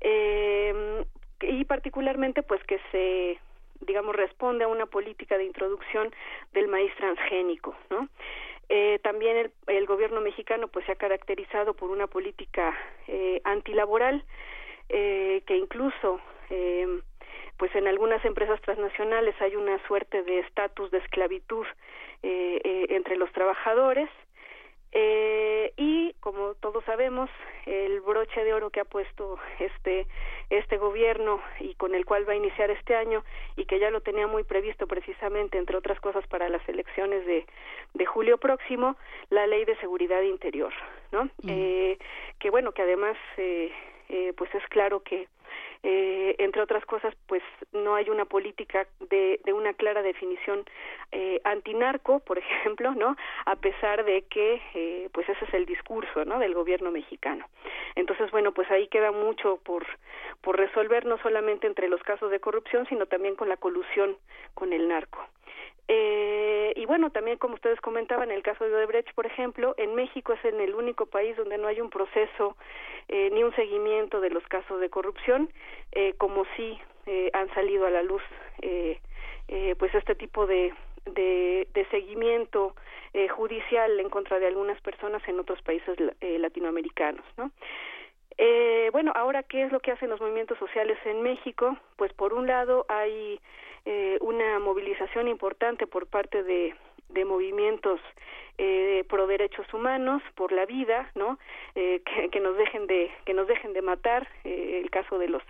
eh, 0.00 1.04
y 1.42 1.64
particularmente 1.64 2.42
pues 2.42 2.62
que 2.64 2.80
se 2.90 3.38
digamos 3.80 4.16
responde 4.16 4.64
a 4.64 4.68
una 4.68 4.86
política 4.86 5.36
de 5.36 5.44
introducción 5.44 6.10
del 6.52 6.68
maíz 6.68 6.94
transgénico, 6.96 7.76
¿no? 7.90 8.08
Eh, 8.68 8.98
también 9.02 9.36
el, 9.36 9.52
el, 9.68 9.86
gobierno 9.86 10.20
mexicano 10.20 10.66
pues 10.66 10.84
se 10.86 10.92
ha 10.92 10.96
caracterizado 10.96 11.74
por 11.74 11.90
una 11.90 12.08
política 12.08 12.76
eh, 13.06 13.40
antilaboral 13.44 14.24
eh, 14.88 15.42
que 15.46 15.56
incluso 15.56 16.20
eh, 16.50 17.00
pues 17.56 17.74
en 17.74 17.86
algunas 17.88 18.24
empresas 18.24 18.60
transnacionales 18.60 19.34
hay 19.40 19.56
una 19.56 19.78
suerte 19.86 20.22
de 20.22 20.40
estatus 20.40 20.90
de 20.90 20.98
esclavitud 20.98 21.66
eh, 22.22 22.60
eh, 22.62 22.86
entre 22.90 23.16
los 23.16 23.30
trabajadores 23.32 24.10
Eh, 24.98 25.72
y 25.76 26.14
como 26.20 26.54
todos 26.54 26.82
sabemos, 26.84 27.28
el 27.66 28.00
broche 28.00 28.42
de 28.44 28.54
oro 28.54 28.70
que 28.70 28.80
ha 28.80 28.84
puesto 28.84 29.38
este 29.58 30.06
este 30.48 30.78
gobierno 30.78 31.42
y 31.60 31.74
con 31.74 31.94
el 31.94 32.06
cual 32.06 32.26
va 32.26 32.32
a 32.32 32.36
iniciar 32.36 32.70
este 32.70 32.94
año 32.94 33.22
y 33.56 33.66
que 33.66 33.78
ya 33.78 33.90
lo 33.90 34.00
tenía 34.00 34.26
muy 34.26 34.44
previsto 34.44 34.86
precisamente 34.86 35.58
entre 35.58 35.76
otras 35.76 36.00
cosas 36.00 36.26
para 36.28 36.48
las 36.48 36.66
elecciones 36.66 37.26
de 37.26 37.44
de 37.92 38.06
julio 38.06 38.38
próximo, 38.38 38.96
la 39.28 39.46
ley 39.46 39.66
de 39.66 39.76
seguridad 39.76 40.22
interior, 40.22 40.72
¿no? 41.12 41.28
Eh, 41.46 41.98
que 42.38 42.48
bueno, 42.50 42.72
que 42.72 42.82
además 42.82 43.18
eh, 44.08 44.32
pues 44.36 44.54
es 44.54 44.66
claro 44.68 45.02
que 45.02 45.28
eh, 45.82 46.34
entre 46.38 46.62
otras 46.62 46.84
cosas, 46.84 47.14
pues 47.26 47.42
no 47.72 47.94
hay 47.94 48.10
una 48.10 48.24
política 48.24 48.86
de, 49.08 49.40
de 49.44 49.52
una 49.52 49.72
clara 49.74 50.02
definición 50.02 50.64
eh, 51.12 51.40
antinarco, 51.44 52.20
por 52.20 52.38
ejemplo, 52.38 52.92
¿no? 52.94 53.16
A 53.44 53.56
pesar 53.56 54.04
de 54.04 54.22
que, 54.22 54.60
eh, 54.74 55.08
pues 55.12 55.28
ese 55.28 55.44
es 55.44 55.54
el 55.54 55.66
discurso, 55.66 56.24
¿no? 56.24 56.38
Del 56.38 56.54
gobierno 56.54 56.90
mexicano. 56.90 57.46
Entonces, 57.94 58.30
bueno, 58.30 58.52
pues 58.52 58.70
ahí 58.70 58.88
queda 58.88 59.12
mucho 59.12 59.60
por, 59.64 59.86
por 60.40 60.56
resolver, 60.56 61.06
no 61.06 61.18
solamente 61.18 61.66
entre 61.66 61.88
los 61.88 62.02
casos 62.02 62.30
de 62.30 62.40
corrupción, 62.40 62.86
sino 62.88 63.06
también 63.06 63.36
con 63.36 63.48
la 63.48 63.56
colusión 63.56 64.16
con 64.54 64.72
el 64.72 64.88
narco. 64.88 65.24
Eh, 65.88 66.72
y 66.76 66.84
bueno, 66.86 67.10
también 67.10 67.38
como 67.38 67.54
ustedes 67.54 67.80
comentaban, 67.80 68.30
en 68.30 68.36
el 68.36 68.42
caso 68.42 68.64
de 68.64 68.74
Odebrecht, 68.74 69.14
por 69.14 69.26
ejemplo, 69.26 69.74
en 69.78 69.94
México 69.94 70.32
es 70.32 70.44
en 70.44 70.60
el 70.60 70.74
único 70.74 71.06
país 71.06 71.36
donde 71.36 71.58
no 71.58 71.68
hay 71.68 71.80
un 71.80 71.90
proceso 71.90 72.56
eh, 73.08 73.30
ni 73.32 73.44
un 73.44 73.54
seguimiento 73.54 74.20
de 74.20 74.30
los 74.30 74.44
casos 74.48 74.80
de 74.80 74.90
corrupción, 74.90 75.48
eh, 75.92 76.14
como 76.18 76.44
sí 76.56 76.78
eh, 77.06 77.30
han 77.34 77.48
salido 77.54 77.86
a 77.86 77.90
la 77.90 78.02
luz, 78.02 78.22
eh, 78.62 78.98
eh, 79.46 79.76
pues 79.78 79.94
este 79.94 80.16
tipo 80.16 80.44
de, 80.46 80.74
de, 81.04 81.68
de 81.72 81.84
seguimiento 81.86 82.74
judicial 83.30 83.98
en 83.98 84.10
contra 84.10 84.38
de 84.38 84.46
algunas 84.46 84.78
personas 84.82 85.26
en 85.26 85.40
otros 85.40 85.62
países 85.62 85.96
latinoamericanos, 86.20 87.24
¿no? 87.38 87.50
Bueno, 88.92 89.10
ahora, 89.14 89.42
¿qué 89.42 89.62
es 89.62 89.72
lo 89.72 89.80
que 89.80 89.90
hacen 89.90 90.10
los 90.10 90.20
movimientos 90.20 90.58
sociales 90.58 90.98
en 91.06 91.22
México? 91.22 91.78
Pues 91.96 92.12
por 92.12 92.34
un 92.34 92.46
lado 92.46 92.84
hay 92.90 93.40
eh, 93.86 94.18
una 94.20 94.58
movilización 94.58 95.28
importante 95.28 95.86
por 95.86 96.06
parte 96.06 96.42
de, 96.42 96.74
de 97.08 97.24
movimientos 97.24 98.00
eh, 98.58 99.04
pro 99.08 99.26
derechos 99.26 99.72
humanos, 99.72 100.22
por 100.34 100.52
la 100.52 100.66
vida, 100.66 101.10
¿no? 101.14 101.38
Eh, 101.74 102.02
que, 102.30 102.40
nos 102.40 102.56
dejen 102.56 102.86
de 102.86 103.10
que 103.24 103.34
nos 103.34 103.46
dejen 103.46 103.72
de 103.72 103.82
matar, 103.82 104.28
eh, 104.44 104.80
el 104.82 104.90
caso 104.90 105.18
de 105.18 105.28
los 105.28 105.42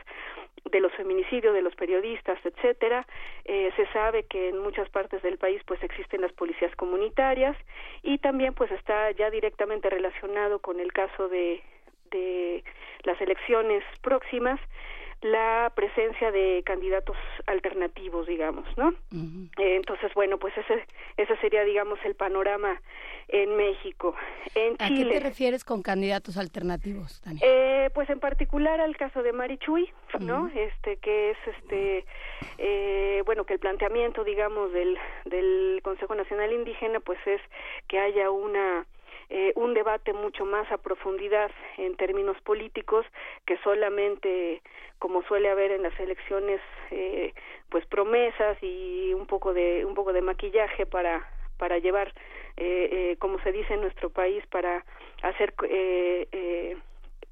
de 0.70 0.80
los 0.80 0.92
feminicidios 0.94 1.54
de 1.54 1.62
los 1.62 1.74
periodistas, 1.76 2.38
etcétera. 2.44 3.06
Eh, 3.44 3.70
se 3.76 3.86
sabe 3.92 4.24
que 4.24 4.48
en 4.48 4.58
muchas 4.58 4.88
partes 4.90 5.22
del 5.22 5.38
país 5.38 5.62
pues 5.64 5.80
existen 5.82 6.22
las 6.22 6.32
policías 6.32 6.74
comunitarias 6.74 7.56
y 8.02 8.18
también 8.18 8.52
pues 8.54 8.72
está 8.72 9.12
ya 9.12 9.30
directamente 9.30 9.88
relacionado 9.88 10.58
con 10.58 10.80
el 10.80 10.92
caso 10.92 11.28
de 11.28 11.62
de 12.10 12.62
las 13.02 13.20
elecciones 13.20 13.82
próximas 14.00 14.60
la 15.22 15.72
presencia 15.74 16.30
de 16.30 16.62
candidatos 16.64 17.16
alternativos, 17.46 18.26
digamos, 18.26 18.66
¿no? 18.76 18.88
Uh 18.88 19.16
-huh. 19.16 19.50
eh, 19.58 19.76
entonces, 19.76 20.12
bueno, 20.14 20.38
pues 20.38 20.56
ese 20.56 20.86
ese 21.16 21.36
sería, 21.38 21.64
digamos, 21.64 21.98
el 22.04 22.14
panorama 22.14 22.80
en 23.28 23.56
México. 23.56 24.14
En 24.54 24.76
¿A 24.78 24.88
Chile, 24.88 25.14
qué 25.14 25.18
te 25.18 25.24
refieres 25.24 25.64
con 25.64 25.82
candidatos 25.82 26.36
alternativos, 26.36 27.20
Tania? 27.22 27.40
Eh, 27.42 27.90
pues 27.94 28.08
en 28.10 28.20
particular 28.20 28.80
al 28.80 28.96
caso 28.96 29.22
de 29.22 29.32
Marichuy, 29.32 29.90
¿no? 30.20 30.42
Uh 30.42 30.48
-huh. 30.48 30.56
Este 30.56 30.96
que 30.98 31.30
es 31.30 31.38
este 31.46 32.04
eh, 32.58 33.22
bueno, 33.24 33.44
que 33.44 33.54
el 33.54 33.58
planteamiento, 33.58 34.22
digamos, 34.24 34.72
del 34.72 34.98
del 35.24 35.80
Consejo 35.82 36.14
Nacional 36.14 36.52
Indígena 36.52 37.00
pues 37.00 37.18
es 37.26 37.40
que 37.88 37.98
haya 37.98 38.30
una 38.30 38.86
eh, 39.30 39.52
un 39.56 39.74
debate 39.74 40.12
mucho 40.12 40.44
más 40.44 40.70
a 40.70 40.78
profundidad 40.78 41.50
en 41.78 41.96
términos 41.96 42.40
políticos 42.42 43.04
que 43.44 43.56
solamente 43.58 44.62
como 44.98 45.22
suele 45.24 45.50
haber 45.50 45.72
en 45.72 45.82
las 45.82 45.98
elecciones 46.00 46.60
eh, 46.90 47.32
pues 47.68 47.84
promesas 47.86 48.56
y 48.62 49.12
un 49.14 49.26
poco 49.26 49.52
de 49.52 49.84
un 49.84 49.94
poco 49.94 50.12
de 50.12 50.22
maquillaje 50.22 50.86
para 50.86 51.28
para 51.58 51.78
llevar 51.78 52.12
eh, 52.56 52.88
eh, 52.92 53.16
como 53.18 53.38
se 53.40 53.52
dice 53.52 53.74
en 53.74 53.80
nuestro 53.80 54.10
país 54.10 54.44
para 54.46 54.84
hacer 55.22 55.54
eh, 55.68 56.28
eh, 56.32 56.76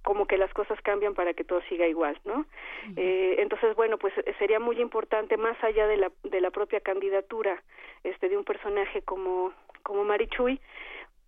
como 0.02 0.26
que 0.26 0.36
las 0.36 0.52
cosas 0.52 0.78
cambian 0.82 1.14
para 1.14 1.32
que 1.32 1.44
todo 1.44 1.62
siga 1.62 1.86
igual, 1.86 2.18
¿no? 2.26 2.34
Uh 2.34 2.44
-huh. 2.44 2.94
eh, 2.98 3.36
entonces, 3.38 3.74
bueno, 3.74 3.96
pues 3.96 4.12
sería 4.38 4.60
muy 4.60 4.78
importante 4.80 5.38
más 5.38 5.56
allá 5.64 5.86
de 5.86 5.96
la 5.96 6.12
de 6.24 6.40
la 6.42 6.50
propia 6.50 6.80
candidatura, 6.80 7.62
este, 8.02 8.28
de 8.28 8.36
un 8.36 8.44
personaje 8.44 9.00
como 9.02 9.52
como 9.82 10.04
Marichuy, 10.04 10.60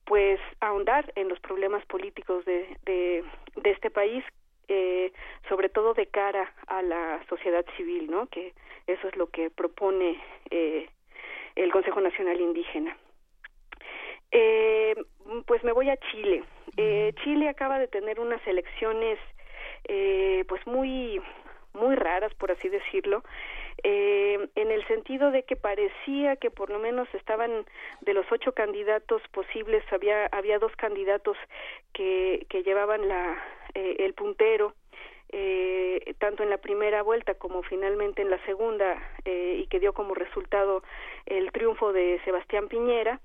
pues 0.06 0.40
ahondar 0.60 1.12
en 1.16 1.28
los 1.28 1.38
problemas 1.40 1.84
políticos 1.86 2.44
de, 2.44 2.78
de, 2.84 3.24
de 3.56 3.70
este 3.70 3.90
país, 3.90 4.24
eh, 4.68 5.12
sobre 5.48 5.68
todo 5.68 5.94
de 5.94 6.06
cara 6.06 6.52
a 6.68 6.80
la 6.82 7.22
sociedad 7.28 7.64
civil, 7.76 8.10
¿no? 8.10 8.26
Que 8.28 8.54
eso 8.86 9.08
es 9.08 9.16
lo 9.16 9.26
que 9.28 9.50
propone 9.50 10.20
eh, 10.50 10.88
el 11.56 11.72
Consejo 11.72 12.00
Nacional 12.00 12.40
Indígena. 12.40 12.96
Eh, 14.30 14.94
pues 15.46 15.62
me 15.64 15.72
voy 15.72 15.90
a 15.90 15.96
Chile. 15.96 16.44
Eh, 16.76 17.12
Chile 17.24 17.48
acaba 17.48 17.78
de 17.78 17.88
tener 17.88 18.20
unas 18.20 18.44
elecciones, 18.46 19.18
eh, 19.88 20.44
pues 20.48 20.64
muy 20.66 21.20
muy 21.72 21.94
raras, 21.94 22.32
por 22.34 22.50
así 22.50 22.68
decirlo, 22.68 23.22
eh, 23.88 24.48
en 24.56 24.72
el 24.72 24.84
sentido 24.88 25.30
de 25.30 25.44
que 25.44 25.54
parecía 25.54 26.34
que 26.34 26.50
por 26.50 26.70
lo 26.70 26.80
menos 26.80 27.06
estaban 27.14 27.64
de 28.00 28.14
los 28.14 28.26
ocho 28.32 28.50
candidatos 28.50 29.22
posibles 29.30 29.84
había 29.92 30.26
había 30.26 30.58
dos 30.58 30.74
candidatos 30.74 31.36
que 31.92 32.46
que 32.48 32.64
llevaban 32.64 33.06
la 33.06 33.40
eh, 33.74 33.94
el 34.00 34.12
puntero 34.14 34.74
eh, 35.28 36.14
tanto 36.18 36.42
en 36.42 36.50
la 36.50 36.58
primera 36.58 37.02
vuelta 37.02 37.34
como 37.34 37.62
finalmente 37.62 38.22
en 38.22 38.30
la 38.30 38.44
segunda 38.44 39.00
eh, 39.24 39.60
y 39.62 39.68
que 39.68 39.78
dio 39.78 39.92
como 39.92 40.14
resultado 40.14 40.82
el 41.26 41.52
triunfo 41.52 41.92
de 41.92 42.20
Sebastián 42.24 42.66
Piñera 42.66 43.20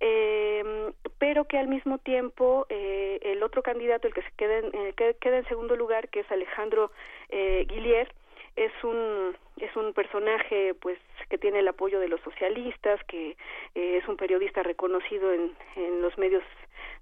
eh, 0.00 0.90
pero 1.18 1.44
que 1.44 1.58
al 1.58 1.68
mismo 1.68 1.98
tiempo 1.98 2.66
eh, 2.70 3.20
el 3.22 3.42
otro 3.42 3.62
candidato, 3.62 4.08
el 4.08 4.14
que 4.14 4.22
se 4.22 4.30
queda 4.36 4.58
en, 4.58 4.66
eh, 4.74 4.94
que 4.96 5.14
queda 5.20 5.36
en 5.36 5.46
segundo 5.46 5.76
lugar, 5.76 6.08
que 6.08 6.20
es 6.20 6.32
Alejandro 6.32 6.90
eh, 7.28 7.66
Guillier, 7.68 8.10
es 8.56 8.72
un 8.82 9.36
es 9.58 9.74
un 9.76 9.92
personaje 9.92 10.74
pues 10.80 10.98
que 11.28 11.38
tiene 11.38 11.60
el 11.60 11.68
apoyo 11.68 12.00
de 12.00 12.08
los 12.08 12.20
socialistas 12.22 13.02
que 13.04 13.36
eh, 13.74 13.98
es 13.98 14.08
un 14.08 14.16
periodista 14.16 14.62
reconocido 14.62 15.32
en, 15.32 15.54
en 15.76 16.02
los 16.02 16.16
medios 16.18 16.42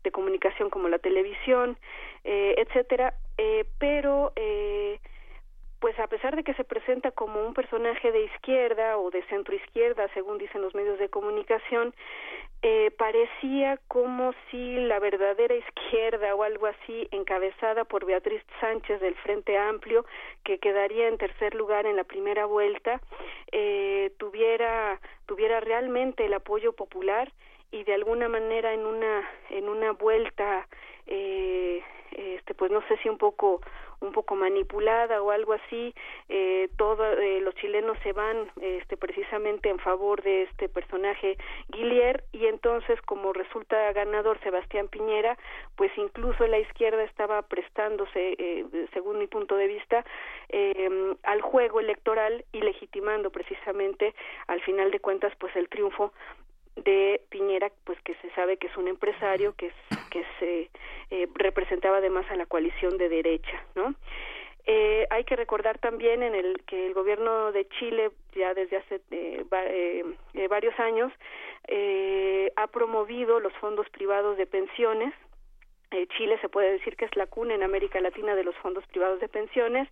de 0.03 0.11
comunicación 0.11 0.71
como 0.71 0.89
la 0.89 0.99
televisión 0.99 1.79
eh, 2.25 2.55
etcétera. 2.59 3.15
Eh, 3.39 3.65
pero 3.79 4.33
eh, 4.37 5.01
pues 5.81 5.99
a 5.99 6.09
pesar 6.09 6.37
de 6.37 6.43
que 6.43 6.55
se 6.55 6.65
presenta 6.65 7.11
como 7.13 7.41
un 7.41 7.55
personaje 7.55 8.11
de 8.11 8.25
izquierda 8.25 8.99
o 8.99 9.11
de 9.11 9.23
centro 9.25 9.55
izquierda, 9.55 10.09
según 10.15 10.39
dicen 10.39 10.61
los 10.61 10.75
medios 10.75 10.99
de 10.99 11.09
comunicación, 11.09 11.95
eh, 12.63 12.91
parecía 12.99 13.79
como 13.87 14.35
si 14.51 14.77
la 14.87 14.99
verdadera 14.99 15.55
izquierda 15.55 16.35
o 16.35 16.43
algo 16.43 16.67
así, 16.67 17.07
encabezada 17.13 17.85
por 17.85 18.05
Beatriz 18.05 18.43
Sánchez 18.61 19.01
del 19.01 19.15
Frente 19.17 19.57
Amplio, 19.57 20.05
que 20.45 20.59
quedaría 20.59 21.09
en 21.09 21.19
tercer 21.19 21.55
lugar 21.55 21.87
en 21.87 21.97
la 21.97 22.05
primera 22.05 22.47
vuelta, 22.47 23.01
eh, 23.53 24.13
tuviera 24.19 25.01
tuviera 25.27 25.61
realmente 25.61 26.25
el 26.25 26.35
apoyo 26.35 26.73
popular 26.73 27.31
y 27.71 27.85
de 27.85 27.95
alguna 27.95 28.29
manera 28.29 28.73
en 28.73 28.87
una 28.87 29.29
en 29.51 29.69
una 29.69 29.93
vuelta 29.93 30.67
eh, 31.07 31.83
este 32.13 32.55
pues 32.55 32.71
no 32.71 32.83
sé 32.89 32.97
si 32.99 33.09
un 33.09 33.19
poco 33.19 33.61
un 34.01 34.13
poco 34.13 34.37
manipulada 34.37 35.23
o 35.23 35.31
algo 35.31 35.55
así 35.55 35.95
eh, 36.29 36.69
todos 36.77 37.19
eh, 37.19 37.41
los 37.43 37.55
chilenos 37.57 37.99
se 38.03 38.13
van 38.13 38.51
este 38.61 38.97
precisamente 38.97 39.69
en 39.69 39.79
favor 39.79 40.23
de 40.23 40.43
este 40.43 40.69
personaje 40.69 41.37
Guillier 41.69 42.25
y 42.33 42.47
entonces 42.47 43.01
como 43.03 43.33
resulta 43.33 43.93
ganador 43.93 44.39
Sebastián 44.41 44.89
Piñera 44.89 45.37
pues 45.77 45.91
incluso 45.97 46.47
la 46.47 46.59
izquierda 46.59 47.03
estaba 47.05 47.43
prestándose 47.43 48.37
eh, 48.39 48.65
según 48.93 49.19
mi 49.19 49.27
punto 49.27 49.57
de 49.57 49.67
vista 49.67 50.05
eh, 50.49 51.15
al 51.25 51.41
juego 51.41 51.81
electoral 51.81 52.45
y 52.53 52.61
legitimando 52.61 53.31
precisamente 53.31 54.15
al 54.47 54.61
final 54.63 54.91
de 54.91 55.01
cuentas 55.01 55.33
pues 55.39 55.55
el 55.57 55.69
triunfo 55.69 56.13
de 56.85 57.21
Piñera, 57.29 57.71
pues 57.85 58.01
que 58.03 58.15
se 58.17 58.31
sabe 58.31 58.57
que 58.57 58.69
es 58.69 58.77
un 58.77 58.89
empresario 58.89 59.55
que 59.57 59.73
que 60.09 60.25
se 60.39 60.71
eh, 61.11 61.29
representaba 61.35 61.99
además 61.99 62.27
a 62.31 62.37
la 62.37 62.47
coalición 62.47 62.99
de 62.99 63.09
derecha, 63.09 63.63
¿no? 63.75 63.95
Eh, 64.67 65.07
hay 65.11 65.25
que 65.25 65.37
recordar 65.37 65.79
también 65.79 66.23
en 66.23 66.35
el 66.35 66.63
que 66.67 66.87
el 66.87 66.93
gobierno 66.93 67.53
de 67.53 67.67
Chile 67.69 68.11
ya 68.35 68.53
desde 68.53 68.77
hace 68.77 69.01
eh, 69.11 69.45
va, 69.51 69.65
eh, 69.65 70.05
varios 70.49 70.79
años 70.79 71.13
ha 72.57 72.67
promovido 72.67 73.41
los 73.41 73.53
fondos 73.55 73.89
privados 73.91 74.37
de 74.37 74.47
pensiones 74.47 75.15
eh, 75.15 75.28
Chile 76.17 76.39
se 76.41 76.49
puede 76.49 76.73
decir 76.73 76.97
que 76.97 77.05
es 77.05 77.17
la 77.17 77.27
cuna 77.27 77.55
en 77.55 77.63
América 77.63 78.01
Latina 78.01 78.35
de 78.35 78.45
los 78.45 78.55
fondos 78.57 78.87
privados 78.87 79.21
de 79.21 79.29
pensiones 79.29 79.89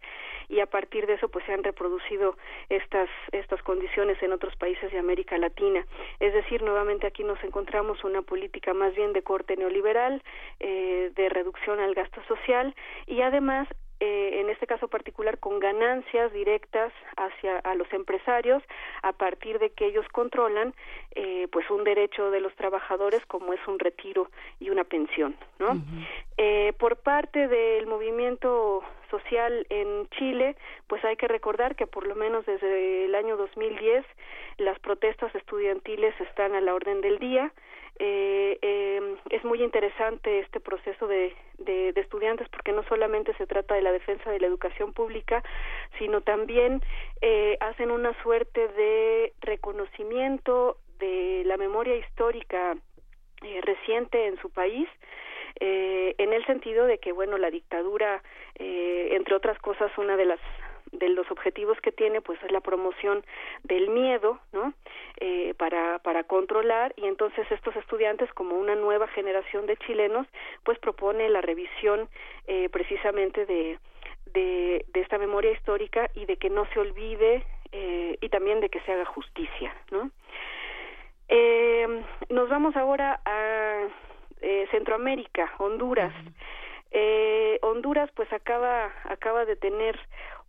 y 0.49 0.61
a 0.61 0.67
partir 0.67 1.07
de 1.07 1.15
eso 1.15 1.29
pues 1.29 1.45
se 1.47 1.53
han 1.53 1.65
reproducido 1.65 2.37
estas 2.69 3.09
estas 3.33 3.63
condiciones 3.63 4.23
en 4.23 4.33
otros 4.33 4.55
países 4.57 4.93
de 4.93 4.99
América 4.99 5.39
Latina. 5.39 5.85
Es 6.21 6.33
decir, 6.35 6.63
nuevamente 6.63 7.07
aquí 7.07 7.25
nos 7.25 7.43
encontramos 7.43 8.03
una 8.05 8.23
política 8.23 8.75
más 8.75 8.95
bien 8.95 9.13
de 9.13 9.23
corte 9.23 9.57
neoliberal, 9.57 10.23
eh, 10.61 11.11
de 11.15 11.29
reducción 11.29 11.81
al 11.81 11.95
gasto 11.95 12.23
social 12.25 12.75
y 13.07 13.23
además 13.23 13.69
eh, 13.99 14.41
en 14.41 14.51
este 14.51 14.67
caso 14.67 14.89
particular 14.89 15.39
con 15.39 15.59
ganancias 15.59 16.31
directas 16.33 16.93
hacia 17.17 17.59
a 17.61 17.75
los 17.75 17.91
empresarios 17.95 18.63
a 19.03 19.13
partir 19.13 19.59
de 19.59 19.71
que 19.71 19.87
ellos 19.87 20.07
controlan 20.13 20.75
eh, 21.15 21.49
pues 21.51 21.71
un 21.71 21.83
derecho 21.83 22.31
de 22.31 22.41
los 22.41 22.55
trabajadores 22.57 23.25
como 23.25 23.55
es 23.55 23.61
un 23.67 23.79
retiro 23.79 24.31
y 24.61 24.69
una 24.69 24.85
pensión 24.85 25.35
no 25.59 25.81
eh, 26.37 26.75
por 26.79 26.97
parte 26.97 27.49
del 27.49 27.87
movimiento 27.87 28.83
social 29.11 29.67
en 29.71 30.09
Chile 30.11 30.57
pues 30.89 31.03
hay 31.05 31.17
que 31.17 31.29
recordar 31.29 31.75
que 31.75 31.87
por 31.87 32.07
lo 32.07 32.15
menos 32.15 32.45
desde 32.45 33.07
el 33.07 33.15
año 33.15 33.39
2010 33.39 34.05
las 34.59 34.79
protestas 34.79 35.35
estudiantiles 35.35 36.15
están 36.21 36.55
a 36.55 36.61
la 36.61 36.75
orden 36.75 37.01
del 37.01 37.19
día 37.19 37.51
eh, 37.99 38.59
eh, 38.61 39.17
es 39.31 39.45
muy 39.45 39.63
interesante 39.63 40.41
este 40.41 40.61
proceso 40.61 41.07
de, 41.07 41.35
de, 41.59 41.93
estudiantes 41.97 42.49
porque 42.51 42.73
no 42.73 42.83
solamente 42.85 43.35
se 43.35 43.47
trata 43.47 43.75
de 43.75 43.83
la 43.83 43.93
defensa 43.93 44.31
de 44.31 44.41
la 44.41 44.47
educación 44.47 44.93
pública, 44.93 45.43
sino 45.99 46.21
también 46.21 46.83
eh, 47.21 47.57
hacen 47.61 47.91
una 47.91 48.13
suerte 48.23 48.69
de 48.69 49.33
reconocimiento 49.41 50.79
de 50.99 51.43
la 51.47 51.57
memoria 51.57 51.97
histórica 51.97 52.77
eh, 53.43 53.61
reciente 53.63 54.27
en 54.27 54.39
su 54.41 54.51
país. 54.51 54.89
Eh, 55.61 56.15
en 56.19 56.35
el 56.35 56.45
sentido 56.45 56.85
de 56.85 56.99
que 56.99 57.13
bueno 57.13 57.39
la 57.39 57.51
dictadura 57.51 58.23
eh, 58.57 59.09
entre 59.13 59.35
otras 59.35 59.59
cosas 59.59 59.91
una 59.97 60.15
de 60.19 60.27
las 60.27 60.41
de 60.93 61.09
los 61.09 61.31
objetivos 61.31 61.81
que 61.81 61.93
tiene 61.93 62.21
pues 62.21 62.43
es 62.43 62.51
la 62.53 62.61
promoción 62.61 63.25
del 63.65 63.91
miedo 63.91 64.39
no 64.53 64.73
eh, 65.19 65.55
para 65.59 65.99
para 65.99 66.25
controlar 66.25 66.95
y 66.97 67.07
entonces 67.07 67.51
estos 67.51 67.75
estudiantes 67.77 68.33
como 68.33 68.57
una 68.57 68.75
nueva 68.75 69.09
generación 69.09 69.67
de 69.67 69.77
chilenos 69.79 70.27
pues 70.65 70.79
propone 70.79 71.29
la 71.29 71.41
revisión 71.41 72.09
eh, 72.47 72.69
precisamente 72.71 73.47
de, 73.47 73.79
de 74.33 74.85
de 74.93 75.01
esta 75.01 75.19
memoria 75.19 75.53
histórica 75.53 76.11
y 76.15 76.25
de 76.27 76.37
que 76.37 76.51
no 76.51 76.67
se 76.73 76.81
olvide 76.81 77.45
eh, 77.73 78.17
y 78.21 78.29
también 78.29 78.61
de 78.61 78.69
que 78.69 78.81
se 78.81 78.93
haga 78.93 79.05
justicia 79.05 79.75
no 79.91 80.11
eh, 81.29 82.05
nos 82.31 82.49
vamos 82.49 82.77
ahora 82.77 83.21
a 83.25 83.89
eh, 84.41 84.67
Centroamérica 84.71 85.53
Honduras. 85.59 86.13
Eh, 86.93 87.59
Honduras 87.63 88.11
pues 88.15 88.33
acaba 88.33 88.93
acaba 89.05 89.45
de 89.45 89.57
tener 89.57 89.99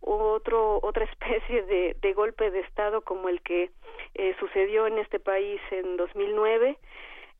otro 0.00 0.80
otra 0.82 1.04
especie 1.12 1.62
de, 1.62 2.12
golpe 2.14 2.50
de 2.50 2.60
estado 2.60 3.02
como 3.02 3.28
el 3.28 3.40
que 3.42 3.70
eh, 4.14 4.34
sucedió 4.40 4.86
en 4.86 4.98
este 4.98 5.20
país 5.20 5.60
en 5.70 5.96
2009 5.96 6.78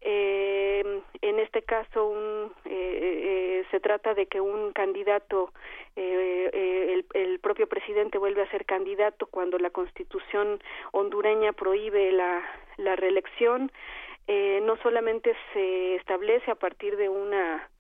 eh, 0.01 1.01
en 1.23 1.39
este 1.41 1.63
caso 1.63 2.07
un, 2.07 2.53
eh, 2.65 2.71
eh, 2.71 3.65
se 3.71 3.81
trata 3.81 4.15
de 4.15 4.27
que 4.27 4.41
un 4.41 4.73
candidato 4.73 5.53
eh, 5.97 6.51
el, 6.53 7.07
el 7.21 7.41
propio 7.41 7.67
presidente 7.67 8.19
vuelve 8.19 8.43
a 8.43 8.51
ser 8.51 8.65
candidato 8.65 9.27
cuando 9.27 9.59
la 9.59 9.71
constitución 9.71 10.63
hondureña 10.93 11.53
prohíbe 11.53 12.13
la, 12.13 12.43
la 12.77 12.97
reelección. 12.97 13.73
No 14.29 14.77
solamente 14.83 15.35
se 15.55 15.97
establece 15.97 16.51
a 16.51 16.55
partir 16.55 16.99
de 16.99 17.09
una 17.09 17.71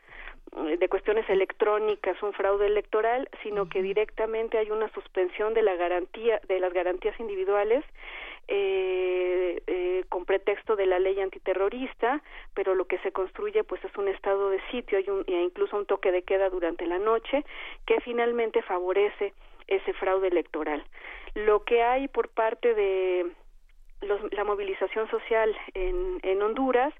de 0.52 0.88
cuestiones 0.88 1.28
electrónicas 1.28 2.22
un 2.22 2.32
fraude 2.32 2.66
electoral 2.66 3.28
sino 3.42 3.68
que 3.68 3.82
directamente 3.82 4.58
hay 4.58 4.70
una 4.70 4.88
suspensión 4.92 5.54
de 5.54 5.62
la 5.62 5.76
garantía 5.76 6.40
de 6.48 6.60
las 6.60 6.72
garantías 6.72 7.18
individuales 7.20 7.84
eh, 8.48 9.62
eh, 9.66 10.04
con 10.08 10.24
pretexto 10.24 10.74
de 10.74 10.86
la 10.86 10.98
ley 10.98 11.20
antiterrorista 11.20 12.22
pero 12.54 12.74
lo 12.74 12.86
que 12.86 12.98
se 13.00 13.12
construye 13.12 13.62
pues 13.64 13.84
es 13.84 13.96
un 13.96 14.08
estado 14.08 14.50
de 14.50 14.60
sitio 14.70 14.98
y 15.00 15.10
un, 15.10 15.24
e 15.26 15.42
incluso 15.42 15.76
un 15.76 15.86
toque 15.86 16.12
de 16.12 16.22
queda 16.22 16.48
durante 16.48 16.86
la 16.86 16.98
noche 16.98 17.44
que 17.86 18.00
finalmente 18.00 18.62
favorece 18.62 19.32
ese 19.68 19.92
fraude 19.92 20.28
electoral. 20.28 20.82
Lo 21.34 21.62
que 21.64 21.82
hay 21.82 22.08
por 22.08 22.28
parte 22.30 22.74
de 22.74 23.26
los, 24.00 24.32
la 24.32 24.44
movilización 24.44 25.08
social 25.10 25.56
en, 25.74 26.18
en 26.22 26.42
Honduras 26.42 26.92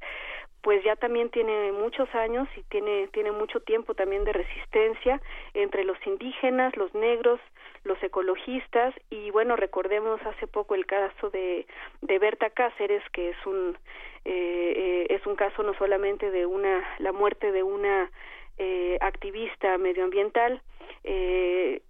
pues 0.63 0.83
ya 0.85 0.97
también 0.97 1.31
tiene 1.31 1.73
muchos 1.73 2.13
años 2.15 2.49
y 2.57 2.63
tiene 2.65 3.09
tiene 3.09 3.33
mucho 3.33 3.61
tiempo 3.61 3.95
también 3.95 4.25
de 4.25 4.33
resistencia 4.33 5.21
entre 5.55 5.85
los 5.85 5.99
indígenas, 6.07 6.77
los 6.77 6.93
negros, 6.95 7.41
los 7.85 8.03
ecologistas. 8.03 8.95
Y 9.11 9.31
bueno 9.31 9.57
recordemos 9.57 10.21
hace 10.23 10.47
poco 10.47 10.75
el 10.75 10.87
caso 10.87 11.31
de 11.31 11.67
de 12.03 12.19
Berta 12.19 12.51
Cáceres 12.51 13.03
que 13.13 13.31
es 13.31 13.47
un 13.47 13.77
eh, 14.25 14.75
eh, 14.77 15.07
es 15.11 15.27
un 15.27 15.37
caso 15.37 15.63
no 15.63 15.75
solamente 15.75 16.31
de 16.31 16.45
una 16.47 16.85
la 16.99 17.13
muerte 17.13 17.53
de 17.53 17.63
una 17.63 18.11
eh, 18.59 18.99
activista 19.01 19.79
medioambiental. 19.79 20.61
Eh, 21.05 21.81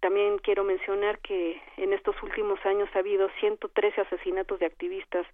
también 0.00 0.38
quiero 0.38 0.64
mencionar 0.64 1.18
que 1.18 1.60
en 1.76 1.92
estos 1.92 2.20
últimos 2.22 2.64
años 2.64 2.88
ha 2.94 3.00
habido 3.00 3.28
113 3.40 4.00
asesinatos 4.00 4.58
de 4.60 4.66
activistas 4.66 5.26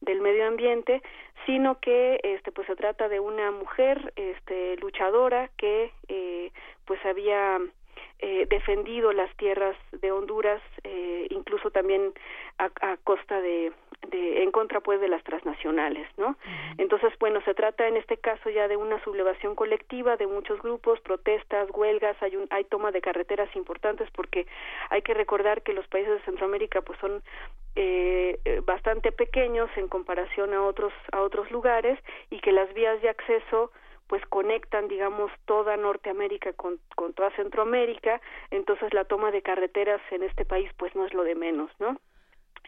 del 0.00 0.20
medio 0.20 0.46
ambiente, 0.46 1.02
sino 1.46 1.80
que 1.80 2.20
este 2.22 2.52
pues 2.52 2.66
se 2.66 2.76
trata 2.76 3.08
de 3.08 3.20
una 3.20 3.50
mujer 3.50 4.12
este 4.16 4.76
luchadora 4.76 5.50
que 5.56 5.92
eh, 6.08 6.52
pues 6.86 7.04
había 7.04 7.60
eh, 8.20 8.46
defendido 8.48 9.12
las 9.12 9.34
tierras 9.36 9.76
de 9.92 10.10
Honduras, 10.10 10.62
eh, 10.82 11.26
incluso 11.30 11.70
también 11.70 12.12
a, 12.58 12.70
a 12.80 12.96
costa 12.98 13.40
de, 13.40 13.72
de, 14.08 14.42
en 14.42 14.50
contra 14.50 14.80
pues 14.80 15.00
de 15.00 15.08
las 15.08 15.22
transnacionales, 15.24 16.06
¿no? 16.16 16.36
Entonces, 16.78 17.12
bueno, 17.18 17.40
se 17.42 17.54
trata 17.54 17.86
en 17.86 17.96
este 17.96 18.16
caso 18.16 18.50
ya 18.50 18.68
de 18.68 18.76
una 18.76 19.02
sublevación 19.04 19.54
colectiva 19.54 20.16
de 20.16 20.26
muchos 20.26 20.60
grupos, 20.62 21.00
protestas, 21.00 21.68
huelgas, 21.74 22.16
hay 22.22 22.36
un, 22.36 22.46
hay 22.50 22.64
toma 22.64 22.92
de 22.92 23.00
carreteras 23.00 23.54
importantes 23.56 24.08
porque 24.12 24.46
hay 24.90 25.02
que 25.02 25.14
recordar 25.14 25.62
que 25.62 25.72
los 25.72 25.86
países 25.88 26.14
de 26.14 26.24
Centroamérica 26.24 26.82
pues 26.82 26.98
son 27.00 27.22
eh, 27.76 28.38
bastante 28.64 29.12
pequeños 29.12 29.68
en 29.76 29.88
comparación 29.88 30.54
a 30.54 30.62
otros 30.62 30.92
a 31.12 31.20
otros 31.20 31.50
lugares 31.50 31.98
y 32.30 32.40
que 32.40 32.52
las 32.52 32.72
vías 32.72 33.02
de 33.02 33.08
acceso 33.08 33.70
pues 34.06 34.24
conectan 34.26 34.88
digamos 34.88 35.30
toda 35.46 35.76
Norteamérica 35.76 36.52
con, 36.52 36.78
con 36.94 37.14
toda 37.14 37.30
Centroamérica 37.32 38.20
entonces 38.50 38.92
la 38.92 39.04
toma 39.04 39.30
de 39.30 39.42
carreteras 39.42 40.00
en 40.10 40.22
este 40.22 40.44
país 40.44 40.70
pues 40.76 40.94
no 40.94 41.06
es 41.06 41.14
lo 41.14 41.24
de 41.24 41.34
menos 41.34 41.70
no 41.78 41.98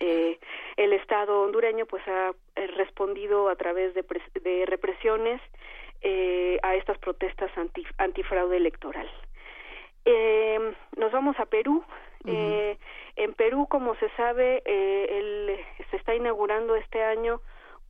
eh, 0.00 0.38
el 0.76 0.92
Estado 0.92 1.42
hondureño 1.42 1.86
pues 1.86 2.06
ha 2.06 2.32
eh, 2.56 2.66
respondido 2.68 3.48
a 3.48 3.56
través 3.56 3.94
de, 3.94 4.04
de 4.42 4.66
represiones 4.66 5.40
eh, 6.02 6.58
a 6.62 6.74
estas 6.74 6.98
protestas 6.98 7.50
anti, 7.56 7.84
antifraude 7.98 8.56
electoral. 8.56 9.08
Eh, 10.04 10.74
nos 10.96 11.12
vamos 11.12 11.38
a 11.40 11.46
Perú. 11.46 11.84
Uh 12.24 12.28
-huh. 12.28 12.32
eh, 12.32 12.78
en 13.16 13.34
Perú, 13.34 13.66
como 13.68 13.94
se 13.96 14.08
sabe, 14.10 14.62
eh, 14.64 15.06
el, 15.18 15.86
se 15.90 15.96
está 15.96 16.14
inaugurando 16.14 16.76
este 16.76 17.02
año 17.02 17.40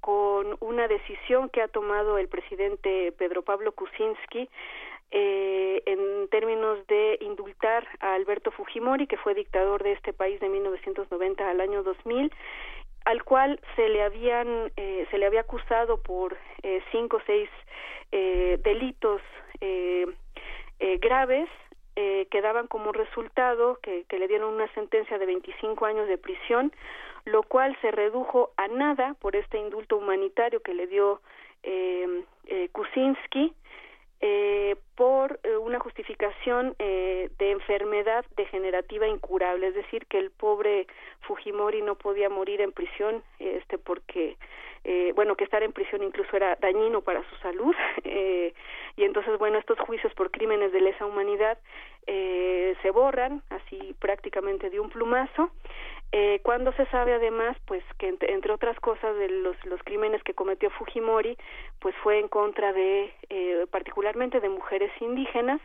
con 0.06 0.56
una 0.60 0.86
decisión 0.86 1.48
que 1.48 1.62
ha 1.62 1.66
tomado 1.66 2.16
el 2.16 2.28
presidente 2.28 3.10
Pedro 3.18 3.42
Pablo 3.42 3.72
Kuczynski 3.72 4.48
eh, 5.10 5.82
en 5.84 6.28
términos 6.28 6.78
de 6.86 7.18
indultar 7.22 7.88
a 7.98 8.14
Alberto 8.14 8.52
Fujimori, 8.52 9.08
que 9.08 9.16
fue 9.16 9.34
dictador 9.34 9.82
de 9.82 9.90
este 9.90 10.12
país 10.12 10.38
de 10.38 10.48
1990 10.48 11.50
al 11.50 11.60
año 11.60 11.82
2000, 11.82 12.32
al 13.04 13.24
cual 13.24 13.58
se 13.74 13.88
le 13.88 14.04
habían 14.04 14.70
eh, 14.76 15.08
se 15.10 15.18
le 15.18 15.26
había 15.26 15.40
acusado 15.40 16.00
por 16.00 16.36
eh, 16.62 16.80
cinco 16.92 17.16
o 17.16 17.22
seis 17.26 17.50
eh, 18.12 18.60
delitos 18.62 19.20
eh, 19.60 20.06
eh, 20.78 20.98
graves 20.98 21.48
que 22.30 22.42
daban 22.42 22.66
como 22.66 22.92
resultado 22.92 23.78
que 23.80 24.04
le 24.10 24.28
dieron 24.28 24.52
una 24.52 24.70
sentencia 24.74 25.16
de 25.16 25.24
25 25.24 25.86
años 25.86 26.06
de 26.08 26.18
prisión, 26.18 26.70
lo 27.26 27.42
cual 27.42 27.76
se 27.80 27.90
redujo 27.90 28.52
a 28.56 28.68
nada 28.68 29.14
por 29.20 29.36
este 29.36 29.58
indulto 29.58 29.98
humanitario 29.98 30.62
que 30.62 30.74
le 30.74 30.86
dio 30.86 31.20
eh, 31.62 32.24
eh, 32.46 32.68
Kuczynski 32.72 33.52
eh, 34.20 34.76
por 34.94 35.38
eh, 35.42 35.56
una 35.58 35.78
justificación 35.78 36.74
eh, 36.78 37.28
de 37.38 37.50
enfermedad 37.50 38.24
degenerativa 38.36 39.06
incurable, 39.06 39.68
es 39.68 39.74
decir, 39.74 40.06
que 40.06 40.18
el 40.18 40.30
pobre 40.30 40.86
Fujimori 41.22 41.82
no 41.82 41.96
podía 41.96 42.30
morir 42.30 42.62
en 42.62 42.72
prisión, 42.72 43.22
este, 43.38 43.76
porque, 43.76 44.38
eh, 44.84 45.12
bueno, 45.14 45.36
que 45.36 45.44
estar 45.44 45.62
en 45.62 45.72
prisión 45.72 46.02
incluso 46.02 46.34
era 46.34 46.56
dañino 46.56 47.02
para 47.02 47.28
su 47.28 47.36
salud, 47.36 47.74
y 48.04 49.04
entonces, 49.04 49.38
bueno, 49.38 49.58
estos 49.58 49.78
juicios 49.80 50.14
por 50.14 50.30
crímenes 50.30 50.72
de 50.72 50.80
lesa 50.80 51.04
humanidad 51.04 51.58
se 52.06 52.90
borran 52.92 53.42
así 53.50 53.96
prácticamente 53.98 54.70
de 54.70 54.78
un 54.78 54.88
plumazo 54.88 55.50
Eh, 56.12 56.40
cuando 56.42 56.72
se 56.72 56.86
sabe 56.86 57.14
además, 57.14 57.56
pues 57.66 57.82
que 57.98 58.08
entre, 58.08 58.52
otras 58.52 58.78
cosas 58.80 59.16
de 59.16 59.28
los, 59.28 59.56
los 59.64 59.82
crímenes 59.82 60.22
que 60.22 60.34
cometió 60.34 60.70
Fujimori, 60.70 61.36
pues 61.80 61.94
fue 62.02 62.18
en 62.20 62.28
contra 62.28 62.72
de, 62.72 63.12
eh, 63.28 63.66
particularmente 63.70 64.40
de 64.40 64.48
mujeres 64.48 64.90
indígenas, 65.00 65.60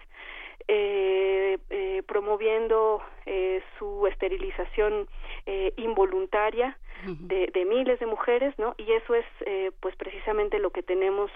eh, 0.68 1.58
eh, 1.70 2.04
promoviendo 2.08 3.02
eh, 3.26 3.62
su 3.78 4.08
esterilización 4.08 5.08
eh, 5.46 5.74
involuntaria 5.78 6.78
de, 7.06 7.48
de, 7.48 7.66
miles 7.66 8.00
de 8.00 8.06
mujeres, 8.06 8.54
¿no? 8.60 8.76
Y 8.78 8.92
eso 8.92 9.16
es, 9.16 9.26
eh, 9.46 9.72
pues, 9.80 9.96
precisamente 9.96 10.60
lo 10.60 10.70
que 10.70 10.84
tenemos 10.84 11.32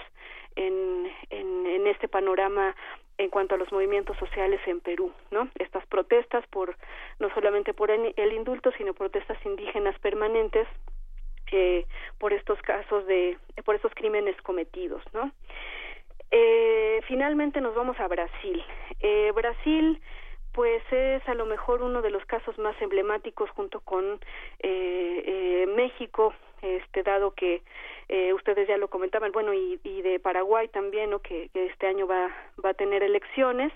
en, 0.55 1.11
en, 1.31 1.65
en 1.65 1.87
este 1.87 2.07
panorama 2.07 2.75
en 3.17 3.29
cuanto 3.29 3.55
a 3.55 3.57
los 3.57 3.71
movimientos 3.71 4.17
sociales 4.17 4.59
en 4.65 4.81
Perú, 4.81 5.11
¿no? 5.31 5.49
Estas 5.57 5.85
protestas 5.87 6.45
por 6.47 6.75
no 7.19 7.33
solamente 7.33 7.73
por 7.73 7.91
el, 7.91 8.33
indulto, 8.33 8.71
sino 8.77 8.93
protestas 8.93 9.37
indígenas 9.45 9.97
permanentes 9.99 10.67
eh, 11.51 11.85
por 12.17 12.33
estos 12.33 12.61
casos 12.61 13.05
de 13.07 13.37
por 13.63 13.75
estos 13.75 13.93
crímenes 13.93 14.35
cometidos, 14.41 15.01
¿no? 15.13 15.31
Eh, 16.37 16.99
finalmente 17.07 17.61
nos 17.61 17.73
vamos 17.75 17.97
a 17.97 18.09
Brasil. 18.09 18.61
Eh, 18.99 19.31
Brasil 19.33 20.01
pues 20.51 20.83
es 20.91 21.25
a 21.29 21.33
lo 21.33 21.45
mejor 21.45 21.81
uno 21.81 22.01
de 22.01 22.09
los 22.09 22.25
casos 22.25 22.57
más 22.57 22.75
emblemáticos 22.81 23.49
junto 23.51 23.79
con 23.79 24.03
eh, 24.59 25.23
eh, 25.25 25.67
México, 25.77 26.33
este 26.61 27.03
dado 27.03 27.31
que 27.31 27.61
eh, 28.09 28.33
ustedes 28.33 28.67
ya 28.67 28.75
lo 28.75 28.89
comentaban, 28.89 29.31
bueno 29.31 29.53
y, 29.53 29.79
y 29.83 30.01
de 30.01 30.19
Paraguay 30.19 30.67
también, 30.67 31.11
¿no? 31.11 31.19
que, 31.19 31.47
que 31.53 31.67
este 31.67 31.87
año 31.87 32.05
va 32.05 32.29
va 32.63 32.71
a 32.71 32.73
tener 32.73 33.01
elecciones. 33.01 33.71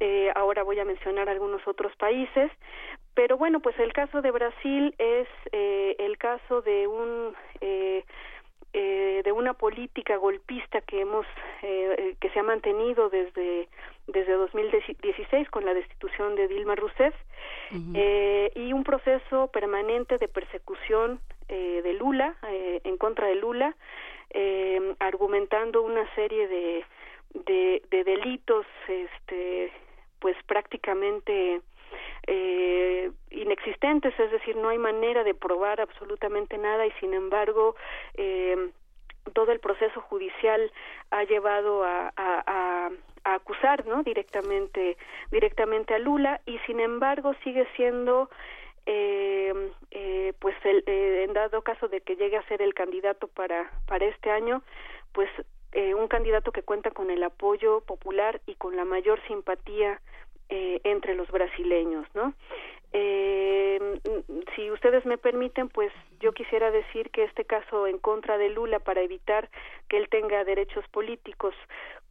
Eh, 0.00 0.30
ahora 0.34 0.62
voy 0.62 0.78
a 0.80 0.84
mencionar 0.84 1.30
algunos 1.30 1.66
otros 1.66 1.96
países, 1.96 2.50
pero 3.14 3.38
bueno, 3.38 3.60
pues 3.60 3.78
el 3.78 3.94
caso 3.94 4.20
de 4.20 4.30
Brasil 4.30 4.94
es 4.98 5.28
el 5.52 6.18
caso 6.18 6.60
de 6.60 6.86
un 6.86 7.34
eh, 8.72 9.00
eh, 9.20 9.22
de 9.22 9.32
una 9.32 9.54
política 9.54 10.16
golpista 10.16 10.80
que 10.80 11.00
hemos 11.00 11.26
eh, 11.62 12.16
que 12.20 12.30
se 12.30 12.40
ha 12.40 12.42
mantenido 12.42 13.08
desde 13.10 13.68
desde 14.06 14.32
2016 14.32 15.48
con 15.50 15.64
la 15.64 15.74
destitución 15.74 16.34
de 16.34 16.48
Dilma 16.48 16.74
Rousseff 16.74 17.14
eh, 17.94 18.50
y 18.54 18.72
un 18.72 18.82
proceso 18.82 19.48
permanente 19.48 20.16
de 20.18 20.28
persecución 20.28 21.20
eh, 21.48 21.80
de 21.82 21.92
Lula 21.94 22.34
eh, 22.48 22.80
en 22.84 22.96
contra 22.96 23.28
de 23.28 23.36
Lula 23.36 23.76
eh, 24.30 24.94
argumentando 24.98 25.82
una 25.82 26.12
serie 26.14 26.48
de, 26.48 26.84
de 27.34 27.82
de 27.90 28.04
delitos 28.04 28.66
este 28.88 29.72
pues 30.18 30.36
prácticamente 30.46 31.60
eh, 32.26 33.10
inexistentes, 33.30 34.18
es 34.18 34.30
decir, 34.30 34.56
no 34.56 34.68
hay 34.68 34.78
manera 34.78 35.24
de 35.24 35.34
probar 35.34 35.80
absolutamente 35.80 36.58
nada 36.58 36.86
y 36.86 36.92
sin 37.00 37.14
embargo 37.14 37.76
eh, 38.14 38.70
todo 39.32 39.52
el 39.52 39.60
proceso 39.60 40.00
judicial 40.00 40.72
ha 41.10 41.24
llevado 41.24 41.84
a, 41.84 42.90
acusar 43.22 43.86
no 43.86 44.02
directamente 44.02 44.96
directamente 45.30 45.94
a 45.94 45.98
Lula 45.98 46.40
y 46.46 46.58
sin 46.60 46.80
embargo 46.80 47.34
sigue 47.44 47.66
siendo 47.76 48.30
eh, 48.86 49.52
eh, 49.90 50.32
pues 50.38 50.56
el, 50.64 50.82
eh, 50.86 51.24
en 51.24 51.34
dado 51.34 51.60
caso 51.60 51.86
de 51.88 52.00
que 52.00 52.16
llegue 52.16 52.38
a 52.38 52.48
ser 52.48 52.62
el 52.62 52.72
candidato 52.72 53.28
para 53.28 53.70
para 53.86 54.06
este 54.06 54.30
año 54.30 54.62
pues 55.12 55.28
eh, 55.72 55.94
un 55.94 56.08
candidato 56.08 56.50
que 56.50 56.62
cuenta 56.62 56.90
con 56.90 57.10
el 57.10 57.22
apoyo 57.22 57.82
popular 57.82 58.40
y 58.46 58.54
con 58.54 58.74
la 58.74 58.84
mayor 58.84 59.20
simpatía 59.28 60.00
eh, 60.50 60.80
entre 60.84 61.14
los 61.14 61.30
brasileños, 61.30 62.06
¿no? 62.14 62.34
Eh, 62.92 64.00
si 64.56 64.70
ustedes 64.70 65.06
me 65.06 65.16
permiten, 65.16 65.68
pues 65.68 65.92
yo 66.18 66.32
quisiera 66.32 66.70
decir 66.70 67.10
que 67.10 67.24
este 67.24 67.44
caso 67.44 67.86
en 67.86 67.98
contra 67.98 68.36
de 68.36 68.50
Lula 68.50 68.80
para 68.80 69.00
evitar 69.00 69.48
que 69.88 69.96
él 69.96 70.08
tenga 70.08 70.44
derechos 70.44 70.86
políticos, 70.88 71.54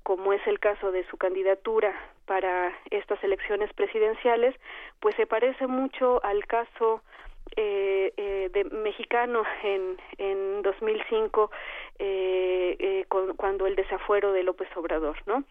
como 0.04 0.32
es 0.34 0.46
el 0.48 0.60
caso 0.60 0.92
de 0.92 1.06
su 1.08 1.18
candidatura 1.18 1.94
para 2.26 2.74
estas 2.92 3.22
elecciones 3.24 3.72
presidenciales, 3.74 4.56
pues 5.02 5.16
se 5.16 5.28
parece 5.28 5.68
mucho 5.68 6.24
al 6.24 6.46
caso 6.48 7.02
eh, 7.58 8.14
eh, 8.16 8.50
de 8.54 8.64
mexicano 8.64 9.44
en 9.64 9.98
en 10.18 10.62
2005 10.62 11.52
eh, 12.00 12.76
eh, 12.80 13.06
con, 13.08 13.36
cuando 13.36 13.68
el 13.68 13.76
desafuero 13.76 14.32
de 14.32 14.44
López 14.44 14.70
Obrador 14.76 15.18
no 15.26 15.44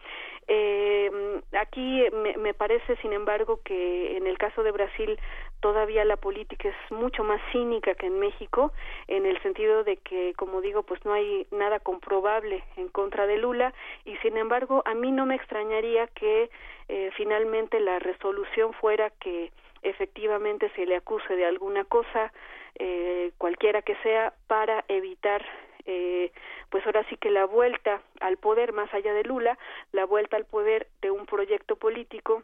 eh, 0.47 1.41
aquí 1.59 2.03
me, 2.11 2.37
me 2.37 2.53
parece 2.53 2.95
sin 2.97 3.13
embargo 3.13 3.61
que 3.63 4.17
en 4.17 4.27
el 4.27 4.37
caso 4.37 4.63
de 4.63 4.71
Brasil 4.71 5.19
todavía 5.59 6.05
la 6.05 6.17
política 6.17 6.69
es 6.69 6.91
mucho 6.91 7.23
más 7.23 7.39
cínica 7.51 7.95
que 7.95 8.07
en 8.07 8.19
México 8.19 8.71
en 9.07 9.25
el 9.25 9.41
sentido 9.41 9.83
de 9.83 9.97
que 9.97 10.33
como 10.35 10.61
digo 10.61 10.83
pues 10.83 11.03
no 11.05 11.13
hay 11.13 11.47
nada 11.51 11.79
comprobable 11.79 12.63
en 12.77 12.89
contra 12.89 13.27
de 13.27 13.37
Lula 13.37 13.73
y 14.05 14.17
sin 14.17 14.37
embargo 14.37 14.81
a 14.85 14.93
mí 14.93 15.11
no 15.11 15.25
me 15.25 15.35
extrañaría 15.35 16.07
que 16.07 16.49
eh, 16.87 17.11
finalmente 17.15 17.79
la 17.79 17.99
resolución 17.99 18.73
fuera 18.73 19.11
que 19.11 19.51
efectivamente 19.83 20.71
se 20.75 20.85
le 20.85 20.95
acuse 20.95 21.35
de 21.35 21.45
alguna 21.45 21.85
cosa, 21.85 22.33
eh, 22.75 23.31
cualquiera 23.37 23.81
que 23.81 23.95
sea, 23.97 24.33
para 24.47 24.83
evitar 24.87 25.45
eh, 25.91 26.31
pues 26.69 26.85
ahora 26.85 27.03
sí 27.09 27.17
que 27.17 27.31
la 27.31 27.45
vuelta 27.45 28.01
al 28.19 28.37
poder 28.37 28.73
más 28.73 28.93
allá 28.93 29.11
de 29.11 29.23
Lula, 29.23 29.57
la 29.91 30.05
vuelta 30.05 30.37
al 30.37 30.45
poder 30.45 30.87
de 31.01 31.09
un 31.09 31.25
proyecto 31.25 31.77
político 31.77 32.43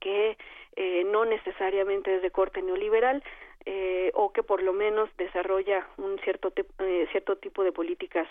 que 0.00 0.36
eh, 0.74 1.04
no 1.04 1.24
necesariamente 1.24 2.16
es 2.16 2.22
de 2.22 2.32
corte 2.32 2.60
neoliberal 2.62 3.22
eh, 3.66 4.10
o 4.14 4.32
que 4.32 4.42
por 4.42 4.64
lo 4.64 4.72
menos 4.72 5.08
desarrolla 5.16 5.86
un 5.96 6.18
cierto 6.24 6.52
eh, 6.56 7.06
cierto 7.12 7.36
tipo 7.36 7.62
de 7.62 7.70
políticas 7.70 8.26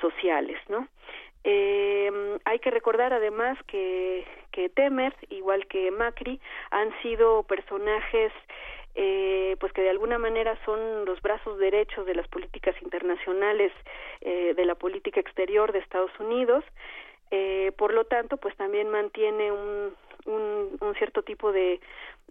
sociales, 0.00 0.58
¿no? 0.68 0.88
Eh, 1.44 2.10
hay 2.46 2.58
que 2.60 2.70
recordar 2.70 3.12
además 3.12 3.58
que, 3.66 4.24
que 4.50 4.70
Temer, 4.70 5.14
igual 5.28 5.66
que 5.66 5.90
Macri, 5.90 6.40
han 6.70 6.90
sido 7.02 7.42
personajes 7.42 8.32
eh, 8.94 9.56
pues 9.60 9.72
que 9.72 9.82
de 9.82 9.90
alguna 9.90 10.18
manera 10.18 10.58
son 10.64 11.04
los 11.04 11.20
brazos 11.20 11.58
derechos 11.58 12.06
de 12.06 12.14
las 12.14 12.28
políticas 12.28 12.74
internacionales, 12.82 13.72
eh, 14.20 14.54
de 14.54 14.64
la 14.64 14.74
política 14.74 15.20
exterior 15.20 15.72
de 15.72 15.80
Estados 15.80 16.12
Unidos. 16.20 16.64
Eh, 17.30 17.72
por 17.76 17.92
lo 17.92 18.04
tanto, 18.04 18.36
pues 18.36 18.56
también 18.56 18.88
mantiene 18.90 19.50
un, 19.50 19.94
un, 20.26 20.76
un 20.80 20.94
cierto 20.94 21.22
tipo 21.22 21.52
de, 21.52 21.80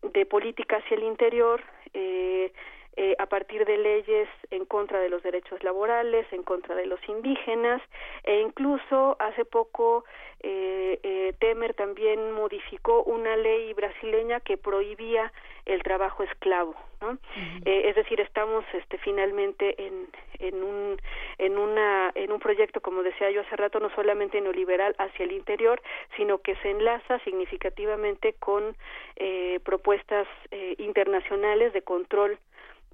de 0.02 0.26
política 0.26 0.77
hacia 0.77 0.95
el 0.95 1.03
interior, 1.03 1.61
eh, 1.94 2.52
eh, 2.95 3.15
a 3.20 3.26
partir 3.26 3.65
de 3.65 3.78
leyes 3.78 4.30
en 4.52 4.65
contra 4.65 4.99
de 4.99 5.10
los 5.10 5.24
derechos 5.24 5.64
laborales, 5.64 6.26
en 6.32 6.44
contra 6.44 6.76
de 6.76 6.86
los 6.86 6.99
indígenas 7.07 7.82
e 8.24 8.40
incluso 8.41 9.15
hace 9.20 9.45
poco 9.45 10.06
eh, 10.41 10.99
eh, 11.03 11.34
Temer 11.40 11.74
también 11.74 12.32
modificó 12.34 13.03
una 13.03 13.36
ley 13.38 13.74
brasileña 13.74 14.40
que 14.41 14.57
prohibía 14.57 15.32
el 15.65 15.82
trabajo 15.82 16.24
esclavo, 16.24 16.76
¿no? 17.02 17.18
eh, 17.65 17.84
es 17.90 17.95
decir, 17.95 18.20
estamos 18.20 18.65
este 18.74 18.98
finalmente 18.98 19.76
en 19.82 20.07
en 20.40 20.64
un 20.64 20.98
en 21.38 21.57
una 21.57 22.11
en 22.15 22.32
un 22.32 22.40
proyecto 22.40 22.82
como 22.82 23.03
decía 23.03 23.32
yo 23.32 23.41
hace 23.41 23.56
rato 23.56 23.80
no 23.80 23.90
solamente 23.95 24.40
neoliberal 24.41 24.95
hacia 24.98 25.26
el 25.26 25.32
interior, 25.32 25.82
sino 26.18 26.40
que 26.40 26.56
se 26.57 26.72
enlaza 26.72 27.20
significativamente 27.20 28.34
con 28.40 28.76
eh, 29.15 29.60
propuestas 29.64 30.28
eh, 30.52 30.76
internacionales 30.78 31.74
de 31.74 31.82
control 31.82 32.38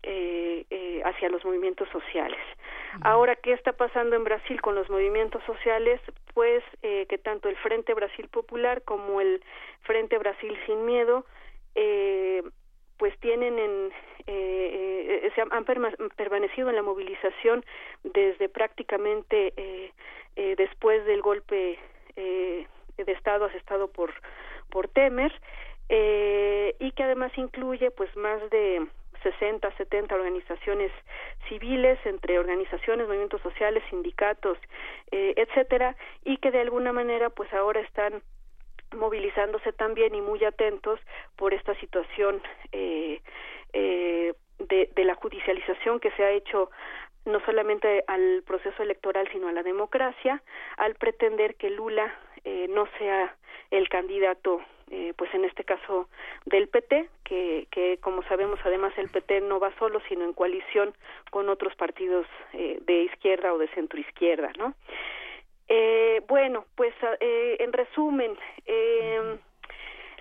eh, 0.03 0.65
eh, 0.69 1.01
hacia 1.05 1.29
los 1.29 1.43
movimientos 1.45 1.87
sociales. 1.89 2.39
Ahora, 3.01 3.35
¿qué 3.35 3.53
está 3.53 3.73
pasando 3.73 4.15
en 4.15 4.23
Brasil 4.23 4.61
con 4.61 4.75
los 4.75 4.89
movimientos 4.89 5.43
sociales? 5.45 6.01
Pues 6.33 6.63
eh, 6.81 7.05
que 7.07 7.17
tanto 7.17 7.49
el 7.49 7.55
Frente 7.57 7.93
Brasil 7.93 8.27
Popular 8.29 8.81
como 8.83 9.21
el 9.21 9.43
Frente 9.81 10.17
Brasil 10.17 10.57
Sin 10.65 10.85
Miedo 10.85 11.25
eh, 11.75 12.43
pues 12.97 13.17
tienen 13.19 13.57
en 13.57 13.91
eh, 14.27 15.21
eh, 15.23 15.31
se 15.33 15.41
han, 15.41 15.53
han 15.53 15.63
permanecido 15.63 16.69
en 16.69 16.75
la 16.75 16.83
movilización 16.83 17.63
desde 18.03 18.49
prácticamente 18.49 19.53
después 20.35 21.05
del 21.05 21.21
golpe 21.21 21.79
eh, 22.15 22.67
de 22.97 23.11
estado 23.13 23.45
asestado 23.45 23.87
por 23.87 24.13
por 24.69 24.87
Temer 24.89 25.31
eh, 25.87 26.75
y 26.79 26.91
que 26.91 27.03
además 27.03 27.31
incluye 27.37 27.91
pues 27.91 28.13
más 28.15 28.41
de 28.49 28.85
60, 29.23 29.71
70 29.77 30.15
organizaciones 30.15 30.91
civiles, 31.47 31.99
entre 32.05 32.39
organizaciones, 32.39 33.07
movimientos 33.07 33.41
sociales, 33.41 33.83
sindicatos, 33.89 34.57
eh, 35.11 35.33
etcétera, 35.37 35.95
y 36.23 36.37
que 36.37 36.51
de 36.51 36.61
alguna 36.61 36.93
manera, 36.93 37.29
pues 37.29 37.51
ahora 37.53 37.81
están 37.81 38.21
movilizándose 38.95 39.71
también 39.73 40.15
y 40.15 40.21
muy 40.21 40.43
atentos 40.43 40.99
por 41.35 41.53
esta 41.53 41.75
situación 41.75 42.41
eh, 42.71 43.21
eh, 43.73 44.33
de, 44.57 44.89
de 44.95 45.03
la 45.03 45.15
judicialización 45.15 45.99
que 45.99 46.11
se 46.11 46.23
ha 46.23 46.31
hecho 46.31 46.71
no 47.25 47.39
solamente 47.45 48.03
al 48.07 48.43
proceso 48.45 48.81
electoral 48.81 49.27
sino 49.31 49.47
a 49.47 49.51
la 49.51 49.63
democracia 49.63 50.41
al 50.77 50.95
pretender 50.95 51.55
que 51.55 51.69
Lula 51.69 52.13
eh, 52.43 52.67
no 52.69 52.87
sea 52.97 53.35
el 53.71 53.89
candidato 53.89 54.61
eh, 54.91 55.13
pues 55.17 55.33
en 55.33 55.45
este 55.45 55.63
caso 55.63 56.09
del 56.45 56.67
PT, 56.67 57.09
que, 57.23 57.67
que 57.71 57.97
como 58.01 58.23
sabemos 58.23 58.59
además 58.63 58.93
el 58.97 59.09
PT 59.09 59.41
no 59.41 59.59
va 59.59 59.71
solo, 59.77 60.01
sino 60.07 60.25
en 60.25 60.33
coalición 60.33 60.93
con 61.31 61.49
otros 61.49 61.75
partidos 61.75 62.25
eh, 62.53 62.79
de 62.85 63.03
izquierda 63.03 63.53
o 63.53 63.57
de 63.57 63.67
centro 63.69 63.99
izquierda, 63.99 64.51
¿no? 64.57 64.73
Eh, 65.67 66.23
bueno, 66.27 66.65
pues 66.75 66.93
eh, 67.19 67.57
en 67.59 67.71
resumen, 67.71 68.35
eh, 68.65 69.37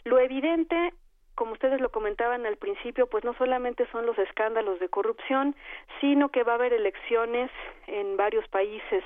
lo 0.04 0.18
evidente 0.18 0.92
como 1.38 1.52
ustedes 1.52 1.80
lo 1.80 1.90
comentaban 1.90 2.44
al 2.46 2.56
principio, 2.56 3.06
pues 3.06 3.22
no 3.22 3.32
solamente 3.34 3.86
son 3.92 4.04
los 4.06 4.18
escándalos 4.18 4.80
de 4.80 4.88
corrupción, 4.88 5.54
sino 6.00 6.30
que 6.30 6.42
va 6.42 6.52
a 6.52 6.54
haber 6.56 6.72
elecciones 6.72 7.48
en 7.86 8.16
varios 8.16 8.48
países 8.48 9.04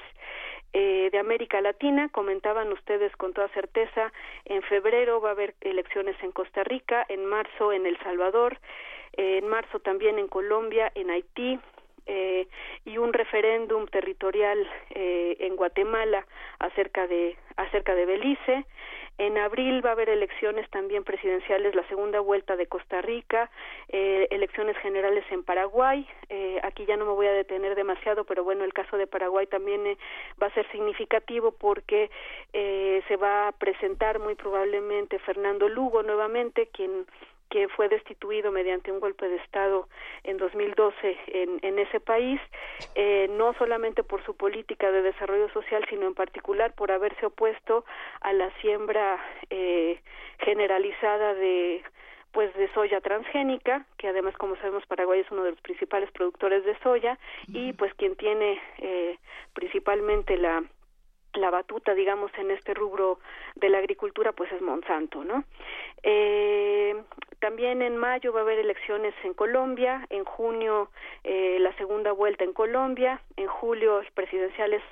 eh, 0.73 1.09
de 1.11 1.19
América 1.19 1.61
Latina. 1.61 2.09
Comentaban 2.09 2.73
ustedes 2.73 3.15
con 3.17 3.33
toda 3.33 3.49
certeza, 3.49 4.13
en 4.45 4.63
febrero 4.63 5.21
va 5.21 5.31
a 5.31 5.33
haber 5.33 5.55
elecciones 5.61 6.17
en 6.23 6.33
Costa 6.33 6.65
Rica, 6.65 7.05
en 7.09 7.27
marzo 7.27 7.73
en 7.73 7.87
El 7.87 7.99
Salvador, 7.99 8.59
eh, 9.17 9.39
en 9.39 9.49
marzo 9.49 9.81
también 9.81 10.19
en 10.19 10.29
Colombia, 10.29 10.91
en 10.95 11.11
Haití, 11.11 11.59
eh, 12.07 12.49
y 12.85 12.99
un 12.99 13.13
referéndum 13.13 13.87
territorial 13.87 14.59
eh, 14.91 15.37
en 15.39 15.55
Guatemala 15.55 16.27
acerca 16.59 17.07
de 17.07 17.37
acerca 17.57 17.95
de 17.95 18.07
Belice 18.07 18.65
en 19.27 19.39
abril 19.39 19.85
va 19.85 19.91
a 19.91 19.93
haber 19.93 20.09
elecciones 20.09 20.69
también 20.71 21.05
presidenciales, 21.05 21.77
la 21.77 21.87
segunda 21.87 22.19
vuelta 22.19 22.57
de 22.57 22.67
Costa 22.67 23.01
Rica, 23.03 23.51
eh, 23.89 24.27
elecciones 24.31 24.77
generales 24.79 25.25
en 25.31 25.45
Paraguay. 25.45 26.05
Eh, 26.29 26.59
aquí 26.65 26.85
ya 26.87 26.97
no 26.97 27.07
me 27.07 27.13
voy 27.13 27.27
a 27.29 27.33
detener 27.33 27.77
demasiado, 27.77 28.25
pero 28.25 28.43
bueno, 28.43 28.65
el 28.65 28.73
caso 28.73 28.97
de 28.97 29.07
Paraguay 29.07 29.47
también 29.47 29.87
eh, 29.87 29.97
va 30.43 30.49
a 30.49 30.55
ser 30.55 30.69
significativo 30.73 31.53
porque 31.53 32.11
eh, 32.53 33.01
se 33.07 33.17
va 33.17 33.47
a 33.47 33.53
presentar 33.53 34.19
muy 34.19 34.35
probablemente 34.35 35.21
Fernando 35.21 35.69
Lugo 35.69 36.03
nuevamente, 36.03 36.67
quien 36.73 37.07
que 37.53 37.69
fue 37.69 37.91
destituido 37.91 38.51
mediante 38.51 38.91
un 38.91 38.99
golpe 38.99 39.29
de 39.29 39.37
Estado 39.37 39.87
en 40.25 40.39
2012 40.39 41.19
en, 41.27 41.59
en 41.61 41.79
ese 41.79 42.01
país, 42.01 42.41
eh, 42.95 43.29
no 43.37 43.53
solamente 43.59 44.03
por 44.03 44.25
su 44.25 44.35
política 44.35 44.91
de 44.91 45.03
desarrollo 45.03 45.51
social, 45.51 45.85
sino 45.91 46.07
en 46.07 46.15
particular 46.15 46.73
por 46.75 46.91
haberse 46.91 47.27
opuesto 47.27 47.85
a 48.23 48.33
la 48.33 48.51
siembra 48.63 49.23
eh, 49.51 50.01
generalizada 50.39 51.35
de 51.35 51.83
pues 52.33 52.55
de 52.55 52.73
soya 52.73 53.03
transgénica, 53.03 53.85
que 53.99 54.09
además 54.09 54.35
como 54.39 54.57
sabemos 54.57 54.87
Paraguay 54.87 55.21
es 55.21 55.31
uno 55.31 55.45
de 55.45 55.51
los 55.51 55.61
principales 55.61 56.11
productores 56.13 56.65
de 56.65 56.79
soya 56.79 57.19
y 57.49 57.75
pues 57.75 57.93
quien 57.93 58.17
tiene 58.17 58.59
eh, 58.79 59.19
principalmente 59.53 60.39
la 60.39 60.65
la 61.35 61.51
batuta, 61.51 61.95
digamos, 61.95 62.31
en 62.39 62.51
este 62.51 62.75
rubro 62.75 63.19
de 63.55 63.69
la 63.69 63.79
agricultura, 63.79 64.33
pues 64.33 64.53
es 64.53 64.61
Monsanto, 64.61 65.25
¿no? 65.25 65.45
Eh, 66.03 66.95
también 67.41 67.83
en 67.83 67.97
mayo 67.97 68.33
va 68.33 68.41
a 68.41 68.43
haber 68.43 68.59
elecciones 68.59 69.15
en 69.25 69.35
Colombia, 69.35 70.07
en 70.11 70.25
junio 70.25 70.91
eh, 71.25 71.59
la 71.61 71.75
segunda 71.77 72.13
vuelta 72.13 72.45
en 72.45 72.53
Colombia, 72.53 73.21
en 73.37 73.47
julio 73.47 74.03
presidenciales 74.15 74.83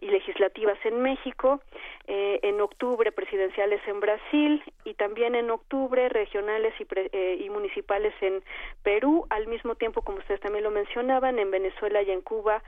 y 0.00 0.08
legislativas 0.08 0.78
en 0.84 1.02
México, 1.02 1.60
eh, 2.06 2.40
en 2.42 2.60
octubre 2.60 3.12
presidenciales 3.12 3.80
en 3.86 4.00
Brasil 4.00 4.62
y 4.84 4.94
también 4.94 5.34
en 5.34 5.50
octubre 5.50 6.08
regionales 6.08 6.74
y, 6.78 6.86
eh, 6.94 7.38
y, 7.40 7.48
municipales 7.50 8.12
en 8.20 8.42
Perú. 8.82 9.26
Al 9.30 9.46
mismo 9.46 9.74
tiempo, 9.74 10.02
como 10.02 10.18
ustedes 10.18 10.40
también 10.40 10.64
lo 10.64 10.70
mencionaban, 10.70 11.38
en 11.38 11.50
Venezuela 11.50 12.02
y 12.02 12.10
en 12.10 12.20
Cuba 12.20 12.62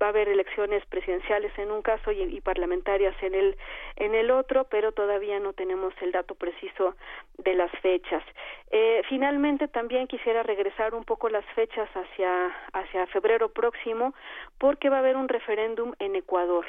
va 0.00 0.06
a 0.06 0.08
haber 0.10 0.28
elecciones 0.28 0.84
presidenciales 0.86 1.56
en 1.58 1.70
un 1.70 1.82
caso 1.82 2.12
y, 2.12 2.22
y 2.22 2.40
parlamentarias 2.40 3.14
en 3.22 3.34
el 3.34 3.56
en 3.96 4.14
el 4.14 4.30
otro, 4.30 4.64
pero 4.64 4.92
todavía 4.92 5.38
no 5.40 5.52
tenemos 5.52 5.94
el 6.00 6.12
dato 6.12 6.34
preciso 6.34 6.96
de 7.38 7.54
las 7.54 7.70
fechas. 7.80 8.22
Eh, 8.70 9.02
finalmente, 9.08 9.68
también 9.68 10.06
quisiera 10.06 10.42
regresar 10.42 10.94
un 10.94 11.04
poco 11.04 11.28
las 11.28 11.44
fechas 11.54 11.88
hacia 11.94 12.52
hacia 12.72 13.06
febrero 13.08 13.50
próximo, 13.50 14.14
porque 14.58 14.88
va 14.88 14.96
a 14.96 15.00
haber 15.00 15.16
un 15.16 15.28
referéndum 15.28 15.92
en 15.98 16.16
Ecuador. 16.16 16.64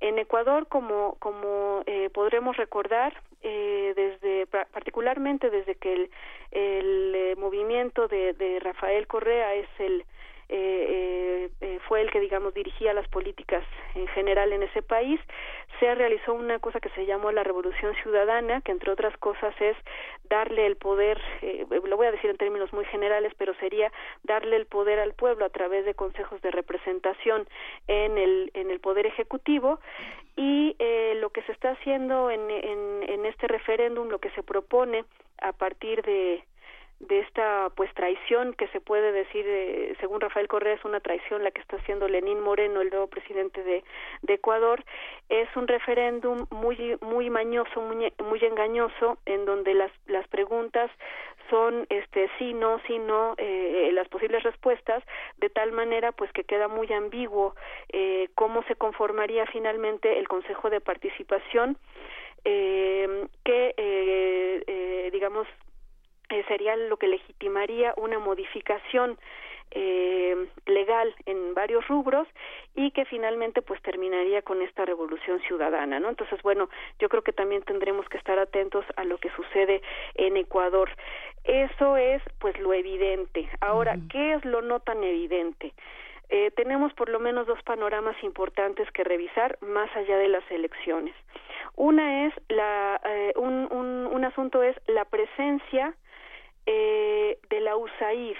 En 0.00 0.18
Ecuador, 0.18 0.68
como, 0.68 1.16
como 1.18 1.82
eh, 1.86 2.10
podremos 2.12 2.56
recordar, 2.56 3.14
eh, 3.42 3.92
desde 3.96 4.46
particularmente 4.46 5.50
desde 5.50 5.74
que 5.76 5.92
el, 5.92 6.10
el 6.50 7.14
eh, 7.14 7.34
movimiento 7.36 8.08
de, 8.08 8.34
de 8.34 8.60
Rafael 8.60 9.06
Correa 9.06 9.54
es 9.54 9.68
el 9.78 10.04
eh, 10.48 11.50
eh, 11.60 11.78
fue 11.88 12.00
el 12.02 12.10
que 12.10 12.20
digamos 12.20 12.54
dirigía 12.54 12.92
las 12.94 13.08
políticas 13.08 13.64
en 13.94 14.06
general 14.08 14.52
en 14.52 14.62
ese 14.62 14.82
país 14.82 15.20
se 15.80 15.94
realizó 15.94 16.34
una 16.34 16.58
cosa 16.58 16.80
que 16.80 16.88
se 16.90 17.06
llamó 17.06 17.32
la 17.32 17.44
revolución 17.44 17.94
ciudadana 18.02 18.60
que 18.60 18.72
entre 18.72 18.90
otras 18.90 19.16
cosas 19.18 19.54
es 19.60 19.76
darle 20.28 20.66
el 20.66 20.76
poder 20.76 21.20
eh, 21.42 21.66
lo 21.84 21.96
voy 21.96 22.06
a 22.06 22.12
decir 22.12 22.30
en 22.30 22.36
términos 22.36 22.72
muy 22.72 22.84
generales 22.86 23.32
pero 23.38 23.54
sería 23.54 23.92
darle 24.22 24.56
el 24.56 24.66
poder 24.66 24.98
al 24.98 25.14
pueblo 25.14 25.44
a 25.44 25.50
través 25.50 25.84
de 25.84 25.94
consejos 25.94 26.40
de 26.42 26.50
representación 26.50 27.46
en 27.88 28.18
el 28.18 28.50
en 28.54 28.70
el 28.70 28.80
poder 28.80 29.06
ejecutivo. 29.06 29.80
Y 30.36 30.76
eh, 30.78 31.14
lo 31.20 31.30
que 31.30 31.42
se 31.42 31.52
está 31.52 31.70
haciendo 31.70 32.30
en, 32.30 32.50
en, 32.50 33.02
en 33.08 33.26
este 33.26 33.46
referéndum 33.48 34.08
lo 34.08 34.18
que 34.18 34.30
se 34.30 34.42
propone 34.42 35.04
a 35.38 35.52
partir 35.52 36.02
de 36.02 36.44
de 37.00 37.20
esta 37.20 37.70
pues 37.76 37.92
traición 37.94 38.54
que 38.54 38.68
se 38.68 38.80
puede 38.80 39.12
decir 39.12 39.44
eh, 39.46 39.94
según 40.00 40.20
Rafael 40.20 40.48
Correa 40.48 40.74
es 40.74 40.84
una 40.84 41.00
traición 41.00 41.44
la 41.44 41.50
que 41.50 41.60
está 41.60 41.76
haciendo 41.76 42.08
Lenín 42.08 42.40
Moreno 42.40 42.80
el 42.80 42.90
nuevo 42.90 43.06
presidente 43.06 43.62
de, 43.62 43.84
de 44.22 44.34
Ecuador. 44.34 44.82
Es 45.28 45.48
un 45.56 45.68
referéndum 45.68 46.46
muy 46.50 46.96
muy 47.02 47.28
mañoso 47.28 47.80
muy, 47.80 48.12
muy 48.24 48.44
engañoso 48.44 49.18
en 49.26 49.44
donde 49.44 49.74
las 49.74 49.92
las 50.06 50.26
preguntas 50.28 50.90
son 51.50 51.86
este 51.90 52.30
sí 52.38 52.54
no 52.54 52.80
sí 52.86 52.98
no 52.98 53.34
eh, 53.36 53.90
las 53.92 54.08
posibles 54.08 54.42
respuestas 54.42 55.02
de 55.38 55.50
tal 55.50 55.72
manera 55.72 56.12
pues 56.12 56.32
que 56.32 56.44
queda 56.44 56.66
muy 56.66 56.92
ambiguo 56.92 57.54
eh, 57.92 58.28
cómo 58.34 58.62
se 58.64 58.74
conformaría 58.74 59.46
finalmente 59.46 60.18
el 60.18 60.28
Consejo 60.28 60.70
de 60.70 60.80
Participación 60.80 61.76
eh, 62.48 63.26
que 63.44 63.74
eh, 63.76 64.62
eh, 64.66 65.10
digamos 65.12 65.48
eh, 66.28 66.44
sería 66.48 66.76
lo 66.76 66.96
que 66.96 67.08
legitimaría 67.08 67.94
una 67.96 68.18
modificación 68.18 69.18
eh, 69.72 70.48
legal 70.66 71.14
en 71.26 71.54
varios 71.54 71.86
rubros 71.88 72.28
y 72.74 72.92
que 72.92 73.04
finalmente 73.04 73.62
pues 73.62 73.82
terminaría 73.82 74.42
con 74.42 74.62
esta 74.62 74.84
revolución 74.84 75.40
ciudadana, 75.40 75.98
¿no? 75.98 76.08
Entonces, 76.08 76.40
bueno, 76.42 76.68
yo 76.98 77.08
creo 77.08 77.22
que 77.22 77.32
también 77.32 77.62
tendremos 77.62 78.08
que 78.08 78.16
estar 78.16 78.38
atentos 78.38 78.84
a 78.96 79.04
lo 79.04 79.18
que 79.18 79.30
sucede 79.30 79.82
en 80.14 80.36
Ecuador. 80.36 80.90
Eso 81.44 81.96
es 81.96 82.22
pues 82.38 82.58
lo 82.58 82.72
evidente. 82.74 83.48
Ahora, 83.60 83.96
¿qué 84.10 84.34
es 84.34 84.44
lo 84.44 84.62
no 84.62 84.80
tan 84.80 85.02
evidente? 85.02 85.72
Eh, 86.28 86.50
tenemos 86.56 86.92
por 86.94 87.08
lo 87.08 87.20
menos 87.20 87.46
dos 87.46 87.62
panoramas 87.62 88.16
importantes 88.22 88.90
que 88.92 89.04
revisar 89.04 89.58
más 89.60 89.94
allá 89.96 90.16
de 90.16 90.28
las 90.28 90.48
elecciones. 90.50 91.14
Una 91.76 92.26
es 92.26 92.34
la, 92.48 93.00
eh, 93.04 93.32
un, 93.36 93.68
un, 93.70 94.08
un 94.10 94.24
asunto 94.24 94.62
es 94.62 94.76
la 94.86 95.04
presencia 95.04 95.94
eh, 96.66 97.38
de 97.48 97.60
la 97.60 97.76
USAID 97.76 98.36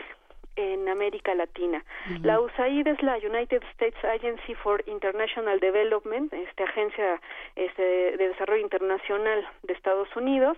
en 0.57 0.89
América 0.89 1.35
Latina. 1.35 1.79
Uh 1.79 2.13
-huh. 2.13 2.25
La 2.25 2.41
USAID 2.41 2.87
es 2.87 3.03
la 3.03 3.17
United 3.17 3.63
States 3.75 4.03
Agency 4.05 4.55
for 4.55 4.83
International 4.87 5.61
Development, 5.61 6.33
esta 6.33 6.65
agencia 6.65 7.21
este, 7.55 7.83
de 8.17 8.29
desarrollo 8.29 8.63
internacional 8.63 9.47
de 9.63 9.75
Estados 9.75 10.09
Unidos, 10.17 10.57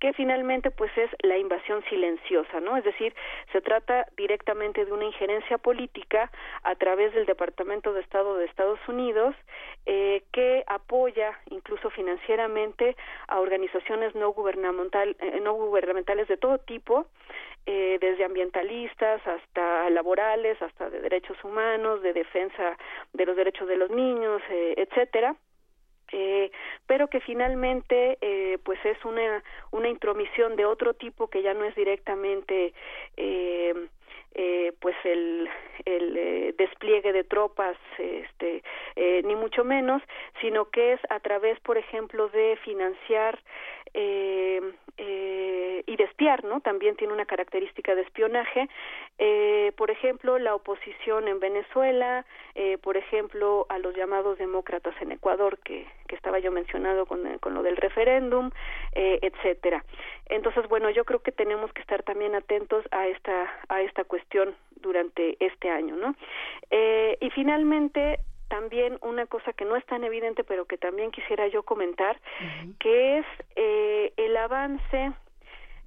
que 0.00 0.12
finalmente 0.12 0.70
pues 0.70 0.90
es 0.96 1.10
la 1.22 1.38
invasión 1.38 1.84
silenciosa, 1.90 2.60
¿no? 2.60 2.76
Es 2.76 2.84
decir, 2.84 3.14
se 3.52 3.60
trata 3.60 4.06
directamente 4.16 4.84
de 4.84 4.92
una 4.92 5.04
injerencia 5.04 5.58
política 5.58 6.30
a 6.62 6.74
través 6.74 7.12
del 7.14 7.26
Departamento 7.26 7.92
de 7.92 8.00
Estado 8.00 8.36
de 8.36 8.46
Estados 8.46 8.80
Unidos 8.88 9.34
eh, 9.86 10.22
que 10.32 10.64
apoya 10.66 11.38
incluso 11.50 11.90
financieramente 11.90 12.96
a 13.28 13.40
organizaciones 13.40 14.14
no 14.14 14.32
gubernamental 14.32 15.16
eh, 15.18 15.40
no 15.42 15.54
gubernamentales 15.54 16.28
de 16.28 16.36
todo 16.36 16.58
tipo 16.58 17.06
eh, 17.66 17.98
desde 18.00 18.24
ambientalistas 18.24 19.26
hasta 19.26 19.88
laborales, 19.90 20.60
hasta 20.60 20.90
de 20.90 21.00
derechos 21.00 21.42
humanos, 21.44 22.02
de 22.02 22.12
defensa 22.12 22.76
de 23.12 23.26
los 23.26 23.36
derechos 23.36 23.66
de 23.68 23.76
los 23.76 23.90
niños, 23.90 24.42
eh, 24.50 24.74
etcétera. 24.76 25.34
Eh, 26.12 26.52
pero 26.86 27.08
que 27.08 27.20
finalmente 27.20 28.18
eh, 28.20 28.58
pues 28.62 28.78
es 28.84 29.02
una 29.04 29.42
una 29.72 29.88
intromisión 29.88 30.54
de 30.54 30.66
otro 30.66 30.94
tipo 30.94 31.28
que 31.28 31.42
ya 31.42 31.54
no 31.54 31.64
es 31.64 31.74
directamente 31.74 32.74
eh, 33.16 33.88
eh, 34.34 34.72
pues 34.80 34.94
el, 35.04 35.48
el 35.86 36.16
eh, 36.16 36.54
despliegue 36.58 37.12
de 37.12 37.24
tropas 37.24 37.76
este 37.98 38.62
ni 39.24 39.34
mucho 39.34 39.64
menos 39.64 40.02
sino 40.40 40.66
que 40.66 40.92
es 40.92 41.00
a 41.08 41.20
través 41.20 41.58
por 41.60 41.78
ejemplo 41.78 42.28
de 42.28 42.58
financiar 42.62 43.38
eh, 43.94 44.60
eh, 44.98 45.82
y 45.86 45.96
de 45.96 46.04
espiar, 46.04 46.44
¿no? 46.44 46.60
También 46.60 46.96
tiene 46.96 47.12
una 47.12 47.24
característica 47.26 47.94
de 47.94 48.02
espionaje. 48.02 48.68
Eh, 49.18 49.72
por 49.76 49.90
ejemplo, 49.90 50.38
la 50.38 50.54
oposición 50.54 51.28
en 51.28 51.40
Venezuela, 51.40 52.24
eh, 52.54 52.78
por 52.78 52.96
ejemplo, 52.96 53.66
a 53.68 53.78
los 53.78 53.94
llamados 53.96 54.38
demócratas 54.38 54.94
en 55.00 55.12
Ecuador, 55.12 55.58
que, 55.64 55.86
que 56.08 56.14
estaba 56.14 56.38
yo 56.38 56.52
mencionado 56.52 57.06
con, 57.06 57.38
con 57.38 57.54
lo 57.54 57.62
del 57.62 57.76
referéndum, 57.76 58.50
eh, 58.92 59.18
etcétera. 59.22 59.84
Entonces, 60.26 60.68
bueno, 60.68 60.90
yo 60.90 61.04
creo 61.04 61.20
que 61.20 61.32
tenemos 61.32 61.72
que 61.72 61.82
estar 61.82 62.02
también 62.02 62.34
atentos 62.34 62.84
a 62.90 63.06
esta 63.08 63.50
a 63.68 63.82
esta 63.82 64.04
cuestión 64.04 64.54
durante 64.76 65.36
este 65.44 65.70
año, 65.70 65.96
¿no? 65.96 66.14
Eh, 66.70 67.16
y 67.20 67.30
finalmente 67.30 68.18
también 68.54 68.98
una 69.02 69.26
cosa 69.26 69.52
que 69.52 69.64
no 69.64 69.74
es 69.74 69.84
tan 69.86 70.04
evidente, 70.04 70.44
pero 70.44 70.64
que 70.64 70.78
también 70.78 71.10
quisiera 71.10 71.48
yo 71.48 71.64
comentar, 71.64 72.20
que 72.78 73.18
es 73.18 73.26
eh, 73.56 74.12
el 74.16 74.36
avance 74.36 75.12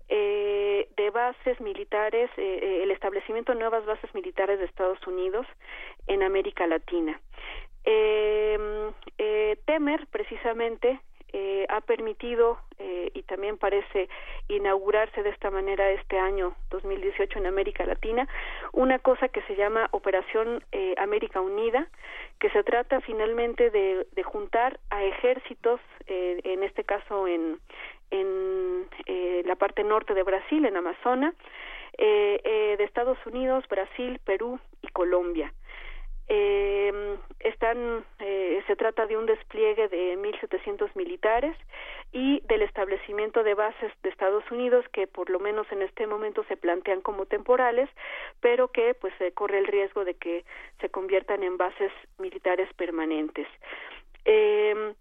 eh, 0.10 0.90
de 0.98 1.10
bases 1.12 1.62
militares, 1.62 2.30
eh, 2.36 2.60
eh, 2.62 2.84
el 2.84 2.92
establecimiento 2.92 3.54
de 3.54 3.60
nuevas 3.60 3.86
bases 3.86 4.14
militares 4.14 4.60
de 4.60 4.66
Estados 4.66 5.00
Unidos 5.08 5.48
en 6.08 6.24
América 6.24 6.68
Latina. 6.68 7.22
Eh, 7.86 8.92
eh, 9.18 9.58
Temer, 9.66 10.06
precisamente, 10.08 11.00
eh, 11.34 11.66
ha 11.70 11.82
permitido 11.82 12.58
eh, 12.80 13.12
y 13.14 13.24
también 13.24 13.58
parece 13.58 14.08
inaugurarse 14.48 15.24
de 15.24 15.30
esta 15.30 15.52
manera 15.52 15.90
este 15.92 16.18
año 16.18 16.56
2018 16.70 17.40
en 17.40 17.46
América 17.48 17.86
Latina 17.86 18.28
una 18.72 19.00
cosa 19.00 19.28
que 19.28 19.42
se 19.44 19.56
llama 19.56 19.90
Operación 19.92 20.64
eh, 20.72 20.96
América 20.98 21.42
Unida 21.42 21.88
que 22.40 22.50
se 22.52 22.64
trata 22.64 23.02
finalmente 23.02 23.70
de, 23.72 24.06
juntar 24.24 24.80
a 24.90 25.04
ejércitos 25.04 25.80
eh, 26.08 26.40
en 26.44 26.64
este 26.64 26.84
caso 26.84 27.28
en 27.28 27.60
en 28.10 28.88
eh, 29.06 29.44
la 29.46 29.56
parte 29.56 29.84
norte 29.84 30.14
de 30.14 30.24
Brasil 30.24 30.66
en 30.66 30.78
Amazonas 30.78 31.34
eh, 31.98 32.76
de 32.78 32.84
Estados 32.84 33.18
Unidos 33.26 33.66
Brasil 33.70 34.20
Perú 34.24 34.60
y 34.82 34.88
Colombia 34.90 35.52
eh, 36.30 37.18
están 37.40 38.04
eh, 38.20 38.62
se 38.68 38.76
trata 38.76 39.06
de 39.06 39.18
un 39.18 39.26
despliegue 39.26 39.88
de 39.88 40.18
1.700 40.18 40.90
militares 40.96 41.56
y 42.12 42.42
del 42.48 42.64
establecimiento 42.64 43.44
de 43.44 43.54
bases 43.54 43.92
de 44.04 44.10
Estados 44.10 44.44
Unidos 44.52 44.86
que 44.92 45.08
por 45.08 45.30
lo 45.30 45.40
menos 45.40 45.66
en 45.72 45.82
este 45.82 46.06
momento 46.06 46.44
se 46.50 46.58
plantean 46.58 47.02
como 47.02 47.26
temporales 47.26 47.90
pero 48.42 48.70
que 48.70 48.94
pues 48.94 49.14
se 49.18 49.32
corre 49.32 49.60
el 49.60 49.68
riesgo 49.68 50.04
de 50.04 50.16
que 50.16 50.44
se 50.82 50.90
conviertan 50.90 51.44
en 51.44 51.58
bases 51.58 51.92
militares 52.18 52.70
permanentes. 52.76 53.48
Eh, 54.26 54.94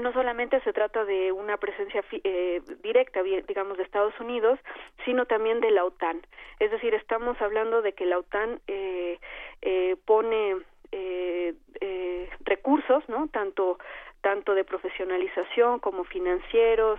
no 0.00 0.12
solamente 0.12 0.60
se 0.60 0.72
trata 0.72 1.04
de 1.04 1.32
una 1.32 1.56
presencia 1.56 2.02
eh, 2.10 2.60
directa, 2.82 3.22
digamos, 3.22 3.76
de 3.76 3.84
Estados 3.84 4.18
Unidos, 4.20 4.58
sino 5.04 5.26
también 5.26 5.60
de 5.60 5.70
la 5.70 5.84
OTAN. 5.84 6.20
Es 6.58 6.70
decir, 6.70 6.94
estamos 6.94 7.40
hablando 7.40 7.82
de 7.82 7.92
que 7.92 8.06
la 8.06 8.18
OTAN 8.18 8.60
eh, 8.66 9.18
eh, 9.62 9.96
pone 10.04 10.56
eh, 10.92 11.54
eh, 11.80 12.30
recursos, 12.44 13.08
¿no? 13.08 13.28
Tanto 13.28 13.78
tanto 14.20 14.54
de 14.54 14.64
profesionalización 14.64 15.80
como 15.80 16.04
financieros, 16.04 16.98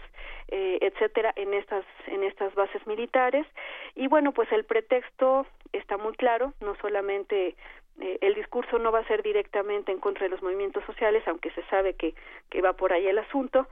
eh, 0.49 0.77
etcétera, 0.81 1.33
en 1.35 1.55
estas 1.55 1.83
en 2.05 2.23
estas 2.23 2.53
bases 2.53 2.85
militares 2.85 3.47
y 3.95 4.07
bueno, 4.07 4.31
pues 4.31 4.51
el 4.51 4.63
pretexto 4.63 5.47
está 5.73 5.97
muy 5.97 6.13
claro, 6.13 6.53
no 6.61 6.75
solamente 6.75 7.55
eh, 8.01 8.17
el 8.21 8.35
discurso 8.35 8.77
no 8.79 8.91
va 8.91 8.99
a 8.99 9.07
ser 9.07 9.23
directamente 9.23 9.91
en 9.91 9.99
contra 9.99 10.23
de 10.23 10.29
los 10.29 10.41
movimientos 10.41 10.83
sociales, 10.85 11.23
aunque 11.27 11.51
se 11.51 11.63
sabe 11.63 11.93
que, 11.93 12.13
que 12.49 12.61
va 12.61 12.73
por 12.73 12.93
ahí 12.93 13.07
el 13.07 13.19
asunto, 13.19 13.67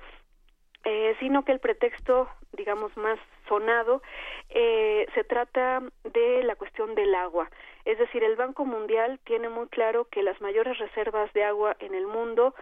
eh, 0.86 1.16
sino 1.20 1.46
que 1.46 1.54
el 1.54 1.60
pretexto, 1.60 2.28
digamos, 2.52 2.96
más 2.98 3.18
sonado, 3.48 4.02
eh, 4.50 5.08
se 5.14 5.24
trata 5.24 5.82
de 6.04 6.44
la 6.44 6.56
cuestión 6.56 6.96
del 6.96 7.16
agua. 7.16 7.50
Es 7.86 7.98
decir, 7.98 8.24
el 8.24 8.36
Banco 8.36 8.66
Mundial 8.66 9.20
tiene 9.26 9.50
muy 9.50 9.68
claro 9.68 10.06
que 10.06 10.24
las 10.24 10.40
mayores 10.42 10.78
reservas 10.78 11.32
de 11.34 11.44
agua 11.44 11.76
en 11.80 11.94
el 11.94 12.08
mundo 12.08 12.54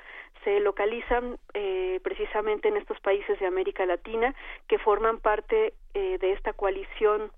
se 0.44 0.60
localizan 0.60 1.38
eh, 1.54 2.00
precisamente 2.04 2.68
en 2.68 2.78
estos 2.78 3.00
países 3.00 3.40
de 3.40 3.46
América 3.46 3.86
Latina 3.86 4.34
que 4.68 4.80
forman 4.80 5.20
parte 5.20 5.74
eh, 5.94 6.18
de 6.20 6.32
esta 6.34 6.54
coalición 6.54 7.32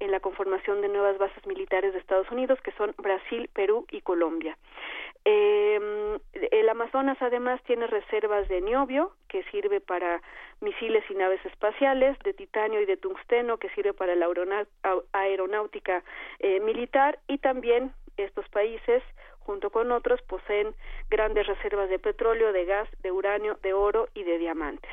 en 0.00 0.10
la 0.10 0.20
conformación 0.20 0.80
de 0.80 0.88
nuevas 0.88 1.18
bases 1.18 1.46
militares 1.46 1.92
de 1.92 1.98
Estados 1.98 2.30
Unidos, 2.30 2.58
que 2.62 2.72
son 2.72 2.94
Brasil, 2.98 3.48
Perú 3.52 3.86
y 3.90 4.00
Colombia. 4.00 4.56
Eh, 5.24 6.18
el 6.50 6.68
Amazonas 6.68 7.18
además 7.20 7.62
tiene 7.64 7.86
reservas 7.86 8.48
de 8.48 8.60
niobio, 8.62 9.12
que 9.28 9.42
sirve 9.44 9.80
para 9.80 10.22
misiles 10.60 11.04
y 11.10 11.14
naves 11.14 11.44
espaciales, 11.44 12.18
de 12.20 12.32
titanio 12.32 12.80
y 12.80 12.86
de 12.86 12.96
tungsteno, 12.96 13.58
que 13.58 13.68
sirve 13.70 13.92
para 13.92 14.14
la 14.14 14.28
aeronáutica 15.12 16.02
eh, 16.38 16.60
militar, 16.60 17.18
y 17.28 17.38
también 17.38 17.92
estos 18.16 18.48
países 18.48 19.02
junto 19.40 19.70
con 19.70 19.90
otros 19.92 20.20
poseen 20.22 20.74
grandes 21.08 21.46
reservas 21.46 21.88
de 21.90 21.98
petróleo, 21.98 22.52
de 22.52 22.64
gas, 22.64 22.88
de 23.02 23.10
uranio, 23.10 23.58
de 23.62 23.72
oro 23.72 24.08
y 24.14 24.22
de 24.22 24.38
diamantes. 24.38 24.90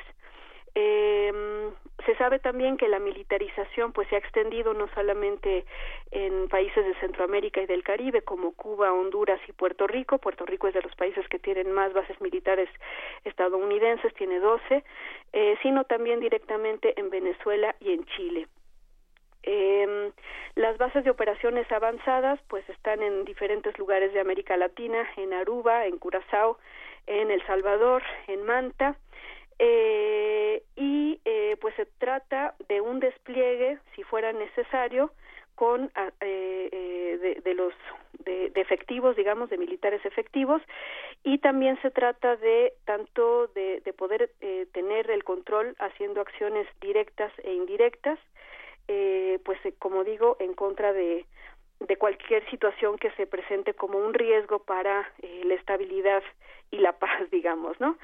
Eh, 0.79 1.71
se 2.05 2.15
sabe 2.17 2.37
también 2.37 2.77
que 2.77 2.87
la 2.87 2.99
militarización 2.99 3.93
pues 3.93 4.07
se 4.09 4.15
ha 4.15 4.19
extendido 4.19 4.75
no 4.75 4.87
solamente 4.93 5.65
en 6.11 6.47
países 6.49 6.85
de 6.85 6.93
Centroamérica 6.99 7.59
y 7.61 7.65
del 7.65 7.83
Caribe 7.83 8.21
como 8.21 8.53
Cuba, 8.53 8.93
Honduras 8.93 9.41
y 9.47 9.53
Puerto 9.53 9.87
Rico. 9.87 10.19
Puerto 10.19 10.45
Rico 10.45 10.67
es 10.67 10.75
de 10.75 10.83
los 10.83 10.95
países 10.95 11.27
que 11.29 11.39
tienen 11.39 11.71
más 11.71 11.93
bases 11.93 12.21
militares 12.21 12.69
estadounidenses, 13.23 14.13
tiene 14.13 14.39
12, 14.39 14.83
eh, 15.33 15.57
sino 15.63 15.83
también 15.85 16.19
directamente 16.19 16.93
en 16.99 17.09
Venezuela 17.09 17.75
y 17.79 17.93
en 17.93 18.05
Chile. 18.05 18.47
Eh, 19.41 20.11
las 20.53 20.77
bases 20.77 21.05
de 21.05 21.09
operaciones 21.09 21.71
avanzadas 21.71 22.39
pues 22.49 22.69
están 22.69 23.01
en 23.01 23.25
diferentes 23.25 23.75
lugares 23.79 24.13
de 24.13 24.19
América 24.19 24.57
Latina, 24.57 25.09
en 25.17 25.33
Aruba, 25.33 25.87
en 25.87 25.97
Curazao, 25.97 26.59
en 27.07 27.31
El 27.31 27.43
Salvador, 27.47 28.03
en 28.27 28.43
Manta, 28.43 28.95
eh, 29.59 30.63
y 30.75 31.19
eh, 31.25 31.57
pues 31.59 31.75
se 31.75 31.85
trata 31.85 32.55
de 32.67 32.81
un 32.81 32.99
despliegue, 32.99 33.79
si 33.95 34.03
fuera 34.03 34.31
necesario, 34.33 35.11
con 35.57 35.91
ah, 35.95 36.11
eh, 36.21 36.69
eh, 36.71 37.17
de, 37.17 37.41
de, 37.41 37.53
los 37.55 37.73
de, 38.19 38.51
efectivos, 38.55 39.15
digamos, 39.15 39.49
de 39.49 39.57
militares 39.57 40.05
efectivos, 40.05 40.61
y 41.23 41.39
también 41.39 41.81
se 41.81 41.89
trata 41.89 42.35
de 42.35 42.73
tanto 42.85 43.47
de, 43.47 43.81
de 43.81 43.93
poder 43.93 44.29
eh, 44.39 44.67
tener 44.71 45.09
el 45.09 45.23
control 45.23 45.75
haciendo 45.79 46.21
acciones 46.21 46.67
directas 46.79 47.31
e 47.43 47.53
indirectas, 47.53 48.19
eh, 48.87 49.39
pues 49.43 49.57
como 49.79 50.03
digo, 50.03 50.37
en 50.39 50.53
contra 50.53 50.93
de, 50.93 51.25
de 51.79 51.97
cualquier 51.97 52.47
situación 52.51 52.97
que 52.97 53.09
se 53.11 53.25
presente 53.25 53.73
como 53.73 53.97
un 53.97 54.13
riesgo 54.13 54.59
para 54.59 55.11
eh, 55.23 55.41
la 55.43 55.55
estabilidad 55.55 56.23
y 56.69 56.77
la 56.77 56.93
paz, 56.93 57.19
digamos, 57.31 57.79
¿no? 57.79 57.97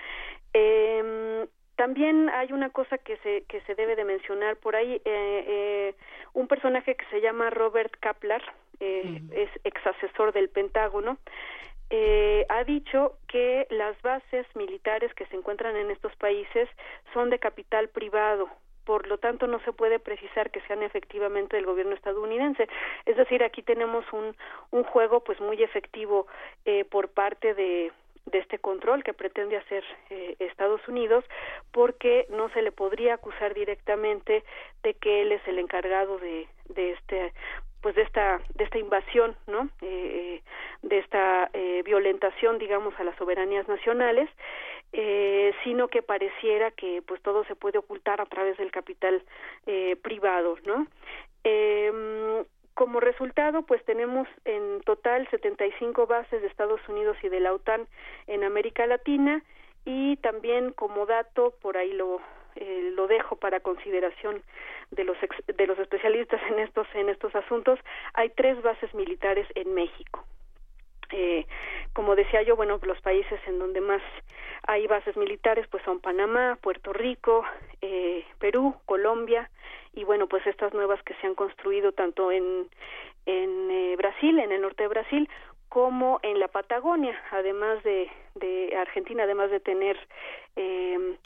Eh, 0.53 1.47
también 1.75 2.29
hay 2.29 2.51
una 2.53 2.69
cosa 2.69 2.97
que 2.97 3.17
se 3.17 3.43
que 3.47 3.61
se 3.61 3.75
debe 3.75 3.95
de 3.95 4.05
mencionar 4.05 4.57
por 4.57 4.75
ahí 4.75 4.95
eh, 4.95 5.01
eh, 5.05 5.95
un 6.33 6.47
personaje 6.47 6.95
que 6.95 7.05
se 7.09 7.21
llama 7.21 7.49
Robert 7.49 7.93
Kaplar 7.99 8.41
eh, 8.79 9.01
uh 9.03 9.09
-huh. 9.09 9.33
es 9.33 9.49
ex 9.63 9.85
asesor 9.87 10.33
del 10.33 10.49
Pentágono 10.49 11.17
eh, 11.89 12.45
ha 12.49 12.63
dicho 12.63 13.17
que 13.27 13.67
las 13.69 13.99
bases 14.01 14.45
militares 14.55 15.13
que 15.13 15.25
se 15.27 15.35
encuentran 15.35 15.75
en 15.75 15.91
estos 15.91 16.15
países 16.15 16.69
son 17.13 17.29
de 17.29 17.39
capital 17.39 17.89
privado 17.89 18.47
por 18.85 19.07
lo 19.07 19.17
tanto 19.17 19.47
no 19.47 19.59
se 19.61 19.71
puede 19.73 19.97
precisar 19.99 20.51
que 20.51 20.61
sean 20.67 20.83
efectivamente 20.83 21.55
del 21.55 21.65
gobierno 21.65 21.95
estadounidense 21.95 22.67
es 23.05 23.15
decir 23.17 23.43
aquí 23.43 23.63
tenemos 23.63 24.05
un 24.13 24.35
un 24.71 24.83
juego 24.83 25.21
pues 25.21 25.39
muy 25.39 25.63
efectivo 25.63 26.27
eh, 26.65 26.85
por 26.85 27.09
parte 27.09 27.53
de 27.55 27.91
de 28.25 28.39
este 28.39 28.59
control 28.59 29.03
que 29.03 29.13
pretende 29.13 29.57
hacer 29.57 29.83
eh, 30.09 30.35
Estados 30.39 30.85
Unidos 30.87 31.25
porque 31.71 32.25
no 32.29 32.49
se 32.49 32.61
le 32.61 32.71
podría 32.71 33.15
acusar 33.15 33.53
directamente 33.53 34.43
de 34.81 34.93
que 34.95 35.21
él 35.21 35.31
es 35.31 35.45
el 35.47 35.59
encargado 35.59 36.17
de, 36.19 36.47
de 36.69 36.91
este 36.91 37.33
pues 37.81 37.95
de 37.95 38.03
esta 38.03 38.39
de 38.55 38.63
esta 38.63 38.77
invasión 38.77 39.35
no 39.45 39.69
eh, 39.81 40.41
de 40.81 40.99
esta 40.99 41.49
eh, 41.53 41.83
violentación 41.83 42.57
digamos 42.57 42.97
a 42.97 43.03
las 43.03 43.15
soberanías 43.17 43.67
nacionales 43.67 44.29
eh, 44.93 45.53
sino 45.63 45.89
que 45.89 46.01
pareciera 46.01 46.71
que 46.71 47.01
pues 47.05 47.21
todo 47.21 47.43
se 47.45 47.55
puede 47.55 47.79
ocultar 47.79 48.21
a 48.21 48.25
través 48.25 48.57
del 48.57 48.71
capital 48.71 49.21
eh, 49.65 49.97
privado 50.01 50.55
no 50.65 50.87
eh, 51.43 52.45
como 52.73 52.99
resultado, 52.99 53.63
pues 53.63 53.83
tenemos 53.85 54.27
en 54.45 54.81
total 54.81 55.27
75 55.29 56.07
bases 56.07 56.41
de 56.41 56.47
Estados 56.47 56.81
Unidos 56.87 57.17
y 57.23 57.29
de 57.29 57.39
la 57.39 57.53
OTAN 57.53 57.87
en 58.27 58.43
América 58.43 58.85
Latina 58.87 59.43
y 59.85 60.17
también 60.17 60.71
como 60.71 61.05
dato, 61.05 61.53
por 61.61 61.77
ahí 61.77 61.93
lo 61.93 62.21
eh, 62.55 62.91
lo 62.93 63.07
dejo 63.07 63.35
para 63.35 63.61
consideración 63.61 64.43
de 64.91 65.03
los 65.03 65.17
ex, 65.23 65.35
de 65.47 65.67
los 65.67 65.79
especialistas 65.79 66.39
en 66.51 66.59
estos 66.59 66.87
en 66.93 67.09
estos 67.09 67.35
asuntos, 67.35 67.79
hay 68.13 68.29
tres 68.29 68.61
bases 68.61 68.93
militares 68.93 69.47
en 69.55 69.73
México. 69.73 70.23
Eh, 71.11 71.45
como 71.93 72.15
decía 72.15 72.41
yo, 72.43 72.55
bueno, 72.55 72.79
los 72.83 72.99
países 73.01 73.39
en 73.47 73.59
donde 73.59 73.81
más 73.81 74.01
hay 74.65 74.87
bases 74.87 75.17
militares 75.17 75.67
pues 75.69 75.83
son 75.83 75.99
Panamá, 75.99 76.57
Puerto 76.61 76.93
Rico, 76.93 77.43
eh, 77.81 78.25
Perú, 78.39 78.75
Colombia 78.85 79.49
y 79.93 80.03
bueno, 80.03 80.27
pues 80.27 80.45
estas 80.47 80.73
nuevas 80.73 81.01
que 81.03 81.13
se 81.15 81.27
han 81.27 81.35
construido 81.35 81.91
tanto 81.91 82.31
en, 82.31 82.67
en 83.25 83.71
eh, 83.71 83.95
Brasil, 83.97 84.39
en 84.39 84.51
el 84.51 84.61
norte 84.61 84.83
de 84.83 84.89
Brasil, 84.89 85.29
como 85.69 86.19
en 86.21 86.39
la 86.39 86.47
Patagonia, 86.47 87.19
además 87.31 87.83
de, 87.83 88.09
de 88.35 88.75
Argentina, 88.77 89.23
además 89.23 89.49
de 89.49 89.59
tener 89.59 89.97
eh, 90.55 91.17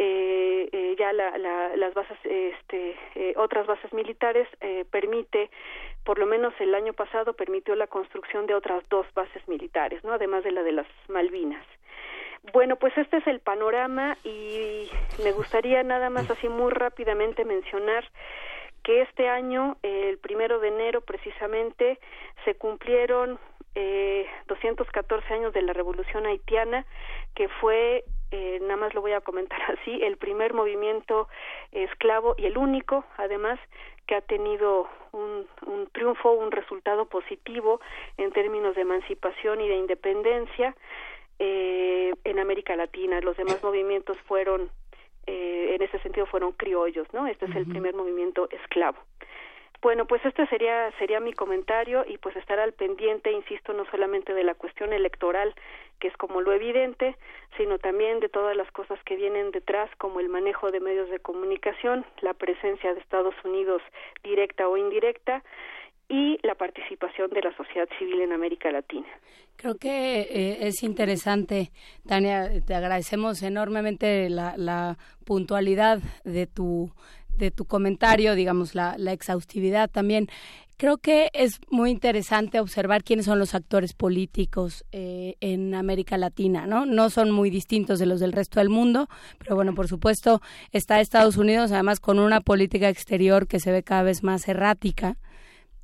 eh, 0.00 0.68
eh, 0.70 0.94
ya 0.96 1.12
la, 1.12 1.36
la, 1.38 1.76
las 1.76 1.92
bases, 1.92 2.16
este, 2.22 2.96
eh, 3.16 3.34
otras 3.36 3.66
bases 3.66 3.92
militares, 3.92 4.46
permite, 4.92 5.50
por 6.04 6.20
lo 6.20 6.26
menos 6.26 6.54
el 6.60 6.72
año 6.76 6.92
pasado, 6.92 7.32
permitió 7.32 7.74
la 7.74 7.88
construcción 7.88 8.46
de 8.46 8.54
otras 8.54 8.88
dos 8.90 9.06
bases 9.14 9.46
militares, 9.48 10.04
¿no? 10.04 10.12
Además 10.12 10.44
de 10.44 10.52
la 10.52 10.62
de 10.62 10.70
las 10.70 10.86
Malvinas. 11.08 11.66
Bueno, 12.52 12.76
pues 12.76 12.96
este 12.96 13.18
es 13.18 13.26
el 13.26 13.40
panorama 13.40 14.16
y 14.24 14.88
me 15.22 15.32
gustaría 15.32 15.82
nada 15.82 16.08
más 16.08 16.30
así 16.30 16.48
muy 16.48 16.72
rápidamente 16.72 17.44
mencionar 17.44 18.04
que 18.82 19.02
este 19.02 19.28
año, 19.28 19.76
el 19.82 20.18
primero 20.18 20.60
de 20.60 20.68
enero 20.68 21.02
precisamente, 21.02 21.98
se 22.44 22.54
cumplieron 22.54 23.38
eh, 23.74 24.26
214 24.46 25.34
años 25.34 25.52
de 25.52 25.62
la 25.62 25.72
Revolución 25.72 26.26
Haitiana, 26.26 26.86
que 27.34 27.48
fue, 27.48 28.04
eh, 28.30 28.58
nada 28.62 28.76
más 28.76 28.94
lo 28.94 29.02
voy 29.02 29.12
a 29.12 29.20
comentar 29.20 29.60
así, 29.78 30.02
el 30.02 30.16
primer 30.16 30.54
movimiento 30.54 31.28
esclavo 31.72 32.34
y 32.38 32.46
el 32.46 32.56
único, 32.56 33.04
además, 33.18 33.58
que 34.06 34.14
ha 34.14 34.22
tenido 34.22 34.88
un, 35.12 35.46
un 35.66 35.86
triunfo, 35.88 36.32
un 36.32 36.50
resultado 36.50 37.04
positivo 37.06 37.80
en 38.16 38.32
términos 38.32 38.74
de 38.74 38.82
emancipación 38.82 39.60
y 39.60 39.68
de 39.68 39.76
independencia 39.76 40.74
eh, 41.38 42.12
en 42.24 42.38
América 42.38 42.76
Latina. 42.76 43.20
Los 43.20 43.36
demás 43.36 43.62
movimientos 43.62 44.16
fueron, 44.26 44.70
eh, 45.26 45.74
en 45.74 45.82
ese 45.82 45.98
sentido, 46.00 46.26
fueron 46.26 46.52
criollos, 46.52 47.06
¿no? 47.12 47.26
Este 47.26 47.46
es 47.46 47.56
el 47.56 47.66
primer 47.66 47.94
movimiento 47.94 48.48
esclavo. 48.50 48.98
Bueno, 49.80 50.06
pues 50.06 50.24
este 50.24 50.44
sería 50.48 50.90
sería 50.98 51.20
mi 51.20 51.32
comentario 51.32 52.04
y 52.04 52.18
pues 52.18 52.34
estar 52.34 52.58
al 52.58 52.72
pendiente, 52.72 53.30
insisto, 53.30 53.72
no 53.72 53.84
solamente 53.92 54.34
de 54.34 54.42
la 54.42 54.56
cuestión 54.56 54.92
electoral, 54.92 55.54
que 56.00 56.08
es 56.08 56.16
como 56.16 56.40
lo 56.40 56.52
evidente, 56.52 57.16
sino 57.56 57.78
también 57.78 58.18
de 58.18 58.28
todas 58.28 58.56
las 58.56 58.68
cosas 58.72 58.98
que 59.04 59.14
vienen 59.14 59.52
detrás, 59.52 59.88
como 59.96 60.18
el 60.18 60.28
manejo 60.28 60.72
de 60.72 60.80
medios 60.80 61.08
de 61.10 61.20
comunicación, 61.20 62.04
la 62.22 62.34
presencia 62.34 62.92
de 62.92 63.00
Estados 63.00 63.36
Unidos 63.44 63.80
directa 64.24 64.68
o 64.68 64.76
indirecta, 64.76 65.44
y 66.08 66.38
la 66.42 66.54
participación 66.54 67.30
de 67.30 67.42
la 67.42 67.56
sociedad 67.56 67.88
civil 67.98 68.20
en 68.22 68.32
América 68.32 68.70
Latina. 68.70 69.06
Creo 69.56 69.74
que 69.74 70.20
eh, 70.20 70.66
es 70.66 70.82
interesante, 70.82 71.70
Tania, 72.06 72.48
te 72.64 72.74
agradecemos 72.74 73.42
enormemente 73.42 74.30
la, 74.30 74.56
la 74.56 74.96
puntualidad 75.24 76.00
de 76.24 76.46
tu 76.46 76.90
de 77.36 77.52
tu 77.52 77.66
comentario, 77.66 78.34
digamos, 78.34 78.74
la, 78.74 78.96
la 78.98 79.12
exhaustividad 79.12 79.88
también. 79.88 80.26
Creo 80.76 80.98
que 80.98 81.30
es 81.32 81.60
muy 81.70 81.90
interesante 81.90 82.60
observar 82.60 83.02
quiénes 83.02 83.26
son 83.26 83.38
los 83.38 83.54
actores 83.54 83.94
políticos 83.94 84.84
eh, 84.92 85.34
en 85.40 85.74
América 85.74 86.16
Latina, 86.18 86.66
¿no? 86.66 86.84
No 86.84 87.10
son 87.10 87.30
muy 87.30 87.50
distintos 87.50 87.98
de 87.98 88.06
los 88.06 88.20
del 88.20 88.32
resto 88.32 88.60
del 88.60 88.68
mundo, 88.68 89.08
pero 89.38 89.56
bueno, 89.56 89.74
por 89.74 89.88
supuesto 89.88 90.40
está 90.72 91.00
Estados 91.00 91.36
Unidos, 91.36 91.72
además 91.72 91.98
con 92.00 92.18
una 92.18 92.40
política 92.40 92.88
exterior 92.88 93.46
que 93.46 93.60
se 93.60 93.72
ve 93.72 93.82
cada 93.82 94.02
vez 94.02 94.22
más 94.22 94.48
errática 94.48 95.16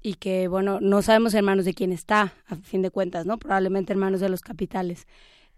y 0.05 0.14
que, 0.14 0.48
bueno, 0.48 0.81
no 0.82 1.01
sabemos 1.01 1.32
en 1.32 1.47
manos 1.47 1.64
de 1.64 1.72
quién 1.72 1.90
está, 1.90 2.35
a 2.47 2.56
fin 2.56 2.82
de 2.82 2.90
cuentas, 2.90 3.24
¿no? 3.24 3.39
Probablemente 3.39 3.94
en 3.94 3.98
manos 3.98 4.20
de 4.20 4.28
los 4.28 4.43
capitales. 4.43 5.06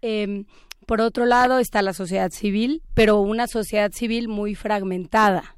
Eh, 0.01 0.45
por 0.85 1.01
otro 1.01 1.25
lado 1.25 1.59
está 1.59 1.81
la 1.81 1.91
sociedad 1.91 2.31
civil, 2.31 2.81
pero 2.93 3.19
una 3.19 3.47
sociedad 3.47 3.91
civil 3.91 4.29
muy 4.29 4.55
fragmentada. 4.55 5.57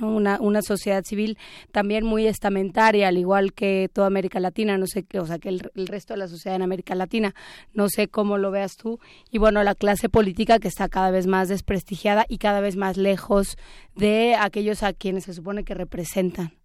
Una, 0.00 0.40
una 0.40 0.62
sociedad 0.62 1.04
civil 1.04 1.36
también 1.72 2.06
muy 2.06 2.26
estamentaria, 2.26 3.08
al 3.08 3.18
igual 3.18 3.52
que 3.52 3.90
toda 3.92 4.06
América 4.06 4.40
Latina, 4.40 4.78
no 4.78 4.86
sé, 4.86 5.04
o 5.18 5.26
sea, 5.26 5.38
que 5.38 5.50
el, 5.50 5.70
el, 5.74 5.86
resto 5.86 6.14
de 6.14 6.18
la 6.20 6.28
sociedad 6.28 6.56
en 6.56 6.62
América 6.62 6.94
Latina, 6.94 7.34
no 7.74 7.90
sé 7.90 8.08
cómo 8.08 8.38
lo 8.38 8.50
veas 8.50 8.76
tú, 8.76 8.98
y 9.30 9.36
bueno, 9.36 9.62
la 9.62 9.74
clase 9.74 10.08
política 10.08 10.58
que 10.58 10.68
está 10.68 10.88
cada 10.88 11.10
vez 11.10 11.26
más 11.26 11.50
desprestigiada 11.50 12.24
y 12.26 12.38
cada 12.38 12.62
vez 12.62 12.76
más 12.76 12.96
lejos 12.96 13.58
de 13.94 14.34
aquellos 14.34 14.82
a 14.82 14.94
quienes 14.94 15.24
se 15.24 15.34
supone 15.34 15.62
que 15.62 15.74
representan. 15.74 16.61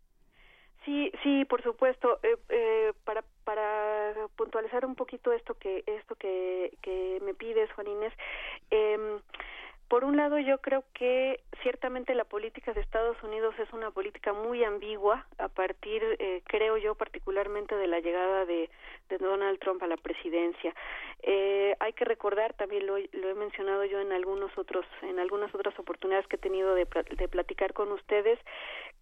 Sí, 0.88 1.12
sí, 1.22 1.44
por 1.44 1.62
supuesto. 1.64 2.18
Eh, 2.24 2.38
eh, 2.48 2.94
para 3.04 3.22
para 3.44 4.14
puntualizar 4.38 4.86
un 4.86 4.96
poquito 4.96 5.34
esto 5.34 5.54
que 5.56 5.84
esto 5.86 6.16
que, 6.16 6.78
que 6.82 7.20
me 7.26 7.34
pides, 7.34 7.70
Juan 7.74 7.88
Inés, 7.88 8.14
eh, 8.72 9.20
por 9.88 10.04
un 10.04 10.18
lado, 10.18 10.38
yo 10.40 10.58
creo 10.60 10.84
que 10.94 11.40
ciertamente 11.64 12.14
la 12.14 12.26
política 12.26 12.74
de 12.74 12.82
Estados 12.82 13.22
Unidos 13.24 13.56
es 13.58 13.72
una 13.72 13.92
política 13.92 14.34
muy 14.34 14.64
ambigua 14.64 15.26
a 15.38 15.48
partir, 15.48 16.04
eh, 16.20 16.42
creo 16.46 16.78
yo, 16.78 16.96
particularmente 16.96 17.76
de 17.76 17.88
la 17.88 18.00
llegada 18.00 18.46
de, 18.46 18.70
de 19.10 19.18
Donald 19.18 19.60
Trump 19.60 19.82
a 19.84 19.88
la 19.88 19.98
presidencia. 19.98 20.76
Eh, 21.24 21.76
hay 21.80 21.94
que 21.94 22.06
recordar, 22.06 22.54
también 22.54 22.86
lo, 22.86 22.98
he 22.98 23.34
mencionado 23.36 23.86
yo 23.86 24.00
en 24.02 24.12
algunos 24.12 24.56
otros, 24.58 24.86
en 25.04 25.20
algunas 25.20 25.54
otras 25.56 25.78
oportunidades 25.80 26.28
que 26.28 26.36
he 26.36 26.40
tenido 26.40 26.76
de, 26.76 26.86
de 27.18 27.28
platicar 27.30 27.74
con 27.74 27.92
ustedes, 27.92 28.40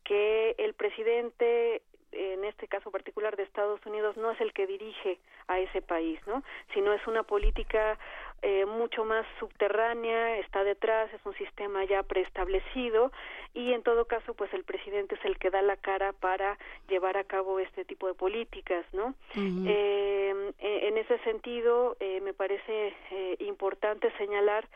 que 0.04 0.56
el 0.60 0.76
presidente 0.76 1.82
en 2.12 2.46
este 2.46 2.68
caso 2.68 2.92
particular 2.92 3.36
de 3.36 3.44
Estados 3.44 3.86
Unidos 3.86 4.16
no 4.16 4.32
es 4.32 4.40
el 4.40 4.54
que 4.54 4.68
dirige 4.68 5.20
a 5.48 5.60
ese 5.60 5.82
país, 5.82 6.20
¿no? 6.28 6.44
Sino 6.74 6.94
es 6.94 7.06
una 7.08 7.24
política 7.24 8.00
eh, 8.42 8.66
mucho 8.66 9.06
más 9.06 9.26
subterránea, 9.40 10.38
está 10.40 10.64
detrás, 10.64 11.12
es 11.14 11.26
un 11.26 11.34
sistema 11.36 11.84
ya 11.86 12.04
preestablecido 12.04 13.12
y 13.54 13.74
en 13.74 13.84
todo 13.84 14.06
caso 14.06 14.34
pues 14.34 14.54
el 14.54 14.64
presidente 14.64 15.16
es 15.16 15.26
el 15.26 15.38
que 15.38 15.50
da 15.50 15.62
la 15.62 15.78
cara 15.78 16.14
para 16.14 16.58
llevar 16.90 17.18
a 17.18 17.24
cabo 17.24 17.60
este 17.60 17.86
tipo 17.86 18.08
de 18.08 18.14
políticas, 18.14 18.86
¿no? 18.94 19.08
Uh 19.36 19.40
-huh. 19.40 19.66
eh, 19.68 20.54
en 20.60 20.98
ese 20.98 21.18
sentido 21.20 21.98
eh, 22.00 22.22
me 22.22 22.34
parece 22.34 22.94
eh, 23.12 23.36
importante 23.40 24.12
señalar 24.18 24.68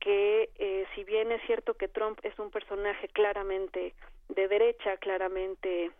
que 0.00 0.50
eh, 0.58 0.86
si 0.94 1.04
bien 1.04 1.32
es 1.32 1.42
cierto 1.46 1.74
que 1.74 1.88
Trump 1.88 2.18
es 2.22 2.38
un 2.38 2.50
personaje 2.50 3.08
claramente 3.08 3.94
de 4.28 4.48
derecha, 4.48 4.96
claramente 4.98 5.90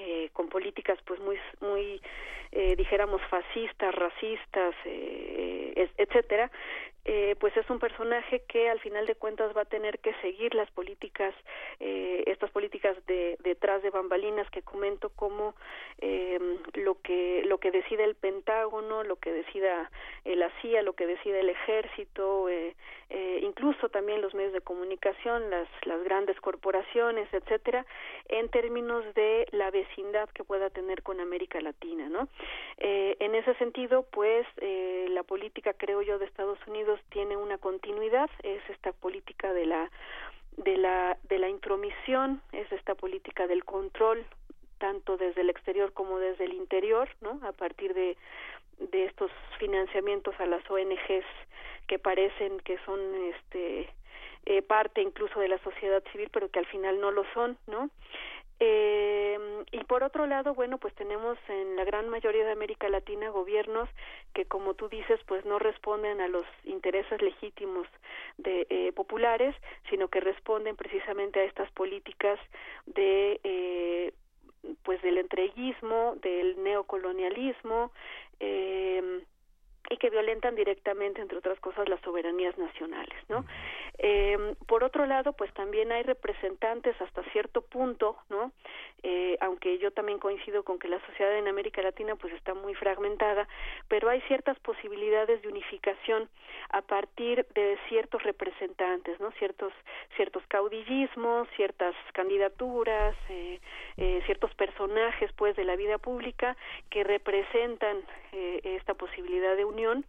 eh, 0.00 0.30
con 0.32 0.48
políticas 0.48 0.98
pues 1.04 1.20
muy 1.20 1.38
muy 1.60 2.00
eh, 2.52 2.74
dijéramos 2.76 3.20
fascistas 3.28 3.94
racistas 3.94 4.74
eh, 4.86 5.90
etcétera 5.98 6.50
eh, 7.04 7.36
pues 7.40 7.56
es 7.56 7.68
un 7.70 7.78
personaje 7.78 8.42
que 8.48 8.68
al 8.68 8.80
final 8.80 9.06
de 9.06 9.14
cuentas 9.14 9.56
va 9.56 9.62
a 9.62 9.64
tener 9.64 9.98
que 10.00 10.14
seguir 10.20 10.54
las 10.54 10.70
políticas 10.70 11.34
eh, 11.78 12.24
estas 12.26 12.50
políticas 12.50 12.96
de 13.06 13.36
detrás 13.42 13.82
de 13.82 13.90
bambalinas 13.90 14.48
que 14.50 14.62
comento 14.62 15.10
como 15.10 15.54
eh, 15.98 16.38
lo 16.74 17.00
que 17.00 17.42
lo 17.46 17.58
que 17.58 17.70
decide 17.70 18.04
el 18.04 18.14
Pentágono 18.14 19.02
lo 19.02 19.16
que 19.16 19.32
decida 19.32 19.90
la 20.24 20.50
CIA 20.60 20.82
lo 20.82 20.94
que 20.94 21.06
decide 21.06 21.40
el 21.40 21.48
Ejército 21.48 22.48
eh, 22.48 22.74
eh, 23.10 23.40
incluso 23.42 23.88
también 23.88 24.22
los 24.22 24.34
medios 24.34 24.52
de 24.52 24.60
comunicación 24.60 25.50
las 25.50 25.68
las 25.84 26.02
grandes 26.04 26.40
corporaciones 26.40 27.28
etcétera 27.32 27.84
en 28.28 28.48
términos 28.48 29.04
de 29.14 29.46
la 29.50 29.70
vecindad 29.70 30.28
que 30.30 30.44
pueda 30.44 30.70
tener 30.70 31.02
con 31.02 31.20
América 31.20 31.60
Latina 31.60 32.08
no 32.08 32.28
eh, 32.78 33.16
en 33.20 33.34
ese 33.34 33.54
sentido 33.54 34.06
pues 34.10 34.46
eh, 34.58 35.06
la 35.10 35.22
política 35.22 35.72
creo 35.72 36.02
yo 36.02 36.18
de 36.18 36.26
Estados 36.26 36.58
Unidos 36.66 36.89
tiene 37.10 37.36
una 37.36 37.58
continuidad 37.58 38.30
es 38.42 38.62
esta 38.68 38.92
política 38.92 39.52
de 39.52 39.66
la 39.66 39.90
de 40.56 40.76
la 40.76 41.16
de 41.28 41.38
la 41.38 41.48
intromisión 41.48 42.42
es 42.52 42.70
esta 42.72 42.94
política 42.94 43.46
del 43.46 43.64
control 43.64 44.24
tanto 44.78 45.16
desde 45.16 45.42
el 45.42 45.50
exterior 45.50 45.92
como 45.92 46.18
desde 46.18 46.44
el 46.44 46.54
interior 46.54 47.08
no 47.20 47.40
a 47.46 47.52
partir 47.52 47.94
de 47.94 48.16
de 48.78 49.04
estos 49.04 49.30
financiamientos 49.58 50.34
a 50.38 50.46
las 50.46 50.68
ONGs 50.70 51.26
que 51.86 51.98
parecen 51.98 52.60
que 52.60 52.78
son 52.84 53.00
este 53.36 53.90
eh, 54.46 54.62
parte 54.62 55.02
incluso 55.02 55.38
de 55.38 55.48
la 55.48 55.58
sociedad 55.58 56.02
civil 56.12 56.28
pero 56.32 56.48
que 56.50 56.58
al 56.58 56.66
final 56.66 57.00
no 57.00 57.10
lo 57.10 57.24
son 57.34 57.58
no 57.66 57.90
eh, 58.60 59.38
y 59.72 59.84
por 59.84 60.02
otro 60.02 60.26
lado, 60.26 60.54
bueno, 60.54 60.78
pues 60.78 60.94
tenemos 60.94 61.38
en 61.48 61.76
la 61.76 61.84
gran 61.84 62.08
mayoría 62.08 62.44
de 62.44 62.52
América 62.52 62.88
Latina 62.88 63.30
gobiernos 63.30 63.88
que, 64.34 64.44
como 64.44 64.74
tú 64.74 64.88
dices, 64.88 65.18
pues 65.26 65.44
no 65.46 65.58
responden 65.58 66.20
a 66.20 66.28
los 66.28 66.44
intereses 66.64 67.22
legítimos 67.22 67.86
de 68.36 68.66
eh, 68.68 68.92
populares, 68.92 69.56
sino 69.88 70.08
que 70.08 70.20
responden 70.20 70.76
precisamente 70.76 71.40
a 71.40 71.44
estas 71.44 71.70
políticas 71.72 72.38
de 72.86 73.40
eh, 73.44 74.12
pues 74.82 75.00
del 75.00 75.16
entreguismo, 75.16 76.16
del 76.20 76.62
neocolonialismo, 76.62 77.92
eh, 78.40 79.22
y 79.88 79.96
que 79.96 80.10
violentan 80.10 80.54
directamente, 80.54 81.20
entre 81.20 81.38
otras 81.38 81.58
cosas, 81.60 81.88
las 81.88 82.00
soberanías 82.02 82.56
nacionales, 82.58 83.18
¿no? 83.28 83.44
Eh, 83.98 84.54
por 84.66 84.84
otro 84.84 85.06
lado, 85.06 85.32
pues 85.32 85.52
también 85.54 85.92
hay 85.92 86.02
representantes 86.02 87.00
hasta 87.00 87.22
cierto 87.32 87.62
punto, 87.62 88.16
¿no? 88.28 88.52
Eh, 89.02 89.36
aunque 89.40 89.78
yo 89.78 89.90
también 89.90 90.18
coincido 90.18 90.62
con 90.62 90.78
que 90.78 90.88
la 90.88 91.04
sociedad 91.06 91.36
en 91.36 91.48
América 91.48 91.82
Latina 91.82 92.16
pues 92.16 92.34
está 92.34 92.54
muy 92.54 92.74
fragmentada, 92.74 93.48
pero 93.88 94.10
hay 94.10 94.20
ciertas 94.22 94.58
posibilidades 94.60 95.40
de 95.42 95.48
unificación 95.48 96.28
a 96.70 96.82
partir 96.82 97.46
de 97.54 97.78
ciertos 97.88 98.22
representantes, 98.22 99.18
¿no? 99.20 99.32
Ciertos 99.32 99.72
ciertos 100.16 100.42
caudillismos, 100.48 101.48
ciertas 101.56 101.94
candidaturas, 102.12 103.16
eh, 103.28 103.60
eh, 103.96 104.22
ciertos 104.26 104.54
personajes, 104.54 105.30
pues, 105.36 105.56
de 105.56 105.64
la 105.64 105.76
vida 105.76 105.98
pública 105.98 106.56
que 106.90 107.04
representan 107.04 107.98
eh, 108.32 108.60
esta 108.64 108.94
posibilidad 108.94 109.56
de 109.56 109.64
unión 109.64 110.04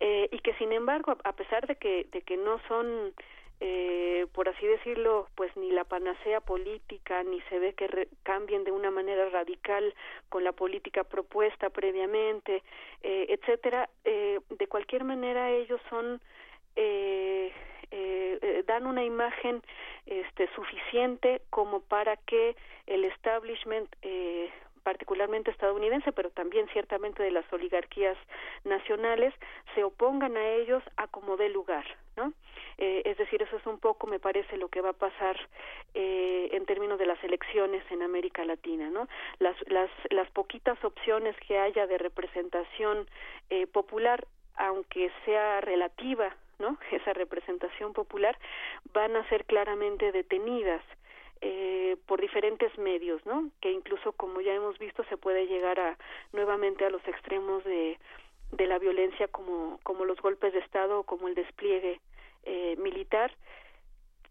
eh, 0.00 0.28
y 0.32 0.38
que 0.40 0.54
sin 0.54 0.72
embargo 0.72 1.16
a 1.24 1.32
pesar 1.32 1.66
de 1.66 1.76
que 1.76 2.06
de 2.10 2.22
que 2.22 2.36
no 2.36 2.60
son 2.68 3.14
eh, 3.60 4.26
por 4.32 4.48
así 4.48 4.66
decirlo, 4.66 5.28
pues 5.36 5.56
ni 5.56 5.70
la 5.70 5.84
panacea 5.84 6.40
política, 6.40 7.22
ni 7.22 7.40
se 7.42 7.58
ve 7.60 7.72
que 7.72 8.08
cambien 8.24 8.64
de 8.64 8.72
una 8.72 8.90
manera 8.90 9.28
radical 9.30 9.94
con 10.28 10.42
la 10.42 10.52
política 10.52 11.04
propuesta 11.04 11.70
previamente, 11.70 12.62
eh, 13.02 13.26
etcétera. 13.28 13.88
Eh, 14.04 14.40
de 14.50 14.66
cualquier 14.66 15.04
manera, 15.04 15.50
ellos 15.50 15.80
son 15.88 16.20
eh, 16.76 17.52
eh, 17.90 18.64
dan 18.66 18.86
una 18.86 19.04
imagen 19.04 19.62
este, 20.06 20.48
suficiente 20.54 21.42
como 21.50 21.80
para 21.80 22.16
que 22.16 22.56
el 22.86 23.04
establishment 23.04 23.88
eh, 24.02 24.50
particularmente 24.84 25.50
estadounidense, 25.50 26.12
pero 26.12 26.30
también 26.30 26.68
ciertamente 26.68 27.22
de 27.22 27.32
las 27.32 27.50
oligarquías 27.52 28.16
nacionales, 28.64 29.34
se 29.74 29.82
opongan 29.82 30.36
a 30.36 30.46
ellos 30.50 30.82
a 30.96 31.08
como 31.08 31.36
dé 31.36 31.48
lugar, 31.48 31.84
¿no? 32.16 32.32
Eh, 32.78 33.02
es 33.04 33.16
decir, 33.16 33.42
eso 33.42 33.56
es 33.56 33.66
un 33.66 33.78
poco, 33.78 34.06
me 34.06 34.20
parece, 34.20 34.56
lo 34.56 34.68
que 34.68 34.80
va 34.80 34.90
a 34.90 34.92
pasar 34.94 35.36
eh, 35.94 36.50
en 36.52 36.66
términos 36.66 36.98
de 36.98 37.06
las 37.06 37.22
elecciones 37.24 37.82
en 37.90 38.02
América 38.02 38.44
Latina, 38.44 38.90
¿no? 38.90 39.08
Las, 39.38 39.56
las, 39.68 39.90
las 40.10 40.30
poquitas 40.30 40.82
opciones 40.84 41.34
que 41.46 41.58
haya 41.58 41.86
de 41.86 41.98
representación 41.98 43.08
eh, 43.50 43.66
popular, 43.66 44.26
aunque 44.56 45.10
sea 45.24 45.60
relativa, 45.60 46.36
¿no? 46.58 46.78
Esa 46.92 47.14
representación 47.14 47.92
popular, 47.92 48.38
van 48.92 49.16
a 49.16 49.28
ser 49.28 49.44
claramente 49.46 50.12
detenidas 50.12 50.82
eh, 51.40 51.96
por 52.06 52.20
diferentes 52.20 52.76
medios, 52.78 53.24
¿no? 53.26 53.50
Que 53.60 53.70
incluso, 53.72 54.12
como 54.12 54.40
ya 54.40 54.54
hemos 54.54 54.78
visto, 54.78 55.04
se 55.04 55.16
puede 55.16 55.46
llegar 55.46 55.78
a 55.80 55.98
nuevamente 56.32 56.84
a 56.84 56.90
los 56.90 57.06
extremos 57.06 57.64
de, 57.64 57.98
de 58.52 58.66
la 58.66 58.78
violencia, 58.78 59.28
como, 59.28 59.78
como 59.82 60.04
los 60.04 60.20
golpes 60.20 60.52
de 60.52 60.60
Estado 60.60 61.00
o 61.00 61.02
como 61.04 61.28
el 61.28 61.34
despliegue 61.34 62.00
eh, 62.44 62.76
militar, 62.76 63.32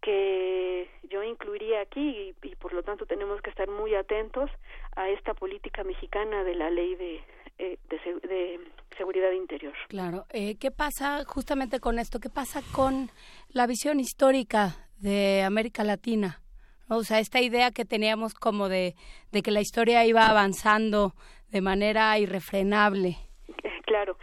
que 0.01 0.89
yo 1.09 1.23
incluiría 1.23 1.81
aquí 1.81 2.35
y, 2.41 2.55
por 2.55 2.73
lo 2.73 2.84
tanto 2.84 3.05
tenemos 3.05 3.41
que 3.41 3.49
estar 3.49 3.69
muy 3.69 3.95
atentos 3.95 4.51
a 4.95 5.09
esta 5.09 5.34
política 5.34 5.84
mexicana 5.84 6.43
de 6.43 6.55
la 6.55 6.69
ley 6.69 6.95
de, 6.95 7.21
eh, 7.57 7.77
de, 7.89 8.27
de, 8.27 8.59
seguridad 8.97 9.31
interior. 9.31 9.73
Claro. 9.88 10.25
Eh, 10.30 10.57
¿Qué 10.59 10.71
pasa 10.71 11.23
justamente 11.25 11.80
con 11.80 11.99
esto? 11.99 12.19
¿Qué 12.19 12.30
pasa 12.30 12.61
con 12.75 13.09
la 13.49 13.65
visión 13.65 13.99
histórica 13.99 14.75
de 14.97 15.41
América 15.41 15.84
Latina? 15.84 16.43
O 16.89 17.03
sea, 17.03 17.19
esta 17.19 17.41
idea 17.41 17.72
que 17.72 17.85
teníamos 17.85 18.34
como 18.34 18.69
de, 18.69 18.95
de 19.31 19.41
que 19.41 19.51
la 19.51 19.61
historia 19.61 20.05
iba 20.05 20.27
avanzando 20.27 21.14
de 21.49 21.61
manera 21.61 22.18
irrefrenable. 22.19 23.18
Claro. 23.85 24.18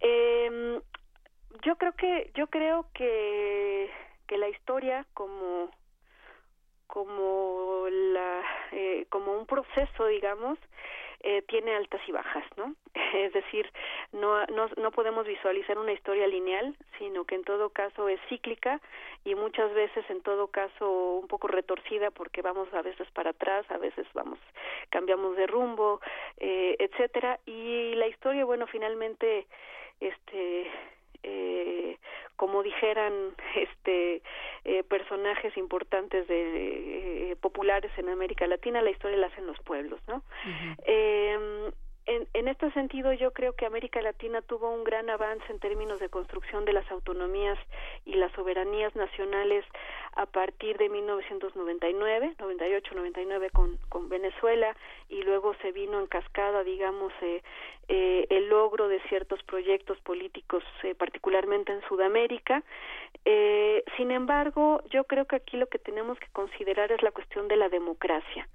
Eh, 0.00 0.80
yo 1.64 1.76
creo 1.76 1.92
que 1.92 2.30
yo 2.34 2.48
creo 2.48 2.86
que 2.92 3.90
que 4.26 4.36
la 4.36 4.48
historia 4.48 5.06
como 5.14 5.70
como 6.86 7.86
la 7.88 8.42
eh, 8.72 9.06
como 9.08 9.32
un 9.32 9.46
proceso 9.46 10.06
digamos 10.06 10.58
eh, 11.22 11.42
tiene 11.42 11.74
altas 11.74 12.00
y 12.06 12.12
bajas, 12.12 12.44
¿no? 12.56 12.74
Es 13.14 13.32
decir, 13.32 13.70
no, 14.12 14.44
no, 14.46 14.68
no 14.76 14.90
podemos 14.90 15.26
visualizar 15.26 15.78
una 15.78 15.92
historia 15.92 16.26
lineal, 16.26 16.76
sino 16.98 17.24
que 17.24 17.34
en 17.34 17.44
todo 17.44 17.70
caso 17.70 18.08
es 18.08 18.20
cíclica 18.28 18.80
y 19.24 19.34
muchas 19.34 19.72
veces 19.74 20.04
en 20.10 20.22
todo 20.22 20.48
caso 20.48 21.14
un 21.14 21.28
poco 21.28 21.48
retorcida 21.48 22.10
porque 22.10 22.42
vamos 22.42 22.72
a 22.72 22.82
veces 22.82 23.08
para 23.12 23.30
atrás, 23.30 23.64
a 23.70 23.78
veces 23.78 24.06
vamos, 24.14 24.38
cambiamos 24.90 25.36
de 25.36 25.46
rumbo, 25.46 26.00
eh, 26.38 26.76
etcétera. 26.78 27.38
Y 27.46 27.94
la 27.94 28.08
historia, 28.08 28.44
bueno, 28.44 28.66
finalmente, 28.66 29.46
este, 30.00 30.70
eh, 31.22 31.98
como 32.36 32.62
dijeran 32.62 33.12
este 33.56 34.22
eh, 34.64 34.82
personajes 34.84 35.56
importantes 35.56 36.26
de 36.28 37.32
eh, 37.32 37.36
populares 37.36 37.90
en 37.96 38.08
América 38.08 38.46
Latina 38.46 38.82
la 38.82 38.90
historia 38.90 39.18
la 39.18 39.26
hacen 39.28 39.46
los 39.46 39.58
pueblos 39.60 40.00
no 40.08 40.22
eh, 40.86 41.70
en, 42.06 42.26
en 42.34 42.48
este 42.48 42.70
sentido, 42.72 43.12
yo 43.12 43.32
creo 43.32 43.54
que 43.54 43.66
América 43.66 44.02
Latina 44.02 44.42
tuvo 44.42 44.70
un 44.70 44.84
gran 44.84 45.08
avance 45.10 45.44
en 45.50 45.58
términos 45.60 46.00
de 46.00 46.08
construcción 46.08 46.64
de 46.64 46.72
las 46.72 46.90
autonomías 46.90 47.58
y 48.04 48.14
las 48.14 48.32
soberanías 48.32 48.94
nacionales 48.96 49.64
a 50.14 50.26
partir 50.26 50.78
de 50.78 50.88
1999, 50.88 52.34
98, 52.38 52.94
99 52.94 53.50
con, 53.50 53.78
con 53.88 54.08
Venezuela 54.08 54.76
y 55.08 55.22
luego 55.22 55.54
se 55.62 55.72
vino 55.72 56.00
en 56.00 56.06
cascada, 56.06 56.64
digamos, 56.64 57.12
eh, 57.22 57.42
eh, 57.88 58.26
el 58.30 58.48
logro 58.48 58.88
de 58.88 59.00
ciertos 59.08 59.42
proyectos 59.42 59.98
políticos, 60.00 60.62
eh, 60.82 60.94
particularmente 60.94 61.72
en 61.72 61.82
Sudamérica. 61.88 62.62
Eh, 63.24 63.84
sin 63.96 64.10
embargo, 64.10 64.82
yo 64.90 65.04
creo 65.04 65.26
que 65.26 65.36
aquí 65.36 65.56
lo 65.56 65.66
que 65.66 65.78
tenemos 65.78 66.18
que 66.18 66.28
considerar 66.32 66.92
es 66.92 67.02
la 67.02 67.10
cuestión 67.10 67.48
de 67.48 67.56
la 67.56 67.68
democracia 67.68 68.48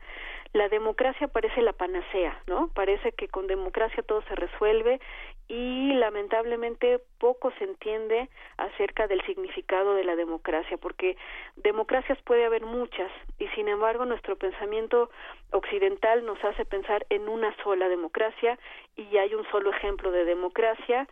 la 0.53 0.69
democracia 0.69 1.28
parece 1.28 1.61
la 1.61 1.74
panacea, 1.74 2.41
¿no? 2.48 2.69
Parece 2.74 3.11
que 3.11 3.28
con 3.28 3.48
democracia 3.48 4.03
todo 4.03 4.22
se 4.24 4.36
resuelve 4.36 4.99
y 5.48 5.94
lamentablemente 5.94 6.99
poco 7.19 7.52
se 7.57 7.64
entiende 7.64 8.30
acerca 8.57 9.07
del 9.07 9.22
significado 9.26 9.94
de 9.94 10.03
la 10.03 10.15
democracia, 10.15 10.78
porque 10.78 11.15
democracias 11.56 12.18
puede 12.24 12.45
haber 12.45 12.64
muchas 12.64 13.11
y 13.40 13.48
sin 13.49 13.68
embargo 13.68 14.06
nuestro 14.06 14.36
pensamiento 14.36 15.10
occidental 15.52 16.26
nos 16.26 16.44
hace 16.44 16.65
pensar 16.65 17.06
en 17.10 17.30
una 17.30 17.56
sola 17.64 17.88
democracia 17.88 18.60
y 18.95 19.18
hay 19.18 19.34
un 19.36 19.45
solo 19.52 19.72
ejemplo 19.72 20.11
de 20.11 20.26
democracia 20.26 21.07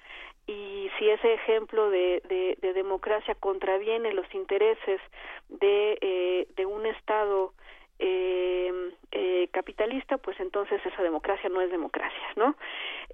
y 0.48 0.90
si 0.99 1.10
ese 1.10 1.34
ejemplo 1.34 1.90
de, 1.90 2.22
de, 2.28 2.57
de 2.62 2.74
democracia 2.74 3.36
contraviene 3.36 4.14
los 4.14 4.32
intereses 4.34 5.02
de, 5.49 5.98
eh, 6.02 6.48
de 6.56 6.66
un 6.66 6.86
Estado 6.86 7.53
eh, 7.99 8.91
eh, 9.11 9.47
capitalista, 9.51 10.17
pues 10.17 10.39
entonces 10.39 10.81
esa 10.85 11.03
democracia 11.03 11.49
no 11.49 11.61
es 11.61 11.72
democracia, 11.72 12.27
¿no? 12.35 12.55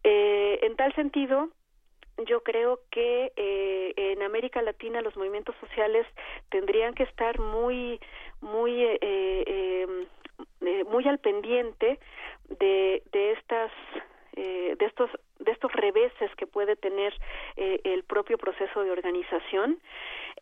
Eh, 0.03 0.59
en 0.63 0.75
tal 0.75 0.93
sentido, 0.95 1.49
yo 2.25 2.41
creo 2.43 2.79
que 2.91 3.31
eh, 3.35 3.93
en 3.95 4.21
América 4.23 4.61
Latina 4.61 5.01
los 5.01 5.15
movimientos 5.15 5.55
sociales 5.59 6.05
tendrían 6.49 6.93
que 6.93 7.03
estar 7.03 7.39
muy, 7.39 7.99
muy, 8.41 8.83
eh, 8.83 8.99
eh, 9.01 10.07
eh 10.61 10.83
muy 10.89 11.07
al 11.07 11.19
pendiente 11.19 11.99
de, 12.59 13.03
de 13.11 13.31
estas, 13.33 13.71
eh, 14.35 14.75
de 14.77 14.85
estos 14.85 15.09
de 15.39 15.51
estos 15.51 15.71
reveses 15.71 16.29
que 16.35 16.45
puede 16.45 16.75
tener 16.75 17.11
el 17.55 18.03
propio 18.03 18.37
proceso 18.37 18.83
de 18.83 18.91
organización 18.91 19.79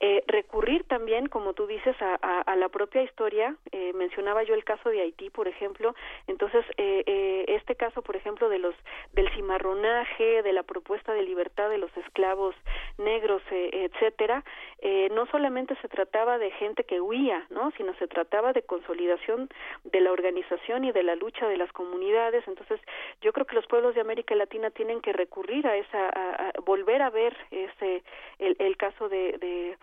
eh, 0.01 0.23
recurrir 0.27 0.85
también, 0.85 1.27
como 1.27 1.53
tú 1.53 1.67
dices, 1.67 1.95
a, 2.01 2.15
a, 2.15 2.55
la 2.55 2.69
propia 2.69 3.01
historia. 3.03 3.55
Eh, 3.71 3.91
mencionaba 3.93 4.43
yo 4.43 4.53
el 4.53 4.63
caso 4.63 4.89
de 4.89 5.01
Haití, 5.01 5.30
por 5.30 5.47
ejemplo. 5.47 5.93
Entonces, 6.27 6.65
eh, 6.77 7.03
eh, 7.05 7.45
este 7.47 7.76
caso, 7.76 8.01
por 8.01 8.15
ejemplo, 8.15 8.47
de 8.49 8.59
los 8.59 8.76
del 9.13 9.30
cimarronaje, 9.34 10.41
de 10.41 10.53
la 10.53 10.63
propuesta 10.63 11.13
de 11.13 11.23
libertad 11.23 11.69
de 11.69 11.77
los 11.77 11.95
esclavos 11.97 12.55
negros, 12.97 13.41
eh, 13.51 13.89
etcétera, 13.91 14.43
eh, 14.81 15.09
no 15.11 15.26
solamente 15.27 15.76
se 15.81 15.89
trataba 15.89 16.38
de 16.38 16.51
gente 16.51 16.85
que 16.85 17.01
huía, 17.01 17.45
no, 17.49 17.71
sino 17.71 17.93
se 17.95 18.07
trataba 18.07 18.53
de 18.53 18.61
consolidación 18.61 19.49
de 19.84 20.01
la 20.01 20.11
organización 20.11 20.85
y 20.85 20.91
de 20.91 21.03
la 21.03 21.15
lucha 21.15 21.47
de 21.47 21.57
las 21.57 21.71
comunidades. 21.73 22.47
Entonces, 22.47 22.80
yo 23.21 23.34
creo 23.34 23.45
que 23.45 23.55
los 23.55 23.67
pueblos 23.67 23.95
de 23.95 24.01
América 24.01 24.34
Latina 24.35 24.69
tienen 24.69 25.01
que 25.01 25.11
recurrir 25.11 25.67
a 25.67 25.76
esa, 25.76 26.53
volver 26.65 27.01
a 27.01 27.09
ver 27.09 27.35
ese 27.51 28.03
el, 28.39 28.55
el 28.59 28.77
caso 28.77 29.09
de, 29.09 29.38
de 29.39 29.77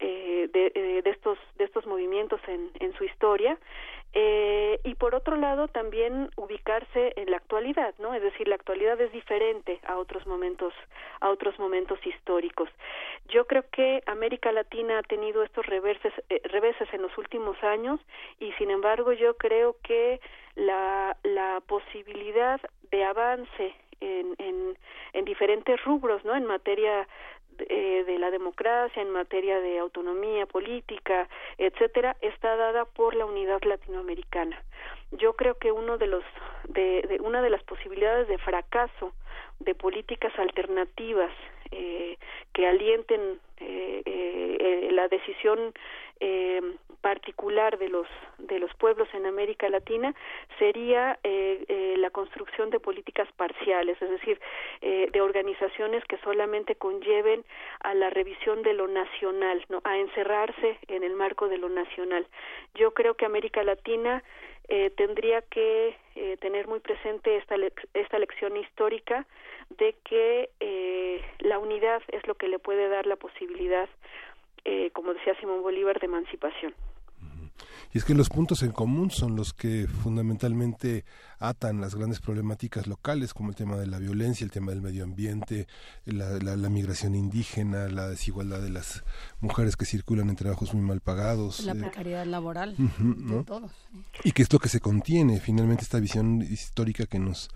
eh, 0.00 0.48
de, 0.52 0.72
eh, 0.74 1.02
de, 1.02 1.10
estos 1.10 1.38
de 1.56 1.64
estos 1.64 1.86
movimientos 1.86 2.40
en, 2.48 2.70
en 2.80 2.92
su 2.94 3.04
historia. 3.04 3.58
Eh, 4.12 4.80
y 4.82 4.96
por 4.96 5.14
otro 5.14 5.36
lado 5.36 5.68
también 5.68 6.30
ubicarse 6.36 7.12
en 7.14 7.30
la 7.30 7.36
actualidad 7.36 7.94
no 8.00 8.12
es 8.12 8.20
decir 8.20 8.48
la 8.48 8.56
actualidad 8.56 9.00
es 9.00 9.12
diferente 9.12 9.78
a 9.86 9.98
otros 9.98 10.26
momentos 10.26 10.74
a 11.20 11.30
otros 11.30 11.56
momentos 11.60 12.04
históricos. 12.04 12.68
Yo 13.28 13.46
creo 13.46 13.64
que 13.70 14.02
América 14.06 14.50
Latina 14.50 14.98
ha 14.98 15.02
tenido 15.04 15.44
estos 15.44 15.64
reverses 15.66 16.12
eh, 16.28 16.40
reveses 16.44 16.92
en 16.92 17.02
los 17.02 17.16
últimos 17.18 17.62
años 17.62 18.00
y 18.40 18.50
sin 18.54 18.72
embargo 18.72 19.12
yo 19.12 19.36
creo 19.36 19.76
que 19.84 20.20
la 20.56 21.16
la 21.22 21.62
posibilidad 21.68 22.60
de 22.90 23.04
avance 23.04 23.74
en, 24.00 24.34
en, 24.38 24.76
en 25.12 25.24
diferentes 25.24 25.82
rubros, 25.84 26.24
¿no? 26.24 26.34
En 26.34 26.46
materia 26.46 27.06
eh, 27.58 28.04
de 28.04 28.18
la 28.18 28.30
democracia, 28.30 29.02
en 29.02 29.10
materia 29.10 29.60
de 29.60 29.78
autonomía 29.78 30.46
política, 30.46 31.28
etcétera, 31.58 32.16
está 32.20 32.56
dada 32.56 32.84
por 32.84 33.14
la 33.14 33.26
unidad 33.26 33.62
latinoamericana. 33.62 34.62
Yo 35.12 35.34
creo 35.34 35.56
que 35.56 35.72
uno 35.72 35.98
de 35.98 36.06
los 36.06 36.24
de, 36.68 37.02
de 37.08 37.20
una 37.20 37.42
de 37.42 37.50
las 37.50 37.62
posibilidades 37.64 38.28
de 38.28 38.38
fracaso 38.38 39.12
de 39.58 39.74
políticas 39.74 40.32
alternativas 40.38 41.32
eh, 41.72 42.18
que 42.52 42.66
alienten 42.66 43.38
eh, 43.58 44.02
eh, 44.04 44.88
la 44.92 45.08
decisión 45.08 45.72
particular 47.00 47.78
de 47.78 47.88
los 47.88 48.06
de 48.36 48.58
los 48.58 48.74
pueblos 48.74 49.08
en 49.14 49.24
América 49.24 49.70
Latina 49.70 50.14
sería 50.58 51.18
la 51.22 52.10
construcción 52.10 52.68
de 52.68 52.78
políticas 52.78 53.26
parciales, 53.38 53.96
es 54.02 54.10
decir, 54.10 54.38
de 54.82 55.20
organizaciones 55.22 56.04
que 56.04 56.18
solamente 56.18 56.74
conlleven 56.74 57.42
a 57.80 57.94
la 57.94 58.10
revisión 58.10 58.62
de 58.62 58.74
lo 58.74 58.86
nacional, 58.86 59.64
no, 59.70 59.80
a 59.84 59.96
encerrarse 59.96 60.78
en 60.88 61.02
el 61.02 61.14
marco 61.14 61.48
de 61.48 61.56
lo 61.56 61.70
nacional. 61.70 62.26
Yo 62.74 62.92
creo 62.92 63.14
que 63.14 63.24
América 63.24 63.64
Latina 63.64 64.22
tendría 64.96 65.42
que 65.42 65.96
tener 66.40 66.68
muy 66.68 66.78
presente 66.80 67.36
esta 67.36 67.56
esta 67.94 68.18
lección 68.18 68.56
histórica 68.56 69.26
de 69.78 69.94
que 70.04 70.50
eh, 70.60 71.20
la 71.40 71.58
unidad 71.58 72.02
es 72.08 72.26
lo 72.26 72.34
que 72.34 72.48
le 72.48 72.58
puede 72.58 72.88
dar 72.88 73.06
la 73.06 73.16
posibilidad, 73.16 73.88
eh, 74.64 74.90
como 74.92 75.14
decía 75.14 75.38
Simón 75.40 75.62
Bolívar, 75.62 75.98
de 76.00 76.06
emancipación. 76.06 76.74
Y 77.92 77.98
es 77.98 78.04
que 78.04 78.14
los 78.14 78.28
puntos 78.28 78.62
en 78.62 78.72
común 78.72 79.10
son 79.10 79.36
los 79.36 79.52
que 79.52 79.86
fundamentalmente 80.02 81.04
atan 81.40 81.80
las 81.80 81.94
grandes 81.94 82.20
problemáticas 82.20 82.86
locales, 82.86 83.34
como 83.34 83.48
el 83.48 83.56
tema 83.56 83.76
de 83.76 83.86
la 83.86 83.98
violencia, 83.98 84.44
el 84.44 84.50
tema 84.50 84.70
del 84.70 84.82
medio 84.82 85.02
ambiente, 85.02 85.66
la, 86.04 86.38
la, 86.38 86.68
migración 86.68 87.14
indígena, 87.14 87.88
la 87.88 88.08
desigualdad 88.08 88.60
de 88.60 88.68
las 88.68 89.02
mujeres 89.40 89.76
que 89.76 89.86
circulan 89.86 90.28
en 90.28 90.36
trabajos 90.36 90.74
muy 90.74 90.82
mal 90.82 91.00
pagados. 91.00 91.60
La 91.64 91.72
eh, 91.72 91.76
precariedad 91.76 92.26
laboral 92.26 92.76
de 92.76 93.42
todos. 93.44 93.72
Y 94.22 94.32
que 94.32 94.42
es 94.42 94.52
lo 94.52 94.58
que 94.58 94.68
se 94.68 94.80
contiene, 94.80 95.40
finalmente, 95.40 95.82
esta 95.82 95.98
visión 95.98 96.42
histórica 96.42 97.06
que 97.06 97.18
nos 97.18 97.50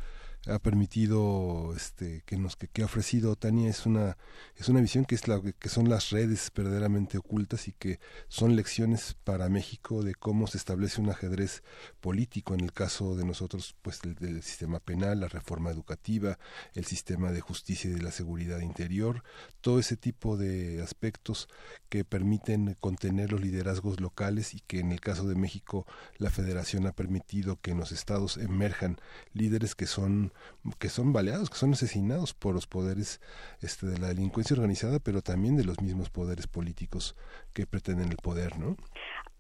ha 0.47 0.59
permitido 0.59 1.73
este 1.75 2.23
que 2.27 2.37
nos 2.37 2.57
que, 2.57 2.83
ha 2.83 2.85
ofrecido 2.85 3.37
Tania 3.37 3.71
es 3.71 3.87
una 3.87 4.17
es 4.57 4.69
una 4.69 4.81
visión 4.81 5.05
que 5.05 5.15
es 5.15 5.27
la 5.27 5.41
que 5.41 5.69
son 5.69 5.89
las 5.89 6.11
redes 6.11 6.51
verdaderamente 6.55 7.19
ocultas 7.19 7.69
y 7.69 7.73
que 7.73 7.99
son 8.29 8.55
lecciones 8.55 9.17
para 9.25 9.49
México 9.49 10.03
de 10.03 10.15
cómo 10.15 10.47
se 10.47 10.59
establece 10.59 11.01
un 11.01 11.11
ajedrez 11.11 11.63
político 12.01 12.55
en 12.55 12.61
el 12.61 12.73
caso 12.73 13.17
de 13.17 13.25
nosotros 13.25 13.75
pues 13.81 14.01
del, 14.03 14.43
sistema 14.43 14.81
penal 14.81 15.21
la 15.21 15.29
reforma 15.29 15.71
educativa 15.71 16.39
el 16.75 16.85
sistema 16.85 17.33
de 17.33 17.41
justicia 17.41 17.91
y 17.91 17.95
de 17.95 18.03
la 18.03 18.11
seguridad 18.11 18.61
interior 18.61 19.23
todo 19.63 19.79
ese 19.79 19.97
tipo 19.97 20.37
de 20.37 20.83
aspectos 20.83 21.49
que 21.89 22.05
permiten 22.05 22.77
contener 22.81 23.33
los 23.33 23.41
liderazgos 23.41 24.01
locales 24.01 24.55
y 24.55 24.61
que 24.61 24.81
en 24.81 24.93
el 24.93 25.01
caso 25.01 25.27
de 25.27 25.37
México 25.37 25.87
la 26.19 26.31
Federación 26.31 26.87
ha 26.87 26.93
permitido 26.93 27.61
que 27.61 27.71
en 27.71 27.79
los 27.79 27.93
estados 27.93 28.37
emerjan 28.37 28.99
líderes 29.33 29.75
que 29.75 29.87
son 29.87 30.34
que 30.79 30.89
son 30.89 31.13
baleados, 31.13 31.51
que 31.51 31.57
son 31.57 31.73
asesinados 31.73 32.35
por 32.35 32.55
los 32.55 32.67
poderes 32.67 33.21
este, 33.61 33.87
de 33.87 33.99
la 33.99 34.09
delincuencia 34.09 34.55
organizada, 34.55 34.99
pero 34.99 35.23
también 35.23 35.57
de 35.57 35.65
los 35.65 35.81
mismos 35.81 36.11
poderes 36.11 36.47
políticos 36.47 37.17
que 37.53 37.67
pretenden 37.67 38.11
el 38.11 38.17
poder, 38.17 38.59
¿no? 38.59 38.77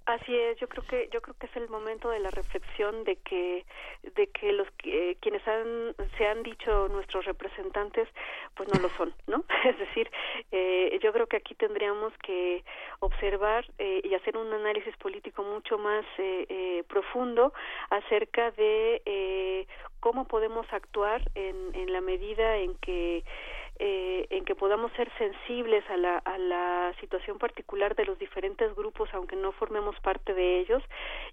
Así 0.07 0.37
es, 0.37 0.59
yo 0.59 0.69
creo 0.69 0.85
que 0.87 1.09
yo 1.11 1.23
creo 1.23 1.35
que 1.39 1.47
es 1.47 1.57
el 1.57 1.71
momento 1.71 2.11
de 2.11 2.19
la 2.19 2.31
reflexión 2.31 3.05
de 3.05 3.17
que 3.17 3.65
de 4.03 4.27
que 4.27 4.53
los 4.53 4.69
quienes 5.21 5.49
han 5.49 5.95
se 6.19 6.27
han 6.27 6.43
dicho 6.43 6.89
nuestros 6.89 7.25
representantes 7.25 8.07
pues 8.55 8.69
no 8.69 8.79
lo 8.81 8.91
son, 8.91 9.15
¿no? 9.27 9.45
Es 9.65 9.79
decir, 9.79 10.11
eh, 10.53 10.99
yo 11.03 11.11
creo 11.11 11.27
que 11.27 11.39
aquí 11.39 11.55
tendríamos 11.55 12.13
que 12.19 12.63
observar 13.01 13.65
eh, 13.79 14.03
y 14.05 14.15
hacer 14.15 14.37
un 14.37 14.53
análisis 14.53 14.95
político 14.99 15.43
mucho 15.43 15.79
más 15.79 16.05
eh, 16.19 16.45
eh 16.51 16.85
profundo 16.87 17.55
acerca 17.89 18.51
de 18.51 19.01
eh, 19.07 19.67
cómo 20.01 20.27
podemos 20.27 20.71
actuar 20.71 21.23
en, 21.35 21.57
en 21.75 21.93
la 21.95 22.03
medida 22.03 22.59
en 22.59 22.75
que 22.75 23.25
eh, 23.79 24.27
en 24.31 24.45
que 24.45 24.55
podamos 24.55 24.93
ser 24.93 25.11
sensibles 25.19 25.85
a 25.91 25.97
la, 25.97 26.19
a 26.19 26.39
la 26.39 26.95
situación 27.01 27.39
particular 27.39 27.97
de 27.97 28.05
los 28.05 28.19
diferentes 28.19 28.75
grupos, 28.75 29.09
aunque 29.13 29.37
no 29.37 29.53
formemos 29.53 29.99
parte 30.01 30.33
de 30.35 30.61
ellos, 30.61 30.83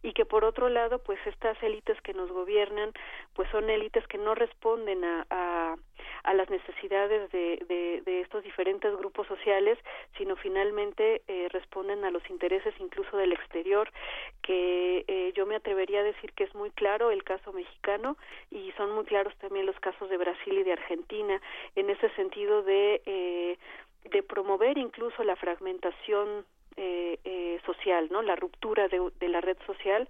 y 0.02 0.14
que 0.14 0.26
por 0.26 0.44
otro 0.44 0.70
lado, 0.70 1.00
pues 1.00 1.20
estas 1.26 1.62
élites 1.62 2.02
que 2.02 2.14
nos 2.14 2.32
gobiernan, 2.32 2.92
pues 3.34 3.50
son 3.52 3.70
élites 3.70 4.06
que 4.08 4.18
no 4.18 4.34
responden 4.34 5.04
a, 5.04 5.26
a, 5.30 5.76
a 6.24 6.34
las 6.34 6.50
necesidades 6.50 7.32
de, 7.32 8.02
estos 8.22 8.44
diferentes 8.44 8.96
grupos 8.98 9.28
sociales, 9.28 9.78
sino 10.18 10.36
finalmente 10.36 11.22
eh, 11.28 11.48
responden 11.50 12.06
a 12.06 12.12
los 12.12 12.28
intereses 12.30 12.74
incluso 12.80 13.18
del 13.18 13.34
exterior, 13.34 13.92
que 14.42 15.04
eh, 15.08 15.34
yo 15.36 15.46
me 15.46 15.56
atrevería 15.56 16.02
a 16.02 16.04
decir 16.04 16.32
que 16.34 16.44
es 16.44 16.56
muy 16.56 16.70
claro 16.72 17.12
el 17.12 17.24
caso 17.24 17.52
mexicano 17.52 18.16
y 18.52 18.72
son 18.78 18.92
muy 18.92 19.06
claros 19.06 19.36
también 19.38 19.66
los 19.66 19.80
casos 19.80 20.10
de 20.10 20.18
Brasil 20.18 20.58
y 20.58 20.64
de 20.64 20.74
Argentina. 20.74 21.42
En 21.76 21.90
ese 21.90 22.10
sentido, 22.12 22.32
sentido 22.32 22.64
de, 22.64 23.02
eh, 23.06 23.58
de 24.10 24.24
promover 24.24 24.78
incluso 24.78 25.24
la 25.24 25.36
fragmentación 25.36 26.46
eh, 26.78 27.20
eh, 27.26 27.60
social, 27.66 28.08
¿no? 28.12 28.22
La 28.22 28.36
ruptura 28.36 28.88
de, 28.88 29.12
de 29.20 29.28
la 29.28 29.42
red 29.42 29.58
social 29.66 30.08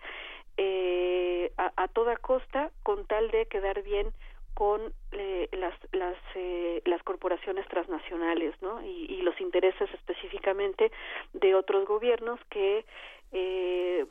eh, 0.58 1.52
a, 1.58 1.72
a, 1.76 1.88
toda 1.88 2.18
costa 2.18 2.70
con 2.84 3.08
tal 3.08 3.32
de 3.32 3.48
quedar 3.48 3.82
bien 3.82 4.12
con 4.54 4.94
eh, 5.12 5.50
las 5.54 5.74
las 5.92 6.18
eh, 6.36 6.82
las 6.86 7.02
corporaciones 7.04 7.68
transnacionales, 7.68 8.56
¿no? 8.62 8.84
Y, 8.84 9.06
y, 9.10 9.22
los 9.22 9.40
intereses 9.42 9.90
específicamente 9.94 10.92
de 11.34 11.56
otros 11.56 11.88
gobiernos 11.88 12.40
que 12.50 12.86
eh, 13.32 14.06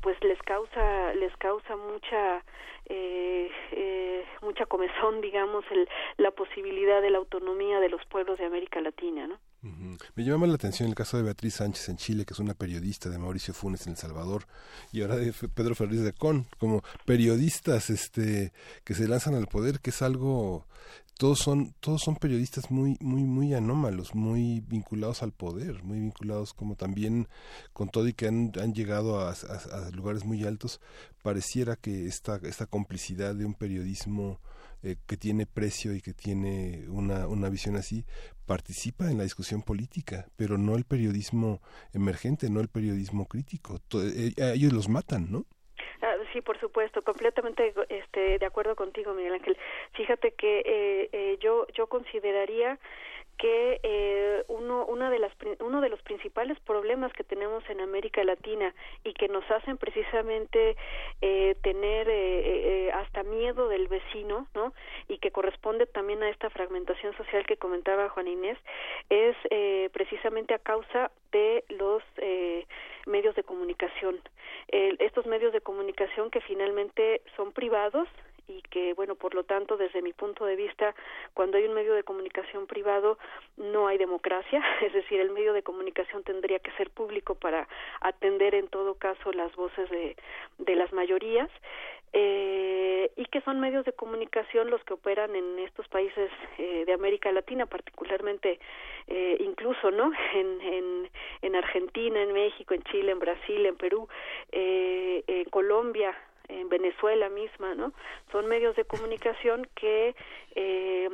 pues 0.00 0.16
les 0.22 0.40
causa 0.42 1.14
les 1.14 1.34
causa 1.36 1.76
mucha 1.76 2.44
eh, 2.86 3.50
eh, 3.72 4.24
mucha 4.42 4.66
comezón 4.66 5.20
digamos 5.20 5.64
el, 5.70 5.88
la 6.16 6.30
posibilidad 6.30 7.00
de 7.00 7.10
la 7.10 7.18
autonomía 7.18 7.80
de 7.80 7.88
los 7.88 8.04
pueblos 8.06 8.38
de 8.38 8.46
América 8.46 8.80
Latina 8.80 9.26
no 9.26 9.38
Me 10.16 10.24
llama 10.24 10.46
la 10.48 10.54
atención 10.54 10.88
el 10.88 10.94
caso 10.94 11.16
de 11.16 11.22
Beatriz 11.22 11.54
Sánchez 11.54 11.88
en 11.88 11.96
Chile, 11.96 12.24
que 12.24 12.34
es 12.34 12.40
una 12.40 12.54
periodista 12.54 13.08
de 13.08 13.18
Mauricio 13.18 13.54
Funes 13.54 13.86
en 13.86 13.92
El 13.92 13.96
Salvador, 13.96 14.42
y 14.90 15.02
ahora 15.02 15.16
de 15.16 15.32
Pedro 15.54 15.76
Ferriz 15.76 16.02
de 16.02 16.12
Con, 16.12 16.46
como 16.58 16.82
periodistas 17.06 17.88
este 17.88 18.52
que 18.84 18.94
se 18.94 19.06
lanzan 19.06 19.36
al 19.36 19.46
poder, 19.46 19.78
que 19.78 19.90
es 19.90 20.02
algo 20.02 20.66
todos 21.18 21.38
son 21.38 21.74
todos 21.80 22.02
son 22.02 22.16
periodistas 22.16 22.70
muy 22.70 22.96
muy 23.00 23.22
muy 23.24 23.54
anómalos 23.54 24.14
muy 24.14 24.60
vinculados 24.60 25.22
al 25.22 25.32
poder 25.32 25.82
muy 25.84 26.00
vinculados 26.00 26.52
como 26.54 26.74
también 26.74 27.28
con 27.72 27.88
todo 27.88 28.08
y 28.08 28.12
que 28.12 28.26
han, 28.26 28.52
llegado 28.74 29.20
a, 29.20 29.34
lugares 29.92 30.24
muy 30.24 30.44
altos. 30.44 30.80
Pareciera 31.22 31.76
que 31.76 32.06
esta 32.06 32.40
esta 32.42 32.66
complicidad 32.66 33.34
de 33.34 33.44
un 33.44 33.54
periodismo 33.54 34.40
eh, 34.82 34.96
que 35.06 35.16
tiene 35.16 35.46
precio 35.46 35.94
y 35.94 36.00
que 36.00 36.12
tiene 36.14 36.86
una, 36.88 37.28
una 37.28 37.48
visión 37.48 37.76
así 37.76 38.04
participa 38.46 39.10
en 39.10 39.18
la 39.18 39.24
discusión 39.24 39.62
política 39.62 40.26
pero 40.36 40.58
no 40.58 40.76
el 40.76 40.84
periodismo 40.84 41.60
emergente 41.92 42.50
no 42.50 42.60
el 42.60 42.68
periodismo 42.68 43.26
crítico. 43.26 43.80
Eh, 43.94 44.34
ellos 44.36 44.72
los 44.72 44.88
matan 44.88 45.30
no 45.30 45.46
sí, 46.32 46.40
por 46.40 46.58
supuesto, 46.58 47.02
completamente 47.02 47.74
este, 47.88 48.38
de 48.38 48.46
acuerdo 48.46 48.76
contigo, 48.76 49.14
Miguel 49.14 49.34
Ángel. 49.34 49.56
Fíjate 49.92 50.32
que 50.32 50.60
eh, 50.60 51.08
eh, 51.12 51.38
yo 51.40 51.66
yo 51.74 51.86
consideraría 51.86 52.78
que 53.38 53.80
eh, 53.82 54.44
uno 54.48 54.84
una 54.86 55.10
de 55.10 55.18
las 55.18 55.32
uno 55.60 55.80
de 55.80 55.88
los 55.88 56.00
principales 56.02 56.58
problemas 56.60 57.12
que 57.12 57.24
tenemos 57.24 57.68
en 57.68 57.80
América 57.80 58.22
Latina 58.22 58.74
y 59.04 59.14
que 59.14 59.28
nos 59.28 59.48
hacen 59.50 59.78
precisamente 59.78 60.76
eh, 61.20 61.56
tener 61.62 62.08
eh, 62.08 62.86
eh 62.86 62.92
hasta 62.92 63.22
miedo 63.22 63.68
del 63.68 63.88
vecino 63.88 64.46
no 64.54 64.72
y 65.08 65.18
que 65.18 65.30
corresponde 65.30 65.86
también 65.86 66.22
a 66.22 66.28
esta 66.28 66.50
fragmentación 66.50 67.16
social 67.16 67.44
que 67.46 67.56
comentaba 67.56 68.10
Juan 68.10 68.28
Inés 68.28 68.58
es 69.08 69.36
eh, 69.50 69.90
precisamente 69.92 70.54
a 70.54 70.58
causa 70.58 71.10
de 71.32 71.64
los 71.68 72.02
eh, 72.18 72.66
medios 73.06 73.34
de 73.34 73.42
comunicación. 73.42 74.20
Estos 74.68 75.26
medios 75.26 75.52
de 75.52 75.60
comunicación 75.60 76.30
que 76.30 76.40
finalmente 76.40 77.22
son 77.36 77.52
privados 77.52 78.08
y 78.48 78.62
que 78.62 78.92
bueno 78.94 79.14
por 79.14 79.34
lo 79.34 79.44
tanto 79.44 79.76
desde 79.76 80.02
mi 80.02 80.12
punto 80.12 80.44
de 80.44 80.56
vista 80.56 80.94
cuando 81.34 81.58
hay 81.58 81.64
un 81.64 81.74
medio 81.74 81.94
de 81.94 82.02
comunicación 82.02 82.66
privado 82.66 83.18
no 83.56 83.86
hay 83.86 83.98
democracia. 83.98 84.62
Es 84.82 84.92
decir 84.92 85.20
el 85.20 85.30
medio 85.30 85.52
de 85.52 85.62
comunicación 85.62 86.22
tendría 86.22 86.58
que 86.58 86.72
ser 86.72 86.90
público 86.90 87.34
para 87.34 87.68
atender 88.00 88.54
en 88.54 88.68
todo 88.68 88.94
caso 88.94 89.32
las 89.32 89.54
voces 89.54 89.88
de, 89.90 90.16
de 90.58 90.76
las 90.76 90.92
mayorías 90.92 91.50
eh, 92.12 93.10
y 93.16 93.24
que 93.26 93.40
son 93.42 93.60
medios 93.60 93.84
de 93.84 93.92
comunicación 93.92 94.70
los 94.70 94.82
que 94.84 94.94
operan 94.94 95.34
en 95.34 95.58
estos 95.60 95.88
países 95.88 96.30
eh, 96.58 96.84
de 96.84 96.92
América 96.92 97.32
Latina, 97.32 97.66
particularmente 97.66 98.58
eh, 99.06 99.36
incluso, 99.40 99.90
¿no? 99.90 100.12
En, 100.34 100.60
en, 100.60 101.10
en 101.42 101.56
Argentina, 101.56 102.22
en 102.22 102.32
México, 102.32 102.74
en 102.74 102.82
Chile, 102.84 103.12
en 103.12 103.18
Brasil, 103.18 103.66
en 103.66 103.76
Perú, 103.76 104.08
eh, 104.50 105.22
en 105.26 105.44
Colombia, 105.46 106.16
en 106.48 106.68
Venezuela 106.68 107.28
misma, 107.28 107.74
¿no? 107.74 107.92
Son 108.30 108.46
medios 108.46 108.76
de 108.76 108.84
comunicación 108.84 109.68
que 109.74 110.14
eh, 110.54 111.08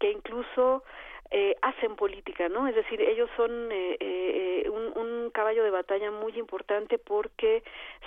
incluso 0.00 0.82
eh, 1.30 1.56
hacen 1.62 1.96
política, 1.96 2.48
¿no? 2.48 2.68
Es 2.68 2.74
decir, 2.74 3.00
ellos 3.00 3.30
son 3.36 3.72
eh, 3.72 3.96
eh, 4.00 4.68
un, 4.68 4.96
un, 4.98 5.30
caballo 5.30 5.64
de 5.64 5.70
batalla 5.70 6.10
muy 6.10 6.38
importante 6.38 6.98
porque 6.98 7.62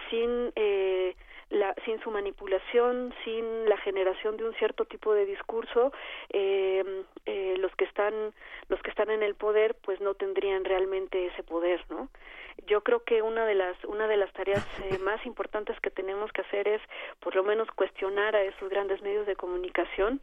sin 0.10 0.52
eh, 0.56 1.16
la, 1.50 1.76
sin 1.86 2.00
su 2.02 2.12
manipulación, 2.12 3.14
sin 3.24 3.70
la 3.70 3.78
generación 3.78 4.38
de 4.38 4.46
un 4.46 4.54
cierto 4.56 4.86
tipo 4.86 5.14
de 5.14 5.26
discurso, 5.26 5.92
eh, 6.30 6.84
eh, 7.26 7.56
los 7.60 7.76
que 7.76 7.86
están 7.86 8.34
los 8.68 8.82
que 8.82 8.90
están 8.90 9.10
en 9.12 9.22
el 9.24 9.36
poder, 9.36 9.76
pues 9.84 10.02
no 10.02 10.16
tendrían 10.16 10.66
realmente 10.66 11.28
ese 11.28 11.44
poder, 11.44 11.84
¿no? 11.90 12.10
Yo 12.68 12.82
creo 12.82 13.04
que 13.04 13.22
una 13.22 13.46
de 13.46 13.56
las 13.56 13.84
una 13.86 14.08
de 14.08 14.18
las 14.18 14.32
tareas 14.34 14.66
eh, 14.84 14.98
más 15.04 15.24
importantes 15.26 15.80
que 15.82 15.92
tenemos 15.92 16.32
que 16.32 16.42
hacer 16.42 16.68
es, 16.68 16.82
por 17.20 17.36
lo 17.36 17.44
menos, 17.44 17.70
cuestionar 17.72 18.36
a 18.36 18.44
esos 18.44 18.70
grandes 18.70 19.02
medios 19.02 19.28
de 19.28 19.36
comunicación 19.36 20.22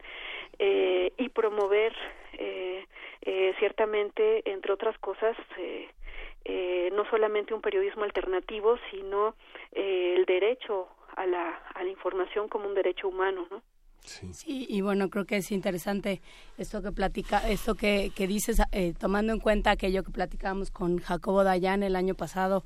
eh, 0.59 1.13
y 1.17 1.29
promover, 1.29 1.93
eh, 2.33 2.85
eh, 3.21 3.53
ciertamente, 3.59 4.49
entre 4.49 4.73
otras 4.73 4.97
cosas. 4.99 5.37
Eh, 5.57 5.89
eh, 6.45 6.89
no 6.93 7.05
solamente 7.09 7.53
un 7.53 7.61
periodismo 7.61 8.03
alternativo, 8.03 8.77
sino 8.91 9.35
eh, 9.71 10.15
el 10.17 10.25
derecho 10.25 10.89
a 11.15 11.25
la, 11.25 11.49
a 11.73 11.83
la 11.83 11.89
información 11.89 12.47
como 12.47 12.67
un 12.67 12.75
derecho 12.75 13.07
humano, 13.07 13.47
¿no? 13.49 13.61
Sí. 14.05 14.65
y 14.67 14.81
bueno, 14.81 15.09
creo 15.09 15.25
que 15.25 15.37
es 15.37 15.49
interesante 15.51 16.21
esto 16.57 16.81
que 16.81 16.91
platica, 16.91 17.49
esto 17.49 17.75
que, 17.75 18.11
que 18.13 18.27
dices, 18.27 18.61
eh, 18.73 18.93
tomando 18.99 19.31
en 19.31 19.39
cuenta 19.39 19.71
aquello 19.71 20.03
que 20.03 20.11
platicábamos 20.11 20.71
con 20.71 20.99
Jacobo 20.99 21.45
Dayan 21.45 21.83
el 21.83 21.95
año 21.95 22.13
pasado, 22.13 22.65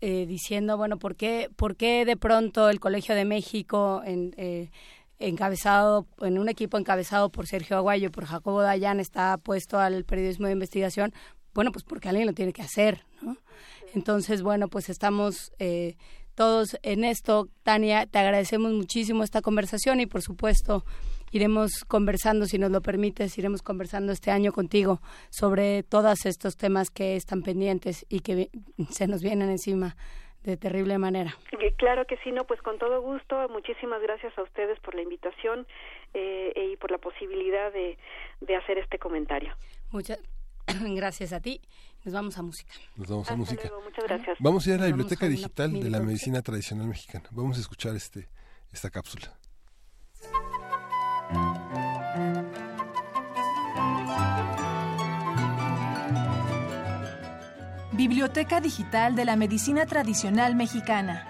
eh, 0.00 0.26
diciendo, 0.26 0.76
bueno, 0.76 0.98
¿por 0.98 1.14
qué, 1.14 1.48
¿por 1.54 1.76
qué 1.76 2.04
de 2.04 2.16
pronto 2.16 2.68
el 2.68 2.80
Colegio 2.80 3.14
de 3.14 3.24
México 3.24 4.02
en, 4.04 4.34
eh, 4.36 4.70
encabezado, 5.18 6.06
en 6.20 6.38
un 6.38 6.48
equipo 6.48 6.76
encabezado 6.76 7.30
por 7.30 7.46
Sergio 7.46 7.76
Aguayo, 7.76 8.10
por 8.10 8.24
Jacobo 8.24 8.60
Dayan, 8.60 8.98
está 8.98 9.38
puesto 9.38 9.78
al 9.78 10.04
periodismo 10.04 10.46
de 10.46 10.54
investigación? 10.54 11.14
Bueno, 11.54 11.70
pues 11.70 11.84
porque 11.84 12.08
alguien 12.08 12.26
lo 12.26 12.32
tiene 12.32 12.52
que 12.52 12.62
hacer, 12.62 13.04
¿no? 13.22 13.36
Entonces, 13.94 14.42
bueno, 14.42 14.68
pues 14.68 14.88
estamos 14.88 15.52
eh, 15.60 15.96
todos 16.34 16.78
en 16.82 17.04
esto. 17.04 17.48
Tania, 17.62 18.06
te 18.06 18.18
agradecemos 18.18 18.72
muchísimo 18.72 19.22
esta 19.22 19.42
conversación 19.42 20.00
y 20.00 20.06
por 20.06 20.22
supuesto 20.22 20.84
iremos 21.32 21.84
conversando, 21.86 22.46
si 22.46 22.58
nos 22.58 22.70
lo 22.70 22.80
permites, 22.80 23.36
iremos 23.38 23.62
conversando 23.62 24.12
este 24.12 24.30
año 24.30 24.52
contigo 24.52 25.00
sobre 25.30 25.82
todos 25.82 26.26
estos 26.26 26.56
temas 26.56 26.90
que 26.90 27.16
están 27.16 27.42
pendientes 27.42 28.06
y 28.08 28.20
que 28.20 28.50
se 28.90 29.08
nos 29.08 29.22
vienen 29.22 29.50
encima 29.50 29.96
de 30.44 30.56
terrible 30.56 30.98
manera. 30.98 31.34
Claro 31.78 32.06
que 32.06 32.16
sí, 32.18 32.30
no, 32.30 32.44
pues 32.44 32.62
con 32.62 32.78
todo 32.78 33.02
gusto. 33.02 33.48
Muchísimas 33.48 34.00
gracias 34.02 34.36
a 34.38 34.42
ustedes 34.42 34.78
por 34.80 34.94
la 34.94 35.02
invitación 35.02 35.66
eh, 36.12 36.70
y 36.72 36.76
por 36.76 36.90
la 36.90 36.98
posibilidad 36.98 37.72
de, 37.72 37.98
de 38.40 38.56
hacer 38.56 38.78
este 38.78 38.98
comentario. 38.98 39.54
Muchas 39.90 40.18
gracias 40.96 41.32
a 41.32 41.40
ti. 41.40 41.60
Nos 42.04 42.14
vamos 42.14 42.36
a 42.38 42.42
música. 42.42 42.72
Nos 42.96 43.08
vamos 43.08 43.30
a 43.30 43.36
música. 43.36 43.68
Luego, 43.68 43.84
muchas 43.84 44.04
gracias. 44.04 44.36
Vamos 44.40 44.66
a 44.66 44.70
ir 44.70 44.74
a 44.76 44.78
la 44.78 44.86
biblioteca 44.86 45.26
digital 45.26 45.72
de 45.72 45.90
la 45.90 46.00
medicina 46.00 46.42
tradicional 46.42 46.86
mexicana. 46.86 47.28
Vamos 47.30 47.56
a 47.56 47.60
escuchar 47.60 47.96
este 47.96 48.28
esta 48.72 48.90
cápsula. 48.90 49.32
Biblioteca 57.92 58.60
Digital 58.60 59.14
de 59.14 59.24
la 59.24 59.36
Medicina 59.36 59.86
Tradicional 59.86 60.56
Mexicana. 60.56 61.28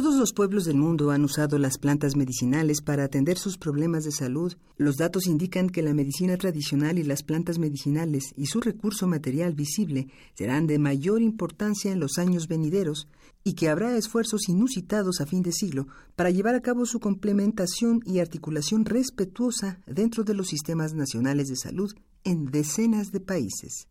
Todos 0.00 0.16
los 0.16 0.32
pueblos 0.32 0.64
del 0.64 0.78
mundo 0.78 1.10
han 1.10 1.24
usado 1.24 1.58
las 1.58 1.76
plantas 1.76 2.16
medicinales 2.16 2.80
para 2.80 3.04
atender 3.04 3.36
sus 3.36 3.58
problemas 3.58 4.02
de 4.02 4.12
salud. 4.12 4.54
Los 4.78 4.96
datos 4.96 5.26
indican 5.26 5.68
que 5.68 5.82
la 5.82 5.92
medicina 5.92 6.38
tradicional 6.38 6.98
y 6.98 7.02
las 7.02 7.22
plantas 7.22 7.58
medicinales 7.58 8.32
y 8.34 8.46
su 8.46 8.62
recurso 8.62 9.06
material 9.06 9.52
visible 9.52 10.08
serán 10.32 10.66
de 10.66 10.78
mayor 10.78 11.20
importancia 11.20 11.92
en 11.92 12.00
los 12.00 12.16
años 12.16 12.48
venideros 12.48 13.08
y 13.44 13.52
que 13.52 13.68
habrá 13.68 13.94
esfuerzos 13.94 14.48
inusitados 14.48 15.20
a 15.20 15.26
fin 15.26 15.42
de 15.42 15.52
siglo 15.52 15.86
para 16.16 16.30
llevar 16.30 16.54
a 16.54 16.62
cabo 16.62 16.86
su 16.86 16.98
complementación 16.98 18.00
y 18.06 18.20
articulación 18.20 18.86
respetuosa 18.86 19.80
dentro 19.86 20.24
de 20.24 20.32
los 20.32 20.48
sistemas 20.48 20.94
nacionales 20.94 21.48
de 21.48 21.56
salud 21.56 21.92
en 22.24 22.46
decenas 22.46 23.12
de 23.12 23.20
países. 23.20 23.86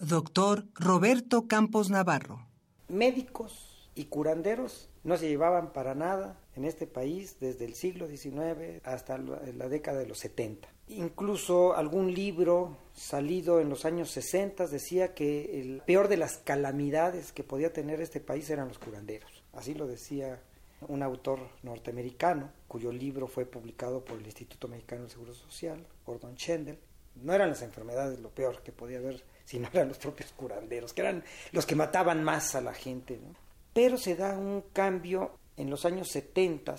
Doctor 0.00 0.64
Roberto 0.74 1.48
Campos 1.48 1.90
Navarro. 1.90 2.46
Médicos 2.86 3.90
y 3.96 4.04
curanderos 4.04 4.88
no 5.02 5.16
se 5.16 5.28
llevaban 5.28 5.72
para 5.72 5.96
nada 5.96 6.38
en 6.54 6.64
este 6.64 6.86
país 6.86 7.38
desde 7.40 7.64
el 7.64 7.74
siglo 7.74 8.06
XIX 8.06 8.80
hasta 8.84 9.18
la 9.18 9.68
década 9.68 9.98
de 9.98 10.06
los 10.06 10.20
70. 10.20 10.68
Incluso 10.86 11.74
algún 11.74 12.14
libro 12.14 12.78
salido 12.94 13.58
en 13.58 13.70
los 13.70 13.84
años 13.84 14.12
60 14.12 14.68
decía 14.68 15.14
que 15.14 15.60
el 15.60 15.82
peor 15.84 16.06
de 16.06 16.16
las 16.16 16.36
calamidades 16.36 17.32
que 17.32 17.42
podía 17.42 17.72
tener 17.72 18.00
este 18.00 18.20
país 18.20 18.48
eran 18.50 18.68
los 18.68 18.78
curanderos. 18.78 19.42
Así 19.52 19.74
lo 19.74 19.88
decía 19.88 20.40
un 20.86 21.02
autor 21.02 21.40
norteamericano 21.64 22.52
cuyo 22.68 22.92
libro 22.92 23.26
fue 23.26 23.46
publicado 23.46 24.04
por 24.04 24.18
el 24.18 24.26
Instituto 24.26 24.68
Mexicano 24.68 25.02
del 25.02 25.10
Seguro 25.10 25.34
Social, 25.34 25.84
Gordon 26.06 26.36
Schendel. 26.38 26.78
No 27.16 27.34
eran 27.34 27.48
las 27.48 27.62
enfermedades 27.62 28.20
lo 28.20 28.30
peor 28.30 28.62
que 28.62 28.70
podía 28.70 28.98
haber 28.98 29.24
sino 29.48 29.66
eran 29.72 29.88
los 29.88 29.96
propios 29.96 30.30
curanderos, 30.32 30.92
que 30.92 31.00
eran 31.00 31.24
los 31.52 31.64
que 31.64 31.74
mataban 31.74 32.22
más 32.22 32.54
a 32.54 32.60
la 32.60 32.74
gente. 32.74 33.16
¿no? 33.16 33.34
Pero 33.72 33.96
se 33.96 34.14
da 34.14 34.36
un 34.36 34.60
cambio 34.74 35.38
en 35.56 35.70
los 35.70 35.86
años 35.86 36.08
70 36.10 36.76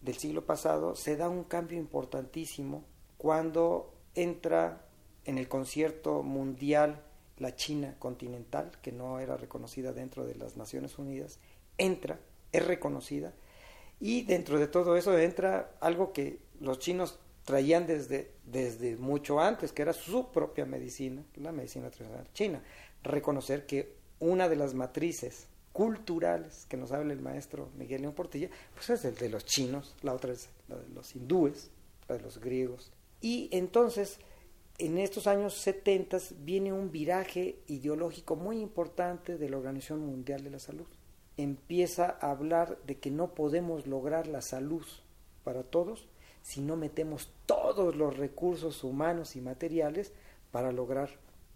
del 0.00 0.16
siglo 0.16 0.46
pasado, 0.46 0.94
se 0.94 1.16
da 1.16 1.28
un 1.28 1.42
cambio 1.42 1.78
importantísimo 1.78 2.84
cuando 3.18 3.92
entra 4.14 4.86
en 5.24 5.36
el 5.36 5.48
concierto 5.48 6.22
mundial 6.22 7.02
la 7.38 7.56
China 7.56 7.96
continental, 7.98 8.70
que 8.80 8.92
no 8.92 9.18
era 9.18 9.36
reconocida 9.36 9.92
dentro 9.92 10.24
de 10.24 10.36
las 10.36 10.56
Naciones 10.56 10.98
Unidas, 10.98 11.40
entra, 11.76 12.20
es 12.52 12.64
reconocida, 12.64 13.32
y 13.98 14.22
dentro 14.22 14.60
de 14.60 14.68
todo 14.68 14.96
eso 14.96 15.18
entra 15.18 15.72
algo 15.80 16.12
que 16.12 16.38
los 16.60 16.78
chinos 16.78 17.18
traían 17.44 17.86
desde, 17.86 18.32
desde 18.44 18.96
mucho 18.96 19.40
antes, 19.40 19.72
que 19.72 19.82
era 19.82 19.92
su 19.92 20.30
propia 20.30 20.64
medicina, 20.64 21.22
la 21.36 21.52
medicina 21.52 21.90
tradicional 21.90 22.28
china. 22.32 22.62
Reconocer 23.02 23.66
que 23.66 23.94
una 24.20 24.48
de 24.48 24.56
las 24.56 24.74
matrices 24.74 25.46
culturales 25.72 26.66
que 26.68 26.76
nos 26.76 26.92
habla 26.92 27.12
el 27.12 27.20
maestro 27.20 27.70
Miguel 27.76 28.02
León 28.02 28.14
Portilla, 28.14 28.50
pues 28.74 28.90
es 28.90 29.04
el 29.04 29.14
de 29.16 29.30
los 29.30 29.44
chinos, 29.44 29.94
la 30.02 30.14
otra 30.14 30.32
es 30.32 30.48
la 30.68 30.76
de 30.76 30.88
los 30.90 31.16
hindúes, 31.16 31.70
la 32.08 32.16
de 32.16 32.22
los 32.22 32.38
griegos. 32.38 32.92
Y 33.20 33.48
entonces, 33.52 34.18
en 34.78 34.98
estos 34.98 35.26
años 35.26 35.54
70 35.54 36.18
viene 36.40 36.72
un 36.72 36.92
viraje 36.92 37.58
ideológico 37.68 38.36
muy 38.36 38.60
importante 38.60 39.38
de 39.38 39.48
la 39.48 39.56
Organización 39.56 40.00
Mundial 40.00 40.44
de 40.44 40.50
la 40.50 40.58
Salud. 40.58 40.86
Empieza 41.36 42.18
a 42.20 42.30
hablar 42.30 42.78
de 42.86 42.98
que 42.98 43.10
no 43.10 43.34
podemos 43.34 43.86
lograr 43.86 44.26
la 44.26 44.42
salud 44.42 44.84
para 45.44 45.62
todos 45.62 46.08
si 46.42 46.60
no 46.60 46.76
metemos 46.76 47.30
todos 47.46 47.96
los 47.96 48.16
recursos 48.16 48.84
humanos 48.84 49.36
y 49.36 49.40
materiales 49.40 50.12
para 50.50 50.72
lograr 50.72 51.10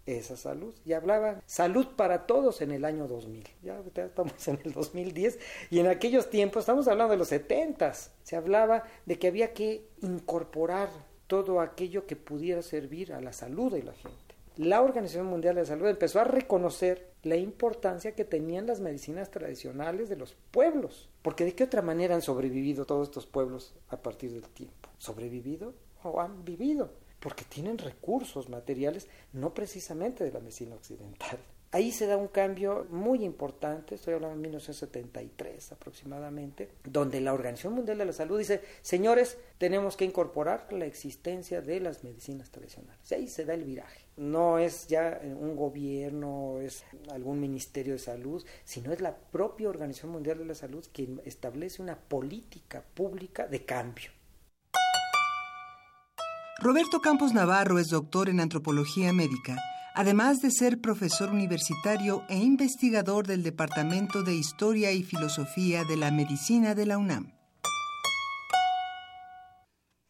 esa 0.05 0.37
salud. 0.37 0.73
Y 0.85 0.93
hablaban 0.93 1.41
salud 1.45 1.87
para 1.95 2.25
todos 2.25 2.61
en 2.61 2.71
el 2.71 2.85
año 2.85 3.07
2000. 3.07 3.47
Ya 3.61 3.81
estamos 3.95 4.47
en 4.47 4.59
el 4.63 4.73
2010 4.73 5.39
y 5.69 5.79
en 5.79 5.87
aquellos 5.87 6.29
tiempos, 6.29 6.61
estamos 6.61 6.87
hablando 6.87 7.11
de 7.11 7.17
los 7.17 7.27
70, 7.27 7.93
se 7.93 8.35
hablaba 8.35 8.83
de 9.05 9.19
que 9.19 9.27
había 9.27 9.53
que 9.53 9.87
incorporar 10.01 10.89
todo 11.27 11.59
aquello 11.59 12.07
que 12.07 12.15
pudiera 12.15 12.61
servir 12.61 13.13
a 13.13 13.21
la 13.21 13.33
salud 13.33 13.71
de 13.71 13.83
la 13.83 13.93
gente 13.93 14.26
la 14.57 14.81
Organización 14.81 15.27
Mundial 15.27 15.55
de 15.55 15.61
la 15.61 15.67
Salud 15.67 15.87
empezó 15.87 16.19
a 16.19 16.23
reconocer 16.23 17.11
la 17.23 17.35
importancia 17.35 18.13
que 18.13 18.25
tenían 18.25 18.65
las 18.65 18.79
medicinas 18.79 19.29
tradicionales 19.29 20.09
de 20.09 20.15
los 20.15 20.35
pueblos. 20.51 21.09
Porque 21.21 21.45
de 21.45 21.53
qué 21.53 21.63
otra 21.63 21.81
manera 21.81 22.15
han 22.15 22.21
sobrevivido 22.21 22.85
todos 22.85 23.09
estos 23.09 23.27
pueblos 23.27 23.75
a 23.89 23.97
partir 23.97 24.31
del 24.31 24.49
tiempo. 24.49 24.89
¿Sobrevivido 24.97 25.73
o 26.03 26.19
han 26.19 26.43
vivido? 26.43 26.91
Porque 27.19 27.45
tienen 27.45 27.77
recursos 27.77 28.49
materiales, 28.49 29.07
no 29.33 29.53
precisamente 29.53 30.23
de 30.23 30.31
la 30.31 30.39
medicina 30.39 30.75
occidental. 30.75 31.37
Ahí 31.71 31.91
se 31.91 32.07
da 32.07 32.15
un 32.15 32.29
cambio 32.29 32.87
muy 32.89 33.25
importante, 33.25 33.95
estoy 33.95 34.13
hablando 34.13 34.37
de 34.37 34.41
1973 34.43 35.73
aproximadamente, 35.73 36.69
donde 36.85 37.19
la 37.19 37.33
Organización 37.33 37.73
Mundial 37.73 37.97
de 37.97 38.05
la 38.05 38.13
Salud 38.13 38.39
dice, 38.39 38.61
señores, 38.81 39.37
tenemos 39.57 39.97
que 39.97 40.05
incorporar 40.05 40.71
la 40.71 40.85
existencia 40.85 41.61
de 41.61 41.81
las 41.81 42.05
medicinas 42.05 42.49
tradicionales. 42.51 43.11
Ahí 43.11 43.27
se 43.27 43.43
da 43.43 43.53
el 43.53 43.65
viraje. 43.65 44.06
No 44.17 44.57
es 44.57 44.87
ya 44.87 45.21
un 45.23 45.55
gobierno, 45.55 46.59
es 46.61 46.83
algún 47.11 47.39
ministerio 47.39 47.93
de 47.93 47.99
salud, 47.99 48.43
sino 48.65 48.91
es 48.91 48.99
la 48.99 49.15
propia 49.15 49.69
Organización 49.69 50.11
Mundial 50.11 50.39
de 50.39 50.45
la 50.45 50.55
Salud 50.55 50.85
quien 50.91 51.21
establece 51.23 51.81
una 51.81 51.95
política 51.95 52.83
pública 52.93 53.47
de 53.47 53.63
cambio. 53.63 54.11
Roberto 56.59 56.99
Campos 57.01 57.33
Navarro 57.33 57.77
es 57.77 57.87
doctor 57.89 58.29
en 58.29 58.39
antropología 58.39 59.13
médica 59.13 59.57
además 59.97 60.41
de 60.41 60.51
ser 60.51 60.79
profesor 60.79 61.31
universitario 61.31 62.23
e 62.29 62.37
investigador 62.37 63.25
del 63.25 63.41
Departamento 63.41 64.21
de 64.21 64.35
Historia 64.35 64.91
y 64.91 65.01
Filosofía 65.01 65.85
de 65.85 65.97
la 65.97 66.11
Medicina 66.11 66.75
de 66.75 66.85
la 66.85 66.99
UNAM. 66.99 67.33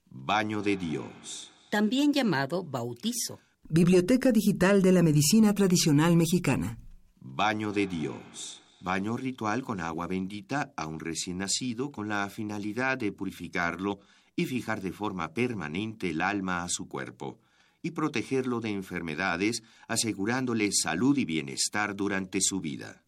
Baño 0.10 0.62
de 0.62 0.76
Dios. 0.76 1.54
También 1.72 2.12
llamado 2.12 2.66
bautizo. 2.66 3.40
Biblioteca 3.70 4.32
Digital 4.32 4.82
de 4.82 4.94
la 4.94 5.04
Medicina 5.04 5.54
Tradicional 5.54 6.16
Mexicana. 6.16 6.78
Baño 7.20 7.74
de 7.74 7.86
Dios. 7.86 8.62
Baño 8.80 9.18
ritual 9.18 9.62
con 9.64 9.82
agua 9.82 10.08
bendita 10.08 10.72
a 10.78 10.88
un 10.88 11.02
recién 11.02 11.40
nacido 11.40 11.92
con 11.92 12.08
la 12.08 12.30
finalidad 12.30 12.98
de 12.98 13.12
purificarlo 13.12 14.00
y 14.38 14.46
fijar 14.46 14.80
de 14.80 14.94
forma 14.94 15.34
permanente 15.34 16.12
el 16.12 16.22
alma 16.22 16.64
a 16.64 16.70
su 16.70 16.88
cuerpo 16.88 17.40
y 17.82 17.92
protegerlo 17.92 18.62
de 18.62 18.70
enfermedades, 18.70 19.64
asegurándole 19.90 20.70
salud 20.72 21.18
y 21.18 21.26
bienestar 21.26 21.94
durante 21.94 22.40
su 22.40 22.62
vida. 22.62 23.04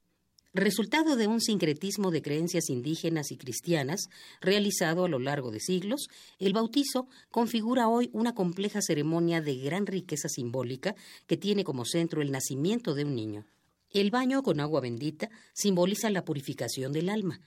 Resultado 0.54 1.16
de 1.16 1.28
un 1.28 1.42
sincretismo 1.42 2.10
de 2.10 2.24
creencias 2.24 2.72
indígenas 2.72 3.32
y 3.32 3.38
cristianas 3.38 4.10
realizado 4.42 5.06
a 5.06 5.08
lo 5.08 5.20
largo 5.20 5.52
de 5.52 5.60
siglos, 5.60 6.08
el 6.40 6.54
bautizo 6.54 7.08
configura 7.30 7.88
hoy 7.88 8.10
una 8.14 8.34
compleja 8.34 8.82
ceremonia 8.82 9.42
de 9.42 9.58
gran 9.58 9.86
riqueza 9.86 10.28
simbólica 10.28 10.96
que 11.28 11.38
tiene 11.38 11.64
como 11.64 11.86
centro 11.86 12.24
el 12.24 12.32
nacimiento 12.32 12.96
de 12.96 13.06
un 13.06 13.14
niño. 13.14 13.46
El 13.92 14.10
baño 14.10 14.42
con 14.42 14.60
agua 14.60 14.82
bendita 14.82 15.30
simboliza 15.54 16.10
la 16.10 16.26
purificación 16.26 16.94
del 16.94 17.10
alma, 17.10 17.42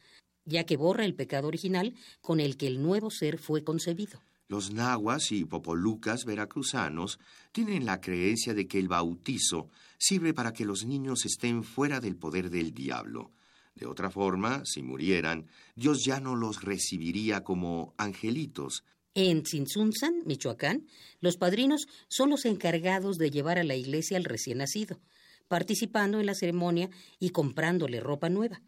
ya 0.45 0.63
que 0.63 0.77
borra 0.77 1.05
el 1.05 1.17
pecado 1.17 1.49
original 1.49 1.95
con 2.21 2.39
el 2.39 2.57
que 2.57 2.69
el 2.69 2.81
nuevo 2.81 3.11
ser 3.11 3.39
fue 3.39 3.65
concebido. 3.65 4.21
Los 4.53 4.71
nahuas 4.71 5.33
y 5.33 5.47
popolucas 5.47 6.27
veracruzanos 6.27 7.19
tienen 7.53 7.87
la 7.87 8.03
creencia 8.03 8.53
de 8.53 8.69
que 8.69 8.79
el 8.79 8.87
bautizo 8.87 9.71
sirve 9.97 10.35
para 10.35 10.53
que 10.53 10.67
los 10.67 10.85
niños 10.85 11.25
estén 11.25 11.65
fuera 11.65 12.01
del 12.01 12.17
poder 12.17 12.51
del 12.51 12.75
diablo. 12.75 13.33
De 13.75 13.87
otra 13.87 14.11
forma, 14.11 14.63
si 14.67 14.83
murieran, 14.83 15.47
Dios 15.75 16.05
ya 16.05 16.21
no 16.21 16.37
los 16.37 16.61
recibiría 16.61 17.43
como 17.43 17.95
angelitos. 17.97 18.85
En 19.15 19.43
Tzintzunzan, 19.43 20.17
Michoacán, 20.27 20.87
los 21.21 21.39
padrinos 21.39 21.89
son 22.09 22.29
los 22.29 22.45
encargados 22.45 23.17
de 23.17 23.31
llevar 23.31 23.59
a 23.59 23.65
la 23.65 23.77
iglesia 23.77 24.19
al 24.19 24.25
recién 24.25 24.59
nacido, 24.59 25.01
participando 25.49 26.21
en 26.21 26.27
la 26.27 26.35
ceremonia 26.35 26.91
y 27.19 27.31
comprándole 27.31 28.01
ropa 28.01 28.29
nueva. 28.29 28.61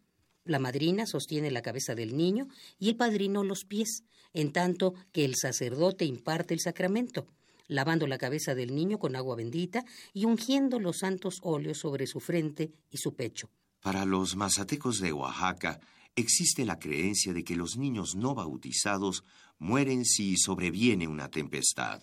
La 0.46 0.58
madrina 0.58 1.04
sostiene 1.04 1.50
la 1.50 1.60
cabeza 1.60 1.94
del 1.94 2.16
niño 2.16 2.48
y 2.78 2.88
el 2.88 2.96
padrino 2.96 3.44
los 3.44 3.66
pies, 3.66 4.04
en 4.34 4.52
tanto 4.52 4.94
que 5.12 5.24
el 5.24 5.36
sacerdote 5.36 6.04
imparte 6.04 6.52
el 6.52 6.60
sacramento, 6.60 7.26
lavando 7.68 8.06
la 8.06 8.18
cabeza 8.18 8.54
del 8.54 8.74
niño 8.74 8.98
con 8.98 9.16
agua 9.16 9.36
bendita 9.36 9.84
y 10.12 10.26
ungiendo 10.26 10.78
los 10.78 10.98
santos 10.98 11.38
óleos 11.42 11.78
sobre 11.78 12.06
su 12.06 12.20
frente 12.20 12.72
y 12.90 12.98
su 12.98 13.14
pecho. 13.14 13.48
Para 13.80 14.04
los 14.04 14.36
mazatecos 14.36 15.00
de 15.00 15.12
Oaxaca 15.12 15.80
existe 16.16 16.64
la 16.64 16.78
creencia 16.78 17.32
de 17.32 17.44
que 17.44 17.56
los 17.56 17.76
niños 17.76 18.14
no 18.14 18.34
bautizados 18.34 19.24
mueren 19.58 20.04
si 20.04 20.36
sobreviene 20.36 21.08
una 21.08 21.30
tempestad, 21.30 22.02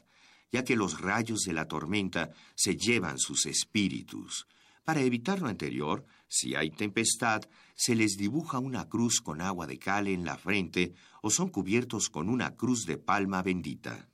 ya 0.51 0.63
que 0.63 0.75
los 0.75 0.99
rayos 0.99 1.41
de 1.41 1.53
la 1.53 1.67
tormenta 1.67 2.31
se 2.55 2.75
llevan 2.75 3.17
sus 3.17 3.45
espíritus. 3.45 4.47
Para 4.83 5.01
evitar 5.01 5.41
lo 5.41 5.47
anterior, 5.47 6.05
si 6.27 6.55
hay 6.55 6.71
tempestad, 6.71 7.43
se 7.81 7.95
les 7.95 8.15
dibuja 8.15 8.59
una 8.59 8.87
cruz 8.87 9.21
con 9.21 9.41
agua 9.41 9.65
de 9.65 9.79
cal 9.79 10.07
en 10.07 10.23
la 10.23 10.37
frente 10.37 10.93
o 11.23 11.31
son 11.31 11.49
cubiertos 11.49 12.11
con 12.11 12.29
una 12.29 12.55
cruz 12.55 12.85
de 12.85 12.99
palma 12.99 13.41
bendita. 13.41 14.07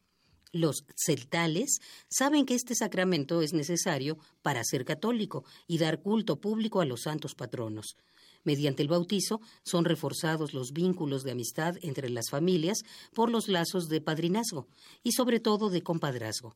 Los 0.53 0.85
celtales 0.95 1.79
saben 2.09 2.45
que 2.45 2.55
este 2.55 2.75
sacramento 2.75 3.41
es 3.41 3.51
necesario 3.51 4.19
para 4.41 4.63
ser 4.63 4.85
católico 4.85 5.43
y 5.67 5.79
dar 5.79 6.01
culto 6.01 6.39
público 6.39 6.79
a 6.79 6.85
los 6.85 7.01
santos 7.01 7.35
patronos. 7.35 7.97
Mediante 8.45 8.83
el 8.83 8.87
bautizo 8.87 9.41
son 9.65 9.83
reforzados 9.83 10.53
los 10.53 10.71
vínculos 10.71 11.23
de 11.23 11.31
amistad 11.31 11.75
entre 11.81 12.09
las 12.09 12.29
familias 12.29 12.83
por 13.13 13.29
los 13.29 13.49
lazos 13.49 13.89
de 13.89 13.99
padrinazgo 13.99 14.69
y 15.03 15.11
sobre 15.11 15.41
todo 15.41 15.69
de 15.69 15.83
compadrazgo. 15.83 16.55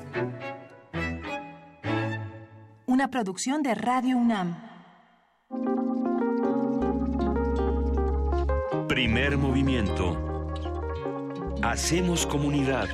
Una 3.01 3.09
producción 3.09 3.63
de 3.63 3.73
Radio 3.73 4.15
UNAM. 4.15 4.55
Primer 8.87 9.39
movimiento. 9.39 10.53
Hacemos 11.63 12.27
comunidad. 12.27 12.87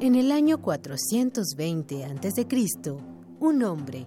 En 0.00 0.16
el 0.16 0.32
año 0.32 0.60
420 0.60 2.04
a.C., 2.04 2.46
un 3.38 3.62
hombre 3.62 4.06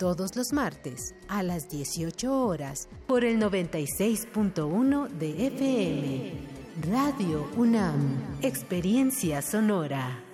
todos 0.00 0.34
los 0.34 0.54
martes 0.54 1.14
a 1.28 1.42
las 1.42 1.68
18 1.68 2.32
horas 2.32 2.88
por 3.06 3.22
el 3.22 3.38
96.1 3.38 5.08
de 5.08 5.46
FM. 5.48 6.32
Radio 6.90 7.46
UNAM, 7.54 8.38
Experiencia 8.40 9.42
Sonora. 9.42 10.24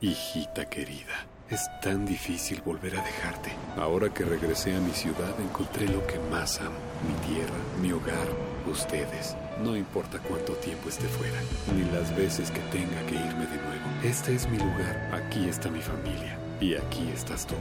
Hijita 0.00 0.70
querida, 0.70 1.26
es 1.50 1.60
tan 1.82 2.06
difícil 2.06 2.62
volver 2.62 2.96
a 2.96 3.02
dejarte. 3.02 3.50
Ahora 3.76 4.14
que 4.14 4.24
regresé 4.24 4.76
a 4.76 4.80
mi 4.80 4.92
ciudad 4.92 5.34
encontré 5.40 5.88
lo 5.88 6.06
que 6.06 6.20
más 6.30 6.60
amo, 6.60 6.78
mi 7.08 7.34
tierra, 7.34 7.58
mi 7.82 7.90
hogar, 7.90 8.28
ustedes. 8.70 9.36
No 9.64 9.76
importa 9.76 10.20
cuánto 10.20 10.52
tiempo 10.54 10.88
esté 10.88 11.08
fuera, 11.08 11.40
ni 11.74 11.82
las 11.90 12.16
veces 12.16 12.52
que 12.52 12.60
tenga 12.70 13.04
que 13.06 13.16
irme 13.16 13.46
de 13.46 13.56
nuevo. 13.56 13.79
Este 14.02 14.34
es 14.34 14.48
mi 14.48 14.56
lugar, 14.56 15.10
aquí 15.12 15.46
está 15.46 15.68
mi 15.68 15.82
familia 15.82 16.38
y 16.58 16.74
aquí 16.74 17.10
estás 17.14 17.46
tú. 17.46 17.54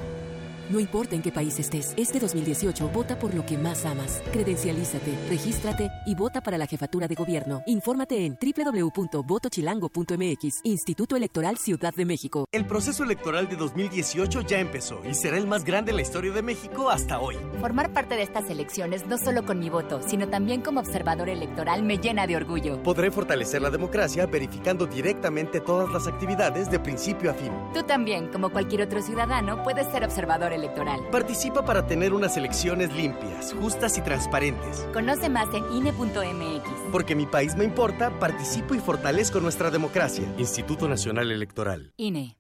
No 0.70 0.80
importa 0.80 1.16
en 1.16 1.24
qué 1.24 1.32
país 1.32 1.58
estés, 1.58 1.96
este 1.98 2.20
2018 2.20 2.90
vota 2.90 3.18
por 3.18 3.34
lo 3.34 3.44
que 3.44 3.58
más 3.58 3.86
amas. 3.86 4.22
Credencialízate, 4.32 5.18
regístrate 5.28 5.90
y 6.06 6.14
vota 6.14 6.42
para 6.42 6.60
la 6.60 6.68
jefatura 6.68 7.08
de 7.08 7.16
gobierno. 7.16 7.64
Infórmate 7.66 8.24
en 8.24 8.38
www.votochilango.mx, 8.40 10.60
Instituto 10.62 11.16
Electoral 11.16 11.58
Ciudad 11.58 11.92
de 11.96 12.06
México. 12.06 12.46
El 12.52 12.68
proceso 12.68 13.04
electoral 13.04 13.50
de 13.50 13.56
2018 13.56 14.42
ya 14.42 14.60
empezó 14.60 15.02
y 15.10 15.16
será 15.16 15.40
el 15.40 15.48
más 15.48 15.64
grande 15.64 15.90
en 15.90 15.96
la 15.96 16.04
historia 16.04 16.34
de 16.34 16.44
México 16.44 16.92
hasta 16.92 17.20
hoy. 17.20 17.36
Formar 17.60 17.92
parte 17.92 18.14
de 18.14 18.22
estas 18.22 18.48
elecciones 18.52 19.08
no 19.08 19.18
solo 19.18 19.48
con 19.48 19.58
mi 19.58 19.72
voto, 19.72 20.02
sino 20.08 20.28
también 20.28 20.62
como 20.62 20.82
observador 20.82 21.30
electoral 21.30 21.82
me 21.82 21.98
llena 21.98 22.28
de 22.28 22.36
orgullo. 22.36 22.84
Podré 22.84 23.10
fortalecer 23.10 23.64
la 23.64 23.72
democracia 23.72 24.28
verificando 24.28 24.86
directamente 24.86 25.62
todas 25.62 25.92
las 25.92 26.06
actividades 26.06 26.70
de 26.70 26.80
principio 26.80 27.32
a 27.32 27.34
fin. 27.34 27.52
Tú 27.74 27.82
también, 27.82 28.28
como 28.28 28.52
cualquier 28.52 28.84
otro 28.84 29.02
ciudadano, 29.02 29.64
puedes 29.64 29.88
ser 29.88 30.04
observador 30.04 30.54
electoral 30.54 30.59
electoral. 30.60 31.00
Participa 31.12 31.66
para 31.66 31.88
tener 31.88 32.14
unas 32.14 32.38
elecciones 32.38 32.94
limpias, 32.94 33.54
justas 33.60 33.98
y 33.98 34.02
transparentes. 34.02 34.88
Conoce 34.94 35.30
más 35.30 35.48
en 35.54 35.66
INE.mx. 35.74 36.70
Porque 36.92 37.16
mi 37.16 37.26
país 37.26 37.56
me 37.56 37.64
importa, 37.64 38.12
participo 38.20 38.76
y 38.76 38.80
fortalezco 38.80 39.40
nuestra 39.40 39.72
democracia. 39.72 40.24
Instituto 40.38 40.88
Nacional 40.88 41.32
Electoral. 41.32 41.94
INE. 41.98 42.38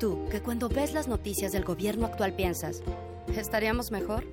Tú, 0.00 0.28
que 0.30 0.40
cuando 0.40 0.68
ves 0.68 0.92
las 0.92 1.08
noticias 1.08 1.52
del 1.52 1.64
gobierno 1.64 2.06
actual 2.06 2.32
piensas, 2.34 2.82
¿estaríamos 3.36 3.90
mejor? 3.90 4.24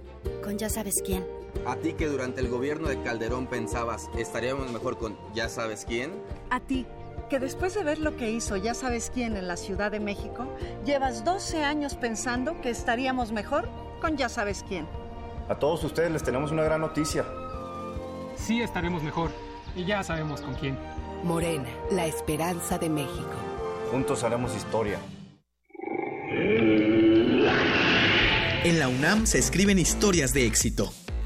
Con 0.44 0.57
ya 0.57 0.70
sabes 0.70 1.02
quién. 1.06 1.26
A 1.66 1.76
ti 1.76 1.94
que 1.94 2.07
durante 2.07 2.41
el 2.41 2.49
gobierno 2.49 2.88
de 2.88 3.02
Calderón 3.02 3.48
pensabas, 3.48 4.10
estaríamos 4.18 4.72
mejor 4.72 4.98
con 4.98 5.18
ya 5.34 5.49
sabes 5.49 5.86
quién. 5.86 6.12
A 6.49 6.60
ti 6.60 6.86
que 7.30 7.39
después 7.39 7.73
de 7.73 7.84
ver 7.84 7.99
lo 7.99 8.15
que 8.15 8.31
hizo 8.31 8.56
ya 8.56 8.73
sabes 8.73 9.11
quién 9.14 9.35
en 9.38 9.47
la 9.47 9.57
Ciudad 9.57 9.91
de 9.91 9.99
México, 9.99 10.47
llevas 10.85 11.23
12 11.23 11.64
años 11.64 11.95
pensando 11.95 12.60
que 12.61 12.69
estaríamos 12.69 13.31
mejor 13.31 13.68
con 14.02 14.18
ya 14.18 14.30
sabes 14.30 14.64
quién. 14.68 14.88
A 15.49 15.56
todos 15.56 15.84
ustedes 15.84 16.11
les 16.11 16.23
tenemos 16.23 16.52
una 16.52 16.64
gran 16.64 16.81
noticia. 16.81 17.26
Sí 18.35 18.61
estaremos 18.61 19.03
mejor 19.03 19.31
y 19.76 19.85
ya 19.85 20.03
sabemos 20.03 20.41
con 20.41 20.56
quién. 20.56 20.77
Morena, 21.23 21.69
la 21.91 22.06
esperanza 22.06 22.77
de 22.77 22.89
México. 22.89 23.31
Juntos 23.91 24.23
haremos 24.23 24.56
historia. 24.56 24.99
En 28.64 28.80
la 28.80 28.88
UNAM 28.88 29.26
se 29.26 29.38
escriben 29.38 29.77
historias 29.77 30.34
de 30.34 30.47
éxito. 30.47 30.91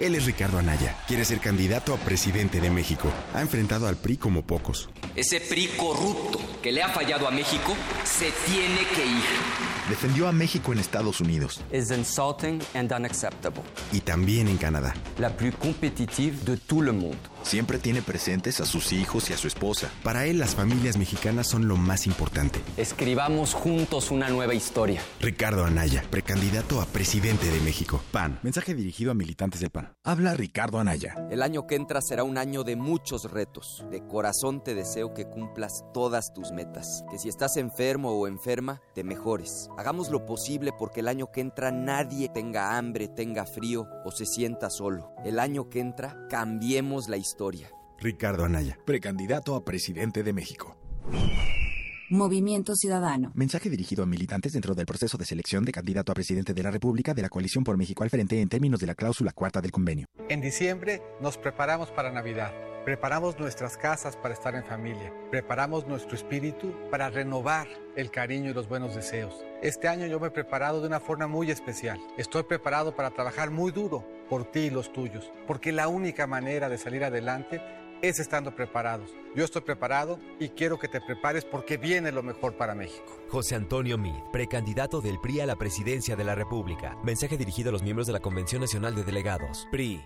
Él 0.00 0.14
es 0.14 0.24
Ricardo 0.24 0.58
Anaya. 0.58 0.96
Quiere 1.06 1.26
ser 1.26 1.40
candidato 1.40 1.92
a 1.92 1.98
presidente 1.98 2.58
de 2.58 2.70
México. 2.70 3.12
Ha 3.34 3.42
enfrentado 3.42 3.86
al 3.86 3.96
PRI 3.96 4.16
como 4.16 4.40
pocos. 4.40 4.88
Ese 5.14 5.40
PRI 5.40 5.68
corrupto 5.76 6.40
que 6.62 6.72
le 6.72 6.82
ha 6.82 6.88
fallado 6.88 7.28
a 7.28 7.30
México 7.30 7.76
se 8.04 8.32
tiene 8.46 8.78
que 8.94 9.04
ir. 9.04 9.22
Defendió 9.90 10.26
a 10.26 10.32
México 10.32 10.72
en 10.72 10.78
Estados 10.78 11.20
Unidos. 11.20 11.60
Es 11.70 11.90
insulting 11.90 12.62
and 12.74 12.90
unacceptable. 12.90 13.62
Y 13.92 14.00
también 14.00 14.48
en 14.48 14.56
Canadá. 14.56 14.94
La 15.18 15.36
plus 15.36 15.54
competitive 15.56 16.36
de 16.46 16.56
todo 16.56 16.80
el 16.84 16.94
mundo. 16.94 17.18
Siempre 17.42 17.78
tiene 17.78 18.02
presentes 18.02 18.60
a 18.60 18.66
sus 18.66 18.92
hijos 18.92 19.30
y 19.30 19.32
a 19.32 19.36
su 19.36 19.48
esposa. 19.48 19.90
Para 20.04 20.26
él 20.26 20.38
las 20.38 20.54
familias 20.54 20.96
mexicanas 20.96 21.48
son 21.48 21.68
lo 21.68 21.76
más 21.76 22.06
importante. 22.06 22.60
Escribamos 22.76 23.54
juntos 23.54 24.10
una 24.10 24.28
nueva 24.28 24.54
historia. 24.54 25.00
Ricardo 25.20 25.64
Anaya, 25.64 26.04
precandidato 26.10 26.80
a 26.80 26.86
presidente 26.86 27.50
de 27.50 27.60
México. 27.60 28.00
PAN. 28.12 28.38
Mensaje 28.42 28.74
dirigido 28.74 29.10
a 29.10 29.14
militantes 29.14 29.60
del 29.60 29.70
PAN. 29.70 29.94
Habla 30.04 30.34
Ricardo 30.34 30.78
Anaya. 30.78 31.14
El 31.30 31.42
año 31.42 31.66
que 31.66 31.76
entra 31.76 32.00
será 32.00 32.24
un 32.24 32.38
año 32.38 32.62
de 32.62 32.76
muchos 32.76 33.30
retos. 33.30 33.84
De 33.90 34.06
corazón 34.06 34.62
te 34.62 34.74
deseo 34.74 35.14
que 35.14 35.24
cumplas 35.24 35.84
todas 35.92 36.32
tus 36.32 36.52
metas. 36.52 37.04
Que 37.10 37.18
si 37.18 37.28
estás 37.28 37.56
enfermo 37.56 38.12
o 38.12 38.28
enferma, 38.28 38.80
te 38.94 39.02
mejores. 39.02 39.68
Hagamos 39.78 40.10
lo 40.10 40.26
posible 40.26 40.72
porque 40.78 41.00
el 41.00 41.08
año 41.08 41.30
que 41.32 41.40
entra 41.40 41.72
nadie 41.72 42.28
tenga 42.28 42.76
hambre, 42.76 43.08
tenga 43.08 43.46
frío 43.46 43.88
o 44.04 44.10
se 44.10 44.26
sienta 44.26 44.70
solo. 44.70 45.12
El 45.24 45.38
año 45.38 45.68
que 45.68 45.80
entra 45.80 46.16
cambiemos 46.28 47.08
la 47.08 47.16
historia 47.16 47.29
historia. 47.30 47.70
Ricardo 47.98 48.44
Anaya, 48.44 48.76
precandidato 48.84 49.54
a 49.54 49.64
presidente 49.64 50.22
de 50.22 50.32
México. 50.32 50.76
Movimiento 52.10 52.74
Ciudadano. 52.74 53.30
Mensaje 53.34 53.70
dirigido 53.70 54.02
a 54.02 54.06
militantes 54.06 54.52
dentro 54.52 54.74
del 54.74 54.84
proceso 54.84 55.16
de 55.16 55.24
selección 55.24 55.64
de 55.64 55.70
candidato 55.70 56.10
a 56.10 56.14
presidente 56.14 56.52
de 56.52 56.62
la 56.64 56.72
República 56.72 57.14
de 57.14 57.22
la 57.22 57.28
Coalición 57.28 57.62
por 57.62 57.76
México 57.76 58.02
al 58.02 58.10
frente 58.10 58.40
en 58.40 58.48
términos 58.48 58.80
de 58.80 58.88
la 58.88 58.96
cláusula 58.96 59.30
cuarta 59.32 59.60
del 59.60 59.70
convenio. 59.70 60.08
En 60.28 60.40
diciembre 60.40 61.02
nos 61.20 61.38
preparamos 61.38 61.90
para 61.92 62.10
Navidad. 62.10 62.52
Preparamos 62.84 63.38
nuestras 63.38 63.76
casas 63.76 64.16
para 64.16 64.34
estar 64.34 64.56
en 64.56 64.64
familia. 64.64 65.12
Preparamos 65.30 65.86
nuestro 65.86 66.16
espíritu 66.16 66.74
para 66.90 67.10
renovar 67.10 67.68
el 67.94 68.10
cariño 68.10 68.50
y 68.50 68.54
los 68.54 68.68
buenos 68.68 68.96
deseos. 68.96 69.44
Este 69.62 69.86
año 69.86 70.06
yo 70.06 70.18
me 70.18 70.28
he 70.28 70.32
preparado 70.32 70.80
de 70.80 70.88
una 70.88 70.98
forma 70.98 71.28
muy 71.28 71.50
especial. 71.52 72.00
Estoy 72.16 72.42
preparado 72.42 72.96
para 72.96 73.10
trabajar 73.10 73.50
muy 73.52 73.70
duro 73.70 74.04
por 74.30 74.44
ti 74.44 74.60
y 74.60 74.70
los 74.70 74.92
tuyos, 74.92 75.30
porque 75.46 75.72
la 75.72 75.88
única 75.88 76.26
manera 76.26 76.68
de 76.68 76.78
salir 76.78 77.04
adelante 77.04 77.60
es 78.00 78.18
estando 78.18 78.54
preparados. 78.54 79.10
Yo 79.34 79.44
estoy 79.44 79.62
preparado 79.62 80.18
y 80.38 80.48
quiero 80.50 80.78
que 80.78 80.88
te 80.88 81.00
prepares 81.00 81.44
porque 81.44 81.76
viene 81.76 82.12
lo 82.12 82.22
mejor 82.22 82.56
para 82.56 82.74
México. 82.74 83.20
José 83.28 83.56
Antonio 83.56 83.98
Mid, 83.98 84.14
precandidato 84.32 85.00
del 85.00 85.20
PRI 85.20 85.40
a 85.40 85.46
la 85.46 85.56
presidencia 85.56 86.16
de 86.16 86.24
la 86.24 86.34
República. 86.34 86.96
Mensaje 87.04 87.36
dirigido 87.36 87.68
a 87.68 87.72
los 87.72 87.82
miembros 87.82 88.06
de 88.06 88.14
la 88.14 88.20
Convención 88.20 88.60
Nacional 88.60 88.94
de 88.94 89.04
Delegados. 89.04 89.68
PRI. 89.70 90.00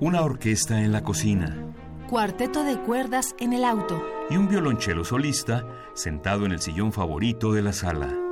Una 0.00 0.22
orquesta 0.22 0.82
en 0.82 0.92
la 0.92 1.04
cocina. 1.04 1.74
Cuarteto 2.08 2.64
de 2.64 2.80
cuerdas 2.80 3.34
en 3.38 3.52
el 3.52 3.64
auto. 3.64 4.02
Y 4.30 4.36
un 4.36 4.48
violonchelo 4.48 5.04
solista 5.04 5.64
sentado 5.94 6.44
en 6.44 6.52
el 6.52 6.60
sillón 6.60 6.92
favorito 6.92 7.52
de 7.52 7.62
la 7.62 7.72
sala. 7.72 8.31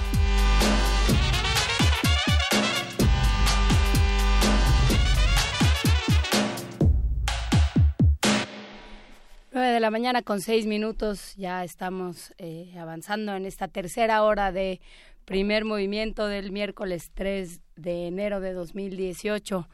De 9.53 9.81
la 9.81 9.91
mañana 9.91 10.23
con 10.23 10.41
seis 10.41 10.67
minutos, 10.67 11.35
ya 11.37 11.65
estamos 11.65 12.33
eh, 12.39 12.73
avanzando 12.79 13.35
en 13.35 13.45
esta 13.47 13.67
tercera 13.69 14.23
hora 14.23 14.53
de 14.53 14.81
primer 15.27 15.65
movimiento 15.65 16.29
del 16.29 16.53
miércoles 16.53 17.11
3 17.15 17.61
de 17.77 18.07
enero 18.07 18.41
de 18.41 18.53
2018. 18.53 19.69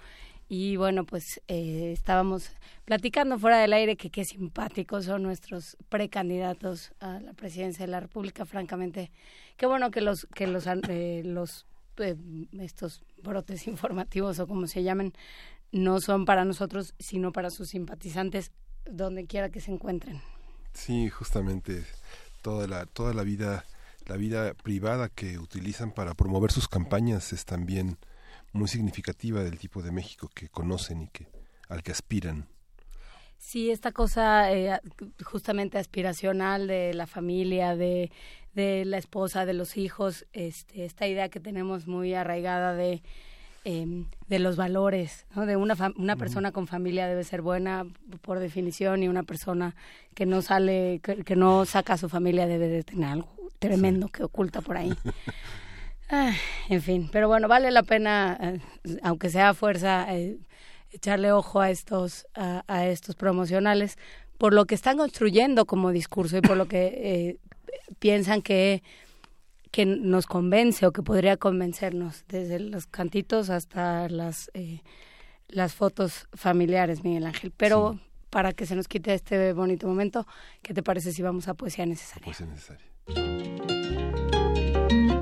Y 0.55 0.77
bueno, 0.77 1.07
pues 1.07 1.41
eh, 1.49 1.93
estábamos 1.95 2.51
platicando 2.85 3.39
fuera 3.39 3.59
del 3.59 3.73
aire 3.73 3.97
que 3.97 4.11
qué 4.11 4.23
simpáticos 4.27 5.07
son 5.07 5.23
nuestros 5.23 5.79
precandidatos 5.89 6.93
a 7.01 7.21
la 7.21 7.33
presidencia 7.33 7.87
de 7.87 7.91
la 7.91 8.01
República. 8.01 8.45
Francamente, 8.45 9.11
qué 9.57 9.65
bueno 9.65 9.91
que 9.91 10.03
los 10.03 10.29
que 10.35 10.47
los 10.47 10.67
eh, 10.67 11.23
los 11.25 11.65
eh, 11.97 12.17
estos 12.61 13.03
brotes 13.23 13.67
informativos 13.67 14.41
o 14.41 14.47
como 14.47 14.67
se 14.67 14.83
llamen 14.83 15.15
no 15.71 16.01
son 16.01 16.27
para 16.27 16.45
nosotros, 16.45 16.93
sino 16.99 17.33
para 17.33 17.49
sus 17.49 17.71
simpatizantes 17.71 18.53
donde 18.85 19.25
quiera 19.25 19.49
que 19.49 19.63
se 19.63 19.71
encuentren. 19.71 20.21
Sí, 20.75 21.09
justamente 21.09 21.83
toda 22.43 22.67
la 22.67 22.85
toda 22.85 23.15
la 23.15 23.23
vida 23.23 23.65
la 24.05 24.19
vida 24.19 24.53
privada 24.53 25.09
que 25.09 25.39
utilizan 25.39 25.93
para 25.93 26.13
promover 26.13 26.53
sus 26.53 26.69
campañas 26.69 27.33
es 27.33 27.47
también 27.47 27.97
muy 28.53 28.69
significativa 28.69 29.43
del 29.43 29.59
tipo 29.59 29.83
de 29.83 29.93
México 29.93 30.31
que 30.35 30.49
conocen 30.49 31.03
y 31.03 31.09
que 31.09 31.27
al 31.69 31.83
que 31.83 31.93
aspiran. 31.93 32.47
Sí, 33.39 33.71
esta 33.71 33.91
cosa 33.91 34.53
eh, 34.53 34.81
justamente 35.25 35.79
aspiracional 35.79 36.69
de 36.69 36.95
la 36.95 37.07
familia, 37.07 37.75
de, 37.75 38.13
de 38.55 38.85
la 38.85 38.99
esposa, 38.99 39.45
de 39.45 39.53
los 39.53 39.77
hijos, 39.77 40.27
este, 40.33 40.85
esta 40.85 41.09
idea 41.09 41.29
que 41.29 41.41
tenemos 41.41 41.89
muy 41.89 42.15
arraigada 42.15 42.75
de, 42.75 43.03
eh, 43.65 44.05
de 44.29 44.39
los 44.39 44.57
valores, 44.57 45.27
¿no? 45.35 45.45
de 45.45 45.57
una, 45.57 45.75
una 45.97 46.17
persona 46.17 46.53
con 46.53 46.69
familia 46.69 47.09
debe 47.09 47.25
ser 47.25 47.43
buena 47.43 47.85
por 48.21 48.39
definición 48.39 49.03
y 49.03 49.09
una 49.09 49.25
persona 49.25 49.75
que 50.15 50.25
no 50.25 50.41
sale, 50.41 51.01
que, 51.03 51.25
que 51.25 51.35
no 51.35 51.65
saca 51.65 51.95
a 51.95 51.99
su 51.99 52.09
familia 52.09 52.47
debe 52.47 52.69
de 52.69 52.85
tener 52.85 53.09
algo 53.09 53.33
tremendo 53.59 54.09
que 54.09 54.25
oculta 54.25 54.61
por 54.61 54.77
ahí. 54.77 54.93
Ah, 56.15 56.35
en 56.69 56.83
fin, 56.83 57.09
pero 57.11 57.27
bueno, 57.27 57.49
vale 57.49 57.71
la 57.71 57.83
pena, 57.83 58.39
eh, 58.39 58.61
aunque 59.03 59.31
sea 59.31 59.49
a 59.49 59.55
fuerza, 59.55 60.07
eh, 60.15 60.37
echarle 60.91 61.33
ojo 61.33 61.63
a 61.63 61.71
estos, 61.71 62.27
a, 62.35 62.87
estos 62.87 63.17
promocionales, 63.17 63.97
por 64.37 64.53
lo 64.53 64.67
que 64.67 64.75
están 64.75 64.99
construyendo 64.99 65.65
como 65.65 65.91
discurso 65.91 66.37
y 66.37 66.43
por 66.43 66.59
lo 66.59 66.67
que 66.69 66.87
eh, 66.87 67.39
piensan 67.99 68.43
que, 68.43 68.83
que 69.71 69.87
nos 69.87 70.27
convence 70.27 70.87
o 70.87 70.93
que 70.93 71.03
podría 71.03 71.39
convencernos, 71.39 72.25
desde 72.29 72.61
los 72.61 72.87
cantitos 72.87 73.49
hasta 73.49 74.07
las, 74.11 74.51
eh, 74.53 74.83
las 75.49 75.73
fotos 75.73 76.29
familiares, 76.35 77.05
Miguel 77.05 77.25
Ángel. 77.25 77.53
Pero 77.57 77.99
para 78.29 78.53
que 78.53 78.67
se 78.67 78.77
nos 78.77 78.87
quite 78.87 79.15
este 79.15 79.55
bonito 79.55 79.89
momento, 79.89 80.27
¿qué 80.61 80.75
te 80.75 80.83
parece 80.83 81.11
si 81.13 81.23
vamos 81.23 81.49
a 81.49 81.55
poesía 81.55 81.87
necesaria? 81.87 82.25
Poesía 82.27 82.47
necesaria. 82.47 84.42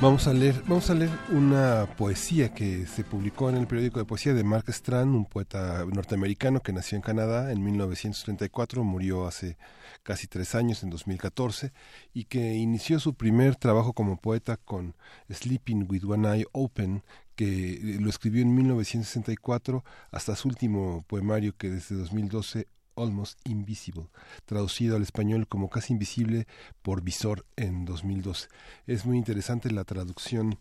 Vamos 0.00 0.26
a 0.26 0.32
leer, 0.32 0.62
vamos 0.66 0.88
a 0.88 0.94
leer 0.94 1.10
una 1.28 1.86
poesía 1.98 2.54
que 2.54 2.86
se 2.86 3.04
publicó 3.04 3.50
en 3.50 3.56
el 3.56 3.66
periódico 3.66 3.98
de 3.98 4.06
poesía 4.06 4.32
de 4.32 4.42
Mark 4.42 4.64
Strand, 4.68 5.14
un 5.14 5.26
poeta 5.26 5.84
norteamericano 5.84 6.60
que 6.60 6.72
nació 6.72 6.96
en 6.96 7.02
Canadá 7.02 7.52
en 7.52 7.62
1934, 7.62 8.82
murió 8.82 9.26
hace 9.26 9.58
casi 10.02 10.26
tres 10.26 10.54
años, 10.54 10.82
en 10.82 10.88
2014, 10.88 11.74
y 12.14 12.24
que 12.24 12.54
inició 12.54 12.98
su 12.98 13.12
primer 13.12 13.56
trabajo 13.56 13.92
como 13.92 14.16
poeta 14.16 14.56
con 14.56 14.96
Sleeping 15.30 15.86
with 15.86 16.04
One 16.04 16.34
Eye 16.34 16.46
Open, 16.52 17.02
que 17.36 17.98
lo 18.00 18.08
escribió 18.08 18.40
en 18.40 18.54
1964 18.54 19.84
hasta 20.12 20.34
su 20.34 20.48
último 20.48 21.04
poemario 21.08 21.54
que 21.58 21.68
desde 21.68 21.96
2012 21.96 22.68
Almost 22.96 23.38
Invisible, 23.48 24.06
traducido 24.46 24.96
al 24.96 25.02
español 25.02 25.46
como 25.48 25.70
Casi 25.70 25.92
Invisible 25.92 26.46
por 26.82 27.02
Visor 27.02 27.44
en 27.56 27.84
2012. 27.84 28.48
Es 28.86 29.06
muy 29.06 29.18
interesante 29.18 29.70
la 29.70 29.84
traducción 29.84 30.58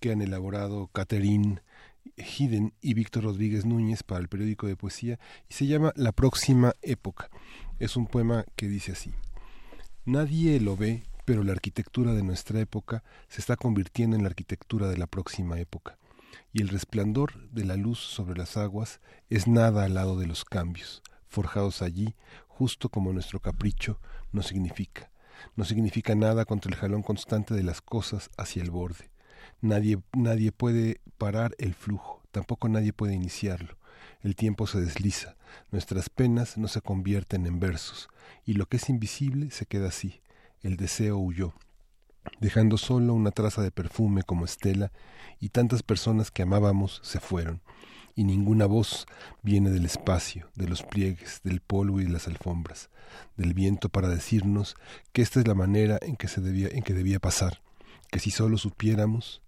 que 0.00 0.12
han 0.12 0.22
elaborado 0.22 0.88
Catherine 0.88 1.62
Hidden 2.16 2.72
y 2.80 2.94
Víctor 2.94 3.24
Rodríguez 3.24 3.64
Núñez 3.64 4.02
para 4.02 4.20
el 4.20 4.28
periódico 4.28 4.66
de 4.66 4.76
poesía 4.76 5.18
y 5.48 5.54
se 5.54 5.66
llama 5.66 5.92
La 5.96 6.12
próxima 6.12 6.74
época. 6.82 7.30
Es 7.78 7.96
un 7.96 8.06
poema 8.06 8.44
que 8.56 8.68
dice 8.68 8.92
así. 8.92 9.12
Nadie 10.04 10.60
lo 10.60 10.76
ve, 10.76 11.04
pero 11.24 11.44
la 11.44 11.52
arquitectura 11.52 12.14
de 12.14 12.22
nuestra 12.22 12.60
época 12.60 13.02
se 13.28 13.40
está 13.40 13.56
convirtiendo 13.56 14.16
en 14.16 14.22
la 14.22 14.28
arquitectura 14.28 14.88
de 14.88 14.96
la 14.96 15.06
próxima 15.06 15.58
época 15.58 15.98
y 16.52 16.62
el 16.62 16.68
resplandor 16.68 17.48
de 17.50 17.64
la 17.64 17.76
luz 17.76 17.98
sobre 17.98 18.38
las 18.38 18.56
aguas 18.56 19.00
es 19.28 19.46
nada 19.46 19.84
al 19.84 19.94
lado 19.94 20.18
de 20.18 20.26
los 20.26 20.44
cambios, 20.44 21.02
forjados 21.30 21.80
allí, 21.80 22.14
justo 22.48 22.90
como 22.90 23.12
nuestro 23.12 23.40
capricho 23.40 23.98
no 24.32 24.42
significa. 24.42 25.10
No 25.56 25.64
significa 25.64 26.14
nada 26.14 26.44
contra 26.44 26.70
el 26.70 26.76
jalón 26.76 27.02
constante 27.02 27.54
de 27.54 27.62
las 27.62 27.80
cosas 27.80 28.28
hacia 28.36 28.62
el 28.62 28.70
borde. 28.70 29.10
Nadie, 29.62 29.98
nadie 30.12 30.52
puede 30.52 31.00
parar 31.16 31.54
el 31.58 31.74
flujo, 31.74 32.22
tampoco 32.30 32.68
nadie 32.68 32.92
puede 32.92 33.14
iniciarlo. 33.14 33.78
El 34.22 34.36
tiempo 34.36 34.66
se 34.66 34.80
desliza, 34.80 35.36
nuestras 35.70 36.10
penas 36.10 36.58
no 36.58 36.68
se 36.68 36.82
convierten 36.82 37.46
en 37.46 37.58
versos, 37.58 38.10
y 38.44 38.54
lo 38.54 38.66
que 38.66 38.76
es 38.76 38.90
invisible 38.90 39.50
se 39.50 39.64
queda 39.64 39.88
así. 39.88 40.20
El 40.60 40.76
deseo 40.76 41.16
huyó, 41.16 41.54
dejando 42.38 42.76
solo 42.76 43.14
una 43.14 43.30
traza 43.30 43.62
de 43.62 43.70
perfume 43.70 44.22
como 44.22 44.44
estela 44.44 44.92
y 45.38 45.50
tantas 45.50 45.82
personas 45.82 46.30
que 46.30 46.42
amábamos 46.42 47.00
se 47.02 47.20
fueron, 47.20 47.62
y 48.14 48.24
ninguna 48.24 48.66
voz 48.66 49.06
viene 49.42 49.70
del 49.70 49.86
espacio, 49.86 50.48
de 50.54 50.68
los 50.68 50.82
pliegues, 50.82 51.40
del 51.44 51.60
polvo 51.60 52.00
y 52.00 52.04
de 52.04 52.10
las 52.10 52.26
alfombras, 52.26 52.90
del 53.36 53.54
viento 53.54 53.88
para 53.88 54.08
decirnos 54.08 54.76
que 55.12 55.22
esta 55.22 55.40
es 55.40 55.48
la 55.48 55.54
manera 55.54 55.98
en 56.02 56.16
que 56.16 56.28
se 56.28 56.40
debía, 56.40 56.68
en 56.70 56.82
que 56.82 56.94
debía 56.94 57.20
pasar, 57.20 57.62
que 58.10 58.18
si 58.18 58.30
solo 58.30 58.58
supiéramos 58.58 59.42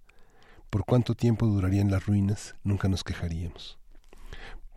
por 0.70 0.84
cuánto 0.84 1.14
tiempo 1.14 1.46
durarían 1.46 1.90
las 1.90 2.06
ruinas, 2.06 2.54
nunca 2.64 2.88
nos 2.88 3.04
quejaríamos. 3.04 3.78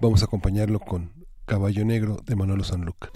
Vamos 0.01 0.21
a 0.21 0.25
acompañarlo 0.25 0.79
con 0.79 1.11
Caballo 1.45 1.85
Negro 1.85 2.17
de 2.25 2.35
Manolo 2.35 2.63
Sanluca. 2.63 3.11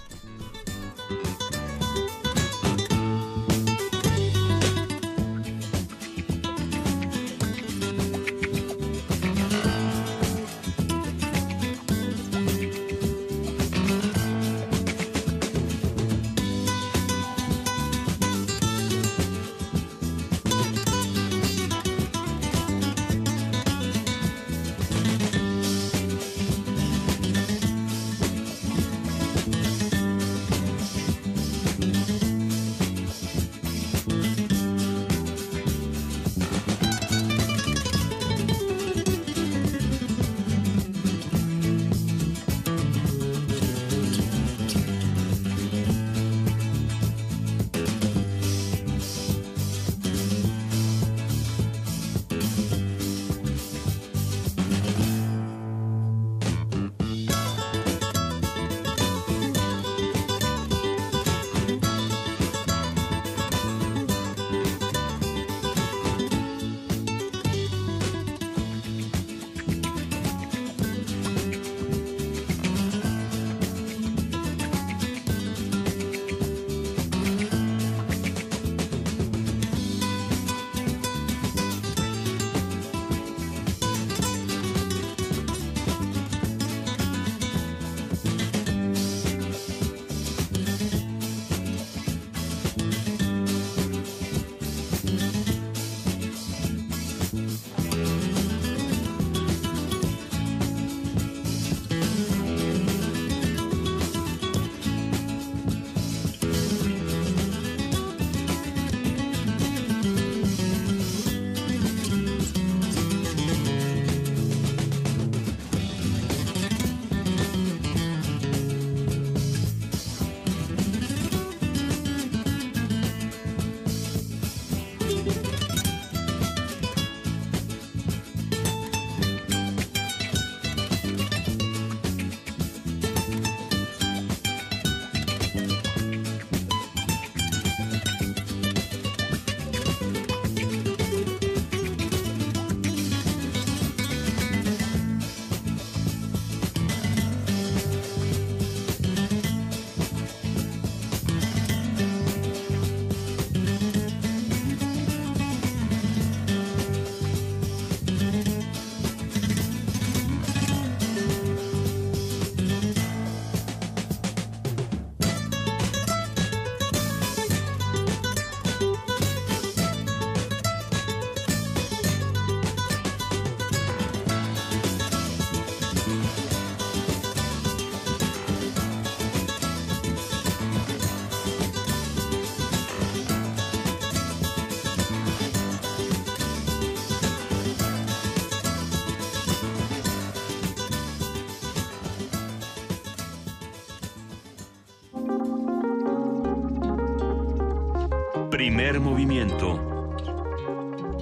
Primer 198.79 199.01
movimiento. 199.01 200.15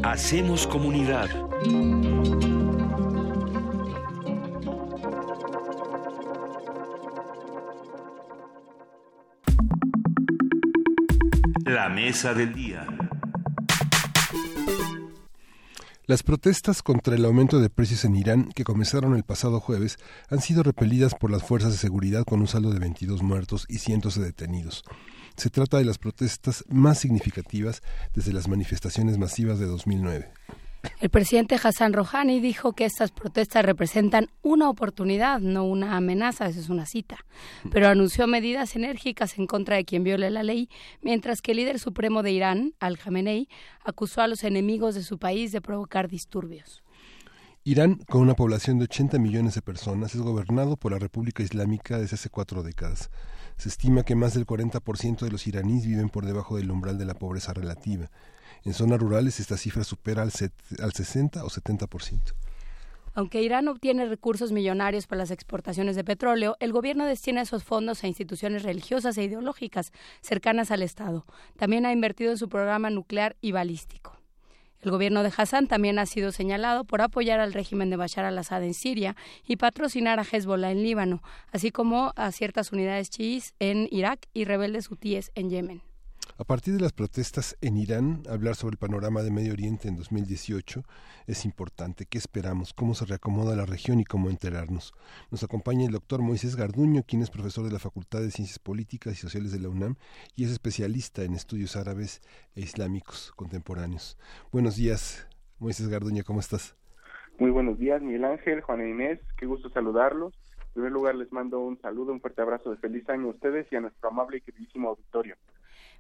Hacemos 0.04 0.68
comunidad. 0.68 1.28
La 11.66 11.90
mesa 11.90 12.36
del 12.36 12.54
día. 12.54 12.86
Las 16.06 16.22
protestas 16.22 16.84
contra 16.84 17.16
el 17.16 17.26
aumento 17.26 17.60
de 17.60 17.72
precios 17.72 18.06
en 18.06 18.16
Irán, 18.16 18.52
que 18.54 18.64
comenzaron 18.64 19.16
el 19.16 19.24
pasado 19.24 19.60
jueves, 19.60 19.98
han 20.30 20.42
sido 20.42 20.62
repelidas 20.62 21.16
por 21.16 21.32
las 21.32 21.42
fuerzas 21.42 21.72
de 21.72 21.80
seguridad 21.80 22.24
con 22.24 22.40
un 22.40 22.48
saldo 22.48 22.72
de 22.72 22.78
22 22.78 23.24
muertos 23.24 23.66
y 23.68 23.80
cientos 23.80 24.14
de 24.14 24.26
detenidos. 24.26 24.84
Se 25.38 25.52
trata 25.52 25.78
de 25.78 25.86
las 25.86 26.00
protestas 26.00 26.66
más 26.68 27.00
significativas 27.00 27.84
desde 28.14 28.34
las 28.34 28.48
manifestaciones 28.48 29.20
masivas 29.20 29.60
de 29.60 29.68
2009. 29.68 30.32
El 31.00 31.10
presidente 31.10 31.60
Hassan 31.62 31.94
Rouhani 31.94 32.40
dijo 32.40 32.74
que 32.74 32.86
estas 32.86 33.12
protestas 33.12 33.64
representan 33.64 34.30
una 34.42 34.68
oportunidad, 34.68 35.40
no 35.40 35.66
una 35.66 35.96
amenaza, 35.96 36.48
eso 36.48 36.60
es 36.60 36.70
una 36.70 36.88
cita, 36.88 37.18
pero 37.72 37.88
anunció 37.88 38.26
medidas 38.26 38.76
enérgicas 38.76 39.38
en 39.38 39.46
contra 39.46 39.76
de 39.76 39.86
quien 39.86 40.04
viole 40.04 40.32
la 40.32 40.42
ley, 40.42 40.70
mientras 41.02 41.42
que 41.42 41.52
el 41.52 41.58
líder 41.58 41.78
supremo 41.78 42.24
de 42.24 42.32
Irán, 42.32 42.74
Al-Jamenei, 42.80 43.48
acusó 43.84 44.22
a 44.22 44.28
los 44.28 44.44
enemigos 44.44 44.96
de 44.96 45.04
su 45.04 45.20
país 45.20 45.52
de 45.52 45.62
provocar 45.62 46.08
disturbios. 46.08 46.84
Irán, 47.64 47.96
con 48.10 48.22
una 48.22 48.34
población 48.34 48.80
de 48.80 48.86
80 48.86 49.20
millones 49.20 49.54
de 49.54 49.62
personas, 49.62 50.16
es 50.16 50.22
gobernado 50.22 50.78
por 50.78 50.94
la 50.94 51.00
República 51.00 51.44
Islámica 51.44 52.00
desde 52.00 52.16
hace 52.16 52.30
cuatro 52.30 52.64
décadas. 52.64 53.12
Se 53.58 53.70
estima 53.70 54.04
que 54.04 54.16
más 54.16 54.34
del 54.34 54.46
40% 54.46 55.20
de 55.20 55.32
los 55.32 55.48
iraníes 55.48 55.86
viven 55.86 56.10
por 56.10 56.26
debajo 56.26 56.58
del 56.58 56.72
umbral 56.72 56.98
de 56.98 57.06
la 57.06 57.16
pobreza 57.16 57.54
relativa. 57.54 58.10
En 58.64 58.74
zonas 58.74 59.00
rurales 59.00 59.40
esta 59.40 59.58
cifra 59.58 59.84
supera 59.84 60.22
al, 60.22 60.32
al 60.82 60.94
60 60.94 61.44
o 61.44 61.50
70%. 61.50 62.34
Aunque 63.18 63.42
Irán 63.42 63.68
obtiene 63.68 64.06
recursos 64.06 64.52
millonarios 64.52 65.08
para 65.08 65.24
las 65.24 65.32
exportaciones 65.32 65.96
de 65.96 66.04
petróleo, 66.04 66.56
el 66.60 66.72
gobierno 66.72 67.04
destina 67.04 67.42
esos 67.42 67.64
fondos 67.64 68.04
a 68.04 68.08
instituciones 68.08 68.62
religiosas 68.62 69.18
e 69.18 69.24
ideológicas 69.24 69.92
cercanas 70.22 70.70
al 70.70 70.84
Estado. 70.84 71.26
También 71.58 71.88
ha 71.88 71.92
invertido 71.92 72.30
en 72.30 72.38
su 72.38 72.48
programa 72.48 72.92
nuclear 72.92 73.36
y 73.42 73.54
balístico. 73.54 74.17
El 74.82 74.92
gobierno 74.92 75.24
de 75.24 75.32
Hassan 75.36 75.68
también 75.68 76.00
ha 76.00 76.06
sido 76.06 76.32
señalado 76.32 76.84
por 76.84 77.02
apoyar 77.02 77.40
al 77.40 77.54
régimen 77.54 77.90
de 77.90 77.96
Bashar 77.96 78.26
al-Assad 78.26 78.64
en 78.64 78.74
Siria 78.74 79.16
y 79.46 79.58
patrocinar 79.58 80.20
a 80.20 80.24
Hezbollah 80.24 80.72
en 80.72 80.84
Líbano, 80.84 81.22
así 81.52 81.72
como 81.72 82.14
a 82.16 82.32
ciertas 82.32 82.72
unidades 82.72 83.10
chiíes 83.10 83.54
en 83.60 83.88
Irak 83.92 84.28
y 84.34 84.46
rebeldes 84.46 84.92
hutíes 84.92 85.32
en 85.36 85.50
Yemen. 85.50 85.87
A 86.40 86.44
partir 86.44 86.76
de 86.76 86.82
las 86.82 86.94
protestas 86.94 87.58
en 87.62 87.78
Irán, 87.78 88.22
hablar 88.30 88.54
sobre 88.54 88.74
el 88.74 88.78
panorama 88.78 89.24
de 89.24 89.32
Medio 89.32 89.54
Oriente 89.54 89.88
en 89.88 89.96
2018 89.96 90.84
es 91.26 91.46
importante. 91.46 92.06
¿Qué 92.06 92.20
esperamos? 92.20 92.76
¿Cómo 92.76 92.94
se 92.94 93.06
reacomoda 93.06 93.56
la 93.56 93.66
región 93.66 94.00
y 94.00 94.06
cómo 94.06 94.30
enterarnos? 94.30 94.94
Nos 95.32 95.44
acompaña 95.44 95.88
el 95.88 95.94
doctor 95.94 96.22
Moisés 96.22 96.56
Garduño, 96.56 97.02
quien 97.08 97.24
es 97.24 97.32
profesor 97.32 97.66
de 97.66 97.72
la 97.72 97.80
Facultad 97.80 98.22
de 98.22 98.30
Ciencias 98.30 98.60
Políticas 98.60 99.14
y 99.14 99.16
Sociales 99.16 99.52
de 99.52 99.60
la 99.60 99.70
UNAM 99.70 99.96
y 100.36 100.44
es 100.44 100.52
especialista 100.52 101.24
en 101.24 101.34
estudios 101.34 101.76
árabes 101.76 102.22
e 102.56 102.62
islámicos 102.62 103.34
contemporáneos. 103.36 104.16
Buenos 104.52 104.76
días, 104.76 105.28
Moisés 105.58 105.90
Garduño, 105.90 106.24
¿cómo 106.24 106.40
estás? 106.40 106.76
Muy 107.40 107.50
buenos 107.50 107.80
días, 107.80 108.00
Miguel 108.04 108.26
Ángel, 108.26 108.62
Juana 108.62 108.84
e 108.84 108.92
Inés, 108.92 109.20
qué 109.40 109.48
gusto 109.48 109.72
saludarlos. 109.72 110.36
En 110.60 110.74
primer 110.74 110.92
lugar, 110.92 111.16
les 111.16 111.32
mando 111.32 111.60
un 111.62 111.82
saludo, 111.82 112.12
un 112.14 112.22
fuerte 112.22 112.44
abrazo 112.44 112.70
de 112.70 112.78
feliz 112.78 113.10
año 113.10 113.26
a 113.26 113.32
ustedes 113.32 113.66
y 113.72 113.76
a 113.76 113.82
nuestro 113.82 114.10
amable 114.10 114.38
y 114.38 114.42
queridísimo 114.42 114.90
auditorio. 114.90 115.36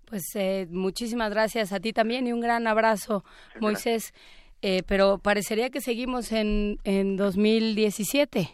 Pues 0.10 0.24
eh, 0.36 0.68
muchísimas 0.72 1.32
gracias 1.32 1.74
a 1.74 1.80
ti 1.80 1.92
también 1.92 2.28
y 2.28 2.34
un 2.34 2.40
gran 2.40 2.66
abrazo, 2.68 3.24
Moisés. 3.60 4.14
Eh, 4.62 4.82
pero 4.88 5.20
parecería 5.20 5.70
que 5.70 5.82
seguimos 5.82 6.32
en, 6.32 6.80
en 6.84 7.16
2017. 7.16 8.50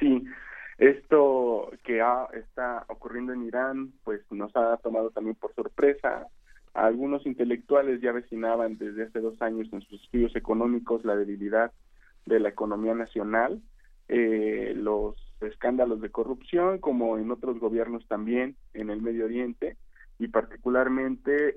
Sí, 0.00 0.24
esto 0.78 1.70
que 1.84 2.02
está 2.34 2.84
ocurriendo 2.88 3.32
en 3.32 3.44
Irán, 3.44 3.92
pues 4.02 4.20
nos 4.30 4.54
ha 4.56 4.76
tomado 4.78 5.10
también 5.10 5.36
por 5.36 5.54
sorpresa. 5.54 6.26
Algunos 6.74 7.24
intelectuales 7.26 8.00
ya 8.00 8.12
vecinaban 8.12 8.78
desde 8.78 9.04
hace 9.04 9.20
dos 9.20 9.40
años 9.42 9.68
en 9.72 9.82
sus 9.82 10.02
estudios 10.02 10.34
económicos 10.34 11.04
la 11.04 11.14
debilidad 11.14 11.70
de 12.26 12.40
la 12.40 12.48
economía 12.48 12.94
nacional, 12.94 13.60
eh, 14.08 14.72
los 14.74 15.16
escándalos 15.40 16.00
de 16.00 16.10
corrupción, 16.10 16.78
como 16.78 17.18
en 17.18 17.30
otros 17.30 17.60
gobiernos 17.60 18.06
también 18.08 18.56
en 18.74 18.90
el 18.90 19.02
Medio 19.02 19.26
Oriente, 19.26 19.76
y 20.22 20.28
particularmente 20.28 21.56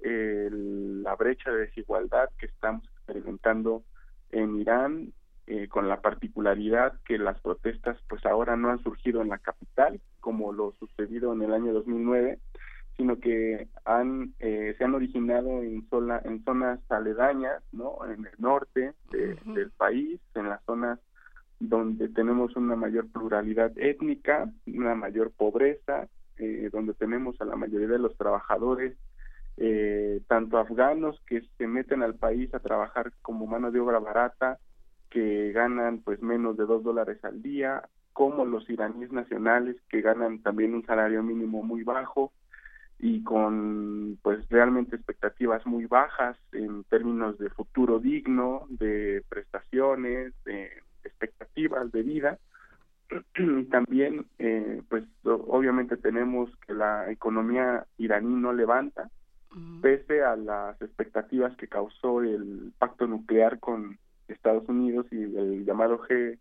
la 0.50 1.16
brecha 1.16 1.52
de 1.52 1.68
desigualdad 1.68 2.30
que 2.40 2.48
estamos 2.48 2.84
experimentando 2.96 3.84
en 4.32 4.60
Irán 4.60 5.14
eh, 5.46 5.68
con 5.68 5.88
la 5.88 6.02
particularidad 6.02 7.00
que 7.06 7.20
las 7.20 7.40
protestas 7.42 7.96
pues 8.10 8.26
ahora 8.26 8.56
no 8.56 8.72
han 8.72 8.82
surgido 8.82 9.22
en 9.22 9.30
la 9.30 9.38
capital 9.38 10.02
como 10.20 10.52
lo 10.52 10.74
sucedido 10.80 11.32
en 11.34 11.44
el 11.44 11.54
año 11.54 11.74
2009 11.74 12.40
sino 12.98 13.20
que 13.20 13.68
han 13.84 14.34
eh, 14.40 14.74
se 14.80 14.84
han 14.84 14.96
originado 14.96 15.62
en 15.62 15.88
sola, 15.90 16.20
en 16.26 16.44
zonas 16.44 16.80
aledañas 16.90 17.62
no 17.72 18.00
en 18.06 18.26
el 18.26 18.34
norte 18.40 18.94
del 19.12 19.70
país 19.78 20.20
en 20.34 20.50
las 20.50 20.64
zonas 20.64 20.98
donde 21.60 22.10
tenemos 22.10 22.56
una 22.56 22.76
mayor 22.76 23.08
pluralidad 23.12 23.72
étnica 23.78 24.50
una 24.66 24.96
mayor 24.96 25.30
pobreza 25.30 26.08
eh, 26.38 26.70
donde 26.72 26.94
tenemos 26.94 27.40
a 27.40 27.46
la 27.46 27.56
mayoría 27.56 27.88
de 27.88 28.00
los 28.00 28.16
trabajadores, 28.18 28.98
eh, 29.58 30.22
tanto 30.28 30.58
afganos 30.58 31.22
que 31.28 31.44
se 31.58 31.68
meten 31.68 32.04
al 32.04 32.16
país 32.16 32.54
a 32.54 32.60
trabajar 32.60 33.14
como 33.22 33.48
mano 33.48 33.72
de 33.72 33.80
obra 33.80 34.00
barata, 34.00 34.60
que 35.10 35.52
ganan 35.54 36.00
pues 36.00 36.22
menos 36.22 36.58
de 36.58 36.66
dos 36.66 36.84
dólares 36.84 37.24
al 37.24 37.42
día, 37.42 37.88
como 38.12 38.46
los 38.46 38.70
iraníes 38.70 39.12
nacionales 39.12 39.78
que 39.90 40.02
ganan 40.02 40.42
también 40.42 40.74
un 40.74 40.86
salario 40.86 41.24
mínimo 41.24 41.64
muy 41.64 41.84
bajo 41.84 42.34
y 43.00 43.24
con 43.24 44.18
pues 44.22 44.48
realmente 44.50 44.96
expectativas 44.96 45.66
muy 45.66 45.86
bajas 45.86 46.38
en 46.54 46.84
términos 46.86 47.38
de 47.38 47.50
futuro 47.50 48.00
digno, 48.00 48.68
de 48.70 49.24
prestaciones, 49.30 50.34
de 50.46 50.70
expectativas 51.04 51.92
de 51.92 52.04
vida 52.04 52.40
también 53.72 54.26
eh, 54.40 54.82
pues 54.90 55.04
obviamente 55.24 55.98
tenemos 55.98 56.50
que 56.66 56.74
la 56.74 57.12
economía 57.12 57.86
iraní 57.98 58.34
no 58.36 58.54
levanta 58.54 59.10
pese 59.82 60.24
a 60.24 60.36
las 60.36 60.82
expectativas 60.82 61.56
que 61.56 61.68
causó 61.68 62.22
el 62.22 62.74
pacto 62.78 63.08
nuclear 63.08 63.60
con 63.60 63.98
Estados 64.28 64.68
Unidos 64.68 65.06
y 65.12 65.22
el 65.22 65.66
llamado 65.66 66.00
G 66.00 66.38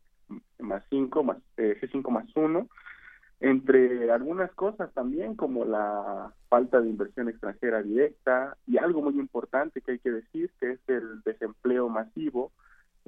más 0.59 0.83
5 0.91 1.23
más 1.23 1.39
eh, 1.57 1.79
G5 1.81 2.11
más 2.11 2.27
1 2.35 2.69
entre 3.41 4.11
algunas 4.11 4.51
cosas 4.53 4.93
también 4.95 5.35
como 5.37 5.65
la 5.65 6.33
falta 6.49 6.81
de 6.81 6.89
inversión 6.89 7.29
extranjera 7.29 7.83
directa 7.83 8.57
y 8.67 8.79
algo 8.79 9.03
muy 9.03 9.19
importante 9.19 9.81
que 9.81 9.93
hay 9.93 9.99
que 9.99 10.11
decir 10.11 10.51
que 10.59 10.73
es 10.73 10.81
el 10.89 11.23
desempleo 11.25 11.89
masivo 11.89 12.53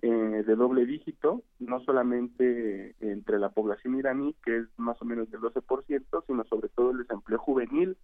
eh, 0.02 0.08
de 0.46 0.56
doble 0.56 0.84
dígito, 0.84 1.42
no 1.58 1.80
solamente 1.80 2.94
entre 3.00 3.38
la 3.38 3.50
población 3.50 3.98
iraní, 3.98 4.34
que 4.44 4.58
es 4.58 4.66
más 4.76 5.00
o 5.00 5.04
menos 5.04 5.30
del 5.30 5.40
12%, 5.40 6.24
sino 6.26 6.44
sobre 6.44 6.68
todo 6.68 6.90
el 6.90 6.98
desempleo 6.98 7.38
juvenil, 7.38 7.96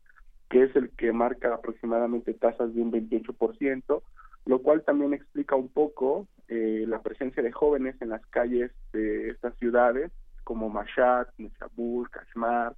que 0.48 0.64
es 0.64 0.76
el 0.76 0.90
que 0.90 1.12
marca 1.12 1.54
aproximadamente 1.54 2.34
tasas 2.34 2.74
de 2.74 2.82
un 2.82 2.92
28%, 2.92 4.02
lo 4.46 4.62
cual 4.62 4.84
también 4.84 5.14
explica 5.14 5.54
un 5.54 5.68
poco 5.68 6.26
eh, 6.48 6.84
la 6.88 7.02
presencia 7.02 7.42
de 7.42 7.52
jóvenes 7.52 8.00
en 8.00 8.08
las 8.08 8.24
calles 8.26 8.72
de 8.92 9.30
estas 9.30 9.56
ciudades, 9.58 10.10
como 10.44 10.68
Mashhad, 10.68 11.28
Nishabur, 11.38 12.10
Kashmar, 12.10 12.74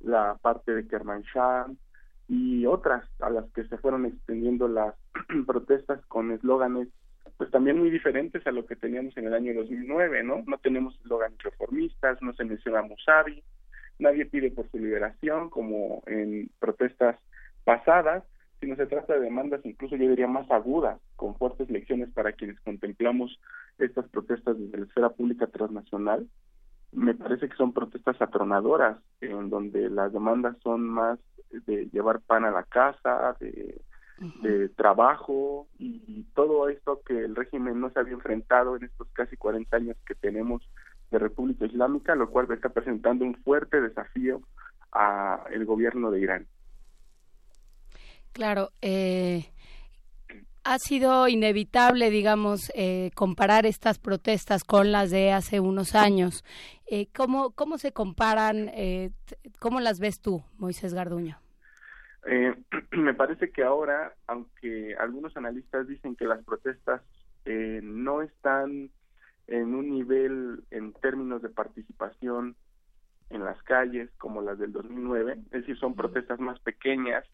la 0.00 0.38
parte 0.40 0.72
de 0.74 0.86
Kermanshah 0.86 1.66
y 2.28 2.66
otras 2.66 3.04
a 3.20 3.30
las 3.30 3.50
que 3.52 3.64
se 3.64 3.78
fueron 3.78 4.06
extendiendo 4.06 4.68
las 4.68 4.94
protestas 5.46 6.04
con 6.06 6.30
eslóganes 6.30 6.88
pues 7.36 7.50
también 7.50 7.78
muy 7.78 7.90
diferentes 7.90 8.46
a 8.46 8.52
lo 8.52 8.66
que 8.66 8.76
teníamos 8.76 9.16
en 9.16 9.26
el 9.26 9.34
año 9.34 9.54
2009, 9.54 10.22
¿no? 10.24 10.42
No 10.46 10.58
tenemos 10.58 10.98
eslóganes 11.00 11.38
reformistas, 11.42 12.20
no 12.22 12.32
se 12.34 12.44
menciona 12.44 12.80
a 12.80 12.82
Musavi, 12.82 13.42
nadie 13.98 14.26
pide 14.26 14.50
por 14.50 14.70
su 14.70 14.78
liberación 14.78 15.50
como 15.50 16.02
en 16.06 16.50
protestas 16.58 17.16
pasadas, 17.64 18.24
sino 18.60 18.76
se 18.76 18.86
trata 18.86 19.14
de 19.14 19.20
demandas 19.20 19.60
incluso 19.64 19.96
yo 19.96 20.08
diría 20.08 20.26
más 20.26 20.50
agudas, 20.50 21.00
con 21.16 21.36
fuertes 21.36 21.70
lecciones 21.70 22.10
para 22.10 22.32
quienes 22.32 22.58
contemplamos 22.60 23.38
estas 23.78 24.08
protestas 24.08 24.58
desde 24.58 24.78
la 24.78 24.86
esfera 24.86 25.10
pública 25.10 25.46
transnacional. 25.46 26.26
Me 26.90 27.14
parece 27.14 27.48
que 27.48 27.56
son 27.56 27.72
protestas 27.72 28.20
atronadoras, 28.20 28.98
en 29.20 29.50
donde 29.50 29.90
las 29.90 30.12
demandas 30.12 30.56
son 30.62 30.88
más 30.88 31.18
de 31.50 31.88
llevar 31.90 32.20
pan 32.20 32.44
a 32.44 32.50
la 32.50 32.64
casa, 32.64 33.36
de 33.40 33.80
de 34.42 34.68
trabajo 34.70 35.68
y, 35.78 36.24
todo 36.34 36.68
esto 36.68 37.00
que 37.04 37.24
el 37.24 37.34
régimen 37.34 37.80
no 37.80 37.90
se 37.90 37.98
había 37.98 38.14
enfrentado 38.14 38.76
en 38.76 38.84
estos 38.84 39.08
casi 39.12 39.36
40 39.36 39.76
años 39.76 39.96
que 40.06 40.14
tenemos 40.14 40.62
de 41.10 41.18
República 41.18 41.66
Islámica, 41.66 42.14
lo 42.14 42.30
cual 42.30 42.46
está 42.52 42.68
presentando 42.68 43.24
un 43.24 43.34
fuerte 43.36 43.80
desafío 43.80 44.40
a 44.92 45.44
el 45.50 45.64
gobierno 45.64 46.10
de 46.10 46.20
Irán. 46.20 46.46
Claro, 48.32 48.70
eh, 48.82 49.50
ha 50.68 50.78
sido 50.78 51.28
inevitable, 51.28 52.10
digamos, 52.10 52.70
eh, 52.74 53.10
comparar 53.14 53.64
estas 53.64 53.98
protestas 53.98 54.64
con 54.64 54.92
las 54.92 55.10
de 55.10 55.32
hace 55.32 55.60
unos 55.60 55.94
años. 55.94 56.44
Eh, 56.86 57.08
¿cómo, 57.16 57.52
¿Cómo 57.52 57.78
se 57.78 57.92
comparan? 57.92 58.70
Eh, 58.74 59.10
¿Cómo 59.60 59.80
las 59.80 59.98
ves 59.98 60.20
tú, 60.20 60.44
Moisés 60.58 60.92
Garduño? 60.92 61.38
Eh, 62.26 62.54
me 62.92 63.14
parece 63.14 63.50
que 63.50 63.62
ahora, 63.62 64.14
aunque 64.26 64.94
algunos 64.96 65.36
analistas 65.36 65.86
dicen 65.86 66.16
que 66.16 66.26
las 66.26 66.44
protestas 66.44 67.02
eh, 67.44 67.80
no 67.82 68.22
están 68.22 68.90
en 69.46 69.74
un 69.74 69.90
nivel 69.90 70.64
en 70.70 70.92
términos 70.94 71.40
de 71.42 71.48
participación 71.48 72.56
en 73.30 73.44
las 73.44 73.62
calles 73.62 74.10
como 74.18 74.42
las 74.42 74.58
del 74.58 74.72
2009, 74.72 75.36
es 75.46 75.50
decir, 75.50 75.78
son 75.78 75.94
protestas 75.94 76.40
más 76.40 76.58
pequeñas, 76.60 77.24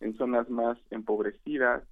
en 0.00 0.16
zonas 0.16 0.48
más 0.48 0.78
empobrecidas, 0.90 1.82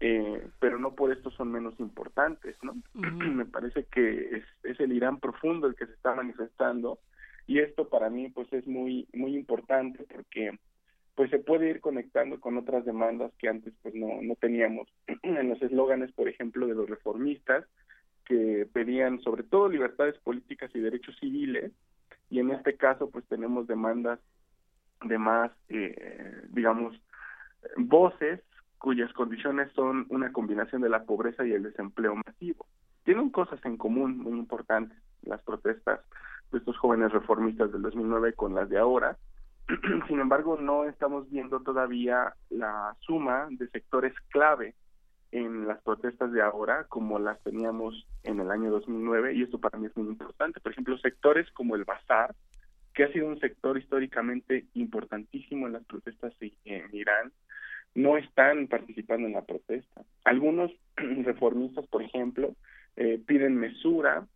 eh, 0.00 0.46
pero 0.60 0.78
no 0.78 0.94
por 0.94 1.12
esto 1.12 1.30
son 1.30 1.52
menos 1.52 1.78
importantes, 1.80 2.56
¿no? 2.62 2.76
Me 2.94 3.46
parece 3.46 3.84
que 3.84 4.36
es, 4.36 4.44
es 4.62 4.80
el 4.80 4.92
Irán 4.92 5.20
profundo 5.20 5.66
el 5.66 5.74
que 5.74 5.86
se 5.86 5.92
está 5.92 6.14
manifestando 6.14 6.98
y 7.46 7.60
esto 7.60 7.88
para 7.88 8.10
mí 8.10 8.28
pues 8.30 8.52
es 8.52 8.66
muy 8.66 9.08
muy 9.14 9.36
importante 9.36 10.04
porque 10.12 10.58
pues 11.16 11.30
se 11.30 11.38
puede 11.38 11.70
ir 11.70 11.80
conectando 11.80 12.38
con 12.38 12.58
otras 12.58 12.84
demandas 12.84 13.32
que 13.38 13.48
antes 13.48 13.72
pues 13.82 13.94
no, 13.94 14.20
no 14.22 14.36
teníamos. 14.36 14.86
en 15.22 15.48
los 15.48 15.60
eslóganes, 15.60 16.12
por 16.12 16.28
ejemplo, 16.28 16.66
de 16.66 16.74
los 16.74 16.88
reformistas, 16.88 17.64
que 18.26 18.68
pedían 18.72 19.20
sobre 19.22 19.42
todo 19.42 19.68
libertades 19.68 20.16
políticas 20.18 20.70
y 20.74 20.80
derechos 20.80 21.16
civiles, 21.18 21.72
y 22.28 22.40
en 22.40 22.50
este 22.50 22.76
caso 22.76 23.10
pues 23.10 23.24
tenemos 23.26 23.66
demandas 23.66 24.20
de 25.04 25.18
más, 25.18 25.52
eh, 25.68 26.42
digamos, 26.50 27.00
voces 27.76 28.40
cuyas 28.78 29.12
condiciones 29.14 29.72
son 29.72 30.06
una 30.10 30.32
combinación 30.32 30.82
de 30.82 30.90
la 30.90 31.04
pobreza 31.04 31.46
y 31.46 31.52
el 31.52 31.62
desempleo 31.62 32.14
masivo. 32.14 32.66
Tienen 33.04 33.30
cosas 33.30 33.58
en 33.64 33.78
común 33.78 34.18
muy 34.18 34.38
importantes 34.38 34.98
las 35.22 35.40
protestas 35.42 36.00
de 36.52 36.58
estos 36.58 36.76
jóvenes 36.76 37.12
reformistas 37.12 37.72
del 37.72 37.82
2009 37.82 38.34
con 38.34 38.54
las 38.54 38.68
de 38.68 38.78
ahora, 38.78 39.16
Sin 40.08 40.20
embargo, 40.20 40.56
no 40.60 40.84
estamos 40.84 41.28
viendo 41.30 41.60
todavía 41.60 42.34
la 42.50 42.96
suma 43.00 43.48
de 43.50 43.68
sectores 43.68 44.14
clave 44.28 44.74
en 45.32 45.66
las 45.66 45.82
protestas 45.82 46.32
de 46.32 46.40
ahora 46.40 46.84
como 46.88 47.18
las 47.18 47.42
teníamos 47.42 48.06
en 48.22 48.40
el 48.40 48.50
año 48.50 48.70
2009 48.70 49.34
y 49.34 49.42
esto 49.42 49.58
para 49.58 49.78
mí 49.78 49.86
es 49.86 49.96
muy 49.96 50.08
importante. 50.08 50.60
Por 50.60 50.72
ejemplo, 50.72 50.96
sectores 50.98 51.50
como 51.50 51.74
el 51.74 51.84
Bazar, 51.84 52.34
que 52.94 53.04
ha 53.04 53.12
sido 53.12 53.26
un 53.26 53.40
sector 53.40 53.76
históricamente 53.76 54.66
importantísimo 54.74 55.66
en 55.66 55.74
las 55.74 55.84
protestas 55.84 56.32
en 56.40 56.88
Irán, 56.92 57.32
no 57.94 58.16
están 58.16 58.68
participando 58.68 59.26
en 59.26 59.34
la 59.34 59.44
protesta. 59.44 60.02
Algunos 60.24 60.70
reformistas, 60.96 61.86
por 61.88 62.02
ejemplo, 62.02 62.54
eh, 62.96 63.20
piden 63.26 63.56
mesura, 63.56 64.26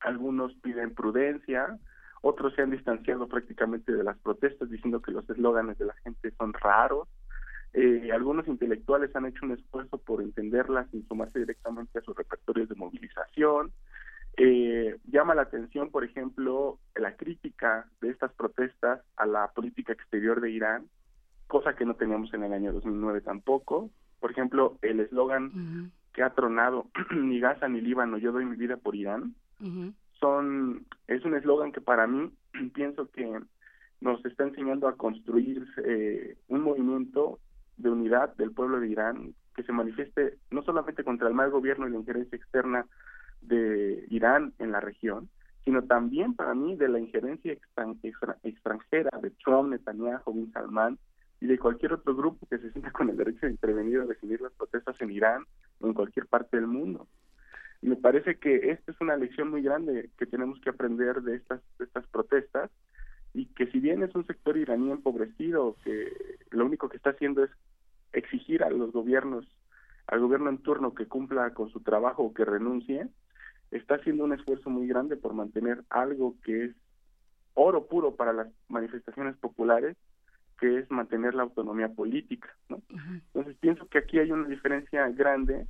algunos 0.00 0.52
piden 0.56 0.94
prudencia, 0.94 1.78
otros 2.26 2.54
se 2.54 2.62
han 2.62 2.70
distanciado 2.70 3.28
prácticamente 3.28 3.92
de 3.92 4.02
las 4.02 4.18
protestas 4.18 4.68
diciendo 4.68 5.00
que 5.00 5.12
los 5.12 5.28
eslóganes 5.30 5.78
de 5.78 5.86
la 5.86 5.94
gente 6.04 6.32
son 6.32 6.52
raros. 6.52 7.08
Eh, 7.72 8.10
algunos 8.12 8.48
intelectuales 8.48 9.14
han 9.14 9.26
hecho 9.26 9.44
un 9.44 9.52
esfuerzo 9.52 9.98
por 9.98 10.20
entenderlas 10.20 10.92
y 10.92 11.02
sumarse 11.02 11.38
directamente 11.38 11.98
a 11.98 12.02
sus 12.02 12.16
repertorios 12.16 12.68
de 12.68 12.74
movilización. 12.74 13.70
Eh, 14.38 14.96
llama 15.04 15.34
la 15.34 15.42
atención, 15.42 15.90
por 15.90 16.02
ejemplo, 16.02 16.78
la 16.96 17.16
crítica 17.16 17.86
de 18.00 18.10
estas 18.10 18.32
protestas 18.32 19.00
a 19.16 19.26
la 19.26 19.48
política 19.52 19.92
exterior 19.92 20.40
de 20.40 20.50
Irán, 20.50 20.88
cosa 21.46 21.76
que 21.76 21.84
no 21.84 21.94
teníamos 21.94 22.34
en 22.34 22.42
el 22.42 22.52
año 22.52 22.72
2009 22.72 23.20
tampoco. 23.20 23.88
Por 24.18 24.32
ejemplo, 24.32 24.78
el 24.82 25.00
eslogan 25.00 25.92
que 26.12 26.22
ha 26.22 26.30
tronado, 26.30 26.86
ni 27.14 27.38
Gaza 27.38 27.68
ni 27.68 27.80
Líbano, 27.80 28.18
yo 28.18 28.32
doy 28.32 28.46
mi 28.46 28.56
vida 28.56 28.76
por 28.78 28.96
Irán, 28.96 29.34
son 30.20 30.86
es 31.06 31.24
un 31.24 31.34
eslogan 31.34 31.72
que 31.72 31.80
para 31.80 32.06
mí 32.06 32.30
pienso 32.74 33.10
que 33.10 33.40
nos 34.00 34.24
está 34.24 34.44
enseñando 34.44 34.88
a 34.88 34.96
construir 34.96 35.66
eh, 35.84 36.36
un 36.48 36.62
movimiento 36.62 37.38
de 37.76 37.90
unidad 37.90 38.34
del 38.36 38.52
pueblo 38.52 38.80
de 38.80 38.88
Irán 38.88 39.34
que 39.54 39.62
se 39.62 39.72
manifieste 39.72 40.38
no 40.50 40.62
solamente 40.62 41.04
contra 41.04 41.28
el 41.28 41.34
mal 41.34 41.50
gobierno 41.50 41.88
y 41.88 41.90
la 41.90 41.98
injerencia 41.98 42.36
externa 42.36 42.86
de 43.40 44.04
Irán 44.10 44.52
en 44.58 44.72
la 44.72 44.80
región, 44.80 45.28
sino 45.64 45.82
también 45.82 46.34
para 46.34 46.54
mí 46.54 46.76
de 46.76 46.88
la 46.88 46.98
injerencia 46.98 47.56
extranjera 48.42 49.10
de 49.20 49.30
Trump, 49.42 49.70
Netanyahu, 49.70 50.32
Bin 50.34 50.52
Salman 50.52 50.98
y 51.40 51.46
de 51.46 51.58
cualquier 51.58 51.94
otro 51.94 52.14
grupo 52.14 52.46
que 52.48 52.58
se 52.58 52.70
sienta 52.70 52.90
con 52.90 53.08
el 53.08 53.16
derecho 53.16 53.46
de 53.46 53.52
intervenir 53.52 54.00
o 54.00 54.06
decidir 54.06 54.40
las 54.40 54.52
protestas 54.52 55.00
en 55.00 55.10
Irán 55.10 55.44
o 55.80 55.86
en 55.86 55.94
cualquier 55.94 56.26
parte 56.26 56.56
del 56.56 56.66
mundo 56.66 57.06
me 57.82 57.96
parece 57.96 58.38
que 58.38 58.70
esta 58.70 58.92
es 58.92 59.00
una 59.00 59.16
lección 59.16 59.50
muy 59.50 59.62
grande 59.62 60.10
que 60.18 60.26
tenemos 60.26 60.60
que 60.60 60.70
aprender 60.70 61.22
de 61.22 61.36
estas, 61.36 61.60
estas 61.78 62.06
protestas 62.08 62.70
y 63.34 63.46
que 63.46 63.66
si 63.66 63.80
bien 63.80 64.02
es 64.02 64.14
un 64.14 64.26
sector 64.26 64.56
iraní 64.56 64.90
empobrecido 64.90 65.76
que 65.84 66.38
lo 66.50 66.64
único 66.64 66.88
que 66.88 66.96
está 66.96 67.10
haciendo 67.10 67.44
es 67.44 67.50
exigir 68.12 68.64
a 68.64 68.70
los 68.70 68.92
gobiernos, 68.92 69.46
al 70.06 70.20
gobierno 70.20 70.48
en 70.48 70.58
turno 70.58 70.94
que 70.94 71.06
cumpla 71.06 71.52
con 71.52 71.68
su 71.70 71.80
trabajo 71.80 72.22
o 72.22 72.34
que 72.34 72.44
renuncie, 72.44 73.08
está 73.70 73.96
haciendo 73.96 74.24
un 74.24 74.32
esfuerzo 74.32 74.70
muy 74.70 74.86
grande 74.86 75.16
por 75.16 75.34
mantener 75.34 75.82
algo 75.90 76.34
que 76.42 76.66
es 76.66 76.76
oro 77.54 77.86
puro 77.86 78.14
para 78.14 78.32
las 78.32 78.48
manifestaciones 78.68 79.36
populares, 79.36 79.96
que 80.58 80.78
es 80.78 80.90
mantener 80.90 81.34
la 81.34 81.42
autonomía 81.42 81.88
política, 81.88 82.48
¿no? 82.68 82.80
Entonces 82.88 83.56
pienso 83.60 83.86
que 83.88 83.98
aquí 83.98 84.18
hay 84.18 84.30
una 84.30 84.48
diferencia 84.48 85.08
grande 85.10 85.66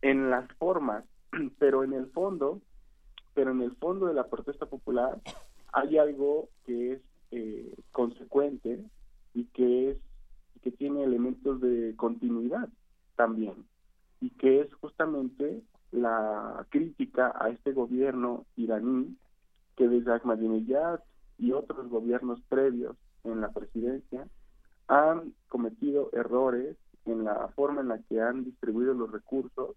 en 0.00 0.30
las 0.30 0.50
formas 0.54 1.04
pero 1.58 1.84
en 1.84 1.92
el 1.92 2.06
fondo, 2.10 2.60
pero 3.34 3.50
en 3.52 3.62
el 3.62 3.74
fondo 3.76 4.06
de 4.06 4.14
la 4.14 4.28
protesta 4.28 4.66
popular 4.66 5.20
hay 5.72 5.98
algo 5.98 6.48
que 6.64 6.92
es 6.92 7.02
eh, 7.30 7.74
consecuente 7.92 8.84
y 9.34 9.44
que 9.46 9.90
es 9.90 9.98
que 10.62 10.70
tiene 10.70 11.04
elementos 11.04 11.60
de 11.60 11.94
continuidad 11.96 12.68
también 13.16 13.64
y 14.20 14.30
que 14.30 14.60
es 14.60 14.72
justamente 14.74 15.62
la 15.90 16.66
crítica 16.70 17.32
a 17.38 17.48
este 17.48 17.72
gobierno 17.72 18.44
iraní 18.56 19.16
que 19.76 19.88
desde 19.88 20.12
Ahmadinejad 20.12 21.00
y 21.38 21.52
otros 21.52 21.88
gobiernos 21.88 22.40
previos 22.48 22.96
en 23.24 23.40
la 23.40 23.50
presidencia 23.52 24.28
han 24.88 25.34
cometido 25.48 26.10
errores 26.12 26.76
en 27.06 27.24
la 27.24 27.48
forma 27.56 27.80
en 27.80 27.88
la 27.88 27.98
que 28.02 28.20
han 28.20 28.44
distribuido 28.44 28.92
los 28.92 29.10
recursos 29.10 29.76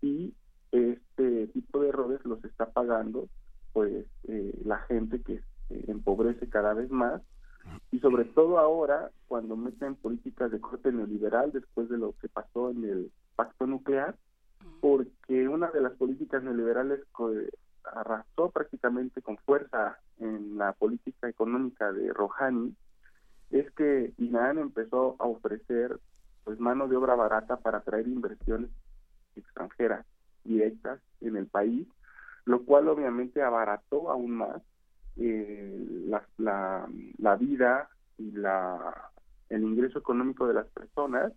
y 0.00 0.34
este 0.72 1.46
tipo 1.48 1.80
de 1.80 1.90
errores 1.90 2.24
los 2.24 2.42
está 2.44 2.70
pagando 2.70 3.28
pues 3.72 4.06
eh, 4.28 4.58
la 4.64 4.78
gente 4.80 5.22
que 5.22 5.40
empobrece 5.68 6.48
cada 6.48 6.74
vez 6.74 6.90
más. 6.90 7.22
Y 7.90 8.00
sobre 8.00 8.24
todo 8.24 8.58
ahora 8.58 9.10
cuando 9.28 9.56
meten 9.56 9.94
políticas 9.94 10.50
de 10.50 10.60
corte 10.60 10.90
neoliberal 10.90 11.52
después 11.52 11.88
de 11.88 11.98
lo 11.98 12.14
que 12.20 12.28
pasó 12.28 12.70
en 12.70 12.84
el 12.84 13.12
pacto 13.36 13.66
nuclear 13.66 14.16
porque 14.80 15.48
una 15.48 15.70
de 15.70 15.80
las 15.80 15.92
políticas 15.92 16.42
neoliberales 16.42 17.00
arrasó 17.84 18.50
prácticamente 18.50 19.22
con 19.22 19.36
fuerza 19.38 19.98
en 20.18 20.58
la 20.58 20.72
política 20.72 21.28
económica 21.28 21.92
de 21.92 22.12
Rouhani 22.12 22.74
es 23.50 23.70
que 23.72 24.12
Irán 24.18 24.58
empezó 24.58 25.16
a 25.18 25.26
ofrecer 25.26 26.00
pues 26.44 26.58
mano 26.58 26.88
de 26.88 26.96
obra 26.96 27.14
barata 27.14 27.58
para 27.58 27.78
atraer 27.78 28.08
inversiones 28.08 28.70
extranjeras 29.36 30.04
directas 30.44 31.00
en 31.20 31.36
el 31.36 31.46
país, 31.46 31.86
lo 32.44 32.64
cual 32.64 32.88
obviamente 32.88 33.42
abarató 33.42 34.10
aún 34.10 34.32
más 34.32 34.62
eh, 35.16 35.86
la, 36.06 36.88
la, 37.18 37.36
vida 37.36 37.88
y 38.18 38.30
la, 38.32 39.10
el 39.50 39.62
ingreso 39.62 39.98
económico 39.98 40.46
de 40.46 40.54
las 40.54 40.66
personas 40.68 41.32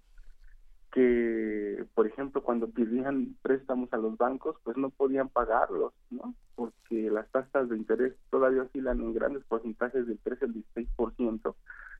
que, 0.93 1.85
por 1.93 2.07
ejemplo, 2.07 2.41
cuando 2.41 2.69
pedían 2.69 3.35
préstamos 3.41 3.91
a 3.91 3.97
los 3.97 4.17
bancos, 4.17 4.55
pues 4.63 4.77
no 4.77 4.89
podían 4.91 5.27
pagarlos, 5.27 5.93
¿no? 6.09 6.33
Porque 6.55 7.11
las 7.11 7.29
tasas 7.31 7.67
de 7.67 7.75
interés 7.75 8.13
todavía 8.29 8.61
oscilan 8.61 9.01
en 9.01 9.13
grandes 9.13 9.43
porcentajes 9.43 10.07
del 10.07 10.17
13 10.19 10.45
al 10.45 10.53
16%, 10.53 11.55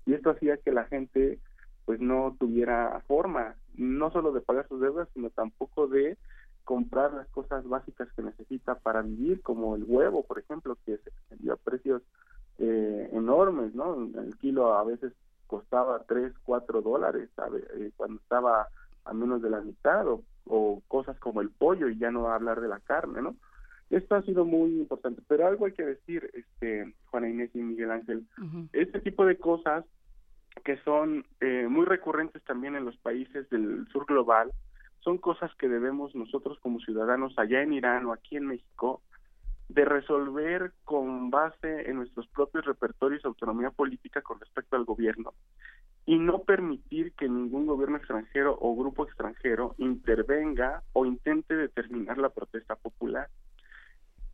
y 0.05 0.13
esto 0.13 0.29
hacía 0.29 0.57
que 0.57 0.71
la 0.71 0.85
gente 0.85 1.39
pues 1.83 1.99
no 1.99 2.35
tuviera 2.39 3.01
forma, 3.07 3.55
no 3.75 4.11
solo 4.11 4.31
de 4.31 4.41
pagar 4.41 4.67
sus 4.69 4.79
deudas, 4.79 5.07
sino 5.13 5.29
tampoco 5.29 5.87
de 5.87 6.17
comprar 6.65 7.13
las 7.13 7.27
cosas 7.27 7.65
básicas 7.67 8.09
que 8.13 8.23
necesita 8.23 8.75
para 8.75 9.01
vivir, 9.03 9.41
como 9.41 9.75
el 9.75 9.85
huevo, 9.87 10.23
por 10.23 10.39
ejemplo, 10.39 10.77
que 10.85 10.97
se 10.97 11.11
vendió 11.29 11.53
a 11.53 11.57
precios 11.57 12.01
eh, 12.57 13.09
enormes, 13.13 13.73
¿no? 13.75 13.93
El 13.95 14.35
kilo 14.37 14.73
a 14.73 14.83
veces 14.83 15.13
costaba 15.47 16.03
3, 16.07 16.33
4 16.43 16.81
dólares 16.81 17.29
eh, 17.75 17.91
cuando 17.95 18.19
estaba 18.19 18.67
a 19.05 19.13
menos 19.13 19.41
de 19.43 19.51
la 19.51 19.61
mitad, 19.61 20.05
o, 20.07 20.81
cosas 20.87 21.17
como 21.19 21.41
el 21.41 21.51
pollo, 21.51 21.87
y 21.89 21.97
ya 21.99 22.09
no 22.09 22.29
hablar 22.29 22.59
de 22.59 22.67
la 22.67 22.79
carne, 22.79 23.21
¿no? 23.21 23.35
Esto 23.91 24.15
ha 24.15 24.23
sido 24.23 24.45
muy 24.45 24.79
importante, 24.79 25.21
pero 25.27 25.45
algo 25.45 25.67
hay 25.67 25.73
que 25.73 25.85
decir, 25.85 26.31
este 26.33 26.95
Juana 27.11 27.29
Inés 27.29 27.51
y 27.53 27.59
Miguel 27.59 27.91
Ángel, 27.91 28.25
este 28.73 28.99
tipo 28.99 29.27
de 29.27 29.37
cosas 29.37 29.85
que 30.63 30.77
son 30.77 31.23
eh, 31.39 31.67
muy 31.69 31.85
recurrentes 31.85 32.41
también 32.43 32.75
en 32.75 32.85
los 32.85 32.97
países 32.97 33.47
del 33.51 33.87
sur 33.91 34.07
global, 34.07 34.51
son 35.05 35.19
cosas 35.19 35.53
que 35.55 35.69
debemos 35.69 36.15
nosotros 36.15 36.57
como 36.59 36.79
ciudadanos 36.79 37.37
allá 37.37 37.61
en 37.61 37.73
Irán 37.73 38.07
o 38.07 38.11
aquí 38.11 38.37
en 38.37 38.47
México 38.47 39.03
de 39.69 39.85
resolver 39.85 40.73
con 40.83 41.29
base 41.29 41.89
en 41.89 41.97
nuestros 41.97 42.27
propios 42.27 42.65
repertorios 42.65 43.21
de 43.21 43.29
autonomía 43.29 43.69
política 43.69 44.23
con 44.23 44.39
respecto 44.39 44.75
al 44.75 44.83
gobierno 44.83 45.33
y 46.07 46.17
no 46.17 46.39
permitir 46.39 47.13
que 47.13 47.29
ningún 47.29 47.67
gobierno 47.67 47.97
extranjero 47.97 48.57
o 48.59 48.75
grupo 48.75 49.05
extranjero 49.05 49.75
intervenga 49.77 50.81
o 50.93 51.05
intente 51.05 51.55
determinar 51.55 52.17
la 52.17 52.29
protesta 52.29 52.75
popular. 52.75 53.29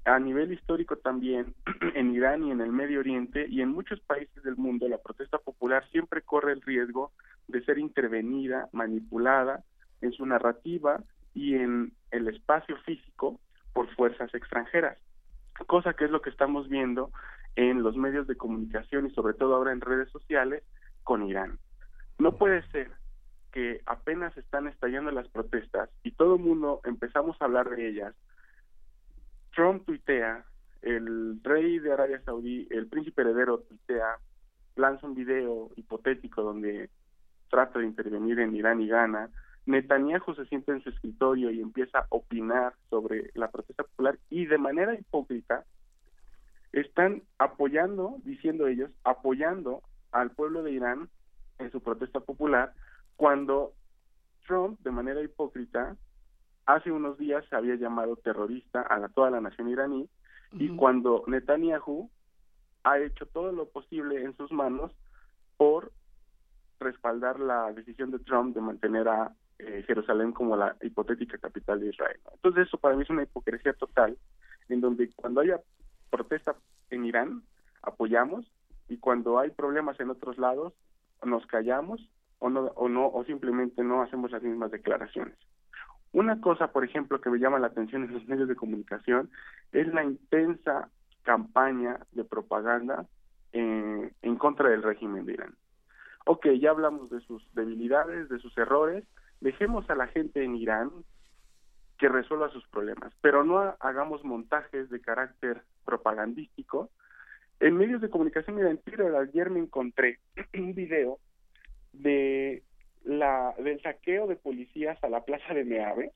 A 0.06 0.20
nivel 0.20 0.54
histórico 0.54 0.98
también, 0.98 1.54
en 1.96 2.16
Irán 2.16 2.44
y 2.44 2.52
en 2.52 2.62
el 2.62 2.72
Medio 2.72 3.00
Oriente 3.00 3.46
y 3.48 3.62
en 3.62 3.70
muchos 3.70 4.00
países 4.02 4.42
del 4.44 4.56
mundo, 4.56 4.88
la 4.88 4.98
protesta 4.98 5.38
popular 5.38 5.86
siempre 5.92 6.22
corre 6.22 6.54
el 6.54 6.62
riesgo 6.62 7.12
de 7.48 7.64
ser 7.64 7.78
intervenida, 7.78 8.70
manipulada 8.72 9.64
en 10.02 10.12
su 10.12 10.26
narrativa 10.26 11.04
y 11.34 11.56
en 11.56 11.94
el 12.12 12.28
espacio 12.28 12.78
físico 12.78 13.40
por 13.74 13.94
fuerzas 13.96 14.34
extranjeras, 14.34 14.98
cosa 15.68 15.94
que 15.94 16.06
es 16.06 16.12
lo 16.12 16.22
que 16.22 16.30
estamos 16.30 16.68
viendo 16.68 17.12
en 17.56 17.84
los 17.84 17.96
medios 17.96 18.28
de 18.28 18.38
comunicación 18.38 19.08
y 19.08 19.12
sobre 19.12 19.34
todo 19.34 19.56
ahora 19.56 19.72
en 19.72 19.82
redes 19.82 20.10
sociales 20.10 20.64
con 21.04 21.26
Irán. 21.26 21.60
No 22.20 22.38
puede 22.38 22.62
ser 22.70 22.92
que 23.52 23.82
apenas 23.86 24.36
están 24.38 24.68
estallando 24.68 25.12
las 25.12 25.28
protestas 25.28 25.90
y 26.04 26.12
todo 26.12 26.36
el 26.36 26.42
mundo 26.42 26.82
empezamos 26.86 27.36
a 27.40 27.46
hablar 27.46 27.70
de 27.70 27.90
ellas. 27.90 28.16
Trump 29.54 29.86
tuitea, 29.86 30.46
el 30.82 31.40
rey 31.44 31.80
de 31.80 31.92
Arabia 31.92 32.22
Saudí, 32.24 32.68
el 32.72 32.88
príncipe 32.88 33.22
heredero 33.22 33.60
tuitea, 33.60 34.18
lanza 34.76 35.06
un 35.06 35.16
video 35.16 35.70
hipotético 35.76 36.42
donde 36.42 36.90
trata 37.50 37.80
de 37.80 37.86
intervenir 37.86 38.40
en 38.40 38.56
Irán 38.56 38.80
y 38.82 38.88
gana, 38.88 39.30
Netanyahu 39.66 40.34
se 40.36 40.46
siente 40.46 40.72
en 40.72 40.82
su 40.82 40.90
escritorio 40.90 41.52
y 41.52 41.62
empieza 41.62 42.00
a 42.00 42.08
opinar 42.10 42.74
sobre 42.90 43.32
la 43.36 43.52
protesta 43.52 43.84
popular 43.84 44.18
y 44.30 44.46
de 44.46 44.58
manera 44.58 44.94
hipócrita 44.96 45.66
están 46.72 47.24
apoyando, 47.38 48.16
diciendo 48.24 48.68
ellos, 48.68 48.92
apoyando 49.04 49.82
al 50.12 50.32
pueblo 50.32 50.64
de 50.64 50.72
Irán 50.72 51.10
en 51.60 51.72
su 51.72 51.82
protesta 51.82 52.20
popular 52.22 52.74
cuando 53.16 53.74
Trump, 54.48 54.80
de 54.80 54.92
manera 54.92 55.22
hipócrita, 55.22 55.96
hace 56.66 56.92
unos 56.92 57.18
días 57.18 57.46
se 57.50 57.56
había 57.56 57.76
llamado 57.76 58.16
terrorista 58.16 58.86
a 58.90 59.08
toda 59.10 59.30
la 59.30 59.42
nación 59.42 59.70
iraní 59.70 60.10
y 60.54 60.76
cuando 60.76 61.24
Netanyahu 61.28 62.10
ha 62.84 63.00
hecho 63.00 63.26
todo 63.28 63.52
lo 63.52 63.70
posible 63.70 64.24
en 64.24 64.36
sus 64.38 64.52
manos 64.52 64.92
por 65.58 65.92
respaldar 66.80 67.40
la 67.40 67.72
decisión 67.74 68.12
de 68.12 68.20
Trump 68.20 68.56
de 68.56 68.62
mantener 68.62 69.08
a 69.08 69.36
eh, 69.64 69.84
Jerusalén 69.86 70.32
como 70.32 70.58
la 70.58 70.76
hipotética 70.82 71.38
capital 71.38 71.80
de 71.80 71.90
Israel. 71.90 72.20
Entonces 72.34 72.68
eso 72.68 72.78
para 72.78 72.96
mí 72.96 73.04
es 73.04 73.10
una 73.10 73.24
hipocresía 73.24 73.74
total, 73.74 74.18
en 74.70 74.82
donde 74.82 75.10
cuando 75.16 75.42
haya 75.42 75.60
protesta 76.10 76.56
en 76.90 77.06
Irán, 77.06 77.44
apoyamos, 77.84 78.52
y 78.90 78.98
cuando 78.98 79.40
hay 79.40 79.52
problemas 79.52 80.00
en 80.00 80.10
otros 80.10 80.38
lados, 80.38 80.74
nos 81.24 81.46
callamos 81.46 82.10
o 82.40 82.50
no, 82.50 82.62
o 82.76 82.90
no, 82.90 83.08
o 83.08 83.24
simplemente 83.26 83.84
no 83.84 84.02
hacemos 84.02 84.32
las 84.32 84.42
mismas 84.42 84.72
declaraciones. 84.72 85.36
Una 86.12 86.42
cosa, 86.42 86.72
por 86.72 86.84
ejemplo, 86.84 87.22
que 87.22 87.30
me 87.30 87.40
llama 87.40 87.60
la 87.60 87.68
atención 87.68 88.04
en 88.04 88.14
los 88.14 88.28
medios 88.28 88.50
de 88.50 88.56
comunicación 88.56 89.30
es 89.72 89.88
la 89.94 90.04
intensa 90.04 90.90
campaña 91.24 92.00
de 92.12 92.24
propaganda 92.24 93.06
en, 93.54 94.12
en 94.22 94.36
contra 94.36 94.70
del 94.70 94.84
régimen 94.84 95.26
de 95.26 95.34
Irán. 95.34 95.56
Ok, 96.26 96.48
ya 96.60 96.72
hablamos 96.72 97.10
de 97.10 97.22
sus 97.22 97.44
debilidades, 97.54 98.28
de 98.30 98.40
sus 98.40 98.58
errores, 98.58 99.06
dejemos 99.42 99.90
a 99.90 99.96
la 99.96 100.08
gente 100.08 100.44
en 100.44 100.56
Irán 100.56 100.92
que 101.98 102.08
resuelva 102.10 102.50
sus 102.50 102.68
problemas, 102.70 103.14
pero 103.22 103.44
no 103.44 103.76
hagamos 103.80 104.24
montajes 104.24 104.90
de 104.90 105.02
carácter 105.02 105.62
propagandístico. 105.86 106.90
En 107.60 107.78
medios 107.78 108.02
de 108.02 108.10
comunicación 108.10 108.58
Twitter 108.80 109.16
ayer 109.16 109.50
me 109.50 109.60
encontré 109.60 110.20
un 110.54 110.74
video 110.74 111.20
de 111.94 112.64
la 113.04 113.54
del 113.58 113.82
saqueo 113.82 114.28
de 114.28 114.36
policías 114.36 115.04
a 115.04 115.10
la 115.10 115.26
plaza 115.26 115.54
de 115.54 115.66
Meave 115.66 116.12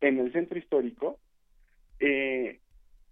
en 0.00 0.18
el 0.18 0.32
centro 0.32 0.58
histórico 0.58 1.18
eh, 1.98 2.60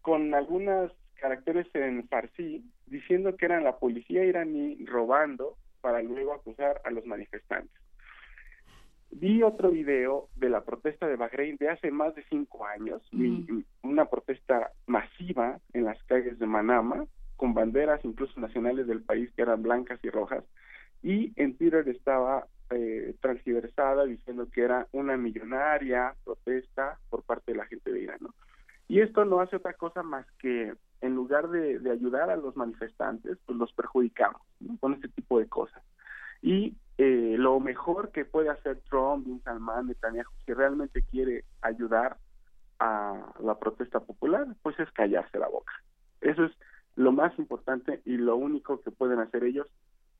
con 0.02 0.34
algunos 0.34 0.92
caracteres 1.14 1.66
en 1.74 2.08
farsi 2.08 2.64
diciendo 2.86 3.36
que 3.36 3.46
eran 3.46 3.64
la 3.64 3.78
policía 3.78 4.24
iraní 4.24 4.84
robando 4.86 5.56
para 5.80 6.02
luego 6.02 6.34
acusar 6.34 6.80
a 6.84 6.90
los 6.90 7.06
manifestantes. 7.06 7.79
Vi 9.12 9.42
otro 9.42 9.70
video 9.70 10.28
de 10.36 10.50
la 10.50 10.62
protesta 10.62 11.06
de 11.08 11.16
Bahrein 11.16 11.56
de 11.56 11.68
hace 11.68 11.90
más 11.90 12.14
de 12.14 12.24
cinco 12.30 12.64
años, 12.64 13.02
una 13.82 14.04
protesta 14.06 14.70
masiva 14.86 15.58
en 15.72 15.84
las 15.84 16.02
calles 16.04 16.38
de 16.38 16.46
Manama, 16.46 17.06
con 17.36 17.52
banderas 17.52 18.04
incluso 18.04 18.38
nacionales 18.38 18.86
del 18.86 19.02
país 19.02 19.30
que 19.34 19.42
eran 19.42 19.62
blancas 19.62 19.98
y 20.02 20.10
rojas, 20.10 20.44
y 21.02 21.32
en 21.36 21.56
Twitter 21.56 21.88
estaba 21.88 22.46
eh, 22.70 23.16
transversada 23.20 24.04
diciendo 24.04 24.48
que 24.48 24.62
era 24.62 24.86
una 24.92 25.16
millonaria 25.16 26.14
protesta 26.24 26.98
por 27.08 27.24
parte 27.24 27.52
de 27.52 27.58
la 27.58 27.66
gente 27.66 27.90
de 27.90 28.02
Irán. 28.02 28.20
Y 28.86 29.00
esto 29.00 29.24
no 29.24 29.40
hace 29.40 29.56
otra 29.56 29.72
cosa 29.74 30.02
más 30.02 30.26
que, 30.38 30.74
en 31.00 31.14
lugar 31.14 31.48
de, 31.48 31.80
ayudar 31.90 32.30
a 32.30 32.36
los 32.36 32.56
manifestantes, 32.56 33.38
pues 33.46 33.58
los 33.58 33.72
perjudicamos 33.72 34.40
con 34.78 34.94
este 34.94 35.08
tipo 35.08 35.38
de 35.38 35.48
cosas. 35.48 35.82
Y 36.42 36.76
eh, 37.02 37.36
lo 37.38 37.58
mejor 37.60 38.10
que 38.10 38.26
puede 38.26 38.50
hacer 38.50 38.78
Trump, 38.90 39.24
Bin 39.24 39.42
Salman, 39.42 39.86
Netanyahu, 39.86 40.28
si 40.44 40.52
realmente 40.52 41.02
quiere 41.10 41.44
ayudar 41.62 42.18
a 42.78 43.32
la 43.42 43.58
protesta 43.58 44.00
popular, 44.00 44.46
pues 44.60 44.78
es 44.78 44.90
callarse 44.90 45.38
la 45.38 45.48
boca. 45.48 45.72
Eso 46.20 46.44
es 46.44 46.52
lo 46.96 47.10
más 47.10 47.38
importante 47.38 48.02
y 48.04 48.18
lo 48.18 48.36
único 48.36 48.82
que 48.82 48.90
pueden 48.90 49.18
hacer 49.18 49.44
ellos 49.44 49.66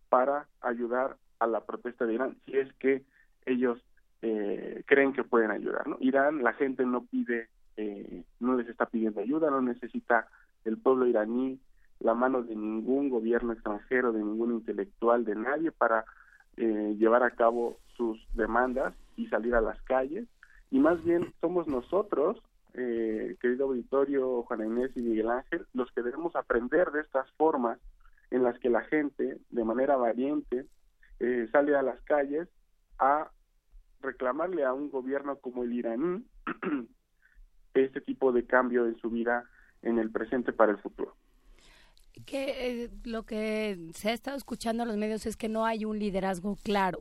para 0.09 0.47
ayudar 0.63 1.19
a 1.39 1.47
la 1.47 1.67
protesta 1.67 2.07
de 2.07 2.15
Irán, 2.15 2.39
si 2.47 2.57
es 2.57 2.73
que 2.77 3.03
ellos 3.45 3.79
eh, 4.23 4.83
creen 4.87 5.13
que 5.13 5.23
pueden 5.23 5.51
ayudar. 5.51 5.85
Irán, 6.01 6.43
la 6.43 6.55
gente 6.55 6.87
no 6.87 7.05
pide, 7.05 7.51
eh, 7.77 8.25
no 8.39 8.57
les 8.57 8.69
está 8.69 8.87
pidiendo 8.87 9.21
ayuda, 9.21 9.51
no 9.51 9.61
necesita 9.61 10.29
el 10.65 10.79
pueblo 10.79 11.07
iraní 11.07 11.61
la 11.99 12.15
mano 12.15 12.43
de 12.43 12.57
ningún 12.57 13.11
gobierno 13.11 13.53
extranjero, 13.53 14.13
de 14.13 14.21
ningún 14.21 14.53
intelectual, 14.53 15.27
de 15.27 15.35
nadie 15.35 15.73
para 15.73 16.07
eh, 16.61 16.95
llevar 16.99 17.23
a 17.23 17.31
cabo 17.33 17.79
sus 17.97 18.19
demandas 18.35 18.95
y 19.17 19.27
salir 19.27 19.55
a 19.55 19.61
las 19.61 19.81
calles. 19.83 20.29
Y 20.71 20.79
más 20.79 21.03
bien 21.03 21.33
somos 21.41 21.67
nosotros, 21.67 22.41
querido 22.73 23.67
auditorio 23.67 24.45
Juana 24.45 24.65
Inés 24.65 24.93
y 24.95 25.03
Miguel 25.03 25.31
Ángel, 25.31 25.67
los 25.75 25.91
que 25.91 26.03
debemos 26.03 26.37
aprender 26.37 26.93
de 26.93 27.01
estas 27.01 27.29
formas 27.33 27.79
en 28.31 28.45
las 28.45 28.59
que 28.59 28.71
la 28.71 28.83
gente, 28.83 29.39
de 29.51 29.65
manera 29.65 29.97
valiente, 29.97 30.67
eh, 31.19 31.49
sale 31.53 31.77
a 31.77 31.83
las 31.83 32.01
calles 32.03 32.49
a 32.99 33.31
reclamarle 34.01 34.65
a 34.65 34.73
un 34.73 34.91
gobierno 34.91 35.37
como 35.37 35.65
el 35.65 35.73
iraní 35.73 36.25
este 37.75 38.01
tipo 38.01 38.33
de 38.33 38.47
cambio 38.47 38.87
en 38.87 38.97
su 38.97 39.11
vida 39.11 39.45
en 39.83 39.99
el 39.99 40.11
presente 40.11 40.53
para 40.53 40.73
el 40.73 40.79
futuro. 40.79 41.15
Que 42.27 42.85
eh, 42.85 42.91
lo 43.05 43.25
que 43.25 43.79
se 43.95 44.11
ha 44.11 44.13
estado 44.13 44.37
escuchando 44.37 44.83
en 44.83 44.89
los 44.89 44.99
medios 44.99 45.27
es 45.27 45.37
que 45.37 45.49
no 45.49 45.65
hay 45.65 45.85
un 45.85 45.99
liderazgo 45.99 46.57
claro. 46.63 47.01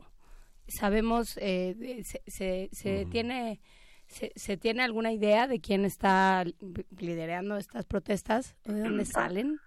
Sabemos, 0.68 1.36
eh, 1.40 2.02
se, 2.26 2.68
se, 2.72 3.06
tiene 3.06 3.60
se, 4.06 4.32
se, 4.36 4.56
tiene 4.56 4.82
alguna 4.82 5.12
idea 5.12 5.46
de 5.46 5.60
quién 5.60 5.84
está 5.84 6.44
liderando 6.98 7.56
estas 7.56 7.84
protestas 7.84 8.56
o 8.68 8.72
de 8.72 8.82
dónde 8.82 9.04
salen. 9.04 9.60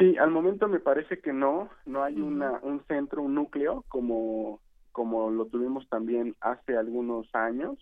Sí, 0.00 0.16
al 0.16 0.30
momento 0.30 0.66
me 0.66 0.80
parece 0.80 1.20
que 1.20 1.32
no, 1.32 1.68
no 1.84 2.02
hay 2.02 2.18
una, 2.20 2.58
un 2.62 2.82
centro, 2.86 3.22
un 3.22 3.34
núcleo 3.34 3.84
como, 3.88 4.60
como 4.92 5.30
lo 5.30 5.44
tuvimos 5.44 5.86
también 5.90 6.34
hace 6.40 6.74
algunos 6.74 7.28
años. 7.34 7.78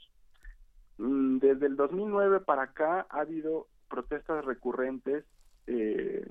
Mm, 0.98 1.38
desde 1.38 1.66
el 1.66 1.76
2009 1.76 2.40
para 2.40 2.62
acá 2.62 3.06
ha 3.08 3.20
habido 3.20 3.68
protestas 3.88 4.44
recurrentes 4.44 5.24
eh, 5.68 6.26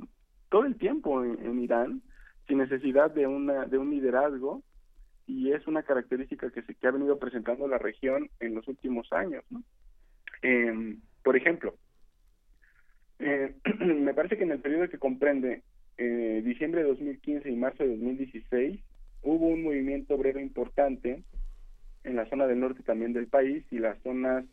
todo 0.50 0.66
el 0.66 0.78
tiempo 0.78 1.24
en, 1.24 1.60
Irán, 1.60 2.02
sin 2.48 2.60
necesidad 2.60 3.12
de, 3.12 3.28
una, 3.28 3.66
de 3.66 3.78
un 3.78 3.90
liderazgo, 3.90 4.64
y 5.26 5.52
es 5.52 5.68
una 5.68 5.84
característica 5.84 6.50
que 6.52 6.62
se 6.62 6.74
que 6.76 6.88
ha 6.88 6.92
venido 6.92 7.20
presentando 7.20 7.68
la 7.68 7.78
región 7.78 8.30
en 8.40 8.56
los 8.56 8.68
últimos 8.68 9.12
años. 9.12 9.44
¿no? 9.50 9.62
Eh, 10.42 10.98
por 11.22 11.36
ejemplo, 11.36 11.76
eh, 13.20 13.56
me 13.80 14.14
parece 14.14 14.38
que 14.38 14.44
en 14.44 14.52
el 14.52 14.60
periodo 14.60 14.90
que 14.90 15.00
comprende 15.00 15.64
eh, 15.98 16.42
diciembre 16.46 16.84
de 16.84 16.90
2015 16.90 17.50
y 17.50 17.56
marzo 17.56 17.84
de 17.84 17.90
2016 17.90 18.80
hubo 19.24 19.48
un 19.48 19.64
movimiento 19.64 20.16
obrero 20.16 20.40
importante 20.40 21.24
en 22.04 22.16
la 22.16 22.30
zona 22.30 22.48
del 22.48 22.60
norte 22.60 22.84
también 22.84 23.14
del 23.14 23.28
país 23.28 23.66
y 23.72 23.80
las 23.80 24.00
zonas, 24.04 24.46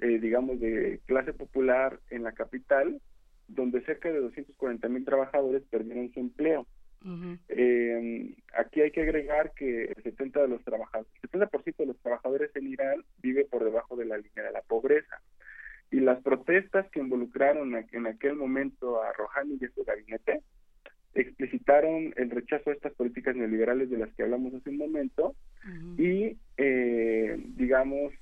eh, 0.00 0.18
digamos, 0.18 0.58
de 0.58 1.00
clase 1.06 1.32
popular 1.32 2.00
en 2.10 2.24
la 2.24 2.32
capital, 2.32 3.00
donde 3.48 3.82
cerca 3.82 4.10
de 4.10 4.20
240 4.20 4.88
mil 4.88 5.04
trabajadores 5.04 5.62
perdieron 5.70 6.12
su 6.12 6.20
empleo. 6.20 6.66
Eh, 7.48 8.34
aquí 8.58 8.80
hay 8.80 8.90
que 8.90 9.02
agregar 9.02 9.52
que 9.54 9.84
el 9.84 10.02
70 10.02 10.42
de 10.42 10.48
los 10.48 10.64
trabajadores, 10.64 11.12
el 11.22 11.30
70% 11.30 11.76
de 11.76 11.86
los 11.86 11.98
trabajadores 12.00 12.50
en 12.56 12.66
Irán 12.66 13.04
vive 13.22 13.44
por 13.44 13.62
debajo 13.62 13.94
de 13.94 14.06
la 14.06 14.16
línea 14.16 14.44
de 14.44 14.52
la 14.52 14.62
pobreza. 14.62 15.20
Y 15.92 16.00
las 16.00 16.20
protestas 16.22 16.90
que 16.90 16.98
involucraron 16.98 17.76
en 17.76 18.06
aquel 18.06 18.34
momento 18.34 19.00
a 19.02 19.12
Rouhani 19.12 19.56
y 19.60 19.66
a 19.66 19.70
su 19.70 19.84
gabinete 19.84 20.42
explicitaron 21.14 22.12
el 22.16 22.30
rechazo 22.30 22.70
a 22.70 22.72
estas 22.74 22.92
políticas 22.94 23.36
neoliberales 23.36 23.88
de 23.88 23.98
las 23.98 24.12
que 24.14 24.22
hablamos 24.22 24.54
hace 24.54 24.70
un 24.70 24.78
momento 24.78 25.34
y, 25.96 26.36
eh, 26.56 27.36
digamos, 27.56 28.12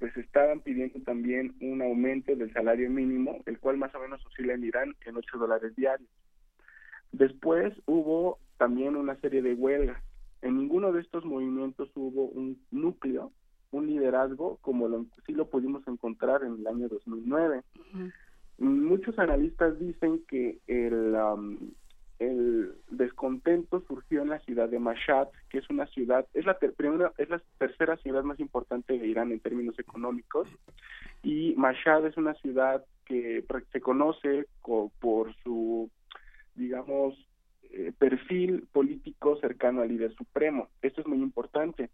pues 0.00 0.16
estaban 0.16 0.60
pidiendo 0.62 0.98
también 1.00 1.54
un 1.60 1.82
aumento 1.82 2.34
del 2.34 2.52
salario 2.54 2.88
mínimo, 2.90 3.42
el 3.44 3.60
cual 3.60 3.76
más 3.76 3.94
o 3.94 4.00
menos 4.00 4.24
oscila 4.24 4.54
en 4.54 4.64
Irán 4.64 4.96
en 5.04 5.16
8 5.16 5.38
dólares 5.38 5.76
diarios. 5.76 6.08
Después 7.12 7.74
hubo 7.84 8.38
también 8.56 8.96
una 8.96 9.14
serie 9.16 9.42
de 9.42 9.54
huelgas. 9.54 10.02
En 10.40 10.56
ninguno 10.56 10.90
de 10.92 11.02
estos 11.02 11.26
movimientos 11.26 11.90
hubo 11.94 12.24
un 12.24 12.58
núcleo, 12.70 13.30
un 13.72 13.86
liderazgo, 13.88 14.56
como 14.62 14.88
lo, 14.88 15.04
sí 15.26 15.32
lo 15.32 15.50
pudimos 15.50 15.86
encontrar 15.86 16.44
en 16.44 16.54
el 16.54 16.66
año 16.66 16.88
2009. 16.88 17.62
Muchos 18.56 19.18
analistas 19.18 19.78
dicen 19.78 20.24
que 20.28 20.58
el, 20.66 21.14
el 22.20 22.74
descontento 22.90 23.82
surgió 23.88 24.22
en 24.22 24.28
la 24.28 24.38
ciudad 24.40 24.68
de 24.68 24.78
Mashhad, 24.78 25.28
que 25.48 25.58
es 25.58 25.68
una 25.68 25.86
ciudad, 25.86 26.26
es 26.34 26.46
la 26.46 26.56
primera, 26.58 27.12
es 27.18 27.28
la 27.28 27.42
tercera 27.58 27.96
ciudad 27.96 28.22
más 28.22 28.38
importante 28.38 28.96
de 28.96 29.06
Irán 29.06 29.32
en 29.32 29.40
términos 29.40 29.76
económicos, 29.78 30.48
y 31.24 31.54
Mashhad 31.56 32.06
es 32.06 32.16
una 32.16 32.34
ciudad 32.34 32.84
que 33.06 33.44
se 33.72 33.80
conoce 33.80 34.46
por 34.62 35.34
su 35.42 35.90
digamos, 36.54 37.14
eh, 37.72 37.92
perfil 37.98 38.68
político 38.72 39.36
cercano 39.40 39.82
al 39.82 39.88
líder 39.88 40.14
supremo. 40.14 40.68
Esto 40.82 41.00
es 41.00 41.06
muy 41.06 41.18
importante 41.18 41.90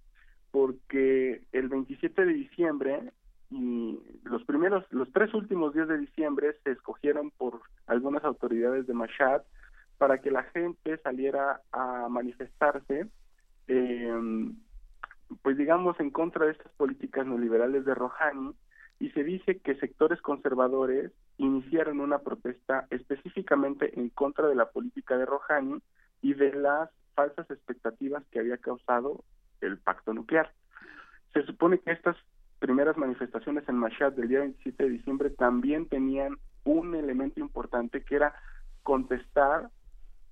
porque 0.50 1.42
el 1.52 1.68
27 1.68 2.24
de 2.24 2.32
diciembre 2.32 3.12
y 3.50 3.98
los 4.24 4.42
primeros, 4.44 4.84
los 4.90 5.12
tres 5.12 5.32
últimos 5.34 5.72
días 5.74 5.86
de 5.88 5.98
diciembre 5.98 6.56
se 6.64 6.72
escogieron 6.72 7.30
por 7.30 7.60
algunas 7.86 8.24
autoridades 8.24 8.86
de 8.86 8.94
Mashhad 8.94 9.42
para 9.98 10.18
que 10.18 10.30
la 10.30 10.42
gente 10.44 10.98
saliera 10.98 11.60
a 11.72 12.08
manifestarse, 12.08 13.08
eh, 13.68 14.50
pues 15.42 15.56
digamos, 15.56 15.98
en 16.00 16.10
contra 16.10 16.46
de 16.46 16.52
estas 16.52 16.72
políticas 16.72 17.26
neoliberales 17.26 17.84
de 17.84 17.94
Rouhani 17.94 18.54
y 18.98 19.10
se 19.10 19.24
dice 19.24 19.58
que 19.58 19.74
sectores 19.76 20.20
conservadores 20.22 21.12
iniciaron 21.38 22.00
una 22.00 22.18
protesta 22.20 22.86
específicamente 22.90 23.98
en 23.98 24.08
contra 24.10 24.46
de 24.48 24.54
la 24.54 24.70
política 24.70 25.18
de 25.18 25.26
Rouhani 25.26 25.82
y 26.22 26.34
de 26.34 26.52
las 26.54 26.90
falsas 27.14 27.50
expectativas 27.50 28.24
que 28.30 28.38
había 28.38 28.56
causado 28.58 29.24
el 29.60 29.78
pacto 29.78 30.14
nuclear. 30.14 30.52
Se 31.32 31.44
supone 31.44 31.78
que 31.78 31.92
estas 31.92 32.16
primeras 32.58 32.96
manifestaciones 32.96 33.68
en 33.68 33.76
Mashhad 33.76 34.12
del 34.12 34.28
día 34.28 34.40
27 34.40 34.84
de 34.84 34.90
diciembre 34.90 35.30
también 35.30 35.88
tenían 35.88 36.36
un 36.64 36.94
elemento 36.94 37.40
importante 37.40 38.02
que 38.02 38.16
era 38.16 38.34
contestar 38.82 39.70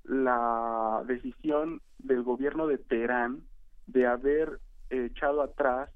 la 0.05 1.02
decisión 1.07 1.81
del 1.99 2.23
gobierno 2.23 2.66
de 2.66 2.78
Teherán 2.78 3.42
de 3.86 4.07
haber 4.07 4.60
echado 4.91 5.42
atrás 5.42 5.91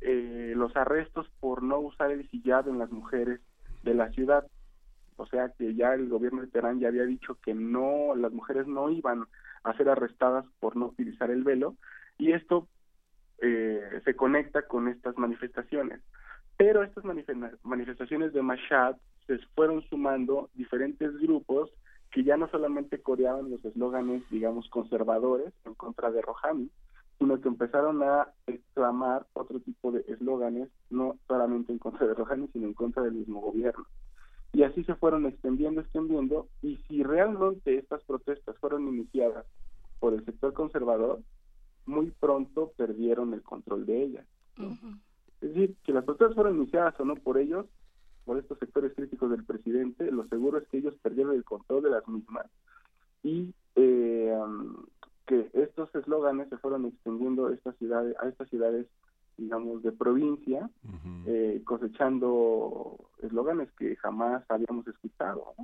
eh, 0.00 0.52
los 0.56 0.76
arrestos 0.76 1.28
por 1.40 1.62
no 1.62 1.78
usar 1.78 2.10
el 2.10 2.28
sillado 2.30 2.70
en 2.70 2.78
las 2.78 2.90
mujeres 2.90 3.40
de 3.82 3.94
la 3.94 4.10
ciudad. 4.10 4.46
O 5.16 5.26
sea 5.26 5.50
que 5.56 5.74
ya 5.74 5.94
el 5.94 6.08
gobierno 6.08 6.42
de 6.42 6.48
Teherán 6.48 6.80
ya 6.80 6.88
había 6.88 7.04
dicho 7.04 7.38
que 7.42 7.54
no, 7.54 8.14
las 8.14 8.32
mujeres 8.32 8.66
no 8.66 8.90
iban 8.90 9.24
a 9.62 9.76
ser 9.76 9.88
arrestadas 9.88 10.44
por 10.60 10.76
no 10.76 10.86
utilizar 10.86 11.30
el 11.30 11.42
velo 11.42 11.76
y 12.18 12.32
esto 12.32 12.68
eh, 13.38 14.00
se 14.04 14.14
conecta 14.14 14.62
con 14.62 14.88
estas 14.88 15.16
manifestaciones. 15.16 16.00
Pero 16.56 16.82
estas 16.82 17.04
manifestaciones 17.62 18.32
de 18.32 18.42
Mashhad 18.42 18.96
se 19.26 19.38
fueron 19.54 19.82
sumando 19.88 20.48
diferentes 20.54 21.16
grupos 21.18 21.70
que 22.16 22.24
ya 22.24 22.38
no 22.38 22.48
solamente 22.48 23.02
coreaban 23.02 23.50
los 23.50 23.62
eslóganes, 23.62 24.22
digamos, 24.30 24.70
conservadores 24.70 25.52
en 25.66 25.74
contra 25.74 26.10
de 26.10 26.22
Rouhani, 26.22 26.70
sino 27.18 27.38
que 27.42 27.48
empezaron 27.48 28.02
a 28.02 28.32
exclamar 28.46 29.26
otro 29.34 29.60
tipo 29.60 29.92
de 29.92 30.02
eslóganes, 30.08 30.70
no 30.88 31.18
solamente 31.28 31.72
en 31.72 31.78
contra 31.78 32.06
de 32.06 32.14
Rouhani, 32.14 32.48
sino 32.54 32.68
en 32.68 32.72
contra 32.72 33.02
del 33.02 33.12
mismo 33.12 33.42
gobierno. 33.42 33.84
Y 34.54 34.62
así 34.62 34.82
se 34.84 34.94
fueron 34.94 35.26
extendiendo, 35.26 35.82
extendiendo, 35.82 36.48
y 36.62 36.78
si 36.88 37.02
realmente 37.02 37.76
estas 37.76 38.02
protestas 38.04 38.56
fueron 38.60 38.88
iniciadas 38.88 39.44
por 40.00 40.14
el 40.14 40.24
sector 40.24 40.54
conservador, 40.54 41.20
muy 41.84 42.12
pronto 42.18 42.72
perdieron 42.78 43.34
el 43.34 43.42
control 43.42 43.84
de 43.84 44.02
ellas. 44.04 44.26
Es 45.42 45.52
decir, 45.52 45.76
que 45.84 45.92
las 45.92 46.04
protestas 46.04 46.34
fueron 46.34 46.56
iniciadas 46.56 46.98
o 46.98 47.04
no 47.04 47.16
por 47.16 47.36
ellos, 47.36 47.66
por 48.26 48.38
estos 48.38 48.58
sectores 48.58 48.92
críticos 48.94 49.30
del 49.30 49.44
presidente, 49.44 50.10
lo 50.10 50.28
seguro 50.28 50.58
es 50.58 50.68
que 50.68 50.78
ellos 50.78 50.94
perdieron 51.00 51.34
el 51.34 51.44
control 51.44 51.84
de 51.84 51.90
las 51.90 52.06
mismas 52.06 52.46
y 53.22 53.54
eh, 53.76 54.36
que 55.26 55.48
estos 55.54 55.94
eslóganes 55.94 56.48
se 56.50 56.58
fueron 56.58 56.84
extendiendo 56.84 57.46
a 57.46 57.54
estas 57.54 57.76
ciudades, 57.76 58.14
a 58.20 58.28
estas 58.28 58.50
ciudades 58.50 58.86
digamos, 59.38 59.82
de 59.82 59.92
provincia, 59.92 60.70
eh, 61.26 61.60
cosechando 61.64 62.96
eslóganes 63.22 63.68
que 63.78 63.94
jamás 63.96 64.42
habíamos 64.48 64.86
escuchado. 64.88 65.54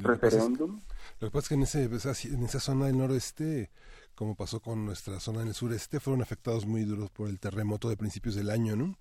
Referéndum. 0.00 0.80
Lo 1.20 1.28
que 1.28 1.32
pasa 1.32 1.38
es 1.38 1.48
que 1.48 1.54
en, 1.54 1.62
ese, 1.62 1.88
pues, 1.88 2.24
en 2.24 2.42
esa 2.42 2.60
zona 2.60 2.86
del 2.86 2.96
noroeste, 2.96 3.70
como 4.14 4.34
pasó 4.34 4.60
con 4.60 4.84
nuestra 4.84 5.20
zona 5.20 5.44
del 5.44 5.52
sureste, 5.52 6.00
fueron 6.00 6.22
afectados 6.22 6.66
muy 6.66 6.84
duros 6.84 7.10
por 7.10 7.28
el 7.28 7.38
terremoto 7.38 7.90
de 7.90 7.96
principios 7.96 8.34
del 8.34 8.50
año, 8.50 8.76
¿no? 8.76 8.96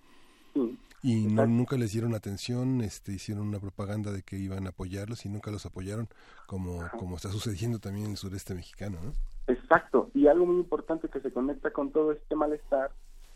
Y 1.01 1.27
no, 1.27 1.45
nunca 1.45 1.77
les 1.77 1.91
dieron 1.91 2.15
atención, 2.15 2.81
este, 2.81 3.13
hicieron 3.13 3.47
una 3.47 3.59
propaganda 3.59 4.11
de 4.11 4.23
que 4.23 4.37
iban 4.37 4.65
a 4.65 4.69
apoyarlos 4.69 5.25
y 5.25 5.29
nunca 5.29 5.51
los 5.51 5.65
apoyaron, 5.65 6.07
como, 6.47 6.87
como 6.97 7.15
está 7.15 7.29
sucediendo 7.29 7.79
también 7.79 8.05
en 8.05 8.11
el 8.11 8.17
sureste 8.17 8.55
mexicano, 8.55 8.97
¿no? 9.03 9.13
Exacto, 9.47 10.09
y 10.13 10.27
algo 10.27 10.45
muy 10.45 10.57
importante 10.57 11.07
que 11.07 11.21
se 11.21 11.31
conecta 11.31 11.71
con 11.71 11.91
todo 11.91 12.11
este 12.11 12.35
malestar 12.35 12.91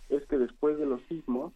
es 0.10 0.26
que 0.26 0.38
después 0.38 0.78
de 0.78 0.86
los 0.86 1.02
sismos, 1.08 1.54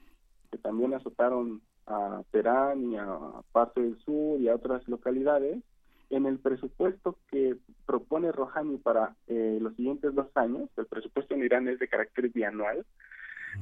que 0.52 0.58
también 0.58 0.94
azotaron 0.94 1.62
a 1.88 2.22
Perán 2.32 2.92
y 2.92 2.98
a 2.98 3.08
parte 3.52 3.82
del 3.82 3.98
sur 4.00 4.40
y 4.40 4.48
a 4.48 4.56
otras 4.56 4.88
localidades, 4.88 5.62
en 6.10 6.26
el 6.26 6.40
presupuesto 6.40 7.18
que 7.30 7.58
propone 7.86 8.32
Rouhani 8.32 8.78
para 8.78 9.16
eh, 9.28 9.58
los 9.60 9.76
siguientes 9.76 10.14
dos 10.14 10.28
años, 10.36 10.70
el 10.78 10.86
presupuesto 10.86 11.34
en 11.34 11.44
Irán 11.44 11.68
es 11.68 11.80
de 11.80 11.88
carácter 11.88 12.30
bianual. 12.30 12.86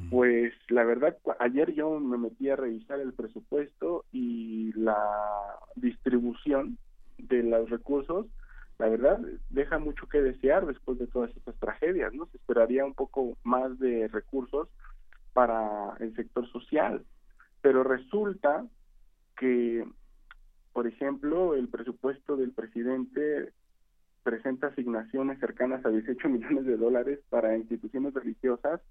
Pues 0.10 0.54
la 0.70 0.84
verdad, 0.84 1.18
ayer 1.40 1.74
yo 1.74 2.00
me 2.00 2.18
metí 2.18 2.50
a 2.50 2.56
revisar 2.56 3.00
el 3.00 3.14
presupuesto 3.14 4.06
y 4.12 4.72
la 4.74 4.98
distribución 5.76 6.78
de 7.18 7.44
los 7.44 7.70
recursos 7.70 8.28
la 8.80 8.90
verdad 8.90 9.20
deja 9.50 9.78
mucho 9.80 10.08
que 10.08 10.22
desear 10.22 10.66
después 10.66 10.98
de 10.98 11.08
todas 11.08 11.36
estas 11.38 11.56
tragedias, 11.60 12.14
¿no? 12.14 12.26
Se 12.28 12.38
esperaría 12.38 12.86
un 12.86 12.94
poco 12.94 13.38
más 13.44 13.78
de 13.80 14.08
recursos 14.08 14.68
para 15.34 15.96
el 16.00 16.16
sector 16.16 16.48
social, 16.52 17.06
pero 17.62 17.84
resulta 17.84 18.66
que, 19.38 19.86
por 20.74 20.88
ejemplo, 20.88 21.56
el 21.56 21.70
presupuesto 21.70 22.36
del 22.36 22.52
presidente 22.52 23.54
presenta 24.24 24.68
asignaciones 24.68 25.40
cercanas 25.40 25.86
a 25.86 25.90
18 25.90 26.30
millones 26.30 26.66
de 26.66 26.78
dólares 26.78 27.20
para 27.30 27.56
instituciones 27.58 28.14
religiosas 28.14 28.82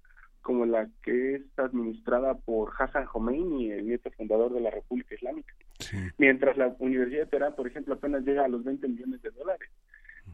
como 0.43 0.65
la 0.65 0.87
que 1.01 1.35
es 1.35 1.41
administrada 1.57 2.35
por 2.35 2.71
Hassan 2.77 3.05
Khomeini, 3.05 3.71
el 3.71 3.87
nieto 3.87 4.11
fundador 4.11 4.53
de 4.53 4.61
la 4.61 4.69
República 4.69 5.15
Islámica. 5.15 5.55
Mientras 6.17 6.57
la 6.57 6.75
Universidad 6.79 7.21
de 7.21 7.27
Teherán, 7.27 7.55
por 7.55 7.65
ejemplo, 7.65 7.95
apenas 7.95 8.23
llega 8.23 8.45
a 8.45 8.49
los 8.49 8.63
20 8.63 8.87
millones 8.87 9.21
de 9.21 9.31
dólares. 9.31 9.69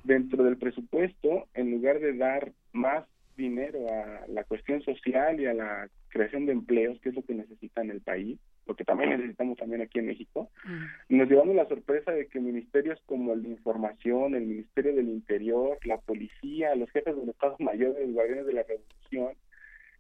Dentro 0.04 0.44
del 0.44 0.58
presupuesto, 0.58 1.48
en 1.54 1.72
lugar 1.72 2.00
de 2.00 2.18
dar 2.18 2.52
más 2.74 3.06
dinero 3.38 3.80
a 3.90 4.28
la 4.28 4.44
cuestión 4.44 4.82
social 4.82 5.40
y 5.40 5.46
a 5.46 5.54
la 5.54 5.90
creación 6.10 6.46
de 6.46 6.52
empleos, 6.52 7.00
que 7.00 7.10
es 7.10 7.16
lo 7.16 7.24
que 7.24 7.36
necesita 7.36 7.82
en 7.82 7.92
el 7.92 8.02
país, 8.02 8.38
lo 8.68 8.76
que 8.76 8.84
también 8.84 9.12
necesitamos 9.12 9.58
también 9.58 9.82
aquí 9.82 10.00
en 10.00 10.08
México, 10.08 10.50
nos 11.08 11.30
llevamos 11.30 11.56
la 11.56 11.68
sorpresa 11.68 12.12
de 12.12 12.28
que 12.28 12.40
ministerios 12.40 13.00
como 13.06 13.34
el 13.34 13.44
de 13.44 13.50
Información, 13.50 14.36
el 14.36 14.46
Ministerio 14.46 14.96
del 14.96 15.10
Interior, 15.10 15.78
la 15.86 15.98
Policía, 15.98 16.76
los 16.76 16.90
jefes 16.92 17.16
de 17.16 17.22
los 17.22 17.30
Estados 17.30 17.60
Mayores, 17.60 18.06
los 18.06 18.14
guardianes 18.14 18.46
de 18.46 18.54
la 18.54 18.64
Revolución, 18.64 19.34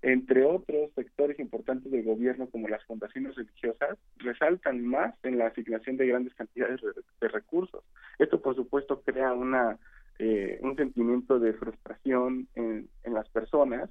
entre 0.01 0.45
otros 0.45 0.91
sectores 0.95 1.39
importantes 1.39 1.91
del 1.91 2.03
gobierno 2.03 2.49
como 2.49 2.67
las 2.67 2.83
fundaciones 2.85 3.35
religiosas, 3.35 3.97
resaltan 4.17 4.85
más 4.85 5.13
en 5.23 5.37
la 5.37 5.47
asignación 5.47 5.97
de 5.97 6.07
grandes 6.07 6.33
cantidades 6.35 6.79
de 7.19 7.27
recursos. 7.27 7.83
Esto, 8.17 8.41
por 8.41 8.55
supuesto, 8.55 9.01
crea 9.01 9.33
una 9.33 9.77
eh, 10.21 10.59
un 10.61 10.75
sentimiento 10.75 11.39
de 11.39 11.53
frustración 11.53 12.49
en, 12.55 12.89
en 13.05 13.13
las 13.13 13.29
personas, 13.29 13.89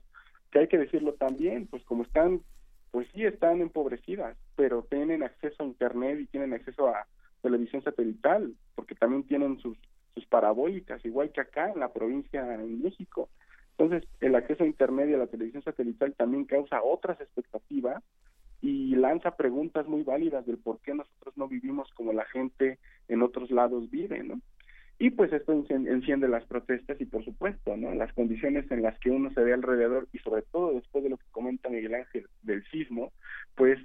que 0.50 0.58
hay 0.58 0.68
que 0.68 0.76
decirlo 0.76 1.14
también, 1.14 1.66
pues 1.66 1.82
como 1.84 2.02
están, 2.02 2.42
pues 2.90 3.08
sí 3.14 3.24
están 3.24 3.62
empobrecidas, 3.62 4.36
pero 4.54 4.82
tienen 4.90 5.22
acceso 5.22 5.62
a 5.62 5.66
Internet 5.66 6.20
y 6.20 6.26
tienen 6.26 6.52
acceso 6.52 6.88
a 6.88 7.06
televisión 7.40 7.82
satelital, 7.82 8.52
porque 8.74 8.94
también 8.94 9.22
tienen 9.22 9.58
sus 9.58 9.78
pues, 10.12 10.26
parabólicas, 10.26 11.02
igual 11.04 11.32
que 11.32 11.40
acá 11.40 11.70
en 11.70 11.80
la 11.80 11.94
provincia 11.94 12.42
en 12.54 12.82
México. 12.82 13.30
Entonces, 13.78 14.08
el 14.20 14.34
acceso 14.34 14.64
a 14.64 14.66
Internet 14.66 15.14
a 15.14 15.18
la 15.18 15.26
televisión 15.28 15.62
satelital 15.62 16.12
también 16.14 16.44
causa 16.44 16.82
otras 16.82 17.20
expectativas 17.20 18.02
y 18.60 18.96
lanza 18.96 19.36
preguntas 19.36 19.86
muy 19.86 20.02
válidas 20.02 20.44
del 20.46 20.58
por 20.58 20.80
qué 20.80 20.94
nosotros 20.94 21.36
no 21.36 21.46
vivimos 21.46 21.88
como 21.94 22.12
la 22.12 22.24
gente 22.24 22.78
en 23.06 23.22
otros 23.22 23.52
lados 23.52 23.88
vive, 23.88 24.24
¿no? 24.24 24.40
Y 24.98 25.10
pues 25.10 25.32
esto 25.32 25.52
enciende 25.70 26.26
las 26.26 26.44
protestas 26.46 27.00
y 27.00 27.04
por 27.04 27.24
supuesto, 27.24 27.76
¿no? 27.76 27.94
Las 27.94 28.12
condiciones 28.14 28.68
en 28.72 28.82
las 28.82 28.98
que 28.98 29.10
uno 29.10 29.30
se 29.30 29.42
ve 29.42 29.54
alrededor 29.54 30.08
y 30.12 30.18
sobre 30.18 30.42
todo 30.42 30.74
después 30.74 31.04
de 31.04 31.10
lo 31.10 31.16
que 31.16 31.30
comenta 31.30 31.68
Miguel 31.68 31.94
Ángel 31.94 32.26
del 32.42 32.64
sismo, 32.72 33.12
pues 33.54 33.78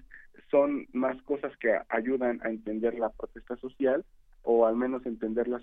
son 0.50 0.88
más 0.92 1.22
cosas 1.22 1.56
que 1.58 1.78
ayudan 1.90 2.42
a 2.44 2.50
entender 2.50 2.96
la 2.98 3.10
protesta 3.10 3.56
social 3.58 4.04
o 4.42 4.66
al 4.66 4.76
menos 4.76 5.06
entender 5.06 5.48
las 5.48 5.62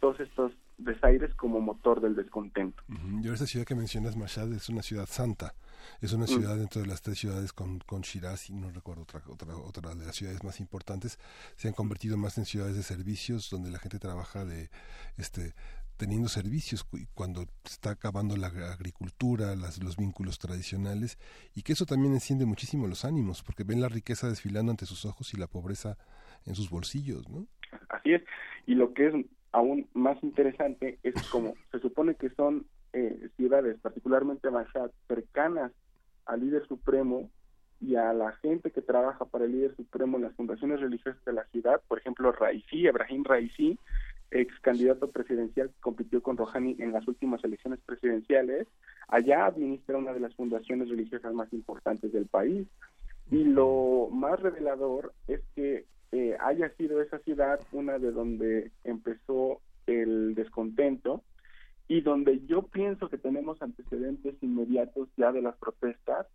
todos 0.00 0.20
estos 0.20 0.52
desaires 0.94 1.34
como 1.34 1.60
motor 1.60 2.00
del 2.00 2.14
descontento. 2.14 2.82
Yo 3.20 3.32
esa 3.32 3.46
ciudad 3.46 3.66
que 3.66 3.74
mencionas, 3.74 4.16
Mashhad, 4.16 4.52
es 4.52 4.68
una 4.68 4.82
ciudad 4.82 5.06
santa. 5.06 5.54
Es 6.00 6.12
una 6.12 6.24
mm. 6.24 6.28
ciudad 6.28 6.56
dentro 6.56 6.80
de 6.82 6.86
las 6.86 7.02
tres 7.02 7.18
ciudades 7.18 7.52
con, 7.52 7.78
con 7.80 8.02
Shiraz 8.02 8.50
y 8.50 8.54
no 8.54 8.70
recuerdo 8.70 9.02
otra, 9.02 9.22
otra, 9.28 9.56
otra 9.56 9.94
de 9.94 10.06
las 10.06 10.16
ciudades 10.16 10.44
más 10.44 10.60
importantes. 10.60 11.18
Se 11.56 11.68
han 11.68 11.74
convertido 11.74 12.16
más 12.16 12.38
en 12.38 12.44
ciudades 12.44 12.76
de 12.76 12.82
servicios 12.82 13.50
donde 13.50 13.70
la 13.70 13.78
gente 13.78 13.98
trabaja 13.98 14.44
de 14.44 14.70
este 15.16 15.54
teniendo 15.96 16.30
servicios 16.30 16.86
cuando 17.12 17.44
está 17.62 17.90
acabando 17.90 18.34
la 18.34 18.46
agricultura, 18.46 19.54
las, 19.54 19.84
los 19.84 19.98
vínculos 19.98 20.38
tradicionales 20.38 21.18
y 21.54 21.60
que 21.60 21.74
eso 21.74 21.84
también 21.84 22.14
enciende 22.14 22.46
muchísimo 22.46 22.86
los 22.86 23.04
ánimos 23.04 23.42
porque 23.42 23.64
ven 23.64 23.82
la 23.82 23.90
riqueza 23.90 24.26
desfilando 24.26 24.70
ante 24.70 24.86
sus 24.86 25.04
ojos 25.04 25.34
y 25.34 25.36
la 25.36 25.46
pobreza 25.46 25.98
en 26.46 26.54
sus 26.54 26.70
bolsillos, 26.70 27.28
¿no? 27.28 27.46
Así 27.90 28.14
es. 28.14 28.22
Y 28.66 28.76
lo 28.76 28.94
que 28.94 29.08
es 29.08 29.14
aún 29.52 29.88
más 29.94 30.22
interesante 30.22 30.98
es 31.02 31.14
como 31.28 31.54
se 31.70 31.78
supone 31.80 32.14
que 32.14 32.30
son 32.30 32.66
eh, 32.92 33.28
ciudades, 33.36 33.78
particularmente 33.80 34.50
Mashhad, 34.50 34.90
cercanas 35.08 35.72
al 36.26 36.40
líder 36.40 36.66
supremo 36.66 37.30
y 37.80 37.96
a 37.96 38.12
la 38.12 38.32
gente 38.32 38.70
que 38.70 38.82
trabaja 38.82 39.24
para 39.24 39.46
el 39.46 39.52
líder 39.52 39.74
supremo 39.76 40.16
en 40.16 40.24
las 40.24 40.34
fundaciones 40.34 40.80
religiosas 40.80 41.24
de 41.24 41.32
la 41.32 41.44
ciudad, 41.46 41.80
por 41.88 41.98
ejemplo, 41.98 42.30
Raisi, 42.32 42.86
Ebrahim 42.86 43.24
Raisi, 43.24 43.78
ex 44.30 44.58
candidato 44.60 45.10
presidencial 45.10 45.68
que 45.68 45.80
compitió 45.80 46.22
con 46.22 46.36
Rouhani 46.36 46.76
en 46.78 46.92
las 46.92 47.06
últimas 47.08 47.42
elecciones 47.42 47.80
presidenciales, 47.84 48.66
allá 49.08 49.46
administra 49.46 49.98
una 49.98 50.12
de 50.12 50.20
las 50.20 50.34
fundaciones 50.34 50.88
religiosas 50.88 51.32
más 51.34 51.52
importantes 51.52 52.12
del 52.12 52.26
país. 52.26 52.66
Y 53.30 53.44
lo 53.44 54.08
más 54.10 54.40
revelador 54.40 55.12
es 55.28 55.40
que 55.54 55.86
eh, 56.12 56.36
haya 56.40 56.70
sido 56.76 57.00
esa 57.00 57.18
ciudad 57.20 57.60
una 57.72 57.98
de 57.98 58.10
donde 58.10 58.72
empezó 58.84 59.60
el 59.86 60.34
descontento 60.34 61.22
y 61.88 62.00
donde 62.00 62.44
yo 62.46 62.62
pienso 62.62 63.08
que 63.08 63.18
tenemos 63.18 63.60
antecedentes 63.62 64.34
inmediatos 64.42 65.08
ya 65.16 65.32
de 65.32 65.42
las 65.42 65.56
protestas, 65.56 66.26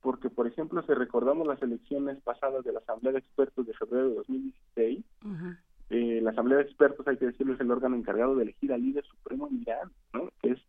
porque 0.00 0.28
por 0.30 0.46
ejemplo 0.46 0.82
si 0.82 0.92
recordamos 0.92 1.46
las 1.46 1.62
elecciones 1.62 2.20
pasadas 2.22 2.64
de 2.64 2.72
la 2.72 2.80
Asamblea 2.80 3.12
de 3.12 3.18
Expertos 3.20 3.66
de 3.66 3.74
febrero 3.74 4.08
de 4.08 4.14
2016, 4.16 5.04
eh, 5.90 6.20
la 6.22 6.30
Asamblea 6.30 6.58
de 6.58 6.64
Expertos, 6.64 7.06
hay 7.06 7.16
que 7.16 7.26
decirlo, 7.26 7.54
es 7.54 7.60
el 7.60 7.70
órgano 7.70 7.94
encargado 7.94 8.34
de 8.34 8.44
elegir 8.44 8.72
al 8.72 8.82
líder 8.82 9.04
supremo 9.04 9.48
en 9.48 9.60
Irán, 9.60 9.90
¿no? 10.12 10.30
que 10.42 10.52
es 10.52 10.60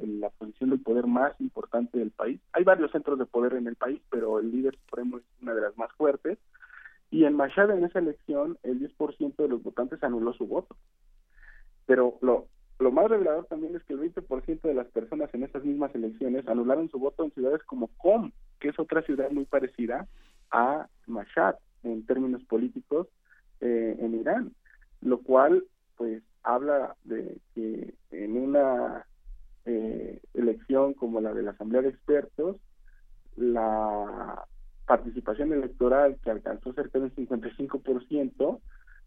la 0.00 0.30
posición 0.30 0.70
del 0.70 0.80
poder 0.80 1.06
más 1.06 1.38
importante 1.40 1.98
del 1.98 2.10
país. 2.10 2.40
Hay 2.52 2.64
varios 2.64 2.90
centros 2.92 3.18
de 3.18 3.26
poder 3.26 3.54
en 3.54 3.66
el 3.66 3.76
país, 3.76 4.00
pero 4.10 4.38
el 4.38 4.50
líder 4.50 4.76
supremo 4.76 5.18
es 5.18 5.24
una 5.42 5.54
de 5.54 5.60
las 5.62 5.76
más 5.76 5.92
fuertes. 5.92 6.38
Y 7.10 7.24
en 7.24 7.34
Mashhad, 7.34 7.70
en 7.70 7.84
esa 7.84 7.98
elección, 8.00 8.58
el 8.62 8.80
10% 8.80 9.36
de 9.36 9.48
los 9.48 9.62
votantes 9.62 10.02
anuló 10.02 10.32
su 10.34 10.46
voto. 10.46 10.76
Pero 11.86 12.18
lo, 12.20 12.48
lo 12.78 12.92
más 12.92 13.08
revelador 13.08 13.46
también 13.46 13.74
es 13.74 13.82
que 13.84 13.94
el 13.94 14.00
20% 14.00 14.60
de 14.60 14.74
las 14.74 14.86
personas 14.88 15.32
en 15.32 15.44
esas 15.44 15.64
mismas 15.64 15.94
elecciones 15.94 16.46
anularon 16.46 16.90
su 16.90 16.98
voto 16.98 17.24
en 17.24 17.32
ciudades 17.32 17.62
como 17.64 17.88
Qom, 17.96 18.30
que 18.60 18.68
es 18.68 18.78
otra 18.78 19.02
ciudad 19.02 19.30
muy 19.30 19.46
parecida 19.46 20.06
a 20.50 20.86
Mashhad 21.06 21.56
en 21.82 22.04
términos 22.06 22.42
políticos 22.44 23.08
eh, 23.60 23.96
en 23.98 24.14
Irán, 24.14 24.52
lo 25.00 25.20
cual 25.20 25.64
pues 25.96 26.22
habla 26.42 26.96
de 27.04 27.38
que 27.54 27.94
en 28.10 28.36
una 28.36 29.06
eh, 29.64 30.20
elección 30.34 30.94
como 30.94 31.20
la 31.20 31.34
de 31.34 31.42
la 31.42 31.50
Asamblea 31.52 31.82
de 31.82 31.88
Expertos, 31.88 32.56
la 33.36 34.46
participación 34.88 35.52
electoral 35.52 36.16
que 36.24 36.30
alcanzó 36.30 36.72
cerca 36.72 36.98
del 36.98 37.14
55% 37.14 38.58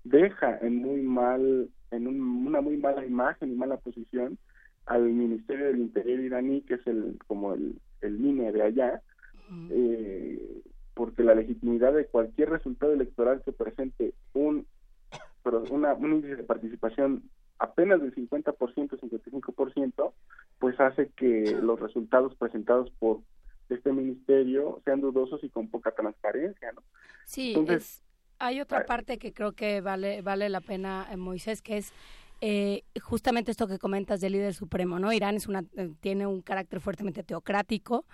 deja 0.03 0.57
en 0.59 0.77
muy 0.77 1.01
mal 1.01 1.69
en 1.89 2.07
una 2.07 2.61
muy 2.61 2.77
mala 2.77 3.05
imagen 3.05 3.51
y 3.51 3.55
mala 3.55 3.77
posición 3.77 4.37
al 4.85 5.01
Ministerio 5.01 5.65
del 5.65 5.79
Interior 5.79 6.19
iraní 6.19 6.61
que 6.61 6.75
es 6.75 6.87
el 6.87 7.17
como 7.27 7.53
el, 7.53 7.79
el 8.01 8.23
INE 8.23 8.51
de 8.51 8.61
allá 8.61 9.01
eh, 9.71 10.61
porque 10.93 11.23
la 11.23 11.35
legitimidad 11.35 11.93
de 11.93 12.05
cualquier 12.05 12.51
resultado 12.51 12.93
electoral 12.93 13.41
que 13.43 13.51
presente 13.51 14.13
un 14.33 14.67
pero 15.43 15.63
una, 15.71 15.95
un 15.95 16.13
índice 16.13 16.35
de 16.35 16.43
participación 16.43 17.23
apenas 17.57 18.01
del 18.01 18.13
50%, 18.13 18.55
55%, 18.55 20.13
pues 20.59 20.79
hace 20.79 21.09
que 21.17 21.57
los 21.59 21.79
resultados 21.79 22.35
presentados 22.35 22.91
por 22.99 23.21
este 23.75 23.91
ministerio 23.91 24.81
sean 24.85 25.01
dudosos 25.01 25.43
y 25.43 25.49
con 25.49 25.69
poca 25.69 25.91
transparencia, 25.91 26.71
¿no? 26.73 26.83
Sí, 27.25 27.55
hay 28.39 28.59
otra 28.59 28.85
parte 28.85 29.17
que 29.17 29.33
creo 29.33 29.53
que 29.53 29.81
vale 29.81 30.21
vale 30.21 30.49
la 30.49 30.61
pena, 30.61 31.07
eh, 31.11 31.17
Moisés, 31.17 31.61
que 31.61 31.77
es 31.77 31.93
eh, 32.41 32.83
justamente 32.99 33.51
esto 33.51 33.67
que 33.67 33.77
comentas 33.77 34.19
del 34.19 34.33
líder 34.33 34.55
supremo, 34.55 34.97
¿no? 34.97 35.13
Irán 35.13 35.35
es 35.35 35.47
una, 35.47 35.63
eh, 35.77 35.91
tiene 35.99 36.25
un 36.25 36.41
carácter 36.41 36.79
fuertemente 36.79 37.21
teocrático 37.21 38.05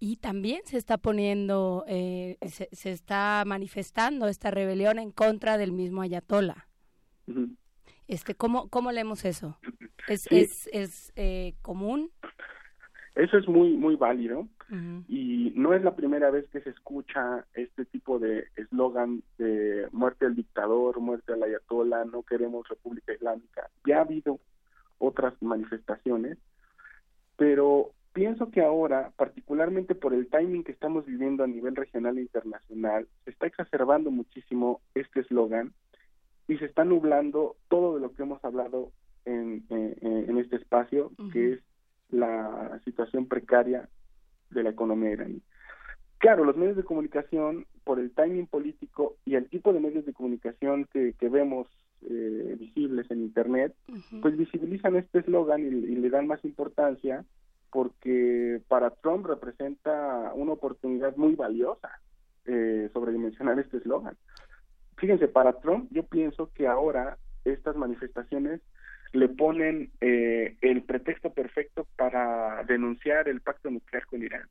y 0.00 0.16
también 0.16 0.62
se 0.64 0.76
está 0.76 0.98
poniendo, 0.98 1.84
se, 1.86 2.68
se, 2.72 2.90
está 2.90 3.44
manifestando 3.46 4.26
esta 4.26 4.50
rebelión 4.50 4.98
en 4.98 5.12
contra 5.12 5.56
del 5.56 5.70
mismo 5.70 6.02
ayatollah. 6.02 6.66
Este, 8.08 8.34
¿cómo, 8.34 8.68
¿Cómo 8.68 8.90
leemos 8.90 9.24
eso? 9.24 9.56
¿Es, 10.08 10.26
es, 10.32 10.68
es 10.72 11.12
común? 11.62 12.10
Eso 13.16 13.38
es 13.38 13.48
muy, 13.48 13.72
muy 13.72 13.96
válido. 13.96 14.46
Y 15.08 15.52
no 15.54 15.72
es 15.74 15.82
la 15.82 15.94
primera 15.94 16.30
vez 16.30 16.48
que 16.50 16.60
se 16.60 16.70
escucha 16.70 17.46
este 17.54 17.84
tipo 17.86 18.18
de 18.18 18.48
eslogan 18.56 19.22
de 19.38 19.88
muerte 19.92 20.26
al 20.26 20.34
dictador, 20.34 21.00
muerte 21.00 21.32
al 21.32 21.42
ayatollah, 21.42 22.04
no 22.04 22.22
queremos 22.24 22.68
república 22.68 23.14
islámica. 23.14 23.70
Ya 23.86 23.98
ha 23.98 24.00
habido 24.02 24.40
otras 24.98 25.40
manifestaciones, 25.40 26.36
pero 27.36 27.92
pienso 28.12 28.50
que 28.50 28.62
ahora, 28.62 29.12
particularmente 29.16 29.94
por 29.94 30.12
el 30.12 30.28
timing 30.28 30.64
que 30.64 30.72
estamos 30.72 31.06
viviendo 31.06 31.44
a 31.44 31.46
nivel 31.46 31.76
regional 31.76 32.18
e 32.18 32.22
internacional, 32.22 33.06
se 33.24 33.30
está 33.30 33.46
exacerbando 33.46 34.10
muchísimo 34.10 34.80
este 34.94 35.20
eslogan 35.20 35.72
y 36.48 36.58
se 36.58 36.66
está 36.66 36.84
nublando 36.84 37.56
todo 37.68 37.94
de 37.94 38.00
lo 38.00 38.12
que 38.12 38.22
hemos 38.22 38.44
hablado 38.44 38.90
en, 39.24 39.64
en, 39.70 40.38
este 40.38 40.56
espacio, 40.56 41.12
que 41.32 41.54
es 41.54 41.60
la 42.10 42.80
situación 42.84 43.26
precaria 43.26 43.88
de 44.50 44.62
la 44.62 44.70
economía 44.70 45.12
iraní. 45.12 45.42
Claro, 46.18 46.44
los 46.44 46.56
medios 46.56 46.76
de 46.76 46.84
comunicación, 46.84 47.66
por 47.84 48.00
el 48.00 48.10
timing 48.12 48.46
político 48.46 49.16
y 49.24 49.34
el 49.34 49.48
tipo 49.48 49.72
de 49.72 49.80
medios 49.80 50.06
de 50.06 50.14
comunicación 50.14 50.86
que, 50.92 51.12
que 51.18 51.28
vemos 51.28 51.68
eh, 52.02 52.56
visibles 52.58 53.10
en 53.10 53.22
Internet, 53.22 53.74
pues 54.20 54.36
visibilizan 54.36 54.96
este 54.96 55.20
eslogan 55.20 55.60
y, 55.60 55.70
le 55.70 56.10
dan 56.10 56.26
más 56.26 56.44
importancia 56.44 57.24
porque 57.70 58.60
para 58.68 58.90
Trump 58.90 59.26
representa 59.26 60.32
una 60.34 60.52
oportunidad 60.52 61.16
muy 61.16 61.34
valiosa 61.34 61.90
eh, 62.44 62.90
sobredimensionar 62.92 63.58
este 63.58 63.78
eslogan. 63.78 64.16
Fíjense, 64.98 65.26
para 65.26 65.54
Trump 65.54 65.88
yo 65.90 66.04
pienso 66.04 66.50
que 66.54 66.66
ahora 66.66 67.18
estas 67.44 67.76
manifestaciones 67.76 68.60
le 69.12 69.28
ponen 69.28 69.90
eh, 70.00 70.56
el 70.60 70.82
pretexto 70.82 71.32
perfecto 71.32 71.86
para 71.96 72.62
denunciar 72.64 73.28
el 73.28 73.40
pacto 73.40 73.70
nuclear 73.70 74.06
con 74.06 74.22
Irán. 74.22 74.48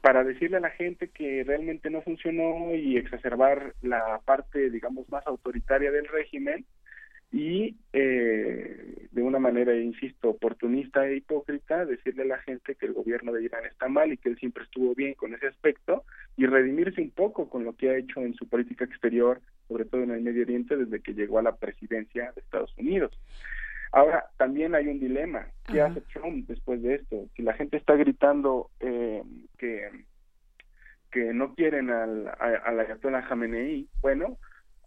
Para 0.00 0.24
decirle 0.24 0.56
a 0.56 0.60
la 0.60 0.70
gente 0.70 1.08
que 1.08 1.44
realmente 1.44 1.90
no 1.90 2.00
funcionó 2.00 2.74
y 2.74 2.96
exacerbar 2.96 3.74
la 3.82 4.20
parte, 4.24 4.70
digamos, 4.70 5.06
más 5.10 5.26
autoritaria 5.26 5.90
del 5.90 6.08
régimen 6.08 6.64
y 7.32 7.76
eh, 7.92 9.06
de 9.12 9.22
una 9.22 9.38
manera, 9.38 9.74
insisto, 9.76 10.30
oportunista 10.30 11.06
e 11.06 11.16
hipócrita, 11.16 11.84
decirle 11.84 12.22
a 12.22 12.26
la 12.26 12.38
gente 12.38 12.74
que 12.74 12.86
el 12.86 12.92
gobierno 12.92 13.32
de 13.32 13.44
Irán 13.44 13.64
está 13.66 13.88
mal 13.88 14.12
y 14.12 14.16
que 14.16 14.30
él 14.30 14.38
siempre 14.38 14.64
estuvo 14.64 14.94
bien 14.94 15.14
con 15.14 15.34
ese 15.34 15.46
aspecto 15.46 16.04
y 16.36 16.46
redimirse 16.46 17.00
un 17.00 17.10
poco 17.10 17.48
con 17.48 17.64
lo 17.64 17.76
que 17.76 17.90
ha 17.90 17.96
hecho 17.96 18.20
en 18.20 18.34
su 18.34 18.48
política 18.48 18.84
exterior, 18.84 19.40
sobre 19.68 19.84
todo 19.84 20.02
en 20.02 20.10
el 20.10 20.22
Medio 20.22 20.42
Oriente, 20.42 20.76
desde 20.76 21.00
que 21.00 21.14
llegó 21.14 21.38
a 21.38 21.42
la 21.42 21.56
presidencia 21.56 22.32
de 22.32 22.40
Estados 22.40 22.76
Unidos. 22.76 23.12
Ahora, 23.92 24.26
también 24.36 24.74
hay 24.74 24.88
un 24.88 24.98
dilema. 24.98 25.46
¿Qué 25.66 25.80
hace 25.80 26.00
Trump 26.12 26.46
después 26.48 26.82
de 26.82 26.96
esto? 26.96 27.28
Si 27.36 27.42
la 27.42 27.54
gente 27.54 27.76
está 27.76 27.94
gritando 27.94 28.70
eh, 28.80 29.22
que, 29.58 29.88
que 31.10 31.32
no 31.32 31.54
quieren 31.54 31.90
al, 31.90 32.28
al 32.38 32.80
Ayatollah 32.80 33.26
Khamenei, 33.28 33.88
bueno, 34.00 34.36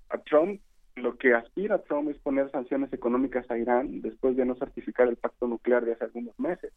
a 0.10 0.18
Trump 0.20 0.62
lo 0.96 1.18
que 1.18 1.34
aspira 1.34 1.80
Trump 1.80 2.10
es 2.10 2.18
poner 2.20 2.52
sanciones 2.52 2.94
económicas 2.94 3.50
a 3.50 3.58
Irán 3.58 4.02
después 4.02 4.36
de 4.36 4.46
no 4.46 4.56
certificar 4.56 5.08
el 5.08 5.16
pacto 5.16 5.48
nuclear 5.48 5.86
de 5.86 5.94
hace 5.94 6.06
algunos 6.06 6.38
meses. 6.40 6.72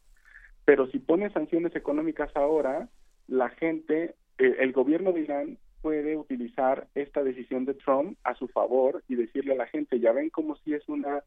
Pero 0.65 0.86
si 0.89 0.99
pone 0.99 1.31
sanciones 1.31 1.77
económicas 1.77 2.35
ahora, 2.35 2.89
la 3.28 3.51
gente, 3.51 4.15
eh, 4.39 4.57
el 4.59 4.73
gobierno 4.73 5.12
de 5.12 5.20
Irán 5.20 5.59
puede 5.83 6.17
utilizar 6.17 6.89
esta 6.95 7.23
decisión 7.23 7.65
de 7.65 7.75
Trump 7.75 8.19
a 8.25 8.35
su 8.35 8.49
favor 8.49 9.05
y 9.07 9.15
decirle 9.15 9.53
a 9.53 9.57
la 9.57 9.67
gente, 9.67 10.01
ya 10.01 10.12
ven 10.12 10.31
como 10.31 10.57
si 10.57 10.75
es 10.75 10.89
una 10.89 11.23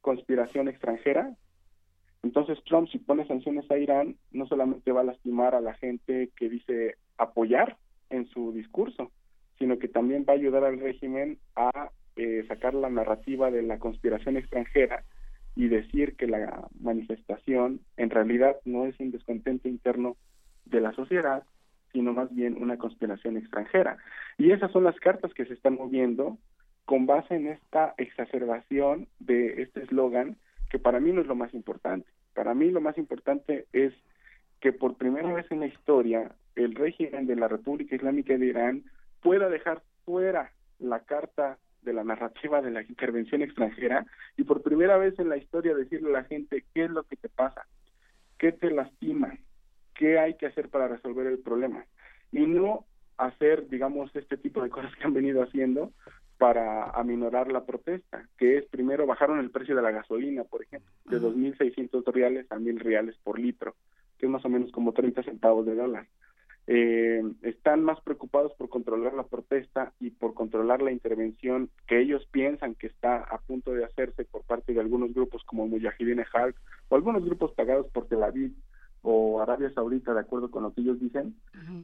conspiración 0.00 0.68
extranjera. 0.68 1.36
Entonces 2.22 2.58
Trump, 2.64 2.88
si 2.88 2.98
pone 2.98 3.26
sanciones 3.26 3.70
a 3.70 3.78
Irán, 3.78 4.16
no 4.32 4.46
solamente 4.46 4.92
va 4.92 5.02
a 5.02 5.04
lastimar 5.04 5.54
a 5.54 5.60
la 5.60 5.74
gente 5.74 6.30
que 6.36 6.48
dice 6.48 6.96
apoyar 7.18 7.76
en 8.08 8.26
su 8.28 8.52
discurso, 8.52 9.12
sino 9.58 9.78
que 9.78 9.88
también 9.88 10.24
va 10.28 10.32
a 10.32 10.36
ayudar 10.36 10.64
al 10.64 10.80
régimen 10.80 11.38
a 11.54 11.90
eh, 12.16 12.44
sacar 12.48 12.74
la 12.74 12.90
narrativa 12.90 13.50
de 13.50 13.62
la 13.62 13.78
conspiración 13.78 14.36
extranjera 14.36 15.04
y 15.56 15.68
decir 15.68 16.16
que 16.16 16.26
la 16.26 16.68
manifestación 16.80 17.80
en 17.96 18.10
realidad 18.10 18.56
no 18.64 18.86
es 18.86 18.98
un 19.00 19.10
descontento 19.10 19.68
interno 19.68 20.16
de 20.64 20.80
la 20.80 20.92
sociedad, 20.92 21.44
sino 21.92 22.12
más 22.12 22.34
bien 22.34 22.60
una 22.62 22.78
conspiración 22.78 23.36
extranjera. 23.36 23.98
Y 24.38 24.52
esas 24.52 24.70
son 24.72 24.84
las 24.84 24.98
cartas 25.00 25.34
que 25.34 25.44
se 25.44 25.54
están 25.54 25.74
moviendo 25.74 26.38
con 26.84 27.06
base 27.06 27.34
en 27.34 27.48
esta 27.48 27.94
exacerbación 27.98 29.08
de 29.18 29.62
este 29.62 29.82
eslogan, 29.82 30.36
que 30.70 30.78
para 30.78 31.00
mí 31.00 31.12
no 31.12 31.20
es 31.20 31.26
lo 31.26 31.34
más 31.34 31.52
importante. 31.54 32.08
Para 32.34 32.54
mí 32.54 32.70
lo 32.70 32.80
más 32.80 32.96
importante 32.96 33.66
es 33.72 33.92
que 34.60 34.72
por 34.72 34.96
primera 34.96 35.32
vez 35.32 35.46
en 35.50 35.60
la 35.60 35.66
historia 35.66 36.32
el 36.54 36.74
régimen 36.74 37.26
de 37.26 37.36
la 37.36 37.48
República 37.48 37.96
Islámica 37.96 38.36
de 38.36 38.46
Irán 38.46 38.84
pueda 39.22 39.48
dejar 39.48 39.82
fuera 40.04 40.52
la 40.78 41.00
carta 41.00 41.58
de 41.82 41.92
la 41.92 42.04
narrativa 42.04 42.60
de 42.60 42.70
la 42.70 42.82
intervención 42.82 43.42
extranjera 43.42 44.06
y 44.36 44.44
por 44.44 44.62
primera 44.62 44.96
vez 44.96 45.18
en 45.18 45.28
la 45.28 45.36
historia 45.36 45.74
decirle 45.74 46.10
a 46.10 46.20
la 46.20 46.24
gente 46.24 46.64
qué 46.74 46.84
es 46.84 46.90
lo 46.90 47.04
que 47.04 47.16
te 47.16 47.28
pasa, 47.28 47.66
qué 48.38 48.52
te 48.52 48.70
lastima, 48.70 49.36
qué 49.94 50.18
hay 50.18 50.34
que 50.34 50.46
hacer 50.46 50.68
para 50.68 50.88
resolver 50.88 51.26
el 51.26 51.38
problema 51.38 51.84
y 52.32 52.46
no 52.46 52.84
hacer, 53.16 53.68
digamos, 53.68 54.14
este 54.16 54.36
tipo 54.36 54.62
de 54.62 54.70
cosas 54.70 54.94
que 54.96 55.04
han 55.04 55.14
venido 55.14 55.42
haciendo 55.42 55.92
para 56.38 56.84
aminorar 56.90 57.52
la 57.52 57.66
protesta, 57.66 58.26
que 58.38 58.56
es 58.56 58.64
primero 58.66 59.06
bajaron 59.06 59.38
el 59.40 59.50
precio 59.50 59.76
de 59.76 59.82
la 59.82 59.90
gasolina, 59.90 60.44
por 60.44 60.62
ejemplo, 60.62 60.90
de 61.04 61.20
2.600 61.20 62.02
reales 62.14 62.50
a 62.50 62.56
1.000 62.56 62.78
reales 62.78 63.16
por 63.22 63.38
litro, 63.38 63.76
que 64.16 64.24
es 64.24 64.32
más 64.32 64.42
o 64.46 64.48
menos 64.48 64.72
como 64.72 64.92
30 64.92 65.22
centavos 65.22 65.66
de 65.66 65.74
dólar. 65.74 66.06
Eh, 66.72 67.20
están 67.42 67.82
más 67.82 68.00
preocupados 68.02 68.52
por 68.52 68.68
controlar 68.68 69.12
la 69.12 69.24
protesta 69.24 69.92
y 69.98 70.10
por 70.10 70.34
controlar 70.34 70.80
la 70.82 70.92
intervención 70.92 71.68
que 71.88 72.00
ellos 72.00 72.24
piensan 72.30 72.76
que 72.76 72.86
está 72.86 73.24
a 73.24 73.38
punto 73.38 73.72
de 73.72 73.84
hacerse 73.84 74.24
por 74.24 74.44
parte 74.44 74.72
de 74.72 74.78
algunos 74.78 75.12
grupos 75.12 75.42
como 75.42 75.66
Mujahideen 75.66 76.24
Halk 76.32 76.54
o 76.88 76.94
algunos 76.94 77.24
grupos 77.24 77.50
pagados 77.54 77.88
por 77.88 78.06
Tel 78.06 78.22
Aviv 78.22 78.52
o 79.02 79.42
Arabia 79.42 79.72
Saudita, 79.72 80.14
de 80.14 80.20
acuerdo 80.20 80.52
con 80.52 80.62
lo 80.62 80.72
que 80.72 80.82
ellos 80.82 81.00
dicen, 81.00 81.34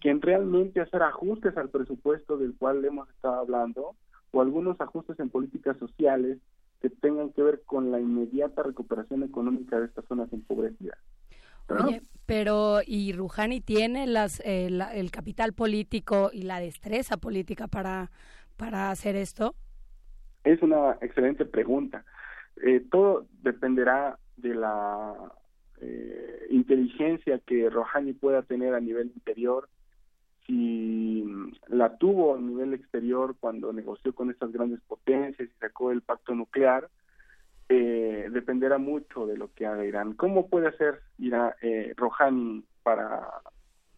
que 0.01 0.11
en 0.11 0.23
realmente 0.23 0.81
hacer 0.81 1.03
ajustes 1.03 1.57
al 1.57 1.71
presupuesto 1.71 2.39
del 2.39 2.55
cual 2.57 2.85
hemos 2.85 3.11
estado 3.11 3.41
hablando 3.41 3.97
o 4.31 4.41
algunos 4.41 4.81
ajustes 4.81 5.19
en 5.19 5.31
políticas 5.31 5.77
sociales 5.79 6.39
que 6.81 6.91
tengan 6.91 7.33
que 7.33 7.43
ver 7.43 7.63
con 7.67 7.91
la 7.91 7.99
inmediata 7.99 8.63
recuperación 8.63 9.25
económica 9.25 9.81
de 9.81 9.87
estas 9.87 10.05
zonas 10.05 10.33
empobrecidas. 10.33 10.99
Oye, 11.69 12.03
pero 12.27 12.81
¿y 12.87 13.13
Rouhani 13.13 13.61
tiene 13.61 14.07
las, 14.07 14.41
eh, 14.41 14.69
el 14.95 15.11
capital 15.11 15.53
político 15.53 16.31
y 16.33 16.43
la 16.43 16.61
destreza 16.61 17.17
política 17.17 17.69
para, 17.69 18.11
para 18.57 18.91
hacer 18.91 19.17
esto? 19.17 19.55
Es 20.45 20.63
una 20.63 20.99
excelente 21.01 21.45
pregunta. 21.45 22.05
Eh, 22.63 22.85
todo 22.91 23.27
dependerá 23.43 24.19
de 24.37 24.55
la 24.55 25.15
eh, 25.81 26.47
inteligencia 26.51 27.41
que 27.41 27.69
Rouhani 27.69 28.13
pueda 28.13 28.43
tener 28.43 28.75
a 28.75 28.81
nivel 28.81 29.13
interior, 29.15 29.69
si 30.47 31.25
la 31.69 31.97
tuvo 31.97 32.37
a 32.37 32.41
nivel 32.41 32.73
exterior 32.75 33.35
cuando 33.39 33.73
negoció 33.73 34.15
con 34.15 34.31
estas 34.31 34.53
grandes 34.53 34.81
potencias 34.83 35.49
y 35.49 35.59
sacó 35.59 35.91
el 35.91 36.03
pacto 36.03 36.35
nuclear, 36.35 36.89
eh, 37.69 38.29
dependerá 38.31 38.79
mucho 38.79 39.27
de 39.27 39.37
lo 39.37 39.53
que 39.53 39.67
haga 39.67 39.85
Irán. 39.85 40.15
¿Cómo 40.15 40.49
puede 40.49 40.69
hacer 40.69 41.01
Irán, 41.19 41.53
eh, 41.63 41.95
para, 42.83 43.29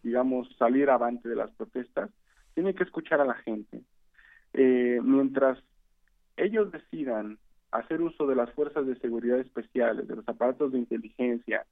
digamos, 0.01 0.49
salir 0.57 0.89
avante 0.89 1.29
de 1.29 1.35
las 1.35 1.51
protestas? 1.51 2.09
Tiene 2.55 2.73
que 2.73 2.83
escuchar 2.83 3.21
a 3.21 3.25
la 3.25 3.35
gente. 3.35 3.81
Eh, 4.53 4.99
mientras 5.03 5.59
ellos 6.37 6.71
decidan 6.71 7.37
hacer 7.71 8.01
uso 8.01 8.25
de 8.25 8.35
las 8.35 8.51
fuerzas 8.53 8.87
de 8.87 8.97
seguridad 8.99 9.39
especiales, 9.39 10.07
de 10.07 10.15
los 10.15 10.27
aparatos 10.27 10.71
de 10.71 10.79
inteligencia, 10.79 11.65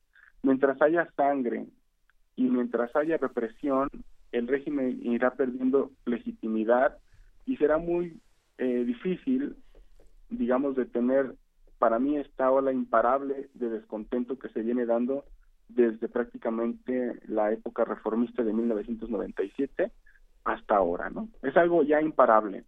mientras 0.43 0.79
haya 0.81 1.09
sangre 1.15 1.65
y 2.35 2.43
mientras 2.43 2.95
haya 2.95 3.17
represión, 3.17 3.89
el 4.31 4.47
régimen 4.47 4.99
irá 5.01 5.31
perdiendo 5.31 5.91
legitimidad 6.05 6.97
y 7.45 7.57
será 7.57 7.77
muy 7.77 8.19
eh, 8.57 8.83
difícil, 8.85 9.55
digamos, 10.29 10.75
detener 10.75 11.33
para 11.79 11.99
mí 11.99 12.17
esta 12.17 12.51
ola 12.51 12.71
imparable 12.71 13.49
de 13.53 13.69
descontento 13.69 14.37
que 14.37 14.49
se 14.49 14.61
viene 14.61 14.85
dando 14.85 15.25
desde 15.69 16.07
prácticamente 16.07 17.19
la 17.27 17.51
época 17.51 17.85
reformista 17.85 18.43
de 18.43 18.53
1997 18.53 19.91
hasta 20.45 20.75
ahora, 20.75 21.09
¿no? 21.09 21.27
Es 21.41 21.55
algo 21.57 21.83
ya 21.83 22.01
imparable. 22.01 22.63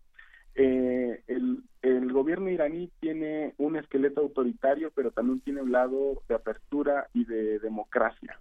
Eh, 0.56 1.24
el, 1.28 1.64
el 1.82 2.12
gobierno 2.12 2.50
iraní 2.50 2.92
tiene 3.00 3.54
un 3.58 3.78
esqueleto 3.78 4.22
autoritario, 4.22 4.92
pero 4.94 5.12
también 5.12 5.40
tiene 5.40 5.62
un 5.62 5.72
lado 5.72 6.22
de 6.28 6.36
apertura 6.36 7.08
y 7.14 7.24
de 7.26 7.60
democracia. 7.60 8.40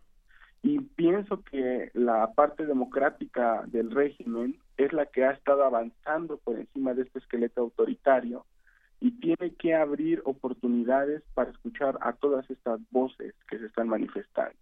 Y 0.62 0.80
pienso 0.80 1.44
que 1.44 1.90
la 1.94 2.32
parte 2.32 2.66
democrática 2.66 3.62
del 3.66 3.92
régimen 3.92 4.58
es 4.76 4.92
la 4.92 5.06
que 5.06 5.24
ha 5.24 5.30
estado 5.30 5.64
avanzando 5.64 6.38
por 6.38 6.58
encima 6.58 6.94
de 6.94 7.02
este 7.02 7.20
esqueleto 7.20 7.60
autoritario 7.60 8.44
y 9.00 9.12
tiene 9.12 9.54
que 9.54 9.74
abrir 9.74 10.22
oportunidades 10.24 11.22
para 11.34 11.50
escuchar 11.50 11.98
a 12.00 12.14
todas 12.14 12.48
estas 12.50 12.80
voces 12.90 13.34
que 13.48 13.58
se 13.58 13.66
están 13.66 13.88
manifestando. 13.88 14.56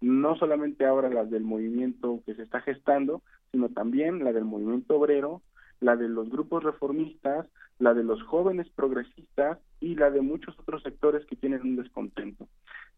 No 0.00 0.36
solamente 0.36 0.84
ahora 0.84 1.08
las 1.10 1.30
del 1.30 1.44
movimiento 1.44 2.20
que 2.26 2.34
se 2.34 2.42
está 2.42 2.60
gestando, 2.60 3.22
sino 3.50 3.68
también 3.68 4.24
la 4.24 4.32
del 4.32 4.44
movimiento 4.44 4.96
obrero, 4.96 5.42
la 5.80 5.96
de 5.96 6.08
los 6.08 6.30
grupos 6.30 6.64
reformistas, 6.64 7.46
la 7.78 7.94
de 7.94 8.04
los 8.04 8.22
jóvenes 8.22 8.68
progresistas 8.70 9.58
y 9.80 9.94
la 9.94 10.10
de 10.10 10.20
muchos 10.20 10.58
otros 10.58 10.82
sectores 10.82 11.24
que 11.26 11.36
tienen 11.36 11.62
un 11.62 11.76
descontento. 11.76 12.48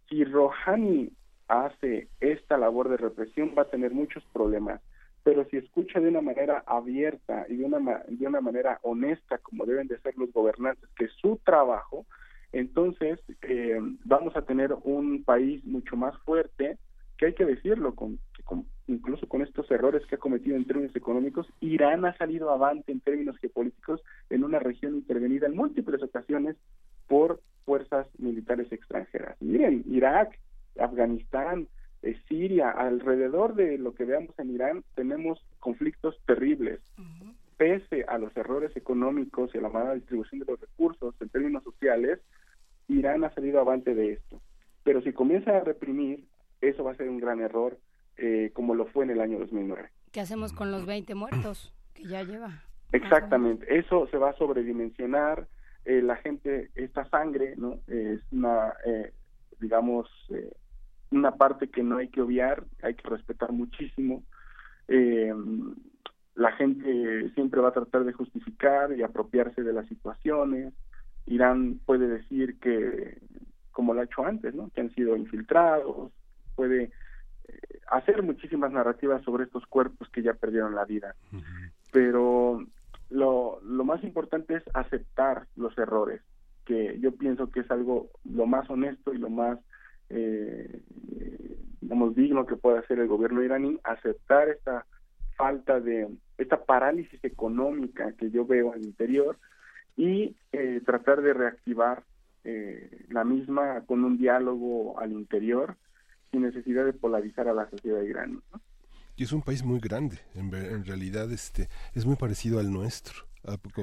Si 0.08 0.24
Rouhani 0.24 1.10
hace 1.48 2.08
esta 2.20 2.56
labor 2.56 2.88
de 2.88 2.96
represión 2.96 3.54
va 3.56 3.62
a 3.62 3.70
tener 3.70 3.92
muchos 3.92 4.24
problemas 4.32 4.80
pero 5.24 5.46
si 5.46 5.56
escucha 5.56 5.98
de 5.98 6.08
una 6.08 6.20
manera 6.20 6.62
abierta 6.66 7.46
y 7.48 7.56
de 7.56 7.64
una, 7.64 8.02
de 8.06 8.26
una 8.26 8.40
manera 8.42 8.78
honesta, 8.82 9.38
como 9.38 9.64
deben 9.64 9.88
de 9.88 9.98
ser 10.00 10.16
los 10.16 10.30
gobernantes, 10.32 10.88
que 10.96 11.06
es 11.06 11.12
su 11.12 11.40
trabajo, 11.44 12.04
entonces 12.52 13.18
eh, 13.42 13.80
vamos 14.04 14.36
a 14.36 14.42
tener 14.42 14.74
un 14.84 15.24
país 15.24 15.64
mucho 15.64 15.96
más 15.96 16.16
fuerte, 16.18 16.76
que 17.16 17.26
hay 17.26 17.34
que 17.34 17.46
decirlo, 17.46 17.94
con, 17.94 18.18
incluso 18.86 19.26
con 19.26 19.40
estos 19.40 19.68
errores 19.70 20.04
que 20.06 20.16
ha 20.16 20.18
cometido 20.18 20.56
en 20.56 20.66
términos 20.66 20.94
económicos, 20.94 21.48
Irán 21.60 22.04
ha 22.04 22.16
salido 22.18 22.50
avante 22.50 22.92
en 22.92 23.00
términos 23.00 23.38
geopolíticos 23.38 24.02
en 24.28 24.44
una 24.44 24.58
región 24.58 24.94
intervenida 24.94 25.46
en 25.46 25.56
múltiples 25.56 26.02
ocasiones 26.02 26.56
por 27.08 27.40
fuerzas 27.64 28.06
militares 28.18 28.70
extranjeras. 28.70 29.40
Miren, 29.40 29.84
Irak, 29.88 30.38
Afganistán, 30.78 31.66
Siria, 32.28 32.70
alrededor 32.70 33.54
de 33.54 33.78
lo 33.78 33.94
que 33.94 34.04
veamos 34.04 34.38
en 34.38 34.50
Irán, 34.50 34.84
tenemos 34.94 35.40
conflictos 35.58 36.20
terribles. 36.26 36.80
Pese 37.56 38.04
a 38.08 38.18
los 38.18 38.36
errores 38.36 38.76
económicos 38.76 39.54
y 39.54 39.58
a 39.58 39.62
la 39.62 39.68
mala 39.68 39.94
distribución 39.94 40.40
de 40.40 40.46
los 40.46 40.60
recursos 40.60 41.14
en 41.20 41.28
términos 41.30 41.64
sociales, 41.64 42.20
Irán 42.88 43.24
ha 43.24 43.32
salido 43.34 43.60
avante 43.60 43.94
de 43.94 44.12
esto. 44.12 44.40
Pero 44.82 45.00
si 45.02 45.12
comienza 45.12 45.56
a 45.56 45.60
reprimir, 45.60 46.24
eso 46.60 46.84
va 46.84 46.92
a 46.92 46.96
ser 46.96 47.08
un 47.08 47.18
gran 47.18 47.40
error, 47.40 47.78
eh, 48.16 48.50
como 48.52 48.74
lo 48.74 48.86
fue 48.86 49.04
en 49.04 49.10
el 49.10 49.20
año 49.20 49.38
2009. 49.38 49.88
¿Qué 50.12 50.20
hacemos 50.20 50.52
con 50.52 50.70
los 50.70 50.86
20 50.86 51.14
muertos 51.14 51.72
que 51.94 52.04
ya 52.04 52.22
lleva? 52.22 52.62
Exactamente, 52.92 53.78
eso 53.78 54.06
se 54.08 54.18
va 54.18 54.30
a 54.30 54.36
sobredimensionar. 54.36 55.48
Eh, 55.84 56.00
la 56.00 56.16
gente, 56.16 56.70
esta 56.74 57.04
sangre, 57.10 57.54
¿no? 57.56 57.80
Es 57.86 58.20
una, 58.32 58.72
eh, 58.86 59.12
digamos, 59.60 60.08
una 61.14 61.36
parte 61.36 61.68
que 61.68 61.82
no 61.82 61.98
hay 61.98 62.08
que 62.08 62.20
obviar, 62.20 62.64
hay 62.82 62.94
que 62.94 63.08
respetar 63.08 63.52
muchísimo. 63.52 64.22
Eh, 64.88 65.32
la 66.34 66.52
gente 66.52 67.30
siempre 67.34 67.60
va 67.60 67.68
a 67.68 67.74
tratar 67.74 68.04
de 68.04 68.12
justificar 68.12 68.92
y 68.92 69.02
apropiarse 69.02 69.62
de 69.62 69.72
las 69.72 69.86
situaciones. 69.86 70.74
Irán 71.26 71.80
puede 71.86 72.08
decir 72.08 72.58
que, 72.58 73.18
como 73.70 73.94
lo 73.94 74.00
ha 74.00 74.04
hecho 74.04 74.24
antes, 74.24 74.54
¿no? 74.54 74.70
que 74.70 74.80
han 74.80 74.94
sido 74.94 75.16
infiltrados, 75.16 76.12
puede 76.56 76.90
eh, 77.48 77.58
hacer 77.88 78.22
muchísimas 78.22 78.72
narrativas 78.72 79.22
sobre 79.22 79.44
estos 79.44 79.64
cuerpos 79.66 80.08
que 80.08 80.22
ya 80.22 80.34
perdieron 80.34 80.74
la 80.74 80.84
vida. 80.84 81.14
Pero 81.92 82.66
lo, 83.10 83.60
lo 83.62 83.84
más 83.84 84.02
importante 84.02 84.56
es 84.56 84.64
aceptar 84.74 85.46
los 85.56 85.76
errores, 85.78 86.20
que 86.64 86.98
yo 86.98 87.12
pienso 87.12 87.50
que 87.50 87.60
es 87.60 87.70
algo 87.70 88.10
lo 88.24 88.46
más 88.46 88.68
honesto 88.68 89.14
y 89.14 89.18
lo 89.18 89.30
más 89.30 89.58
eh, 90.14 90.80
digno 92.14 92.46
que 92.46 92.56
puede 92.56 92.78
hacer 92.78 92.98
el 92.98 93.08
gobierno 93.08 93.42
iraní 93.42 93.78
aceptar 93.84 94.48
esta 94.48 94.86
falta 95.36 95.80
de 95.80 96.08
esta 96.38 96.64
parálisis 96.64 97.22
económica 97.24 98.12
que 98.12 98.30
yo 98.30 98.46
veo 98.46 98.72
al 98.72 98.82
interior 98.82 99.38
y 99.96 100.36
eh, 100.52 100.80
tratar 100.84 101.22
de 101.22 101.34
reactivar 101.34 102.04
eh, 102.44 103.04
la 103.08 103.24
misma 103.24 103.82
con 103.86 104.04
un 104.04 104.16
diálogo 104.16 104.98
al 104.98 105.12
interior 105.12 105.76
sin 106.30 106.42
necesidad 106.42 106.84
de 106.84 106.92
polarizar 106.92 107.48
a 107.48 107.54
la 107.54 107.68
sociedad 107.70 108.02
iraní. 108.02 108.38
Y 109.16 109.24
es 109.24 109.32
un 109.32 109.42
país 109.42 109.64
muy 109.64 109.80
grande, 109.80 110.18
en, 110.34 110.52
en 110.54 110.84
realidad 110.84 111.30
este 111.32 111.68
es 111.94 112.04
muy 112.04 112.16
parecido 112.16 112.58
al 112.58 112.72
nuestro 112.72 113.33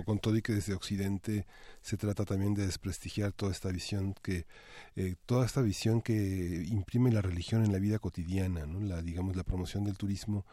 con 0.05 0.19
todo 0.19 0.35
y 0.35 0.41
que 0.41 0.53
desde 0.53 0.73
Occidente 0.73 1.45
se 1.81 1.97
trata 1.97 2.25
también 2.25 2.53
de 2.53 2.65
desprestigiar 2.65 3.31
toda 3.31 3.51
esta 3.51 3.69
visión 3.69 4.15
que 4.21 4.45
eh, 4.95 5.15
toda 5.25 5.45
esta 5.45 5.61
visión 5.61 6.01
que 6.01 6.65
imprime 6.67 7.11
la 7.11 7.21
religión 7.21 7.63
en 7.63 7.71
la 7.71 7.79
vida 7.79 7.99
cotidiana, 7.99 8.65
¿no? 8.65 8.79
la 8.79 9.01
digamos 9.01 9.35
la 9.35 9.43
promoción 9.43 9.83
del 9.83 9.97
turismo 9.97 10.45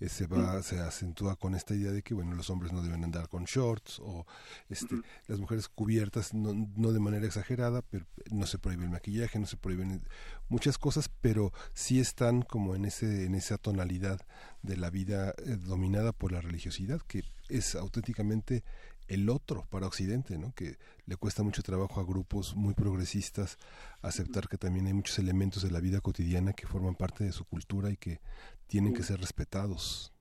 eh, 0.00 0.08
se 0.08 0.26
va 0.26 0.62
se 0.62 0.80
acentúa 0.80 1.36
con 1.36 1.54
esta 1.54 1.74
idea 1.74 1.92
de 1.92 2.02
que 2.02 2.14
bueno 2.14 2.34
los 2.34 2.50
hombres 2.50 2.72
no 2.72 2.82
deben 2.82 3.04
andar 3.04 3.28
con 3.28 3.44
shorts 3.44 4.00
o 4.00 4.26
este 4.68 4.96
las 5.28 5.38
mujeres 5.38 5.68
cubiertas 5.68 6.34
no, 6.34 6.52
no 6.76 6.92
de 6.92 7.00
manera 7.00 7.26
exagerada 7.26 7.82
pero 7.82 8.06
no 8.30 8.46
se 8.46 8.58
prohíbe 8.58 8.84
el 8.84 8.90
maquillaje 8.90 9.38
no 9.38 9.46
se 9.46 9.56
prohíben 9.56 10.02
muchas 10.48 10.78
cosas 10.78 11.08
pero 11.20 11.52
sí 11.72 12.00
están 12.00 12.42
como 12.42 12.74
en 12.74 12.84
ese 12.84 13.24
en 13.24 13.34
esa 13.34 13.58
tonalidad 13.58 14.20
de 14.62 14.76
la 14.76 14.90
vida 14.90 15.30
eh, 15.38 15.56
dominada 15.56 16.12
por 16.12 16.32
la 16.32 16.40
religiosidad 16.40 17.00
que 17.02 17.24
es 17.48 17.74
auténticamente 17.74 18.64
el 19.08 19.28
otro 19.28 19.66
para 19.70 19.86
Occidente, 19.86 20.38
¿no? 20.38 20.52
que 20.54 20.76
le 21.06 21.16
cuesta 21.16 21.42
mucho 21.42 21.62
trabajo 21.62 22.00
a 22.00 22.04
grupos 22.04 22.56
muy 22.56 22.74
progresistas 22.74 23.58
aceptar 24.02 24.48
que 24.48 24.56
también 24.56 24.86
hay 24.86 24.94
muchos 24.94 25.18
elementos 25.18 25.62
de 25.62 25.70
la 25.70 25.80
vida 25.80 26.00
cotidiana 26.00 26.52
que 26.52 26.66
forman 26.66 26.94
parte 26.94 27.24
de 27.24 27.32
su 27.32 27.44
cultura 27.44 27.90
y 27.90 27.96
que 27.96 28.20
tienen 28.66 28.94
que 28.94 29.02
ser 29.02 29.20
respetados. 29.20 30.12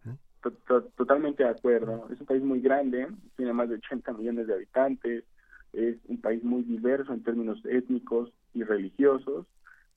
Totalmente 0.98 1.44
de 1.44 1.50
acuerdo. 1.50 2.08
Es 2.12 2.20
un 2.20 2.26
país 2.26 2.44
muy 2.44 2.60
grande, 2.60 3.08
tiene 3.38 3.53
más 3.53 3.70
de 3.70 3.76
80 3.76 4.14
millones 4.14 4.48
de 4.48 4.53
habitantes, 4.53 5.24
es 5.72 5.98
un 6.08 6.20
país 6.20 6.44
muy 6.44 6.64
diverso 6.64 7.14
en 7.14 7.24
términos 7.24 7.60
étnicos 7.66 8.32
y 8.53 8.64
religiosos 8.64 9.48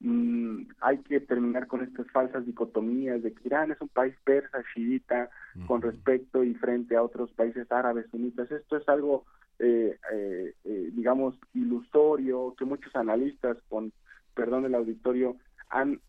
Mm, 0.01 0.69
hay 0.83 0.99
que 0.99 1.21
terminar 1.21 1.67
con 1.67 1.83
estas 1.83 2.07
falsas 2.11 2.45
dicotomías 2.45 3.23
de 3.23 3.33
que 3.33 3.49
Irán 3.49 3.71
es 3.71 3.81
un 3.81 3.89
país 3.89 4.15
persa, 4.25 4.63
chiita, 4.75 5.31
con 5.67 5.81
respecto 5.81 6.45
y 6.45 6.53
frente 6.55 6.97
a 6.97 7.03
otros 7.03 7.33
países 7.33 7.71
árabes 7.73 8.07
sunitas. 8.11 8.51
Esto 8.51 8.77
es 8.77 8.87
algo, 8.91 9.25
eh, 9.59 9.97
eh, 10.13 10.55
eh, 10.65 10.91
digamos, 10.93 11.39
ilusorio, 11.55 12.55
que 12.59 12.67
muchos 12.67 12.95
analistas, 12.95 13.57
con 13.71 13.91
perdón 14.35 14.65
del 14.65 14.75
auditorio, 14.75 15.37
han, 15.71 16.01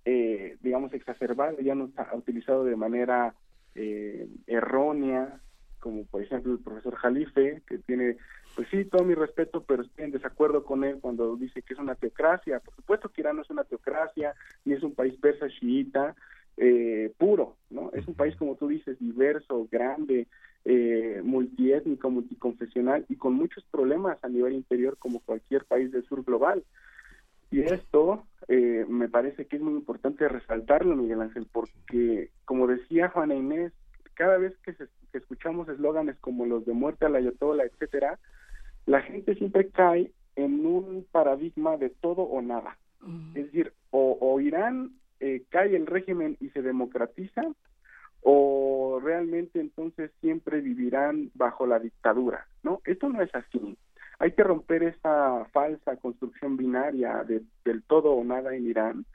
digamos, 0.61 0.93
exacerbado 0.93 1.59
y 1.61 1.69
han 1.69 1.81
utilizado 2.13 2.65
de 2.65 2.75
manera 2.75 3.33
errónea, 3.73 5.39
como 5.87 6.03
por 6.05 6.21
ejemplo 6.21 6.51
el 6.51 6.59
profesor 6.59 6.95
Jalife, 6.95 7.61
que 7.65 7.77
tiene 7.79 8.17
pues 8.55 8.67
sí, 8.69 8.83
todo 8.85 9.05
mi 9.05 9.13
respeto, 9.13 9.63
pero 9.63 9.83
estoy 9.83 10.05
en 10.05 10.11
desacuerdo 10.11 10.65
con 10.65 10.83
él 10.83 10.97
cuando 10.99 11.37
dice 11.37 11.61
que 11.61 11.75
es 11.75 11.79
una 11.79 11.95
teocracia. 11.95 12.59
Por 12.59 12.75
supuesto 12.75 13.07
que 13.07 13.21
Irán 13.21 13.37
no 13.37 13.43
es 13.43 13.49
una 13.49 13.63
teocracia, 13.63 14.33
ni 14.65 14.73
es 14.73 14.83
un 14.83 14.95
país 14.95 15.13
persa 15.21 15.47
chiita 15.47 16.15
eh, 16.57 17.13
puro, 17.17 17.55
¿no? 17.69 17.91
Es 17.93 18.07
un 18.07 18.15
país, 18.15 18.35
como 18.35 18.55
tú 18.55 18.67
dices, 18.67 18.97
diverso, 18.99 19.67
grande, 19.71 20.27
eh, 20.65 21.21
multiétnico, 21.23 22.09
multiconfesional 22.09 23.05
y 23.07 23.15
con 23.15 23.35
muchos 23.35 23.63
problemas 23.71 24.17
a 24.23 24.27
nivel 24.27 24.53
interior 24.53 24.97
como 24.97 25.21
cualquier 25.21 25.63
país 25.63 25.91
del 25.91 26.03
sur 26.05 26.25
global. 26.25 26.63
Y 27.51 27.61
esto 27.61 28.25
eh, 28.49 28.85
me 28.89 29.07
parece 29.07 29.45
que 29.45 29.55
es 29.55 29.61
muy 29.61 29.73
importante 29.73 30.27
resaltarlo, 30.27 30.95
Miguel 30.95 31.21
Ángel, 31.21 31.47
porque, 31.49 32.31
como 32.43 32.67
decía 32.67 33.09
Juana 33.09 33.35
Inés, 33.35 33.71
cada 34.17 34.37
vez 34.37 34.57
que, 34.63 34.75
que 34.75 35.17
escuchamos 35.17 35.69
eslóganes 35.69 36.17
como 36.19 36.45
los 36.45 36.65
de 36.65 36.73
muerte 36.73 37.05
a 37.05 37.09
la 37.09 37.19
ayatola, 37.19 37.63
etcétera, 37.63 38.19
la 38.85 39.01
gente 39.01 39.35
siempre 39.35 39.69
cae 39.69 40.11
en 40.35 40.65
un 40.65 41.05
paradigma 41.11 41.77
de 41.77 41.89
todo 41.89 42.23
o 42.23 42.41
nada. 42.41 42.77
Es 43.35 43.45
decir, 43.45 43.73
o, 43.91 44.39
Irán 44.41 44.91
eh, 45.19 45.43
cae 45.49 45.75
el 45.75 45.85
régimen 45.85 46.35
y 46.39 46.49
se 46.49 46.61
democratiza, 46.61 47.41
o 48.21 48.99
realmente 49.01 49.59
entonces 49.59 50.11
siempre 50.19 50.61
vivirán 50.61 51.31
bajo 51.35 51.67
la 51.67 51.79
dictadura, 51.79 52.47
¿no? 52.63 52.81
Esto 52.85 53.09
no 53.09 53.21
es 53.21 53.33
así. 53.33 53.77
Hay 54.19 54.31
que 54.31 54.43
romper 54.43 54.83
esa 54.83 55.45
falsa 55.53 55.95
construcción 55.97 56.57
binaria 56.57 57.23
de, 57.23 57.43
del 57.63 57.83
todo 57.83 58.13
o 58.13 58.23
nada 58.23 58.55
en 58.55 58.67
Irán 58.67 59.05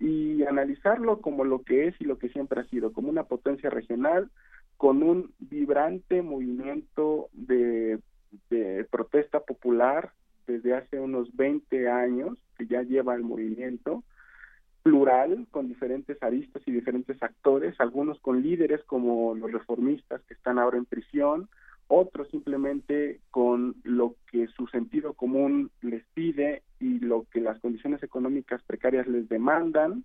y 0.00 0.42
analizarlo 0.44 1.20
como 1.20 1.44
lo 1.44 1.62
que 1.62 1.88
es 1.88 2.00
y 2.00 2.04
lo 2.04 2.18
que 2.18 2.28
siempre 2.28 2.60
ha 2.60 2.64
sido, 2.64 2.92
como 2.92 3.08
una 3.08 3.24
potencia 3.24 3.70
regional 3.70 4.30
con 4.78 5.02
un 5.02 5.34
vibrante 5.38 6.22
movimiento 6.22 7.28
de 7.34 8.00
protesta 8.90 9.40
popular 9.40 10.12
desde 10.46 10.74
hace 10.74 10.98
unos 10.98 11.36
20 11.36 11.88
años, 11.90 12.38
que 12.56 12.66
ya 12.66 12.82
lleva 12.82 13.14
el 13.14 13.22
movimiento, 13.22 14.02
plural, 14.82 15.46
con 15.50 15.68
diferentes 15.68 16.20
aristas 16.22 16.62
y 16.64 16.72
diferentes 16.72 17.22
actores, 17.22 17.78
algunos 17.78 18.18
con 18.20 18.42
líderes 18.42 18.82
como 18.84 19.34
los 19.34 19.52
reformistas 19.52 20.22
que 20.22 20.34
están 20.34 20.58
ahora 20.58 20.78
en 20.78 20.86
prisión, 20.86 21.50
otros 21.88 22.28
simplemente 22.30 23.20
con 23.30 23.76
lo 23.82 24.14
que 24.30 24.46
su 24.48 24.66
sentido 24.68 25.12
común 25.12 25.70
les 25.82 26.04
pide 26.14 26.62
y 26.80 27.00
lo 27.00 27.26
que 27.30 27.40
las 27.40 27.58
condiciones 27.60 28.02
económicas 28.02 28.62
precarias 28.62 29.06
les 29.06 29.28
demandan. 29.28 30.04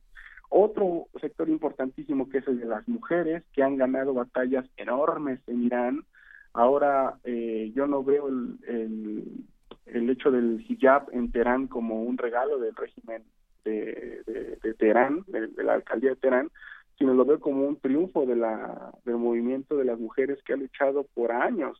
Otro 0.56 1.08
sector 1.20 1.50
importantísimo 1.50 2.30
que 2.30 2.38
es 2.40 2.48
el 2.48 2.60
de 2.60 2.66
las 2.66 2.88
mujeres, 2.88 3.44
que 3.54 3.64
han 3.64 3.78
ganado 3.78 4.14
batallas 4.14 4.66
enormes 4.78 5.40
en 5.48 5.64
Irán, 5.64 6.06
Ahora 6.54 7.18
eh, 7.24 7.72
yo 7.76 7.88
no 7.88 8.04
veo 8.04 8.28
el, 8.28 9.46
el, 9.88 10.10
hecho 10.10 10.30
del 10.30 10.64
hijab 10.68 11.08
en 11.12 11.32
Teherán 11.32 11.68
como 11.68 12.04
un 12.04 12.18
regalo 12.18 12.60
del 12.60 12.76
régimen 12.76 13.24
de, 13.66 14.22
de, 14.62 14.74
Teherán, 14.76 15.24
de, 15.28 15.64
la 15.64 15.74
alcaldía 15.74 16.12
de 16.12 16.16
Teherán, 16.18 16.52
sino 16.98 17.16
lo 17.16 17.26
veo 17.26 17.40
como 17.40 17.68
un 17.68 17.80
triunfo 17.80 18.28
de 18.28 18.36
la, 18.36 18.92
del 19.04 19.18
movimiento 19.18 19.76
de 19.76 19.86
las 19.86 20.00
mujeres 20.00 20.44
que 20.44 20.54
ha 20.54 20.58
luchado 20.58 21.08
por 21.16 21.32
años, 21.32 21.80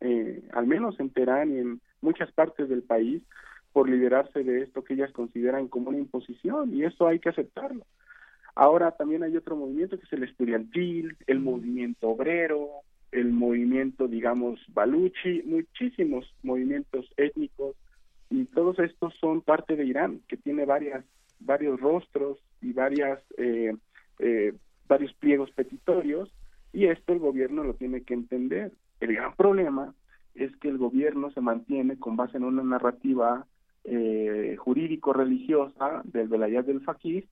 eh, 0.00 0.42
al 0.52 0.66
menos 0.66 1.00
en 1.00 1.10
Teherán 1.10 1.52
y 1.54 1.58
en 1.58 1.80
muchas 2.02 2.30
partes 2.32 2.68
del 2.68 2.82
país, 2.82 3.22
por 3.72 3.88
liberarse 3.88 4.44
de 4.44 4.62
esto 4.62 4.84
que 4.84 4.94
ellas 4.94 5.12
consideran 5.12 5.68
como 5.68 5.88
una 5.88 5.98
imposición, 5.98 6.74
y 6.74 6.84
eso 6.84 7.06
hay 7.06 7.20
que 7.20 7.30
aceptarlo. 7.30 7.86
Ahora 8.60 8.90
también 8.90 9.22
hay 9.22 9.34
otro 9.38 9.56
movimiento 9.56 9.98
que 9.98 10.04
es 10.04 10.12
el 10.12 10.22
estudiantil, 10.22 11.16
el 11.26 11.40
movimiento 11.40 12.10
obrero, 12.10 12.68
el 13.10 13.32
movimiento, 13.32 14.06
digamos, 14.06 14.60
Baluchi, 14.74 15.42
muchísimos 15.46 16.30
movimientos 16.42 17.06
étnicos 17.16 17.74
y 18.28 18.44
todos 18.44 18.78
estos 18.78 19.14
son 19.18 19.40
parte 19.40 19.76
de 19.76 19.86
Irán, 19.86 20.20
que 20.28 20.36
tiene 20.36 20.66
varias, 20.66 21.06
varios 21.38 21.80
rostros 21.80 22.36
y 22.60 22.74
varias, 22.74 23.22
eh, 23.38 23.74
eh, 24.18 24.52
varios 24.86 25.14
pliegos 25.14 25.50
petitorios 25.52 26.30
y 26.70 26.84
esto 26.84 27.14
el 27.14 27.18
gobierno 27.18 27.64
lo 27.64 27.72
tiene 27.72 28.02
que 28.02 28.12
entender. 28.12 28.72
El 29.00 29.14
gran 29.14 29.34
problema 29.36 29.94
es 30.34 30.54
que 30.56 30.68
el 30.68 30.76
gobierno 30.76 31.30
se 31.30 31.40
mantiene 31.40 31.98
con 31.98 32.14
base 32.14 32.36
en 32.36 32.44
una 32.44 32.62
narrativa 32.62 33.46
eh, 33.84 34.56
jurídico-religiosa 34.58 36.02
del 36.04 36.28
Velayat 36.28 36.66
del 36.66 36.82
Fakir 36.82 37.26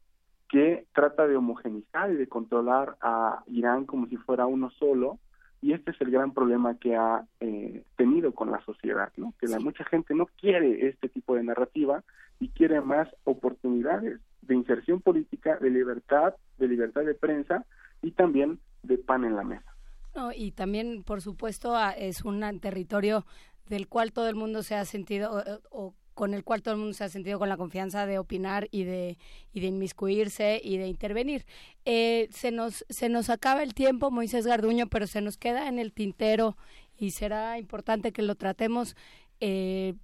que 0.48 0.86
trata 0.94 1.26
de 1.26 1.36
homogenizar 1.36 2.10
y 2.10 2.16
de 2.16 2.28
controlar 2.28 2.96
a 3.00 3.42
Irán 3.46 3.84
como 3.84 4.06
si 4.06 4.16
fuera 4.16 4.46
uno 4.46 4.70
solo 4.70 5.18
y 5.60 5.72
este 5.72 5.90
es 5.90 6.00
el 6.00 6.10
gran 6.10 6.32
problema 6.32 6.78
que 6.78 6.96
ha 6.96 7.26
eh, 7.40 7.82
tenido 7.96 8.32
con 8.32 8.50
la 8.50 8.64
sociedad, 8.64 9.12
¿no? 9.16 9.34
Que 9.40 9.48
la, 9.48 9.58
mucha 9.58 9.84
gente 9.84 10.14
no 10.14 10.26
quiere 10.26 10.88
este 10.88 11.08
tipo 11.08 11.34
de 11.34 11.42
narrativa 11.42 12.04
y 12.38 12.48
quiere 12.50 12.80
más 12.80 13.08
oportunidades 13.24 14.20
de 14.42 14.54
inserción 14.54 15.00
política, 15.00 15.56
de 15.56 15.70
libertad, 15.70 16.34
de 16.58 16.68
libertad 16.68 17.02
de 17.02 17.14
prensa 17.14 17.64
y 18.02 18.12
también 18.12 18.60
de 18.84 18.98
pan 18.98 19.24
en 19.24 19.34
la 19.34 19.42
mesa. 19.42 19.74
No, 20.14 20.30
y 20.32 20.52
también, 20.52 21.02
por 21.02 21.20
supuesto, 21.20 21.74
es 21.96 22.24
un 22.24 22.40
territorio 22.60 23.26
del 23.66 23.88
cual 23.88 24.12
todo 24.12 24.28
el 24.28 24.36
mundo 24.36 24.62
se 24.62 24.76
ha 24.76 24.84
sentido 24.84 25.42
o 25.70 25.94
con 26.18 26.34
el 26.34 26.42
cual 26.42 26.62
todo 26.62 26.74
el 26.74 26.80
mundo 26.80 26.94
se 26.94 27.04
ha 27.04 27.08
sentido 27.08 27.38
con 27.38 27.48
la 27.48 27.56
confianza 27.56 28.04
de 28.04 28.18
opinar 28.18 28.66
y 28.72 28.82
de, 28.82 29.18
y 29.52 29.60
de 29.60 29.68
inmiscuirse 29.68 30.60
y 30.60 30.76
de 30.76 30.88
intervenir. 30.88 31.46
Eh, 31.84 32.28
se, 32.32 32.50
nos, 32.50 32.84
se 32.88 33.08
nos 33.08 33.30
acaba 33.30 33.62
el 33.62 33.72
tiempo, 33.72 34.10
Moisés 34.10 34.44
Garduño, 34.44 34.88
pero 34.88 35.06
se 35.06 35.20
nos 35.20 35.36
queda 35.36 35.68
en 35.68 35.78
el 35.78 35.92
tintero 35.92 36.56
y 36.96 37.12
será 37.12 37.56
importante 37.56 38.10
que 38.10 38.22
lo 38.22 38.34
tratemos. 38.34 38.96
Eh, 39.38 39.94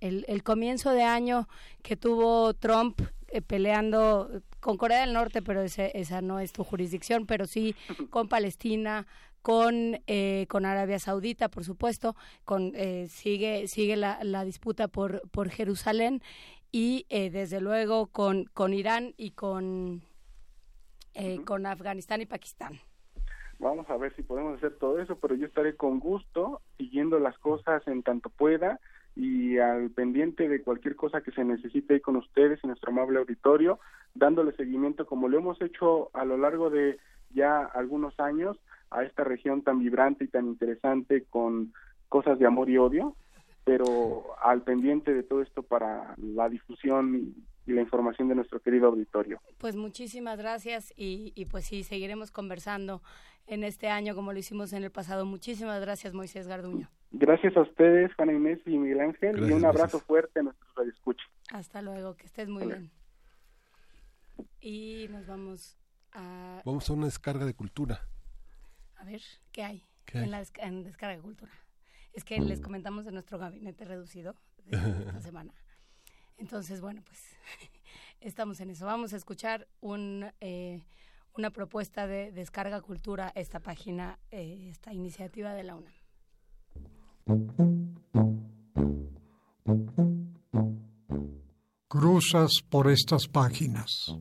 el, 0.00 0.24
el 0.26 0.42
comienzo 0.42 0.92
de 0.92 1.02
año 1.02 1.46
que 1.82 1.98
tuvo 1.98 2.54
Trump 2.54 3.02
eh, 3.28 3.42
peleando 3.42 4.42
con 4.58 4.78
Corea 4.78 5.02
del 5.02 5.12
Norte, 5.12 5.42
pero 5.42 5.60
esa 5.60 6.22
no 6.22 6.40
es 6.40 6.52
tu 6.52 6.64
jurisdicción, 6.64 7.26
pero 7.26 7.46
sí 7.46 7.76
con 8.08 8.26
Palestina, 8.28 9.06
con, 9.42 9.98
eh, 10.06 10.46
con 10.48 10.64
Arabia 10.64 10.98
Saudita, 10.98 11.48
por 11.48 11.64
supuesto, 11.64 12.14
con, 12.44 12.72
eh, 12.74 13.08
sigue, 13.08 13.68
sigue 13.68 13.96
la, 13.96 14.18
la, 14.22 14.44
disputa 14.44 14.88
por, 14.88 15.28
por 15.30 15.50
Jerusalén 15.50 16.22
y 16.70 17.04
desde 17.10 17.60
luego 17.60 18.06
con, 18.06 18.46
con 18.54 18.72
Irán 18.72 19.12
y 19.18 19.32
con, 19.32 20.00
con 21.44 21.66
Afganistán 21.66 22.22
y 22.22 22.26
Pakistán. 22.26 22.80
Vamos 23.62 23.88
a 23.90 23.96
ver 23.96 24.12
si 24.16 24.22
podemos 24.22 24.56
hacer 24.56 24.76
todo 24.78 24.98
eso, 24.98 25.16
pero 25.20 25.36
yo 25.36 25.46
estaré 25.46 25.76
con 25.76 26.00
gusto 26.00 26.60
siguiendo 26.78 27.20
las 27.20 27.38
cosas 27.38 27.86
en 27.86 28.02
tanto 28.02 28.28
pueda 28.28 28.80
y 29.14 29.58
al 29.58 29.90
pendiente 29.90 30.48
de 30.48 30.62
cualquier 30.62 30.96
cosa 30.96 31.20
que 31.20 31.30
se 31.30 31.44
necesite 31.44 31.94
ahí 31.94 32.00
con 32.00 32.16
ustedes 32.16 32.58
en 32.64 32.68
nuestro 32.70 32.90
amable 32.90 33.18
auditorio, 33.18 33.78
dándole 34.14 34.52
seguimiento 34.56 35.06
como 35.06 35.28
lo 35.28 35.38
hemos 35.38 35.60
hecho 35.60 36.10
a 36.12 36.24
lo 36.24 36.38
largo 36.38 36.70
de 36.70 36.98
ya 37.30 37.64
algunos 37.64 38.18
años 38.18 38.58
a 38.92 39.04
esta 39.04 39.24
región 39.24 39.62
tan 39.62 39.78
vibrante 39.78 40.24
y 40.24 40.28
tan 40.28 40.46
interesante 40.46 41.24
con 41.30 41.72
cosas 42.08 42.38
de 42.38 42.46
amor 42.46 42.68
y 42.70 42.78
odio, 42.78 43.16
pero 43.64 44.36
al 44.42 44.62
pendiente 44.62 45.14
de 45.14 45.22
todo 45.22 45.42
esto 45.42 45.62
para 45.62 46.14
la 46.18 46.48
difusión 46.48 47.34
y 47.66 47.72
la 47.72 47.80
información 47.80 48.28
de 48.28 48.34
nuestro 48.34 48.60
querido 48.60 48.88
auditorio. 48.88 49.40
Pues 49.58 49.76
muchísimas 49.76 50.38
gracias 50.38 50.92
y, 50.96 51.32
y 51.36 51.44
pues 51.46 51.64
sí, 51.64 51.84
seguiremos 51.84 52.30
conversando 52.30 53.02
en 53.46 53.64
este 53.64 53.88
año 53.88 54.14
como 54.14 54.32
lo 54.32 54.38
hicimos 54.38 54.72
en 54.72 54.84
el 54.84 54.90
pasado. 54.90 55.24
Muchísimas 55.26 55.80
gracias, 55.80 56.12
Moisés 56.12 56.46
Garduño. 56.48 56.88
Gracias 57.12 57.56
a 57.56 57.60
ustedes, 57.60 58.12
Juana 58.14 58.32
Inés 58.32 58.60
y 58.66 58.78
Miguel 58.78 59.00
Ángel, 59.00 59.38
y 59.48 59.52
un 59.52 59.64
abrazo 59.64 59.98
fuerte 60.00 60.40
a 60.40 60.44
nuestros 60.44 60.74
radioescuchas. 60.74 61.26
Hasta 61.52 61.82
luego, 61.82 62.16
que 62.16 62.26
estés 62.26 62.48
muy 62.48 62.66
bien. 62.66 62.90
Y 64.60 65.08
nos 65.10 65.26
vamos 65.26 65.76
a... 66.12 66.62
Vamos 66.64 66.88
a 66.88 66.92
una 66.94 67.06
descarga 67.06 67.44
de 67.44 67.54
cultura. 67.54 68.00
A 69.02 69.04
ver, 69.04 69.20
¿qué 69.50 69.64
hay, 69.64 69.84
En, 70.12 70.30
la 70.30 70.38
descarga 70.38 71.16
de 71.16 71.20
cultura? 71.20 71.50
Es 72.12 72.22
que 72.22 72.38
les 72.38 72.60
comentamos 72.60 73.04
de 73.04 73.10
nuestro 73.10 73.36
gabinete 73.36 73.84
reducido 73.84 74.36
de 74.64 74.76
esta 75.08 75.20
semana. 75.20 75.52
Entonces, 76.36 76.80
bueno, 76.80 77.02
pues 77.04 77.18
estamos 78.20 78.60
en 78.60 78.70
eso. 78.70 78.86
Vamos 78.86 79.12
a 79.12 79.16
escuchar 79.16 79.66
un... 79.80 80.30
Eh, 80.40 80.80
una 81.34 81.48
propuesta 81.48 82.06
de 82.06 82.30
descarga 82.30 82.82
cultura 82.82 83.32
esta 83.34 83.58
página, 83.58 84.18
eh, 84.30 84.68
esta 84.70 84.92
iniciativa 84.92 85.54
de 85.54 85.62
la 85.62 85.76
UNAM. 85.76 85.94
Cruzas 91.88 92.50
por 92.68 92.90
estas 92.90 93.28
páginas. 93.28 94.14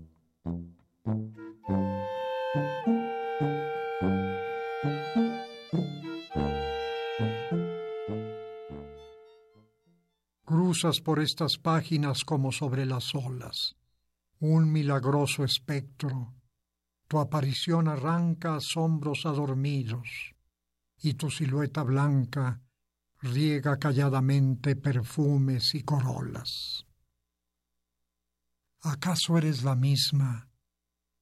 Cruzas 10.71 11.01
por 11.01 11.19
estas 11.19 11.57
páginas 11.57 12.23
como 12.23 12.53
sobre 12.53 12.85
las 12.85 13.13
olas, 13.13 13.75
un 14.39 14.71
milagroso 14.71 15.43
espectro 15.43 16.33
tu 17.09 17.19
aparición 17.19 17.89
arranca 17.89 18.55
asombros 18.55 19.25
adormidos, 19.25 20.33
y 21.01 21.15
tu 21.15 21.29
silueta 21.29 21.83
blanca 21.83 22.61
riega 23.19 23.77
calladamente 23.79 24.77
perfumes 24.77 25.75
y 25.75 25.83
corolas. 25.83 26.85
¿Acaso 28.79 29.37
eres 29.37 29.63
la 29.63 29.75
misma? 29.75 30.47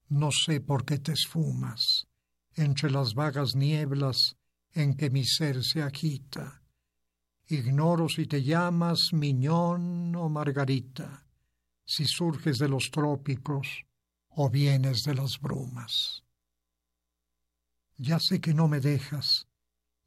No 0.09 0.29
sé 0.31 0.61
por 0.61 0.85
qué 0.85 0.99
te 0.99 1.13
esfumas 1.13 2.07
entre 2.53 2.91
las 2.91 3.15
vagas 3.15 3.55
nieblas 3.55 4.35
en 4.73 4.95
que 4.95 5.09
mi 5.09 5.25
ser 5.25 5.63
se 5.63 5.81
agita. 5.81 6.61
Ignoro 7.51 8.07
si 8.07 8.27
te 8.27 8.43
llamas 8.43 9.11
Miñón 9.11 10.15
o 10.15 10.29
Margarita, 10.29 11.25
si 11.83 12.05
surges 12.05 12.59
de 12.59 12.69
los 12.69 12.91
trópicos 12.91 13.85
o 14.35 14.51
vienes 14.51 15.01
de 15.01 15.15
las 15.15 15.39
brumas. 15.41 16.23
Ya 17.97 18.19
sé 18.19 18.39
que 18.39 18.53
no 18.53 18.67
me 18.67 18.79
dejas, 18.79 19.47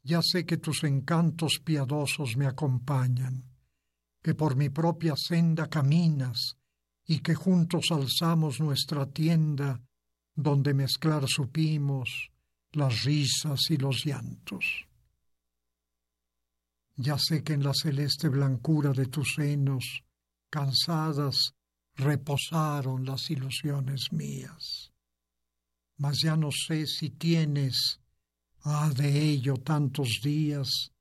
ya 0.03 0.21
sé 0.21 0.45
que 0.45 0.55
tus 0.55 0.85
encantos 0.85 1.59
piadosos 1.61 2.37
me 2.37 2.47
acompañan, 2.47 3.43
que 4.21 4.35
por 4.35 4.55
mi 4.55 4.69
propia 4.69 5.15
senda 5.17 5.67
caminas 5.67 6.55
y 7.05 7.19
que 7.19 7.35
juntos 7.35 7.87
alzamos 7.91 8.61
nuestra 8.61 9.05
tienda 9.05 9.81
donde 10.33 10.73
mezclar 10.73 11.27
supimos 11.27 12.31
las 12.71 13.03
risas 13.03 13.69
y 13.69 13.75
los 13.75 14.05
llantos. 14.05 14.87
Ya 16.95 17.17
sé 17.17 17.43
que 17.43 17.53
en 17.53 17.63
la 17.63 17.73
celeste 17.73 18.29
blancura 18.29 18.91
de 18.91 19.07
tus 19.07 19.33
senos, 19.35 20.03
cansadas 20.49 21.55
reposaron 21.95 23.05
las 23.05 23.29
ilusiones 23.29 24.11
mías. 24.11 24.91
Mas 25.97 26.19
ya 26.21 26.35
no 26.35 26.49
sé 26.51 26.85
si 26.85 27.09
tienes, 27.09 27.99
ah, 28.63 28.91
de 28.95 29.21
ello 29.21 29.55
tantos 29.55 30.19
días, 30.23 30.91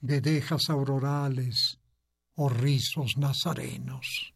de 0.00 0.20
dejas 0.20 0.68
aurorales 0.68 1.78
o 2.34 2.48
rizos 2.48 3.16
nazarenos. 3.16 4.34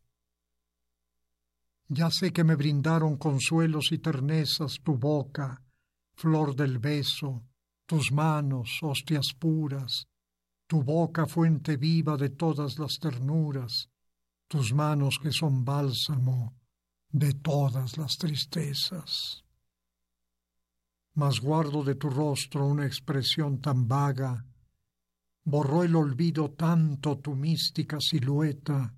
Ya 1.88 2.10
sé 2.10 2.32
que 2.32 2.44
me 2.44 2.56
brindaron 2.56 3.16
consuelos 3.16 3.92
y 3.92 3.98
ternezas 3.98 4.78
tu 4.82 4.96
boca, 4.96 5.62
flor 6.14 6.54
del 6.54 6.78
beso, 6.78 7.44
tus 7.86 8.10
manos, 8.10 8.78
hostias 8.82 9.28
puras, 9.38 10.08
tu 10.66 10.82
boca 10.82 11.26
fuente 11.26 11.76
viva 11.76 12.16
de 12.16 12.30
todas 12.30 12.78
las 12.78 12.98
ternuras, 12.98 13.88
tus 14.48 14.72
manos 14.72 15.18
que 15.22 15.32
son 15.32 15.64
bálsamo 15.64 16.54
de 17.10 17.34
todas 17.34 17.96
las 17.96 18.16
tristezas. 18.16 19.44
Mas 21.14 21.40
guardo 21.40 21.82
de 21.82 21.94
tu 21.94 22.10
rostro 22.10 22.66
una 22.66 22.84
expresión 22.84 23.60
tan 23.60 23.88
vaga, 23.88 24.44
borró 25.44 25.82
el 25.82 25.94
olvido 25.94 26.50
tanto 26.50 27.18
tu 27.18 27.34
mística 27.34 27.98
silueta, 28.00 28.94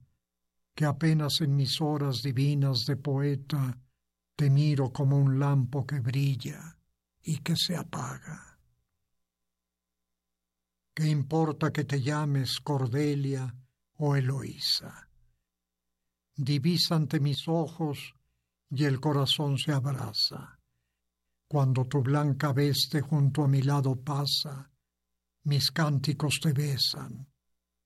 que 0.75 0.85
apenas 0.85 1.41
en 1.41 1.55
mis 1.55 1.81
horas 1.81 2.23
divinas 2.23 2.87
de 2.87 2.97
poeta 2.97 3.79
te 4.35 4.49
miro 4.49 4.93
como 4.93 5.19
un 5.19 5.39
lampo 5.39 5.87
que 5.87 6.01
brilla 6.01 6.79
y 7.23 7.39
que 7.39 7.57
se 7.57 7.77
apaga. 7.77 8.48
¿Qué 10.99 11.07
importa 11.07 11.71
que 11.71 11.85
te 11.85 12.03
llames 12.03 12.59
Cordelia 12.59 13.55
o 13.99 14.17
Eloísa? 14.17 15.09
divisa 16.35 16.97
ante 16.97 17.21
mis 17.21 17.47
ojos 17.47 18.17
y 18.69 18.85
el 18.85 18.99
corazón 18.99 19.59
se 19.59 19.71
abraza. 19.71 20.59
Cuando 21.47 21.85
tu 21.85 22.03
blanca 22.03 22.53
veste 22.53 23.01
junto 23.01 23.45
a 23.45 23.47
mi 23.47 23.63
lado 23.63 23.95
pasa, 23.95 24.73
mis 25.45 25.71
cánticos 25.71 26.41
te 26.43 26.53
besan 26.53 27.29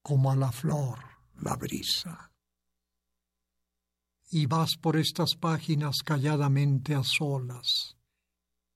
como 0.00 0.30
a 0.30 0.36
la 0.36 0.50
flor 0.50 0.98
la 1.42 1.54
brisa. 1.56 2.32
Y 4.30 4.46
vas 4.46 4.78
por 4.80 4.96
estas 4.96 5.36
páginas 5.36 5.98
calladamente 6.02 6.94
a 6.94 7.02
solas. 7.04 7.94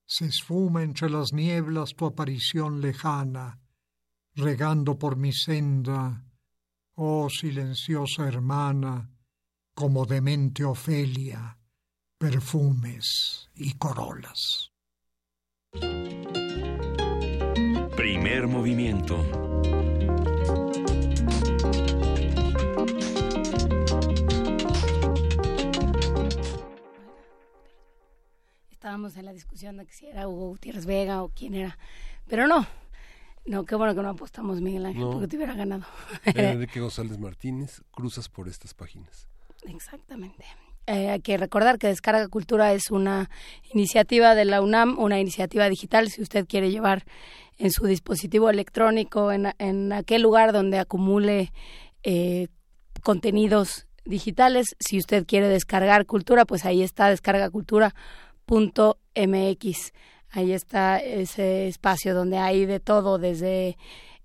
Se 0.04 0.26
esfuma 0.26 0.82
entre 0.82 1.08
las 1.08 1.32
nieblas 1.32 1.94
tu 1.96 2.04
aparición 2.04 2.82
lejana, 2.82 3.62
regando 4.36 4.98
por 4.98 5.16
mi 5.16 5.32
senda, 5.32 6.22
oh 6.94 7.28
silenciosa 7.30 8.28
hermana, 8.28 9.10
como 9.74 10.04
demente 10.04 10.62
Ofelia, 10.62 11.58
perfumes 12.18 13.50
y 13.54 13.72
corolas. 13.74 14.72
Primer 17.96 18.46
movimiento. 18.46 19.16
Estábamos 28.70 29.16
en 29.16 29.24
la 29.24 29.32
discusión 29.32 29.78
de 29.78 29.86
que 29.86 29.92
si 29.92 30.06
era 30.06 30.28
Hugo 30.28 30.48
Gutiérrez 30.48 30.84
Vega 30.86 31.22
o 31.22 31.30
quién 31.30 31.54
era, 31.54 31.78
pero 32.28 32.46
no, 32.46 32.66
no, 33.46 33.64
qué 33.64 33.74
bueno 33.74 33.94
que 33.94 34.02
no 34.02 34.10
apostamos, 34.10 34.60
Miguel 34.60 34.86
Ángel, 34.86 35.06
porque 35.10 35.28
te 35.28 35.36
hubiera 35.36 35.54
ganado. 35.54 35.84
Enrique 36.24 36.80
González 36.80 37.18
Martínez, 37.18 37.82
cruzas 37.90 38.28
por 38.28 38.48
estas 38.48 38.74
páginas. 38.74 39.28
Exactamente. 39.64 40.44
Eh, 40.86 41.10
hay 41.10 41.20
que 41.20 41.36
recordar 41.36 41.78
que 41.78 41.88
Descarga 41.88 42.28
Cultura 42.28 42.72
es 42.72 42.90
una 42.90 43.28
iniciativa 43.72 44.36
de 44.36 44.44
la 44.44 44.62
UNAM, 44.62 44.98
una 44.98 45.18
iniciativa 45.18 45.68
digital. 45.68 46.10
Si 46.10 46.22
usted 46.22 46.46
quiere 46.46 46.70
llevar 46.70 47.04
en 47.58 47.72
su 47.72 47.86
dispositivo 47.86 48.50
electrónico, 48.50 49.32
en, 49.32 49.92
aquel 49.92 50.22
lugar 50.22 50.52
donde 50.52 50.78
acumule 50.78 51.52
eh, 52.02 52.48
contenidos 53.02 53.86
digitales. 54.06 54.76
Si 54.78 54.98
usted 54.98 55.26
quiere 55.26 55.48
descargar 55.48 56.06
cultura, 56.06 56.44
pues 56.44 56.64
ahí 56.64 56.82
está 56.82 57.08
descargacultura.mx. 57.08 59.92
Ahí 60.30 60.52
está 60.52 60.98
ese 60.98 61.68
espacio 61.68 62.14
donde 62.14 62.38
hay 62.38 62.66
de 62.66 62.80
todo, 62.80 63.18
desde, 63.18 63.76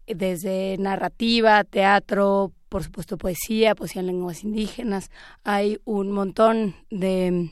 desde 0.07 0.77
narrativa, 0.77 1.63
teatro, 1.63 2.51
por 2.69 2.83
supuesto 2.83 3.17
poesía, 3.17 3.75
poesía 3.75 4.01
en 4.01 4.07
lenguas 4.07 4.43
indígenas. 4.43 5.09
Hay 5.43 5.79
un 5.85 6.11
montón 6.11 6.75
de, 6.89 7.51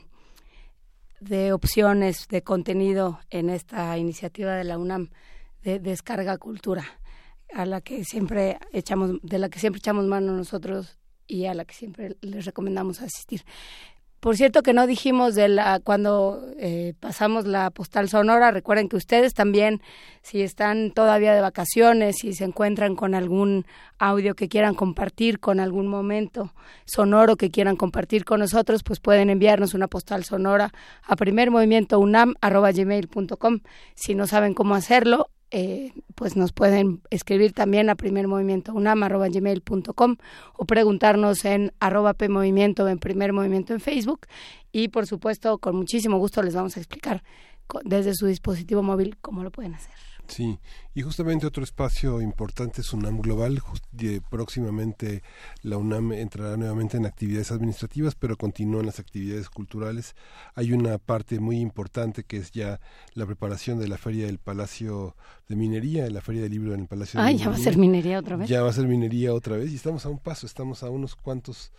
de 1.20 1.52
opciones 1.52 2.26
de 2.28 2.42
contenido 2.42 3.20
en 3.30 3.50
esta 3.50 3.96
iniciativa 3.98 4.54
de 4.54 4.64
la 4.64 4.78
UNAM 4.78 5.10
de 5.62 5.78
Descarga 5.78 6.38
Cultura, 6.38 6.84
a 7.52 7.66
la 7.66 7.80
que 7.80 8.04
siempre 8.04 8.58
echamos, 8.72 9.18
de 9.22 9.38
la 9.38 9.48
que 9.48 9.58
siempre 9.58 9.78
echamos 9.78 10.06
mano 10.06 10.32
nosotros 10.32 10.98
y 11.26 11.46
a 11.46 11.54
la 11.54 11.64
que 11.64 11.74
siempre 11.74 12.16
les 12.22 12.44
recomendamos 12.44 13.00
asistir. 13.00 13.44
Por 14.20 14.36
cierto 14.36 14.62
que 14.62 14.72
no 14.74 14.86
dijimos 14.86 15.34
de 15.34 15.48
la 15.48 15.80
cuando 15.80 16.44
eh, 16.58 16.92
pasamos 17.00 17.46
la 17.46 17.70
postal 17.70 18.10
sonora, 18.10 18.50
recuerden 18.50 18.90
que 18.90 18.96
ustedes 18.96 19.32
también, 19.32 19.80
si 20.20 20.42
están 20.42 20.90
todavía 20.90 21.34
de 21.34 21.40
vacaciones, 21.40 22.16
si 22.20 22.34
se 22.34 22.44
encuentran 22.44 22.96
con 22.96 23.14
algún 23.14 23.64
audio 23.98 24.34
que 24.34 24.50
quieran 24.50 24.74
compartir, 24.74 25.40
con 25.40 25.58
algún 25.58 25.88
momento 25.88 26.52
sonoro 26.84 27.36
que 27.36 27.50
quieran 27.50 27.76
compartir 27.76 28.26
con 28.26 28.40
nosotros, 28.40 28.82
pues 28.82 29.00
pueden 29.00 29.30
enviarnos 29.30 29.72
una 29.72 29.88
postal 29.88 30.22
sonora 30.22 30.70
a 31.02 31.16
primermovimientounam.gmail.com. 31.16 33.60
Si 33.94 34.14
no 34.14 34.26
saben 34.26 34.52
cómo 34.52 34.74
hacerlo, 34.74 35.30
eh, 35.50 35.92
pues 36.14 36.36
nos 36.36 36.52
pueden 36.52 37.02
escribir 37.10 37.52
también 37.52 37.90
a 37.90 37.96
primer 37.96 38.28
movimiento 38.28 38.72
unam.gmail.com 38.72 40.16
o 40.56 40.64
preguntarnos 40.64 41.44
en 41.44 41.72
arroba 41.80 42.14
movimiento 42.28 42.88
en 42.88 42.98
primer 42.98 43.32
movimiento 43.32 43.72
en 43.72 43.80
Facebook 43.80 44.26
y 44.72 44.88
por 44.88 45.06
supuesto 45.06 45.58
con 45.58 45.76
muchísimo 45.76 46.18
gusto 46.18 46.42
les 46.42 46.54
vamos 46.54 46.76
a 46.76 46.80
explicar 46.80 47.22
desde 47.84 48.14
su 48.14 48.26
dispositivo 48.26 48.82
móvil 48.82 49.16
cómo 49.20 49.42
lo 49.42 49.50
pueden 49.50 49.74
hacer. 49.74 50.09
Sí, 50.30 50.60
y 50.94 51.02
justamente 51.02 51.46
otro 51.46 51.64
espacio 51.64 52.20
importante 52.20 52.82
es 52.82 52.92
UNAM 52.92 53.20
Global. 53.20 53.60
próximamente 54.30 55.22
la 55.62 55.76
UNAM 55.76 56.12
entrará 56.12 56.56
nuevamente 56.56 56.96
en 56.96 57.06
actividades 57.06 57.50
administrativas, 57.50 58.14
pero 58.14 58.36
continúan 58.36 58.86
las 58.86 59.00
actividades 59.00 59.50
culturales. 59.50 60.14
Hay 60.54 60.72
una 60.72 60.98
parte 60.98 61.40
muy 61.40 61.58
importante 61.58 62.22
que 62.22 62.36
es 62.36 62.52
ya 62.52 62.80
la 63.14 63.26
preparación 63.26 63.80
de 63.80 63.88
la 63.88 63.98
Feria 63.98 64.26
del 64.26 64.38
Palacio 64.38 65.16
de 65.48 65.56
Minería, 65.56 66.08
la 66.10 66.20
Feria 66.20 66.42
del 66.42 66.52
Libro 66.52 66.74
en 66.74 66.82
el 66.82 66.86
Palacio 66.86 67.18
de 67.20 67.26
Minería. 67.26 67.44
ya 67.44 67.50
va 67.50 67.56
a 67.56 67.58
ser 67.58 67.76
minería 67.76 68.18
otra 68.20 68.36
vez. 68.36 68.48
Ya 68.48 68.62
va 68.62 68.70
a 68.70 68.72
ser 68.72 68.86
minería 68.86 69.34
otra 69.34 69.56
vez 69.56 69.72
y 69.72 69.74
estamos 69.74 70.06
a 70.06 70.10
un 70.10 70.18
paso, 70.18 70.46
estamos 70.46 70.84
a 70.84 70.90
unos 70.90 71.16
cuantos 71.16 71.72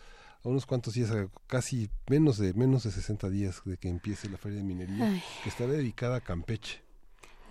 a 0.43 0.49
unos 0.49 0.65
cuantos 0.65 0.95
días, 0.95 1.11
casi 1.47 1.89
menos 2.09 2.37
de 2.37 2.53
menos 2.53 2.83
de 2.83 2.91
60 2.91 3.29
días 3.29 3.61
de 3.63 3.77
que 3.77 3.87
empiece 3.87 4.27
la 4.27 4.37
Feria 4.37 4.57
de 4.57 4.63
Minería, 4.63 5.23
que 5.43 5.49
estará 5.49 5.71
dedicada 5.71 6.17
a 6.17 6.21
Campeche. 6.21 6.81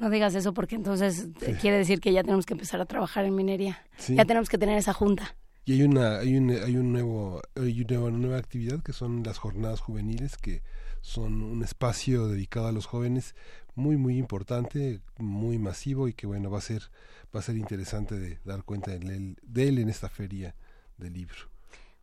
No 0.00 0.08
digas 0.08 0.34
eso 0.34 0.54
porque 0.54 0.76
entonces 0.76 1.28
eh, 1.42 1.58
quiere 1.60 1.76
decir 1.76 2.00
que 2.00 2.10
ya 2.14 2.22
tenemos 2.22 2.46
que 2.46 2.54
empezar 2.54 2.80
a 2.80 2.86
trabajar 2.86 3.26
en 3.26 3.34
minería. 3.34 3.84
Ya 4.08 4.24
tenemos 4.24 4.48
que 4.48 4.56
tener 4.56 4.78
esa 4.78 4.94
junta. 4.94 5.36
Y 5.66 5.74
hay 5.74 5.82
una 5.82 6.18
hay 6.18 6.38
un, 6.38 6.50
hay 6.50 6.76
un 6.78 6.90
nuevo 6.90 7.42
hay 7.54 7.82
una 7.82 8.10
nueva 8.10 8.38
actividad 8.38 8.82
que 8.82 8.94
son 8.94 9.22
las 9.22 9.36
jornadas 9.36 9.80
juveniles 9.80 10.38
que 10.38 10.62
son 11.02 11.42
un 11.42 11.62
espacio 11.62 12.28
dedicado 12.28 12.68
a 12.68 12.72
los 12.72 12.86
jóvenes 12.86 13.34
muy 13.74 13.98
muy 13.98 14.16
importante, 14.16 15.00
muy 15.18 15.58
masivo 15.58 16.08
y 16.08 16.14
que 16.14 16.26
bueno, 16.26 16.50
va 16.50 16.58
a 16.58 16.62
ser 16.62 16.84
va 17.34 17.40
a 17.40 17.42
ser 17.42 17.58
interesante 17.58 18.18
de 18.18 18.38
dar 18.46 18.64
cuenta 18.64 18.92
de 18.92 18.96
él, 18.96 19.36
de 19.42 19.68
él 19.68 19.78
en 19.78 19.90
esta 19.90 20.08
feria 20.08 20.54
del 20.96 21.12
libro. 21.12 21.36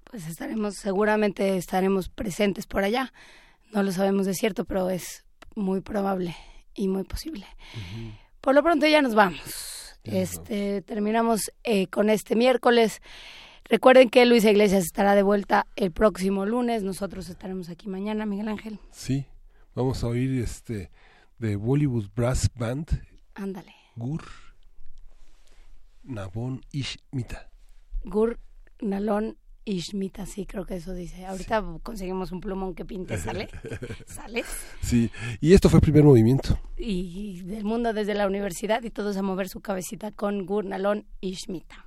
Pues 0.04 0.28
estaremos 0.28 0.76
seguramente 0.76 1.58
estaremos 1.58 2.10
presentes 2.10 2.68
por 2.68 2.84
allá. 2.84 3.12
No 3.74 3.82
lo 3.82 3.92
sabemos 3.92 4.28
de 4.28 4.36
cierto, 4.36 4.66
pero 4.66 4.92
es 4.92 5.26
muy 5.56 5.82
probable 5.82 6.36
y 6.78 6.88
muy 6.88 7.04
posible. 7.04 7.46
Por 8.40 8.56
lo 8.56 8.64
pronto 8.64 8.88
ya 8.88 9.02
nos 9.02 9.16
vamos. 9.16 9.98
este 10.04 10.82
terminamos 10.84 11.52
eh, 11.66 11.88
con 11.88 12.10
este 12.10 12.38
miércoles. 12.38 13.02
Recuerden 13.66 14.10
que 14.10 14.26
Luisa 14.26 14.50
Iglesias 14.50 14.86
estará 14.86 15.14
de 15.16 15.24
vuelta 15.24 15.68
el 15.76 15.92
próximo 15.92 16.46
lunes. 16.46 16.84
Nosotros 16.84 17.28
estaremos 17.28 17.68
aquí 17.68 17.90
mañana, 17.90 18.26
Miguel 18.26 18.48
Ángel. 18.48 18.80
Sí, 18.92 19.26
vamos 19.76 20.02
a 20.06 20.08
oír 20.08 20.42
este 20.42 20.90
de 21.40 21.58
Bollywood 21.58 22.06
Brass 22.16 22.50
Band. 22.56 23.04
Ándale. 23.34 23.76
Gur 23.98 24.24
Nabon 26.04 26.62
Ishmita. 26.72 27.50
Gur 28.06 28.40
Nalón 28.80 29.38
Ishmita, 29.68 30.26
sí, 30.26 30.46
creo 30.46 30.66
que 30.66 30.76
eso 30.76 30.94
dice. 30.94 31.26
Ahorita 31.26 31.62
conseguimos 31.84 32.32
un 32.32 32.40
plumón 32.40 32.74
que 32.74 32.86
pinte, 32.86 33.18
¿sale? 33.18 33.50
¿Sale? 34.06 34.46
Sí, 34.82 35.12
y 35.42 35.54
esto 35.54 35.70
fue 35.70 35.80
el 35.80 35.82
primer 35.82 36.06
movimiento. 36.06 36.58
Y 36.78 37.42
del 37.44 37.66
mundo 37.66 37.92
desde 37.92 38.14
la 38.14 38.28
universidad 38.28 38.82
y 38.84 38.92
todos 38.92 39.18
a 39.18 39.22
mover 39.22 39.50
su 39.50 39.60
cabecita 39.60 40.12
con 40.12 40.46
Gurnalón 40.46 41.06
Ishmita. 41.20 41.87